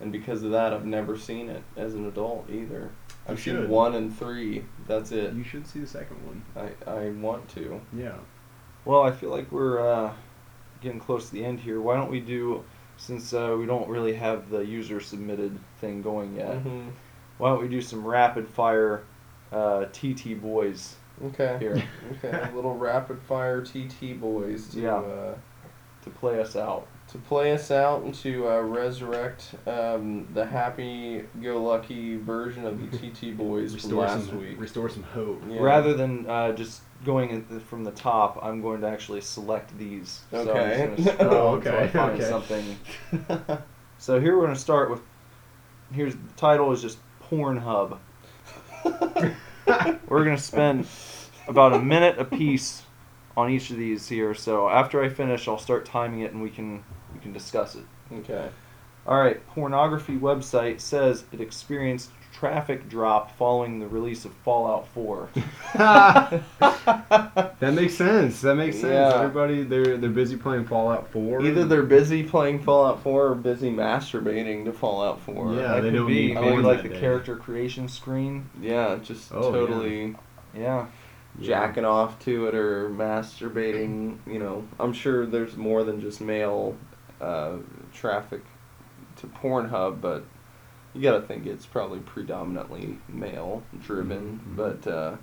And 0.00 0.12
because 0.12 0.44
of 0.44 0.52
that, 0.52 0.72
I've 0.72 0.84
never 0.86 1.16
seen 1.18 1.48
it 1.48 1.62
as 1.76 1.94
an 1.94 2.06
adult 2.06 2.48
either. 2.50 2.90
I've 3.26 3.40
seen 3.40 3.68
one 3.68 3.96
and 3.96 4.16
three. 4.16 4.64
That's 4.86 5.10
it. 5.10 5.34
You 5.34 5.42
should 5.42 5.66
see 5.66 5.80
the 5.80 5.86
second 5.88 6.18
one. 6.24 6.44
I, 6.86 6.90
I 6.90 7.10
want 7.10 7.48
to. 7.56 7.80
Yeah. 7.96 8.14
Well, 8.84 9.02
I 9.02 9.10
feel 9.10 9.30
like 9.30 9.50
we're 9.50 9.80
uh, 9.80 10.12
getting 10.80 11.00
close 11.00 11.26
to 11.26 11.32
the 11.32 11.44
end 11.44 11.58
here. 11.60 11.80
Why 11.80 11.96
don't 11.96 12.10
we 12.10 12.20
do, 12.20 12.62
since 12.98 13.32
uh, 13.34 13.56
we 13.58 13.66
don't 13.66 13.88
really 13.88 14.14
have 14.14 14.50
the 14.50 14.60
user 14.64 15.00
submitted 15.00 15.58
thing 15.80 16.00
going 16.02 16.36
yet, 16.36 16.62
Mhm. 16.64 16.90
why 17.38 17.48
don't 17.50 17.60
we 17.62 17.68
do 17.68 17.80
some 17.82 18.06
rapid 18.06 18.46
fire 18.48 19.02
uh, 19.50 19.86
TT 19.86 20.40
boys 20.40 20.94
Okay. 21.24 21.56
here 21.58 21.82
Okay. 22.24 22.48
A 22.52 22.54
little 22.54 22.76
rapid 22.76 23.18
fire 23.22 23.62
TT 23.62 24.18
boys 24.20 24.68
to 24.68 24.80
Yeah. 24.80 25.34
To 26.12 26.18
play 26.18 26.40
us 26.40 26.56
out? 26.56 26.86
to 27.08 27.16
play 27.16 27.52
us 27.54 27.70
out 27.70 28.02
and 28.02 28.14
to 28.14 28.46
uh, 28.46 28.60
resurrect 28.60 29.54
um, 29.66 30.28
the 30.34 30.44
happy-go-lucky 30.44 32.16
version 32.18 32.66
of 32.66 32.78
the 32.78 32.98
TT 33.10 33.34
boys 33.34 33.70
from 33.70 33.76
Restore 33.76 34.02
last 34.04 34.26
some, 34.28 34.38
week. 34.40 34.60
restore 34.60 34.88
some 34.90 35.02
hope. 35.04 35.42
Yeah. 35.48 35.60
Rather 35.60 35.94
than 35.94 36.28
uh, 36.28 36.52
just 36.52 36.82
going 37.06 37.30
in 37.30 37.46
the, 37.48 37.60
from 37.60 37.82
the 37.84 37.92
top, 37.92 38.38
I'm 38.42 38.60
going 38.60 38.82
to 38.82 38.88
actually 38.88 39.22
select 39.22 39.76
these. 39.78 40.20
So 40.30 40.40
I'm 40.40 40.48
Okay. 40.48 40.94
just 41.02 41.18
gonna 41.18 41.30
Oh, 41.34 41.54
until 41.56 41.72
I 41.72 41.76
okay, 41.78 41.88
find 41.88 42.20
okay. 42.20 42.28
something. 42.28 43.58
So 44.00 44.20
here 44.20 44.36
we're 44.36 44.44
going 44.44 44.54
to 44.54 44.60
start 44.60 44.90
with. 44.90 45.00
Here's 45.92 46.14
the 46.14 46.20
title 46.36 46.70
is 46.72 46.80
just 46.82 46.98
Pornhub. 47.28 47.98
We're 48.84 50.24
going 50.24 50.36
to 50.36 50.42
spend 50.42 50.86
about 51.48 51.72
a 51.72 51.80
minute 51.80 52.18
apiece 52.18 52.82
on 53.38 53.48
each 53.50 53.70
of 53.70 53.76
these 53.76 54.08
here. 54.08 54.34
So 54.34 54.68
after 54.68 55.02
I 55.02 55.08
finish, 55.08 55.46
I'll 55.46 55.58
start 55.58 55.86
timing 55.86 56.20
it 56.20 56.32
and 56.32 56.42
we 56.42 56.50
can 56.50 56.82
we 57.14 57.20
can 57.20 57.32
discuss 57.32 57.74
it. 57.76 57.84
okay. 58.12 58.48
All 59.06 59.18
right, 59.18 59.46
pornography 59.48 60.18
website 60.18 60.80
says 60.80 61.24
it 61.32 61.40
experienced 61.40 62.10
traffic 62.34 62.88
drop 62.90 63.34
following 63.38 63.78
the 63.78 63.86
release 63.86 64.24
of 64.26 64.32
Fallout 64.44 64.86
4. 64.88 65.30
That 67.60 67.72
makes 67.74 67.94
sense. 67.94 68.40
That 68.42 68.54
makes 68.54 68.76
sense. 68.76 68.92
Yeah. 68.92 69.20
Everybody, 69.22 69.62
they're 69.64 69.96
they're 69.96 70.10
busy 70.10 70.36
playing 70.36 70.66
Fallout 70.66 71.10
4. 71.10 71.42
Either 71.44 71.64
they're 71.64 71.82
busy 71.82 72.22
playing 72.22 72.62
Fallout 72.62 73.02
4 73.02 73.26
or 73.28 73.34
busy 73.34 73.70
masturbating 73.70 74.64
to 74.66 74.72
Fallout 74.72 75.20
4. 75.22 75.54
Yeah, 75.54 75.60
that 75.62 75.80
they 75.82 75.90
could 75.90 75.96
don't 75.96 76.06
be 76.06 76.28
need 76.28 76.40
maybe 76.40 76.62
like 76.62 76.82
the 76.82 76.88
day. 76.90 77.00
character 77.00 77.36
creation 77.36 77.88
screen. 77.88 78.48
Yeah, 78.60 78.98
just 79.02 79.32
Oh, 79.32 79.50
totally 79.50 80.14
Yeah. 80.56 80.86
Jacking 81.40 81.84
off 81.84 82.18
to 82.20 82.46
it 82.46 82.54
or 82.54 82.88
masturbating. 82.90 84.18
You 84.26 84.38
know, 84.38 84.68
I'm 84.78 84.92
sure 84.92 85.26
there's 85.26 85.56
more 85.56 85.84
than 85.84 86.00
just 86.00 86.20
male 86.20 86.76
uh, 87.20 87.56
traffic 87.92 88.42
to 89.16 89.26
Pornhub, 89.26 90.00
but 90.00 90.24
you 90.94 91.02
got 91.02 91.12
to 91.18 91.20
think 91.20 91.46
it's 91.46 91.66
probably 91.66 92.00
predominantly 92.00 92.98
male 93.08 93.62
driven. 93.80 94.40
Mhm. 94.48 94.56
But 94.56 94.86
uh, 94.90 95.16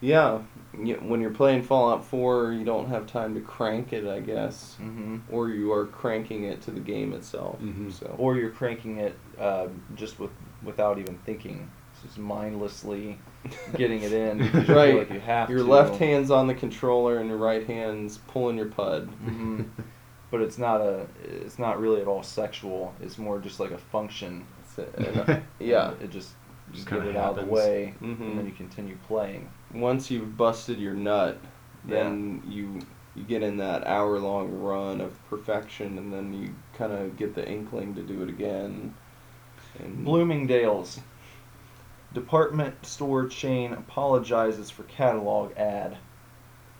yeah, 0.00 0.38
when 0.72 1.20
you're 1.20 1.30
playing 1.30 1.62
Fallout 1.62 2.04
4, 2.04 2.52
you 2.52 2.64
don't 2.64 2.88
have 2.88 3.06
time 3.06 3.34
to 3.34 3.40
crank 3.40 3.92
it, 3.92 4.06
I 4.06 4.20
guess, 4.20 4.74
hmm 4.76 5.16
or 5.30 5.48
you 5.48 5.72
are 5.72 5.86
cranking 5.86 6.44
it 6.44 6.62
to 6.62 6.70
the 6.70 6.80
game 6.80 7.12
itself. 7.12 7.60
Mhm. 7.60 7.92
So 7.92 8.14
Or 8.18 8.36
you're 8.36 8.50
cranking 8.50 8.98
it 8.98 9.18
uh, 9.38 9.68
just 9.96 10.18
with 10.20 10.30
without 10.62 10.98
even 10.98 11.18
thinking. 11.18 11.70
Just 12.02 12.18
mindlessly 12.18 13.18
getting 13.76 14.02
it 14.02 14.12
in. 14.12 14.38
you 14.66 14.74
Right. 14.74 14.96
like 14.96 15.10
you 15.10 15.20
have 15.20 15.50
your 15.50 15.60
to. 15.60 15.64
left 15.64 15.96
hand's 15.96 16.30
on 16.30 16.46
the 16.46 16.54
controller 16.54 17.18
and 17.18 17.28
your 17.28 17.38
right 17.38 17.66
hand's 17.66 18.18
pulling 18.18 18.56
your 18.56 18.66
pud. 18.66 19.06
hmm 19.24 19.62
But 20.30 20.42
it's 20.42 20.58
not 20.58 20.82
a. 20.82 21.06
It's 21.24 21.58
not 21.58 21.80
really 21.80 22.02
at 22.02 22.06
all 22.06 22.22
sexual. 22.22 22.94
It's 23.00 23.16
more 23.16 23.38
just 23.38 23.60
like 23.60 23.70
a 23.70 23.78
function. 23.78 24.44
And, 24.96 25.16
uh, 25.28 25.40
yeah. 25.58 25.94
It 26.02 26.10
just 26.10 26.30
Just 26.72 26.86
get 26.86 26.96
kinda 26.98 27.10
it 27.10 27.16
out 27.16 27.30
of 27.30 27.34
the 27.36 27.40
happens. 27.40 27.52
way, 27.56 27.94
Mhm. 28.00 28.20
and 28.20 28.38
then 28.38 28.46
you 28.46 28.52
continue 28.52 28.96
playing. 29.08 29.48
Once 29.74 30.08
you've 30.10 30.36
busted 30.36 30.78
your 30.78 30.94
nut, 30.94 31.38
then 31.84 32.42
you 32.46 32.78
you 33.16 33.24
get 33.24 33.42
in 33.42 33.56
that 33.56 33.84
hour 33.88 34.18
long 34.20 34.52
run 34.60 35.00
of 35.00 35.10
perfection, 35.28 35.98
and 35.98 36.12
then 36.12 36.32
you 36.32 36.54
kind 36.76 36.92
of 36.92 37.16
get 37.16 37.34
the 37.34 37.44
inkling 37.50 37.94
to 37.96 38.02
do 38.02 38.22
it 38.22 38.28
again. 38.28 38.94
And 39.80 40.04
Bloomingdale's 40.04 41.00
department 42.12 42.86
store 42.86 43.26
chain 43.26 43.72
apologizes 43.72 44.70
for 44.70 44.84
catalog 44.84 45.56
ad. 45.56 45.96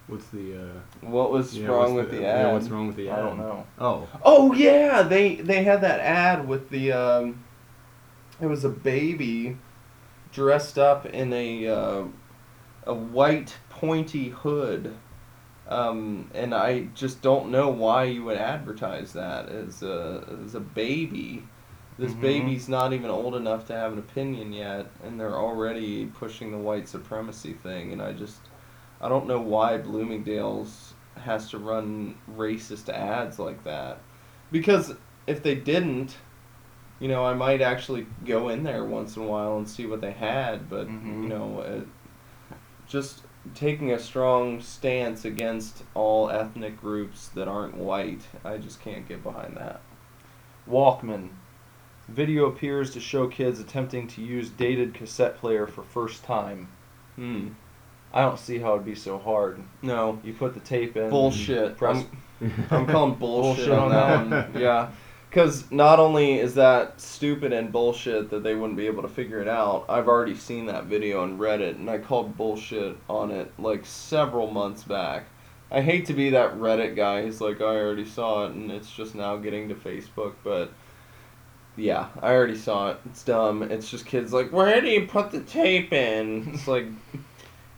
What's 0.06 0.26
the 0.28 0.56
uh 0.56 1.06
what 1.06 1.30
was 1.30 1.56
yeah, 1.56 1.68
wrong 1.68 1.94
with 1.94 2.10
the, 2.10 2.22
yeah, 2.22 2.46
ad? 2.46 2.52
what's 2.54 2.68
wrong 2.68 2.86
with 2.86 2.96
the 2.96 3.10
ad? 3.10 3.18
I 3.18 3.22
don't 3.22 3.38
know. 3.38 3.66
Oh. 3.78 4.08
Oh 4.22 4.52
yeah, 4.54 5.02
they 5.02 5.36
they 5.36 5.64
had 5.64 5.82
that 5.82 6.00
ad 6.00 6.48
with 6.48 6.70
the 6.70 6.92
um, 6.92 7.44
it 8.40 8.46
was 8.46 8.64
a 8.64 8.70
baby 8.70 9.58
dressed 10.32 10.78
up 10.78 11.04
in 11.04 11.32
a 11.34 11.68
uh, 11.68 12.04
a 12.86 12.94
white 12.94 13.58
pointy 13.68 14.30
hood, 14.30 14.94
um, 15.68 16.30
and 16.34 16.54
I 16.54 16.84
just 16.94 17.20
don't 17.20 17.50
know 17.50 17.68
why 17.68 18.04
you 18.04 18.24
would 18.24 18.38
advertise 18.38 19.12
that 19.12 19.50
as 19.50 19.82
a 19.82 20.24
as 20.44 20.54
a 20.54 20.60
baby. 20.60 21.44
This 21.98 22.12
Mhm. 22.12 22.20
baby's 22.20 22.68
not 22.68 22.92
even 22.92 23.10
old 23.10 23.34
enough 23.34 23.66
to 23.66 23.74
have 23.74 23.92
an 23.92 23.98
opinion 23.98 24.52
yet, 24.52 24.86
and 25.02 25.18
they're 25.18 25.36
already 25.36 26.06
pushing 26.06 26.52
the 26.52 26.58
white 26.58 26.88
supremacy 26.88 27.52
thing, 27.52 27.92
and 27.92 28.00
I 28.00 28.12
just 28.12 28.40
I 29.00 29.08
don't 29.08 29.28
know 29.28 29.40
why 29.40 29.78
Bloomingdale's 29.78 30.94
has 31.24 31.50
to 31.50 31.58
run 31.58 32.16
racist 32.36 32.88
ads 32.88 33.38
like 33.38 33.62
that. 33.64 33.98
Because 34.50 34.94
if 35.26 35.42
they 35.42 35.54
didn't, 35.54 36.16
you 36.98 37.06
know, 37.08 37.24
I 37.24 37.34
might 37.34 37.60
actually 37.60 38.06
go 38.24 38.48
in 38.48 38.64
there 38.64 38.84
once 38.84 39.16
in 39.16 39.22
a 39.22 39.26
while 39.26 39.56
and 39.56 39.68
see 39.68 39.86
what 39.86 40.00
they 40.00 40.12
had, 40.12 40.68
but 40.68 40.88
Mhm. 40.88 41.22
you 41.22 41.28
know, 41.28 41.60
uh, 41.60 42.54
just 42.88 43.22
taking 43.54 43.92
a 43.92 43.98
strong 43.98 44.60
stance 44.60 45.24
against 45.24 45.84
all 45.94 46.28
ethnic 46.30 46.80
groups 46.80 47.28
that 47.28 47.46
aren't 47.48 47.76
white, 47.76 48.26
I 48.44 48.58
just 48.58 48.80
can't 48.80 49.06
get 49.06 49.22
behind 49.22 49.56
that. 49.56 49.80
Walkman. 50.68 51.30
Video 52.08 52.46
appears 52.46 52.90
to 52.92 53.00
show 53.00 53.28
kids 53.28 53.60
attempting 53.60 54.08
to 54.08 54.22
use 54.22 54.48
dated 54.48 54.94
cassette 54.94 55.38
player 55.38 55.66
for 55.66 55.82
first 55.82 56.24
time. 56.24 56.68
Hmm. 57.16 57.48
I 58.12 58.22
don't 58.22 58.38
see 58.38 58.58
how 58.58 58.72
it'd 58.72 58.86
be 58.86 58.94
so 58.94 59.18
hard. 59.18 59.62
No. 59.82 60.18
You 60.24 60.32
put 60.32 60.54
the 60.54 60.60
tape 60.60 60.96
in. 60.96 61.10
Bullshit. 61.10 61.76
Press. 61.76 62.06
I'm, 62.40 62.66
I'm 62.70 62.86
calling 62.86 63.14
bullshit, 63.18 63.66
Bullshit 63.66 63.78
on 63.78 63.90
that 63.90 64.54
one. 64.54 64.62
Yeah. 64.62 64.90
Because 65.28 65.70
not 65.70 65.98
only 65.98 66.38
is 66.38 66.54
that 66.54 66.98
stupid 66.98 67.52
and 67.52 67.70
bullshit 67.70 68.30
that 68.30 68.42
they 68.42 68.54
wouldn't 68.54 68.78
be 68.78 68.86
able 68.86 69.02
to 69.02 69.08
figure 69.08 69.42
it 69.42 69.48
out, 69.48 69.84
I've 69.86 70.08
already 70.08 70.34
seen 70.34 70.64
that 70.66 70.84
video 70.84 71.22
on 71.22 71.36
Reddit 71.36 71.74
and 71.74 71.90
I 71.90 71.98
called 71.98 72.38
bullshit 72.38 72.96
on 73.10 73.30
it 73.30 73.52
like 73.58 73.84
several 73.84 74.50
months 74.50 74.84
back. 74.84 75.26
I 75.70 75.82
hate 75.82 76.06
to 76.06 76.14
be 76.14 76.30
that 76.30 76.54
Reddit 76.54 76.96
guy 76.96 77.20
who's 77.22 77.42
like, 77.42 77.60
I 77.60 77.76
already 77.76 78.06
saw 78.06 78.46
it 78.46 78.52
and 78.52 78.72
it's 78.72 78.90
just 78.90 79.14
now 79.14 79.36
getting 79.36 79.68
to 79.68 79.74
Facebook, 79.74 80.32
but 80.42 80.72
yeah, 81.78 82.08
I 82.20 82.32
already 82.32 82.56
saw 82.56 82.90
it. 82.90 83.00
It's 83.06 83.22
dumb. 83.22 83.62
It's 83.62 83.90
just 83.90 84.04
kids 84.04 84.32
like, 84.32 84.52
where 84.52 84.80
do 84.80 84.88
you 84.88 85.06
put 85.06 85.30
the 85.30 85.40
tape 85.40 85.92
in? 85.92 86.50
It's 86.52 86.66
like, 86.66 86.86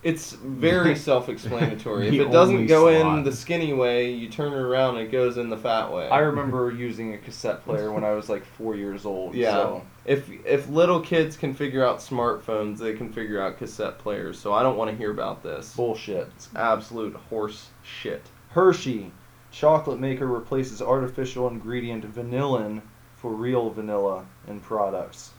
it's 0.02 0.32
very 0.32 0.96
self-explanatory. 0.96 2.08
if 2.08 2.14
it 2.14 2.30
doesn't 2.30 2.66
go 2.66 2.88
in 2.88 3.22
the 3.22 3.32
skinny 3.32 3.72
way, 3.72 4.10
you 4.10 4.28
turn 4.28 4.52
it 4.52 4.58
around, 4.58 4.96
it 4.96 5.12
goes 5.12 5.36
in 5.36 5.50
the 5.50 5.56
fat 5.56 5.92
way. 5.92 6.08
I 6.08 6.20
remember 6.20 6.70
using 6.70 7.14
a 7.14 7.18
cassette 7.18 7.62
player 7.64 7.92
when 7.92 8.02
I 8.02 8.12
was 8.12 8.28
like 8.28 8.44
four 8.44 8.74
years 8.74 9.04
old. 9.04 9.34
Yeah. 9.34 9.52
So. 9.52 9.82
If 10.06 10.30
if 10.46 10.68
little 10.68 11.00
kids 11.00 11.36
can 11.36 11.52
figure 11.54 11.84
out 11.84 11.98
smartphones, 11.98 12.78
they 12.78 12.94
can 12.94 13.12
figure 13.12 13.40
out 13.40 13.58
cassette 13.58 13.98
players. 13.98 14.38
So 14.38 14.54
I 14.54 14.62
don't 14.62 14.76
want 14.76 14.90
to 14.90 14.96
hear 14.96 15.10
about 15.10 15.42
this. 15.42 15.74
Bullshit. 15.76 16.28
It's 16.34 16.48
absolute 16.56 17.14
horse 17.14 17.68
shit. 17.82 18.22
Hershey, 18.48 19.12
chocolate 19.52 20.00
maker 20.00 20.26
replaces 20.26 20.80
artificial 20.80 21.46
ingredient 21.48 22.10
vanillin 22.12 22.80
for 23.20 23.30
real 23.32 23.70
vanilla 23.70 24.24
in 24.48 24.60
products. 24.60 25.32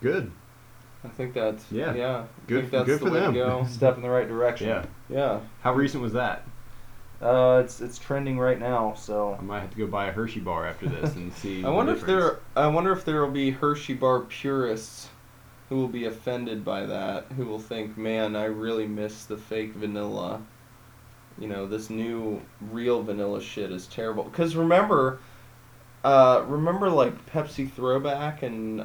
Good. 0.00 0.30
I 1.04 1.08
think 1.08 1.34
that's 1.34 1.64
Yeah. 1.70 1.94
yeah. 1.94 2.16
I 2.18 2.24
Good- 2.48 2.60
think 2.60 2.70
that's 2.72 2.86
good 2.86 3.00
the 3.00 3.06
for 3.06 3.12
way 3.12 3.20
them. 3.20 3.34
to 3.34 3.38
go. 3.38 3.64
Step 3.68 3.96
in 3.96 4.02
the 4.02 4.10
right 4.10 4.28
direction. 4.28 4.68
Yeah. 4.68 4.84
Yeah. 5.08 5.40
How 5.62 5.74
recent 5.74 6.02
was 6.02 6.12
that? 6.14 6.44
Uh, 7.20 7.62
it's 7.64 7.80
it's 7.80 7.98
trending 7.98 8.36
right 8.38 8.58
now. 8.58 8.94
So 8.96 9.36
I 9.38 9.42
might 9.42 9.60
have 9.60 9.70
to 9.70 9.76
go 9.76 9.86
buy 9.86 10.06
a 10.06 10.12
Hershey 10.12 10.40
bar 10.40 10.66
after 10.66 10.88
this 10.88 11.14
and 11.14 11.32
see. 11.34 11.60
I 11.60 11.68
the 11.68 11.72
wonder 11.72 11.92
if 11.92 12.04
there 12.04 12.40
I 12.56 12.66
wonder 12.66 12.90
if 12.92 13.04
there 13.04 13.20
will 13.24 13.30
be 13.32 13.50
Hershey 13.52 13.94
bar 13.94 14.20
purists 14.20 15.08
who 15.68 15.76
will 15.76 15.88
be 15.88 16.04
offended 16.06 16.64
by 16.64 16.84
that, 16.84 17.26
who 17.36 17.44
will 17.46 17.60
think, 17.60 17.96
"Man, 17.96 18.34
I 18.34 18.44
really 18.46 18.86
miss 18.88 19.24
the 19.24 19.36
fake 19.36 19.72
vanilla." 19.74 20.42
You 21.38 21.46
know, 21.48 21.66
this 21.66 21.88
new 21.90 22.42
real 22.72 23.02
vanilla 23.02 23.40
shit 23.40 23.70
is 23.70 23.86
terrible. 23.86 24.24
Cuz 24.24 24.56
remember 24.56 25.20
uh, 26.04 26.44
remember 26.48 26.90
like 26.90 27.26
Pepsi 27.26 27.70
throwback 27.70 28.42
and 28.42 28.80
uh, 28.80 28.84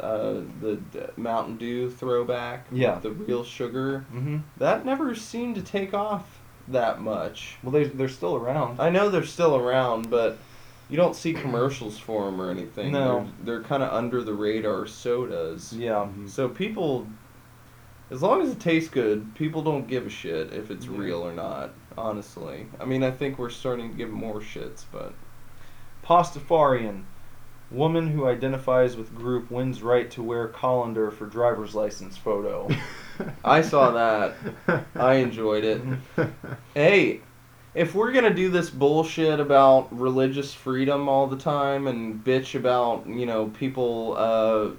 uh, 0.00 0.42
the 0.60 0.76
d- 0.92 1.00
Mountain 1.16 1.56
Dew 1.58 1.90
throwback 1.90 2.66
Yeah. 2.72 2.98
the 3.00 3.10
real 3.10 3.44
sugar? 3.44 4.06
Mm-hmm. 4.12 4.38
That 4.58 4.86
never 4.86 5.14
seemed 5.14 5.56
to 5.56 5.62
take 5.62 5.92
off 5.92 6.40
that 6.68 7.00
much. 7.02 7.56
Well, 7.62 7.72
they 7.72 7.84
they're 7.84 8.08
still 8.08 8.36
around. 8.36 8.80
I 8.80 8.88
know 8.90 9.10
they're 9.10 9.24
still 9.24 9.56
around, 9.56 10.08
but 10.08 10.38
you 10.88 10.96
don't 10.96 11.14
see 11.16 11.32
commercials 11.34 11.98
for 11.98 12.24
them 12.26 12.40
or 12.40 12.50
anything. 12.50 12.92
No. 12.92 13.28
They're, 13.42 13.56
they're 13.58 13.62
kind 13.64 13.82
of 13.82 13.92
under 13.92 14.22
the 14.22 14.32
radar 14.34 14.86
sodas. 14.86 15.72
Yeah. 15.74 16.06
Mhm. 16.16 16.28
So 16.30 16.48
people, 16.48 17.06
as 18.10 18.22
long 18.22 18.40
as 18.42 18.50
it 18.50 18.60
tastes 18.60 18.88
good, 18.90 19.34
people 19.34 19.60
don't 19.62 19.86
give 19.86 20.06
a 20.06 20.10
shit 20.10 20.52
if 20.54 20.70
it's 20.70 20.86
Yeah. 20.86 20.98
real 20.98 21.22
or 21.26 21.32
not. 21.32 21.70
Honestly, 21.96 22.66
I 22.80 22.84
mean, 22.86 23.02
I 23.02 23.10
think 23.10 23.38
we're 23.38 23.50
starting 23.50 23.90
to 23.90 23.96
give 23.96 24.10
more 24.10 24.40
shits, 24.40 24.84
but 24.90 25.12
Pastafarian, 26.04 27.04
woman 27.70 28.08
who 28.08 28.26
identifies 28.26 28.96
with 28.96 29.14
group 29.14 29.50
wins 29.50 29.82
right 29.82 30.10
to 30.10 30.22
wear 30.22 30.48
colander 30.48 31.10
for 31.10 31.26
driver's 31.26 31.74
license 31.74 32.16
photo. 32.16 32.68
I 33.44 33.62
saw 33.62 33.90
that. 33.90 34.84
I 34.94 35.14
enjoyed 35.14 35.64
it. 35.64 35.82
Hey, 36.74 37.20
if 37.74 37.94
we're 37.94 38.12
gonna 38.12 38.32
do 38.32 38.50
this 38.50 38.70
bullshit 38.70 39.40
about 39.40 39.88
religious 39.98 40.54
freedom 40.54 41.08
all 41.08 41.26
the 41.26 41.36
time 41.36 41.86
and 41.86 42.22
bitch 42.24 42.54
about 42.54 43.06
you 43.06 43.26
know 43.26 43.48
people 43.48 44.14
uh, 44.16 44.70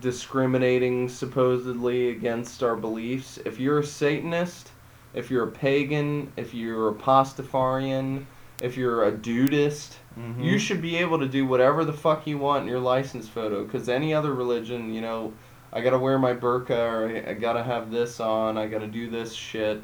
discriminating 0.00 1.08
supposedly 1.08 2.10
against 2.10 2.62
our 2.62 2.76
beliefs, 2.76 3.38
if 3.44 3.60
you're 3.60 3.80
a 3.80 3.86
Satanist, 3.86 4.70
if 5.12 5.30
you're 5.30 5.48
a 5.48 5.52
pagan, 5.52 6.32
if 6.36 6.54
you're 6.54 6.88
a 6.88 6.94
Pastafarian, 6.94 8.24
if 8.60 8.76
you're 8.76 9.04
a 9.04 9.10
dudist, 9.10 9.98
Mhm. 10.18 10.42
you 10.44 10.58
should 10.58 10.80
be 10.80 10.96
able 10.96 11.18
to 11.18 11.26
do 11.28 11.46
whatever 11.46 11.84
the 11.84 11.92
fuck 11.92 12.26
you 12.26 12.38
want 12.38 12.62
in 12.62 12.68
your 12.68 12.80
license 12.80 13.28
photo. 13.28 13.64
Because 13.64 13.88
any 13.88 14.14
other 14.14 14.32
religion, 14.32 14.92
you 14.92 15.00
know, 15.00 15.32
I 15.72 15.80
gotta 15.80 15.98
wear 15.98 16.18
my 16.18 16.34
burqa 16.34 16.70
or 16.70 17.08
I, 17.08 17.30
I 17.30 17.34
gotta 17.34 17.62
have 17.62 17.90
this 17.90 18.20
on. 18.20 18.56
I 18.56 18.66
gotta 18.66 18.86
do 18.86 19.10
this 19.10 19.32
shit. 19.32 19.82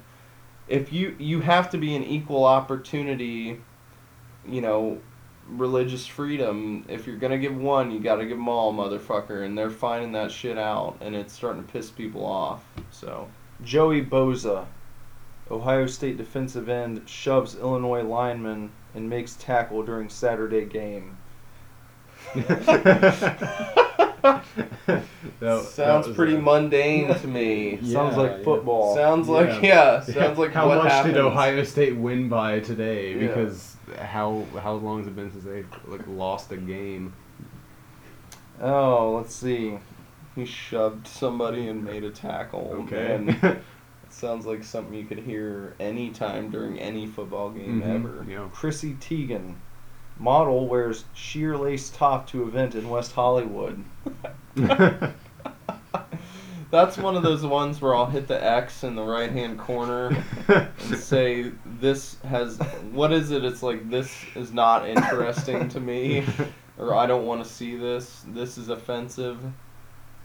If 0.69 0.93
you 0.93 1.17
you 1.19 1.41
have 1.41 1.71
to 1.71 1.79
be 1.79 1.97
an 1.97 2.05
equal 2.05 2.45
opportunity, 2.45 3.61
you 4.47 4.61
know, 4.61 4.99
religious 5.49 6.07
freedom. 6.07 6.85
If 6.89 7.09
you're 7.09 7.17
gonna 7.17 7.39
give 7.39 7.57
one, 7.57 7.91
you 7.91 7.99
gotta 7.99 8.25
give 8.25 8.37
them 8.37 8.49
all, 8.49 8.73
motherfucker. 8.73 9.45
And 9.45 9.59
they're 9.59 9.69
finding 9.71 10.13
that 10.13 10.31
shit 10.31 10.57
out, 10.57 10.97
and 11.01 11.17
it's 11.17 11.33
starting 11.33 11.65
to 11.65 11.73
piss 11.73 11.91
people 11.91 12.25
off. 12.25 12.63
So 12.91 13.29
Joey 13.65 14.05
Bosa, 14.05 14.67
Ohio 15.51 15.87
State 15.87 16.17
defensive 16.17 16.69
end, 16.69 17.03
shoves 17.07 17.57
Illinois 17.57 18.03
lineman 18.03 18.71
and 18.95 19.09
makes 19.09 19.35
tackle 19.37 19.83
during 19.83 20.09
Saturday 20.09 20.65
game. 20.67 21.17
That- 22.35 23.55
that 25.41 25.63
sounds 25.65 26.07
was 26.09 26.17
pretty 26.17 26.37
a- 26.37 26.41
mundane 26.41 27.15
to 27.15 27.27
me. 27.27 27.79
Yeah, 27.81 27.93
Sounds 27.95 28.17
like 28.17 28.39
yeah. 28.39 28.45
football. 28.45 28.95
Sounds 28.95 29.29
like 29.29 29.63
Yeah. 29.63 30.03
yeah. 30.07 30.15
Sounds 30.15 30.39
like 30.39 30.53
how 30.53 30.69
what 30.69 30.85
much 30.85 30.93
happens. 30.93 31.15
did 31.15 31.23
Ohio 31.25 31.63
State 31.65 31.97
win 31.97 32.29
by 32.29 32.61
today? 32.61 33.15
Yeah. 33.15 33.29
Because 33.29 33.77
how 33.99 34.45
how 34.63 34.75
long 34.75 34.99
has 34.99 35.07
it 35.07 35.17
been 35.17 35.31
since 35.33 35.45
they 35.45 35.65
like 35.87 36.07
lost 36.07 36.53
a 36.53 36.57
game? 36.57 37.15
Oh, 38.61 39.15
let's 39.17 39.35
see. 39.35 39.79
He 40.37 40.45
shoved 40.45 41.07
somebody 41.07 41.69
and 41.69 41.83
made 41.83 42.05
a 42.05 42.11
tackle. 42.11 42.85
Okay. 42.85 43.15
And 43.15 43.31
it 43.31 43.59
sounds 44.13 44.47
like 44.47 44.65
something 44.65 44.95
you 44.95 45.05
could 45.05 45.19
hear 45.19 45.75
anytime 45.81 46.51
during 46.51 46.79
any 46.79 47.07
football 47.07 47.51
game 47.51 47.83
Mhm, 47.83 47.95
ever. 47.95 48.27
Yeah. 48.29 48.49
Chrissy 48.53 48.95
Teigen, 48.95 49.55
model 50.19 50.69
wears 50.69 51.05
sheer 51.15 51.57
lace 51.57 51.91
top 51.91 52.27
to 52.29 52.43
event 52.47 52.75
in 52.75 52.89
West 52.89 53.13
Hollywood. 53.13 53.85
That's 56.71 56.97
one 56.99 57.17
of 57.17 57.25
those 57.25 57.45
ones 57.45 57.81
where 57.81 57.97
I'll 57.97 58.07
hit 58.07 58.29
the 58.29 58.43
X 58.45 58.85
in 58.85 58.95
the 58.95 59.03
right 59.03 59.31
hand 59.33 59.59
corner 59.59 60.17
and 60.47 60.69
say 60.99 61.51
this 61.65 62.17
has 62.23 62.59
what 62.93 63.13
is 63.13 63.33
it? 63.33 63.45
It's 63.45 63.63
like 63.63 63.91
this 63.91 64.15
is 64.37 64.53
not 64.53 64.89
interesting 64.89 65.69
to 65.71 65.81
me 65.81 66.25
or 66.79 66.95
I 66.95 67.07
don't 67.07 67.27
want 67.27 67.43
to 67.45 67.51
see 67.51 67.77
this. 67.77 68.25
This 68.29 68.57
is 68.57 68.69
offensive. 68.69 69.39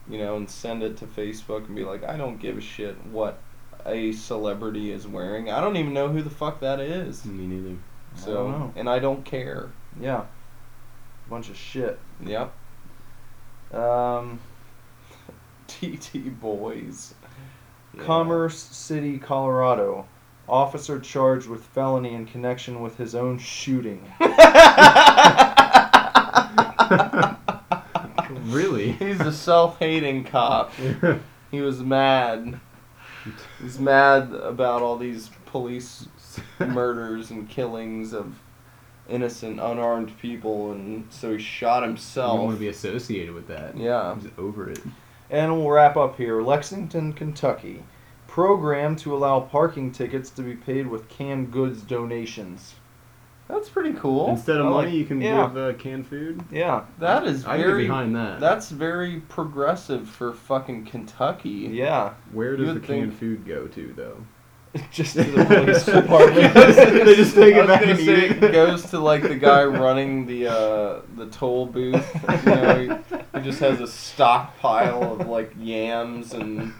You 0.08 0.18
know, 0.18 0.36
and 0.36 0.48
send 0.48 0.84
it 0.84 0.96
to 0.98 1.06
Facebook 1.06 1.66
and 1.66 1.74
be 1.74 1.82
like, 1.82 2.04
I 2.04 2.16
don't 2.16 2.38
give 2.38 2.56
a 2.56 2.60
shit 2.60 2.94
what 3.06 3.40
a 3.86 4.12
celebrity 4.12 4.92
is 4.92 5.06
wearing. 5.06 5.50
I 5.50 5.60
don't 5.60 5.76
even 5.76 5.92
know 5.94 6.08
who 6.08 6.22
the 6.22 6.30
fuck 6.30 6.60
that 6.60 6.80
is. 6.80 7.24
Me 7.24 7.46
neither. 7.46 7.76
I 8.16 8.18
So, 8.18 8.34
don't 8.34 8.50
know. 8.52 8.72
and 8.76 8.88
I 8.88 8.98
don't 8.98 9.24
care. 9.24 9.70
Yeah. 10.00 10.24
Bunch 11.28 11.48
of 11.50 11.56
shit. 11.56 11.98
Yep. 12.24 12.52
Um, 13.72 14.40
TT 15.68 16.40
boys. 16.40 17.14
Yeah. 17.96 18.02
Commerce 18.04 18.56
City, 18.58 19.18
Colorado. 19.18 20.06
Officer 20.48 21.00
charged 21.00 21.48
with 21.48 21.64
felony 21.64 22.14
in 22.14 22.24
connection 22.26 22.80
with 22.80 22.96
his 22.98 23.14
own 23.16 23.38
shooting. 23.38 24.00
really? 28.46 28.92
He's 28.92 29.20
a 29.20 29.32
self-hating 29.32 30.24
cop. 30.24 30.72
He 31.52 31.60
was 31.60 31.78
mad. 31.80 32.58
He's 33.60 33.78
mad 33.78 34.32
about 34.32 34.82
all 34.82 34.96
these 34.96 35.30
police 35.46 36.08
murders 36.58 37.30
and 37.30 37.48
killings 37.48 38.12
of 38.12 38.34
innocent, 39.08 39.60
unarmed 39.60 40.16
people, 40.18 40.72
and 40.72 41.06
so 41.10 41.32
he 41.36 41.42
shot 41.42 41.82
I 41.82 41.86
don't 41.86 42.44
want 42.44 42.56
to 42.56 42.60
be 42.60 42.68
associated 42.68 43.34
with 43.34 43.48
that. 43.48 43.76
Yeah. 43.76 44.12
I'm 44.12 44.32
over 44.38 44.70
it. 44.70 44.80
And 45.30 45.52
we'll 45.56 45.70
wrap 45.70 45.96
up 45.96 46.16
here. 46.16 46.42
Lexington, 46.42 47.12
Kentucky. 47.12 47.82
Program 48.26 48.96
to 48.96 49.14
allow 49.14 49.40
parking 49.40 49.92
tickets 49.92 50.30
to 50.30 50.42
be 50.42 50.54
paid 50.54 50.86
with 50.86 51.08
canned 51.08 51.52
goods 51.52 51.82
donations. 51.82 52.74
That's 53.48 53.68
pretty 53.68 53.92
cool. 53.92 54.30
Instead 54.30 54.56
of 54.56 54.66
I 54.66 54.68
like- 54.70 54.84
money, 54.86 54.96
you 54.98 55.04
can 55.04 55.20
yeah. 55.20 55.46
give 55.46 55.56
uh, 55.56 55.72
canned 55.74 56.06
food. 56.06 56.42
Yeah. 56.50 56.84
That 56.98 57.24
is 57.26 57.44
I 57.44 57.50
can 57.52 57.58
get 57.60 57.66
very. 57.66 57.82
behind 57.86 58.16
that. 58.16 58.40
That's 58.40 58.70
very 58.70 59.20
progressive 59.28 60.08
for 60.08 60.32
fucking 60.32 60.86
Kentucky. 60.86 61.70
Yeah. 61.72 62.14
Where 62.32 62.52
You 62.52 62.56
does 62.58 62.66
the 62.68 62.74
would 62.74 62.82
canned 62.84 63.08
think- 63.10 63.20
food 63.20 63.46
go 63.46 63.66
to, 63.68 63.92
though? 63.96 64.16
Just 64.90 65.14
to 65.14 65.22
the 65.24 65.44
police 65.46 65.86
department. 65.86 66.52
They 66.52 67.14
just 67.14 67.34
take 67.34 67.54
I 67.56 67.58
it 67.58 67.60
was 67.60 67.66
back 67.68 67.80
gonna 67.80 67.92
and 67.92 68.00
eat 68.00 68.04
say 68.04 68.28
it. 68.28 68.44
it 68.44 68.52
goes 68.52 68.90
to 68.90 68.98
like 68.98 69.22
the 69.22 69.36
guy 69.36 69.64
running 69.64 70.26
the 70.26 70.48
uh, 70.48 71.00
the 71.16 71.26
toll 71.30 71.64
booth. 71.64 72.06
You 72.44 72.50
know, 72.50 73.00
he, 73.08 73.38
he 73.38 73.44
just 73.44 73.58
has 73.60 73.80
a 73.80 73.86
stockpile 73.86 75.14
of 75.18 75.28
like 75.28 75.52
yams 75.58 76.34
and 76.34 76.74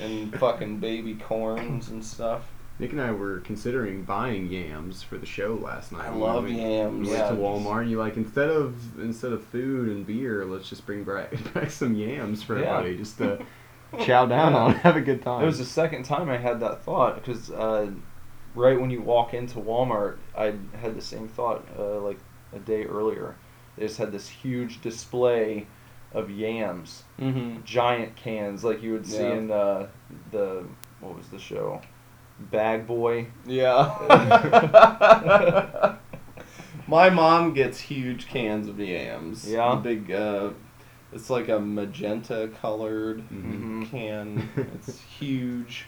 and 0.00 0.34
fucking 0.38 0.78
baby 0.78 1.16
corns 1.16 1.90
and 1.90 2.02
stuff. 2.02 2.44
Nick 2.78 2.90
and 2.92 3.00
I 3.00 3.12
were 3.12 3.38
considering 3.40 4.02
buying 4.02 4.48
yams 4.50 5.02
for 5.02 5.16
the 5.16 5.26
show 5.26 5.54
last 5.62 5.92
night. 5.92 6.06
I 6.08 6.14
love 6.14 6.44
went- 6.44 6.56
yams. 6.56 7.08
We 7.08 7.14
Yeah. 7.14 7.26
went 7.32 7.36
to 7.38 7.42
Walmart. 7.42 7.82
And 7.82 7.90
you 7.90 7.98
like 7.98 8.16
instead 8.16 8.50
of 8.50 8.98
instead 8.98 9.32
of 9.32 9.44
food 9.44 9.88
and 9.88 10.04
beer, 10.06 10.44
let's 10.44 10.68
just 10.68 10.84
bring 10.84 11.04
back, 11.04 11.32
back 11.54 11.70
some 11.70 11.94
yams 11.94 12.42
for 12.42 12.58
Yeah. 12.58 12.78
everybody, 12.78 12.96
just 12.98 13.18
to 13.18 13.38
chow 14.00 14.26
down 14.26 14.54
on, 14.54 14.74
have 14.86 14.96
a 14.96 15.00
good 15.00 15.22
time. 15.22 15.42
It 15.42 15.46
was 15.46 15.58
the 15.58 15.64
second 15.64 16.02
time 16.04 16.28
I 16.28 16.36
had 16.36 16.58
that 16.60 16.82
thought 16.82 17.14
because 17.16 17.50
uh, 17.52 17.90
right 18.56 18.80
when 18.80 18.90
you 18.90 19.02
walk 19.02 19.34
into 19.34 19.60
Walmart, 19.60 20.16
I 20.36 20.54
had 20.80 20.96
the 20.96 21.00
same 21.02 21.28
thought 21.28 21.64
uh, 21.78 22.00
like 22.00 22.18
a 22.52 22.58
day 22.58 22.84
earlier. 22.86 23.36
They 23.76 23.86
just 23.86 23.98
had 23.98 24.10
this 24.10 24.28
huge 24.28 24.80
display 24.80 25.66
of 26.12 26.28
yams, 26.30 27.04
Mm-hmm. 27.20 27.62
giant 27.64 28.14
cans 28.16 28.62
like 28.64 28.82
you 28.82 28.92
would 28.92 29.06
see 29.06 29.18
Yeah. 29.22 29.32
in 29.34 29.50
uh, 29.52 29.86
the 30.32 30.64
what 31.00 31.16
was 31.16 31.28
the 31.28 31.38
show, 31.40 31.80
Bag 32.38 32.86
Boy. 32.86 33.26
Yeah. 33.46 33.90
My 36.86 37.08
mom 37.08 37.54
gets 37.54 37.78
huge 37.80 38.26
cans 38.26 38.68
of 38.68 38.78
yams. 38.78 39.50
Yeah? 39.50 39.74
The 39.76 39.80
big, 39.80 40.10
uh, 40.12 40.50
it's 41.12 41.30
like 41.30 41.48
a 41.48 41.58
magenta 41.58 42.50
colored 42.60 43.22
Mhm. 43.30 43.88
can. 43.90 44.48
it's 44.74 45.00
huge. 45.00 45.86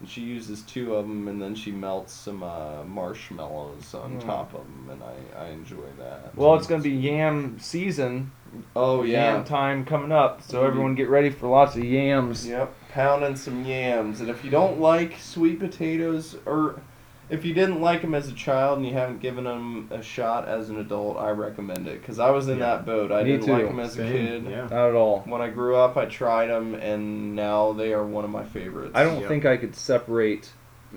And 0.00 0.08
she 0.08 0.20
uses 0.22 0.62
two 0.62 0.94
of 0.94 1.06
them, 1.08 1.26
and 1.28 1.40
then 1.40 1.54
she 1.54 1.70
melts 1.72 2.12
some 2.12 2.42
uh, 2.42 2.82
marshmallows 2.84 3.94
on 3.94 4.18
Mm. 4.20 4.26
top 4.26 4.52
of 4.52 4.60
them, 4.64 4.88
and 4.90 5.02
I, 5.02 5.44
I 5.46 5.48
enjoy 5.50 5.86
that. 5.98 6.34
Well, 6.36 6.54
it's 6.56 6.66
gonna 6.66 6.82
be 6.82 6.90
yam 6.90 7.58
season. 7.58 8.30
Oh 8.74 9.04
yeah. 9.04 9.34
Yam 9.36 9.44
time 9.44 9.84
coming 9.86 10.12
up, 10.12 10.42
so 10.42 10.62
Mhm. 10.62 10.66
everyone 10.66 10.94
get 10.96 11.08
ready 11.08 11.30
for 11.30 11.46
lots 11.48 11.76
of 11.76 11.84
yams. 11.84 12.46
Yep, 12.46 12.74
pounding 12.96 13.36
some 13.36 13.62
yams. 13.62 14.22
And 14.22 14.30
if 14.30 14.42
you 14.42 14.50
don't 14.50 14.80
like 14.80 15.18
sweet 15.20 15.60
potatoes, 15.60 16.34
or 16.46 16.80
if 17.28 17.44
you 17.44 17.52
didn't 17.52 17.82
like 17.82 18.00
them 18.00 18.14
as 18.14 18.26
a 18.28 18.32
child 18.32 18.78
and 18.78 18.86
you 18.86 18.94
haven't 18.94 19.20
given 19.20 19.44
them 19.44 19.88
a 19.92 20.02
shot 20.02 20.48
as 20.48 20.70
an 20.70 20.78
adult, 20.78 21.18
I 21.18 21.28
recommend 21.30 21.86
it. 21.88 22.00
Because 22.00 22.18
I 22.18 22.30
was 22.30 22.48
in 22.48 22.58
Yeah. 22.58 22.76
that 22.76 22.86
boat. 22.86 23.12
I 23.12 23.22
Me 23.22 23.32
didn't 23.32 23.46
too. 23.46 23.52
like 23.52 23.66
them 23.68 23.80
as 23.80 23.98
a 23.98 24.02
kid. 24.02 24.44
Yeah. 24.48 24.62
Not 24.62 24.72
at 24.88 24.94
all. 24.94 25.20
When 25.26 25.42
I 25.42 25.50
grew 25.50 25.76
up, 25.76 25.98
I 25.98 26.06
tried 26.06 26.46
them, 26.46 26.74
and 26.74 27.36
now 27.36 27.72
they 27.74 27.92
are 27.92 28.02
one 28.02 28.24
of 28.24 28.30
my 28.30 28.44
favorites. 28.44 28.92
I 28.94 29.04
don't 29.04 29.20
Yep. 29.20 29.28
think 29.28 29.44
I 29.44 29.58
could 29.58 29.74
separate 29.76 30.50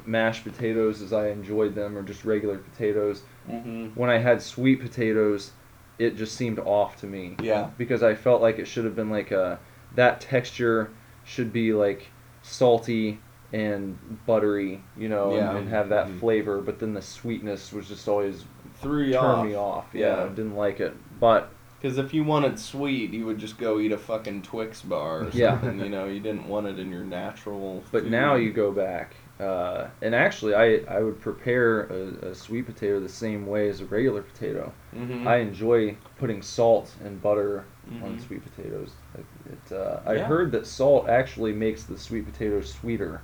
mashed 0.06 0.46
potatoes 0.46 1.02
as 1.02 1.12
I 1.12 1.28
enjoyed 1.28 1.76
them 1.76 1.98
or 1.98 2.02
just 2.04 2.24
regular 2.24 2.60
potatoes. 2.60 3.24
hmm 3.46 3.88
When 3.96 4.10
I 4.10 4.20
had 4.20 4.42
sweet 4.42 4.80
potatoes, 4.80 5.52
it 5.98 6.16
just 6.16 6.36
seemed 6.38 6.60
off 6.60 6.96
to 7.02 7.08
me 7.08 7.36
Yeah. 7.42 7.72
because 7.78 8.04
I 8.04 8.16
felt 8.16 8.42
like 8.42 8.58
it 8.58 8.68
should 8.68 8.86
have 8.86 8.96
been 8.96 9.10
like 9.10 9.32
a 9.32 9.60
that 9.96 10.22
texture 10.22 10.92
should 11.26 11.52
be 11.54 11.74
like 11.74 12.08
salty 12.42 13.20
and 13.52 13.98
buttery, 14.26 14.82
you 14.98 15.10
know, 15.10 15.36
Yeah. 15.36 15.50
and, 15.50 15.60
and 15.60 15.70
have 15.70 15.90
that 15.90 16.08
Mhm. 16.08 16.20
flavor. 16.20 16.62
But 16.62 16.80
then 16.80 16.94
the 16.94 17.02
sweetness 17.02 17.74
was 17.74 17.88
just 17.88 18.08
always 18.08 18.46
Threw 18.76 19.04
you 19.04 19.18
off. 19.18 19.46
me 19.46 19.56
off. 19.56 19.86
Yeah, 19.94 20.18
Yeah. 20.18 20.24
I 20.26 20.28
didn't 20.30 20.56
like 20.56 20.80
it. 20.80 20.94
But 21.20 21.50
Because 21.82 21.98
if 21.98 22.14
you 22.14 22.26
wanted 22.26 22.60
sweet, 22.60 23.12
you 23.12 23.26
would 23.26 23.38
just 23.38 23.58
go 23.58 23.80
eat 23.80 23.94
a 23.94 23.98
fucking 23.98 24.42
Twix 24.42 24.82
bar 24.82 25.22
or 25.22 25.30
Yeah. 25.32 25.52
something. 25.62 25.80
you 25.80 25.88
know, 25.90 26.06
you 26.06 26.20
didn't 26.20 26.46
want 26.48 26.68
it 26.68 26.78
in 26.78 26.92
your 26.92 27.06
natural. 27.06 27.84
But 27.92 28.02
food. 28.04 28.12
now 28.12 28.36
you 28.36 28.52
go 28.52 28.72
back, 28.74 29.16
uh, 29.40 29.88
and 30.02 30.14
actually, 30.14 30.54
I, 30.56 30.82
I 30.94 31.00
would 31.02 31.22
prepare 31.22 31.84
a, 31.84 32.28
a 32.32 32.36
sweet 32.36 32.66
potato 32.66 33.00
the 33.00 33.08
same 33.08 33.48
way 33.48 33.70
as 33.70 33.80
a 33.80 33.86
regular 33.86 34.22
potato. 34.24 34.74
Mhm. 34.94 35.26
I 35.26 35.38
enjoy 35.38 35.96
putting 36.18 36.42
salt 36.42 36.94
and 37.04 37.22
butter 37.22 37.64
on 38.04 38.18
Mhm. 38.18 38.28
sweet 38.28 38.42
potatoes. 38.56 38.92
It, 39.16 39.26
it, 39.52 39.76
uh, 39.76 40.00
I 40.06 40.16
Yeah. 40.16 40.26
heard 40.26 40.52
that 40.54 40.66
salt 40.68 41.10
actually 41.10 41.54
makes 41.54 41.84
the 41.84 41.98
sweet 41.98 42.26
potato 42.26 42.62
sweeter 42.62 43.22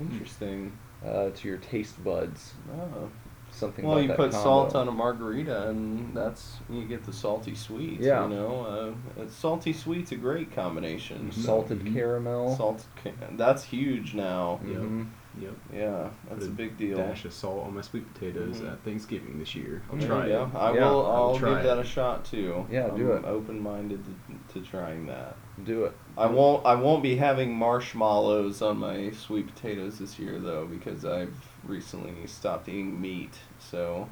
Interesting. 0.00 0.72
uh, 1.04 1.30
to 1.34 1.48
your 1.48 1.58
taste 1.58 2.02
buds. 2.02 2.54
Oh. 2.72 3.08
Something 3.50 3.86
Well, 3.86 3.94
about 3.94 4.02
you 4.02 4.08
that 4.08 4.16
put 4.18 4.30
combo. 4.32 4.42
salt 4.44 4.74
on 4.74 4.86
a 4.88 4.92
margarita, 4.92 5.68
and 5.70 6.14
that's 6.14 6.58
you 6.68 6.84
get 6.84 7.04
the 7.04 7.12
salty 7.12 7.54
sweet. 7.54 8.00
Yeah. 8.00 8.24
You 8.24 8.34
know, 8.34 8.94
uh, 9.16 9.22
it's 9.22 9.34
salty 9.34 9.72
sweet's 9.72 10.12
a 10.12 10.16
great 10.16 10.52
combination. 10.54 11.32
Salted 11.32 11.80
Mhm. 11.80 11.94
caramel. 11.94 12.54
Salted, 12.54 12.84
ca- 13.02 13.12
that's 13.32 13.62
huge 13.64 14.14
now. 14.14 14.60
Yep. 14.66 14.76
Mhm. 14.80 15.06
Yep. 15.38 15.52
Yeah, 15.74 16.08
that's 16.28 16.44
Put 16.44 16.48
a 16.48 16.52
big 16.52 16.76
deal. 16.78 16.96
Dash 16.96 17.24
of 17.24 17.32
salt 17.32 17.66
on 17.66 17.74
my 17.74 17.82
sweet 17.82 18.12
potatoes 18.14 18.60
Mhm. 18.60 18.72
at 18.72 18.80
Thanksgiving 18.84 19.38
this 19.38 19.54
year. 19.54 19.82
I'll 19.92 19.98
try 19.98 20.26
yeah, 20.28 20.46
it. 20.48 20.54
I 20.54 20.74
Yeah, 20.74 20.90
will. 20.90 21.06
I'll 21.06 21.12
I'll 21.32 21.38
try 21.38 21.54
give 21.56 21.64
that 21.64 21.78
a 21.78 21.84
shot 21.84 22.24
too. 22.24 22.66
Yeah, 22.70 22.88
do 22.88 23.12
I'm 23.12 23.24
it. 23.24 23.28
Open-minded 23.28 24.00
to, 24.04 24.54
to 24.60 24.66
trying 24.66 25.06
that. 25.06 25.36
Do 25.64 25.84
it. 25.84 25.92
I 26.16 26.26
won't. 26.26 26.64
I 26.64 26.74
won't 26.74 27.02
be 27.02 27.16
having 27.16 27.54
marshmallows 27.54 28.62
on 28.62 28.78
my 28.78 29.10
sweet 29.10 29.46
potatoes 29.54 29.98
this 29.98 30.18
year 30.18 30.38
though, 30.38 30.66
because 30.66 31.04
I've 31.04 31.34
recently 31.64 32.26
stopped 32.26 32.68
eating 32.68 33.00
meat. 33.00 33.34
So 33.58 34.08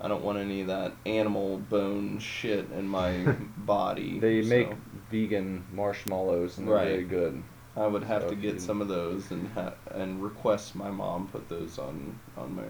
I 0.00 0.06
don't 0.06 0.22
want 0.22 0.38
any 0.38 0.60
of 0.60 0.68
that 0.68 0.92
animal 1.06 1.58
bone 1.58 2.18
shit 2.20 2.70
in 2.70 2.86
my 2.88 3.34
body. 3.56 4.20
They 4.20 4.42
so 4.42 4.48
make 4.48 4.68
vegan 5.10 5.64
marshmallows 5.72 6.58
and 6.58 6.68
they're 6.68 6.74
Right. 6.74 6.88
very 6.88 7.04
good. 7.04 7.42
I 7.78 7.86
would 7.86 8.02
have 8.04 8.22
so 8.22 8.28
to 8.30 8.34
get 8.34 8.54
you- 8.54 8.60
some 8.60 8.80
of 8.82 8.88
those 8.88 9.30
and 9.30 9.48
ha- 9.54 9.74
and 9.92 10.22
request 10.22 10.74
my 10.74 10.90
mom 10.90 11.28
put 11.28 11.48
those 11.48 11.78
on 11.78 12.18
on 12.36 12.54
my 12.56 12.64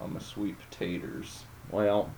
on 0.00 0.12
my 0.14 0.20
sweet 0.20 0.56
potatoes. 0.58 1.44
Well, 1.70 2.10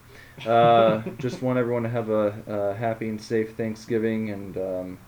uh, 0.46 1.02
just 1.18 1.42
want 1.42 1.58
everyone 1.58 1.82
to 1.82 1.88
have 1.88 2.08
a, 2.10 2.34
a 2.46 2.74
happy 2.74 3.08
and 3.08 3.20
safe 3.20 3.54
Thanksgiving, 3.56 4.30
and 4.30 4.56
um, 4.56 4.98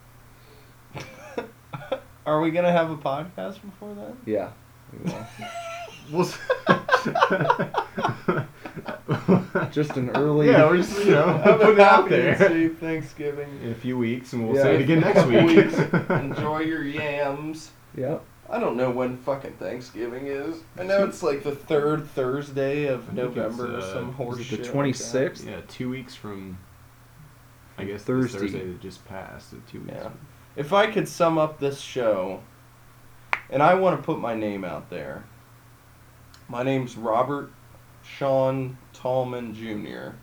Are 2.27 2.41
we 2.41 2.51
gonna 2.51 2.73
have 2.73 2.91
a 2.91 2.97
podcast 2.97 3.61
before 3.63 3.95
then? 3.95 4.17
yeah. 4.27 4.51
we 4.93 5.11
will. 6.13 6.29
We'll 9.07 9.45
s- 9.55 9.69
Just 9.75 9.97
an 9.97 10.11
early. 10.11 10.49
Yeah, 10.51 10.67
we're 10.69 10.79
just 10.79 11.05
you 11.05 11.13
know 11.13 11.27
Have 11.39 11.61
put 11.61 11.69
a 11.71 11.73
it 11.73 11.81
out 11.81 12.03
happy 12.11 12.15
and 12.15 12.39
there. 12.41 12.49
safe 12.49 12.79
Thanksgiving. 12.79 13.49
In 13.63 13.71
a 13.73 13.75
few 13.75 13.97
weeks, 13.99 14.33
and 14.33 14.47
we'll 14.47 14.57
Yeah. 14.57 14.63
say 14.63 14.75
it 14.77 14.81
again 14.83 15.01
next 15.01 15.21
Couple 15.21 15.45
week. 15.45 15.57
weeks. 15.57 15.79
Enjoy 16.11 16.61
your 16.61 16.83
yams. 16.85 17.71
Yep. 17.97 18.25
I 18.51 18.59
don't 18.59 18.77
know 18.77 18.91
when 18.91 19.17
fucking 19.19 19.53
Thanksgiving 19.55 20.27
is. 20.27 20.57
I 20.79 20.83
know 20.83 21.05
it's 21.05 21.23
like 21.23 21.43
the 21.43 21.55
third 21.55 22.07
Thursday 22.09 22.87
of 22.87 23.01
I 23.03 23.07
think 23.15 23.19
it's, 23.19 23.37
November 23.37 23.77
or 23.77 23.79
uh, 23.79 23.93
some 23.93 24.11
is 24.11 24.15
horse 24.17 24.35
it 24.37 24.39
the 24.39 24.45
shit 24.45 24.59
like 24.61 24.73
that. 24.73 24.75
26th? 24.75 25.47
Yeah, 25.47 25.61
two 25.69 25.89
weeks 25.91 26.15
from. 26.15 26.59
I 27.79 27.85
guess 27.85 28.03
Thursday. 28.03 28.39
Thursday. 28.39 28.59
Thursday 28.59 28.73
that 28.73 28.81
just 28.83 29.05
passed. 29.07 29.51
so 29.53 29.57
Two 29.71 29.81
weeks. 29.81 29.93
Yeah. 29.95 30.11
If 30.57 30.73
I 30.75 30.91
could 30.91 31.09
sum 31.09 31.39
up 31.39 31.59
this 31.61 31.81
show, 31.81 32.41
and 33.49 33.63
I 33.63 33.75
want 33.75 33.99
to 33.99 34.03
put 34.03 34.19
my 34.19 34.35
name 34.35 34.65
out 34.65 34.91
there. 34.91 35.25
My 36.49 36.63
name's 36.63 36.97
Robert 36.99 37.51
Sean 38.03 38.77
Tallman 38.93 39.55
Jr. 39.55 40.15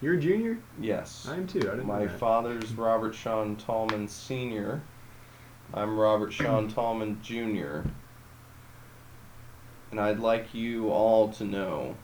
You're 0.00 0.14
a 0.14 0.20
junior. 0.20 0.58
Yes. 0.80 1.26
I 1.30 1.36
am 1.36 1.46
too. 1.46 1.60
I 1.60 1.76
didn't 1.76 1.86
My 1.86 2.00
know 2.00 2.06
that. 2.06 2.18
father's 2.18 2.72
Robert 2.74 3.14
Sean 3.14 3.56
Tallman 3.56 4.06
Sr. 4.08 4.82
I'm 5.72 5.98
Robert 5.98 6.32
Sean 6.32 6.68
Tallman 6.74 7.20
Jr. 7.22 7.88
And 9.90 10.00
I'd 10.00 10.18
like 10.18 10.52
you 10.52 10.90
all 10.90 11.28
to 11.34 11.44
know 11.44 11.94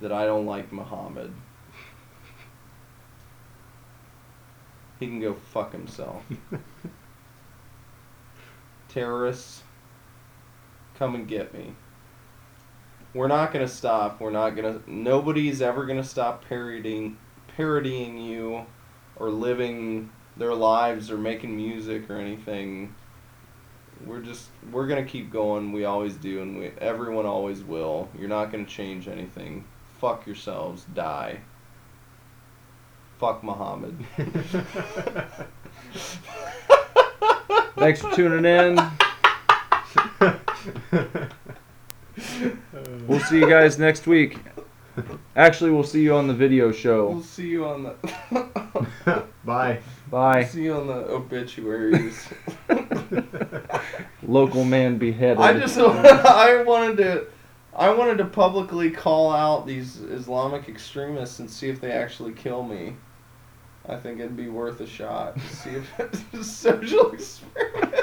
that 0.00 0.12
I 0.12 0.26
don't 0.26 0.46
like 0.46 0.72
Muhammad. 0.72 1.32
He 4.98 5.06
can 5.06 5.20
go 5.20 5.32
fuck 5.34 5.72
himself. 5.72 6.22
Terrorists, 8.88 9.62
come 10.94 11.14
and 11.14 11.26
get 11.26 11.54
me. 11.54 11.74
We're 13.12 13.28
not 13.28 13.52
gonna 13.52 13.68
stop. 13.68 14.20
We're 14.20 14.30
not 14.30 14.50
gonna. 14.50 14.80
Nobody's 14.86 15.60
ever 15.60 15.84
gonna 15.86 16.04
stop 16.04 16.44
parodying, 16.44 17.16
parodying 17.56 18.18
you, 18.18 18.66
or 19.16 19.30
living 19.30 20.10
their 20.36 20.54
lives 20.54 21.10
or 21.10 21.18
making 21.18 21.56
music 21.56 22.08
or 22.08 22.16
anything. 22.16 22.94
We're 24.06 24.20
just 24.20 24.48
we're 24.70 24.86
gonna 24.86 25.04
keep 25.04 25.32
going. 25.32 25.72
We 25.72 25.84
always 25.84 26.14
do, 26.14 26.40
and 26.42 26.58
we 26.58 26.70
everyone 26.78 27.26
always 27.26 27.62
will. 27.62 28.08
You're 28.18 28.28
not 28.28 28.52
gonna 28.52 28.64
change 28.64 29.08
anything. 29.08 29.64
Fuck 30.00 30.26
yourselves. 30.26 30.86
Die. 30.94 31.40
Fuck 33.18 33.42
Muhammad. 33.44 34.02
Thanks 37.76 38.00
for 38.00 38.10
tuning 38.12 38.46
in. 38.46 38.78
We'll 43.06 43.20
see 43.20 43.38
you 43.38 43.48
guys 43.48 43.78
next 43.78 44.06
week. 44.06 44.38
Actually, 45.36 45.70
we'll 45.70 45.84
see 45.84 46.02
you 46.02 46.14
on 46.14 46.26
the 46.26 46.34
video 46.34 46.72
show. 46.72 47.08
We'll 47.08 47.22
see 47.22 47.48
you 47.48 47.64
on 47.64 47.82
the. 47.84 49.24
Bye. 49.44 49.80
Bye. 50.10 50.44
see 50.44 50.64
you 50.64 50.74
on 50.74 50.86
the 50.86 51.08
obituaries. 51.08 52.28
Local 54.22 54.64
man 54.64 54.98
beheaded. 54.98 55.38
I 55.38 55.58
just 55.58 55.78
I 55.78 56.62
wanted 56.62 56.96
to 56.98 57.26
I 57.74 57.90
wanted 57.90 58.18
to 58.18 58.26
publicly 58.26 58.90
call 58.90 59.32
out 59.32 59.66
these 59.66 60.00
Islamic 60.00 60.68
extremists 60.68 61.38
and 61.38 61.50
see 61.50 61.68
if 61.68 61.80
they 61.80 61.92
actually 61.92 62.32
kill 62.32 62.62
me. 62.62 62.96
I 63.88 63.96
think 63.96 64.20
it'd 64.20 64.36
be 64.36 64.48
worth 64.48 64.80
a 64.80 64.86
shot. 64.86 65.36
To 65.36 65.56
see 65.56 65.70
if 65.70 65.90
it's 65.98 66.22
a 66.34 66.44
social 66.44 67.12
experiment. 67.12 67.94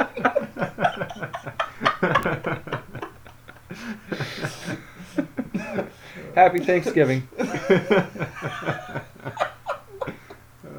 Happy 6.35 6.59
Thanksgiving. 6.59 7.27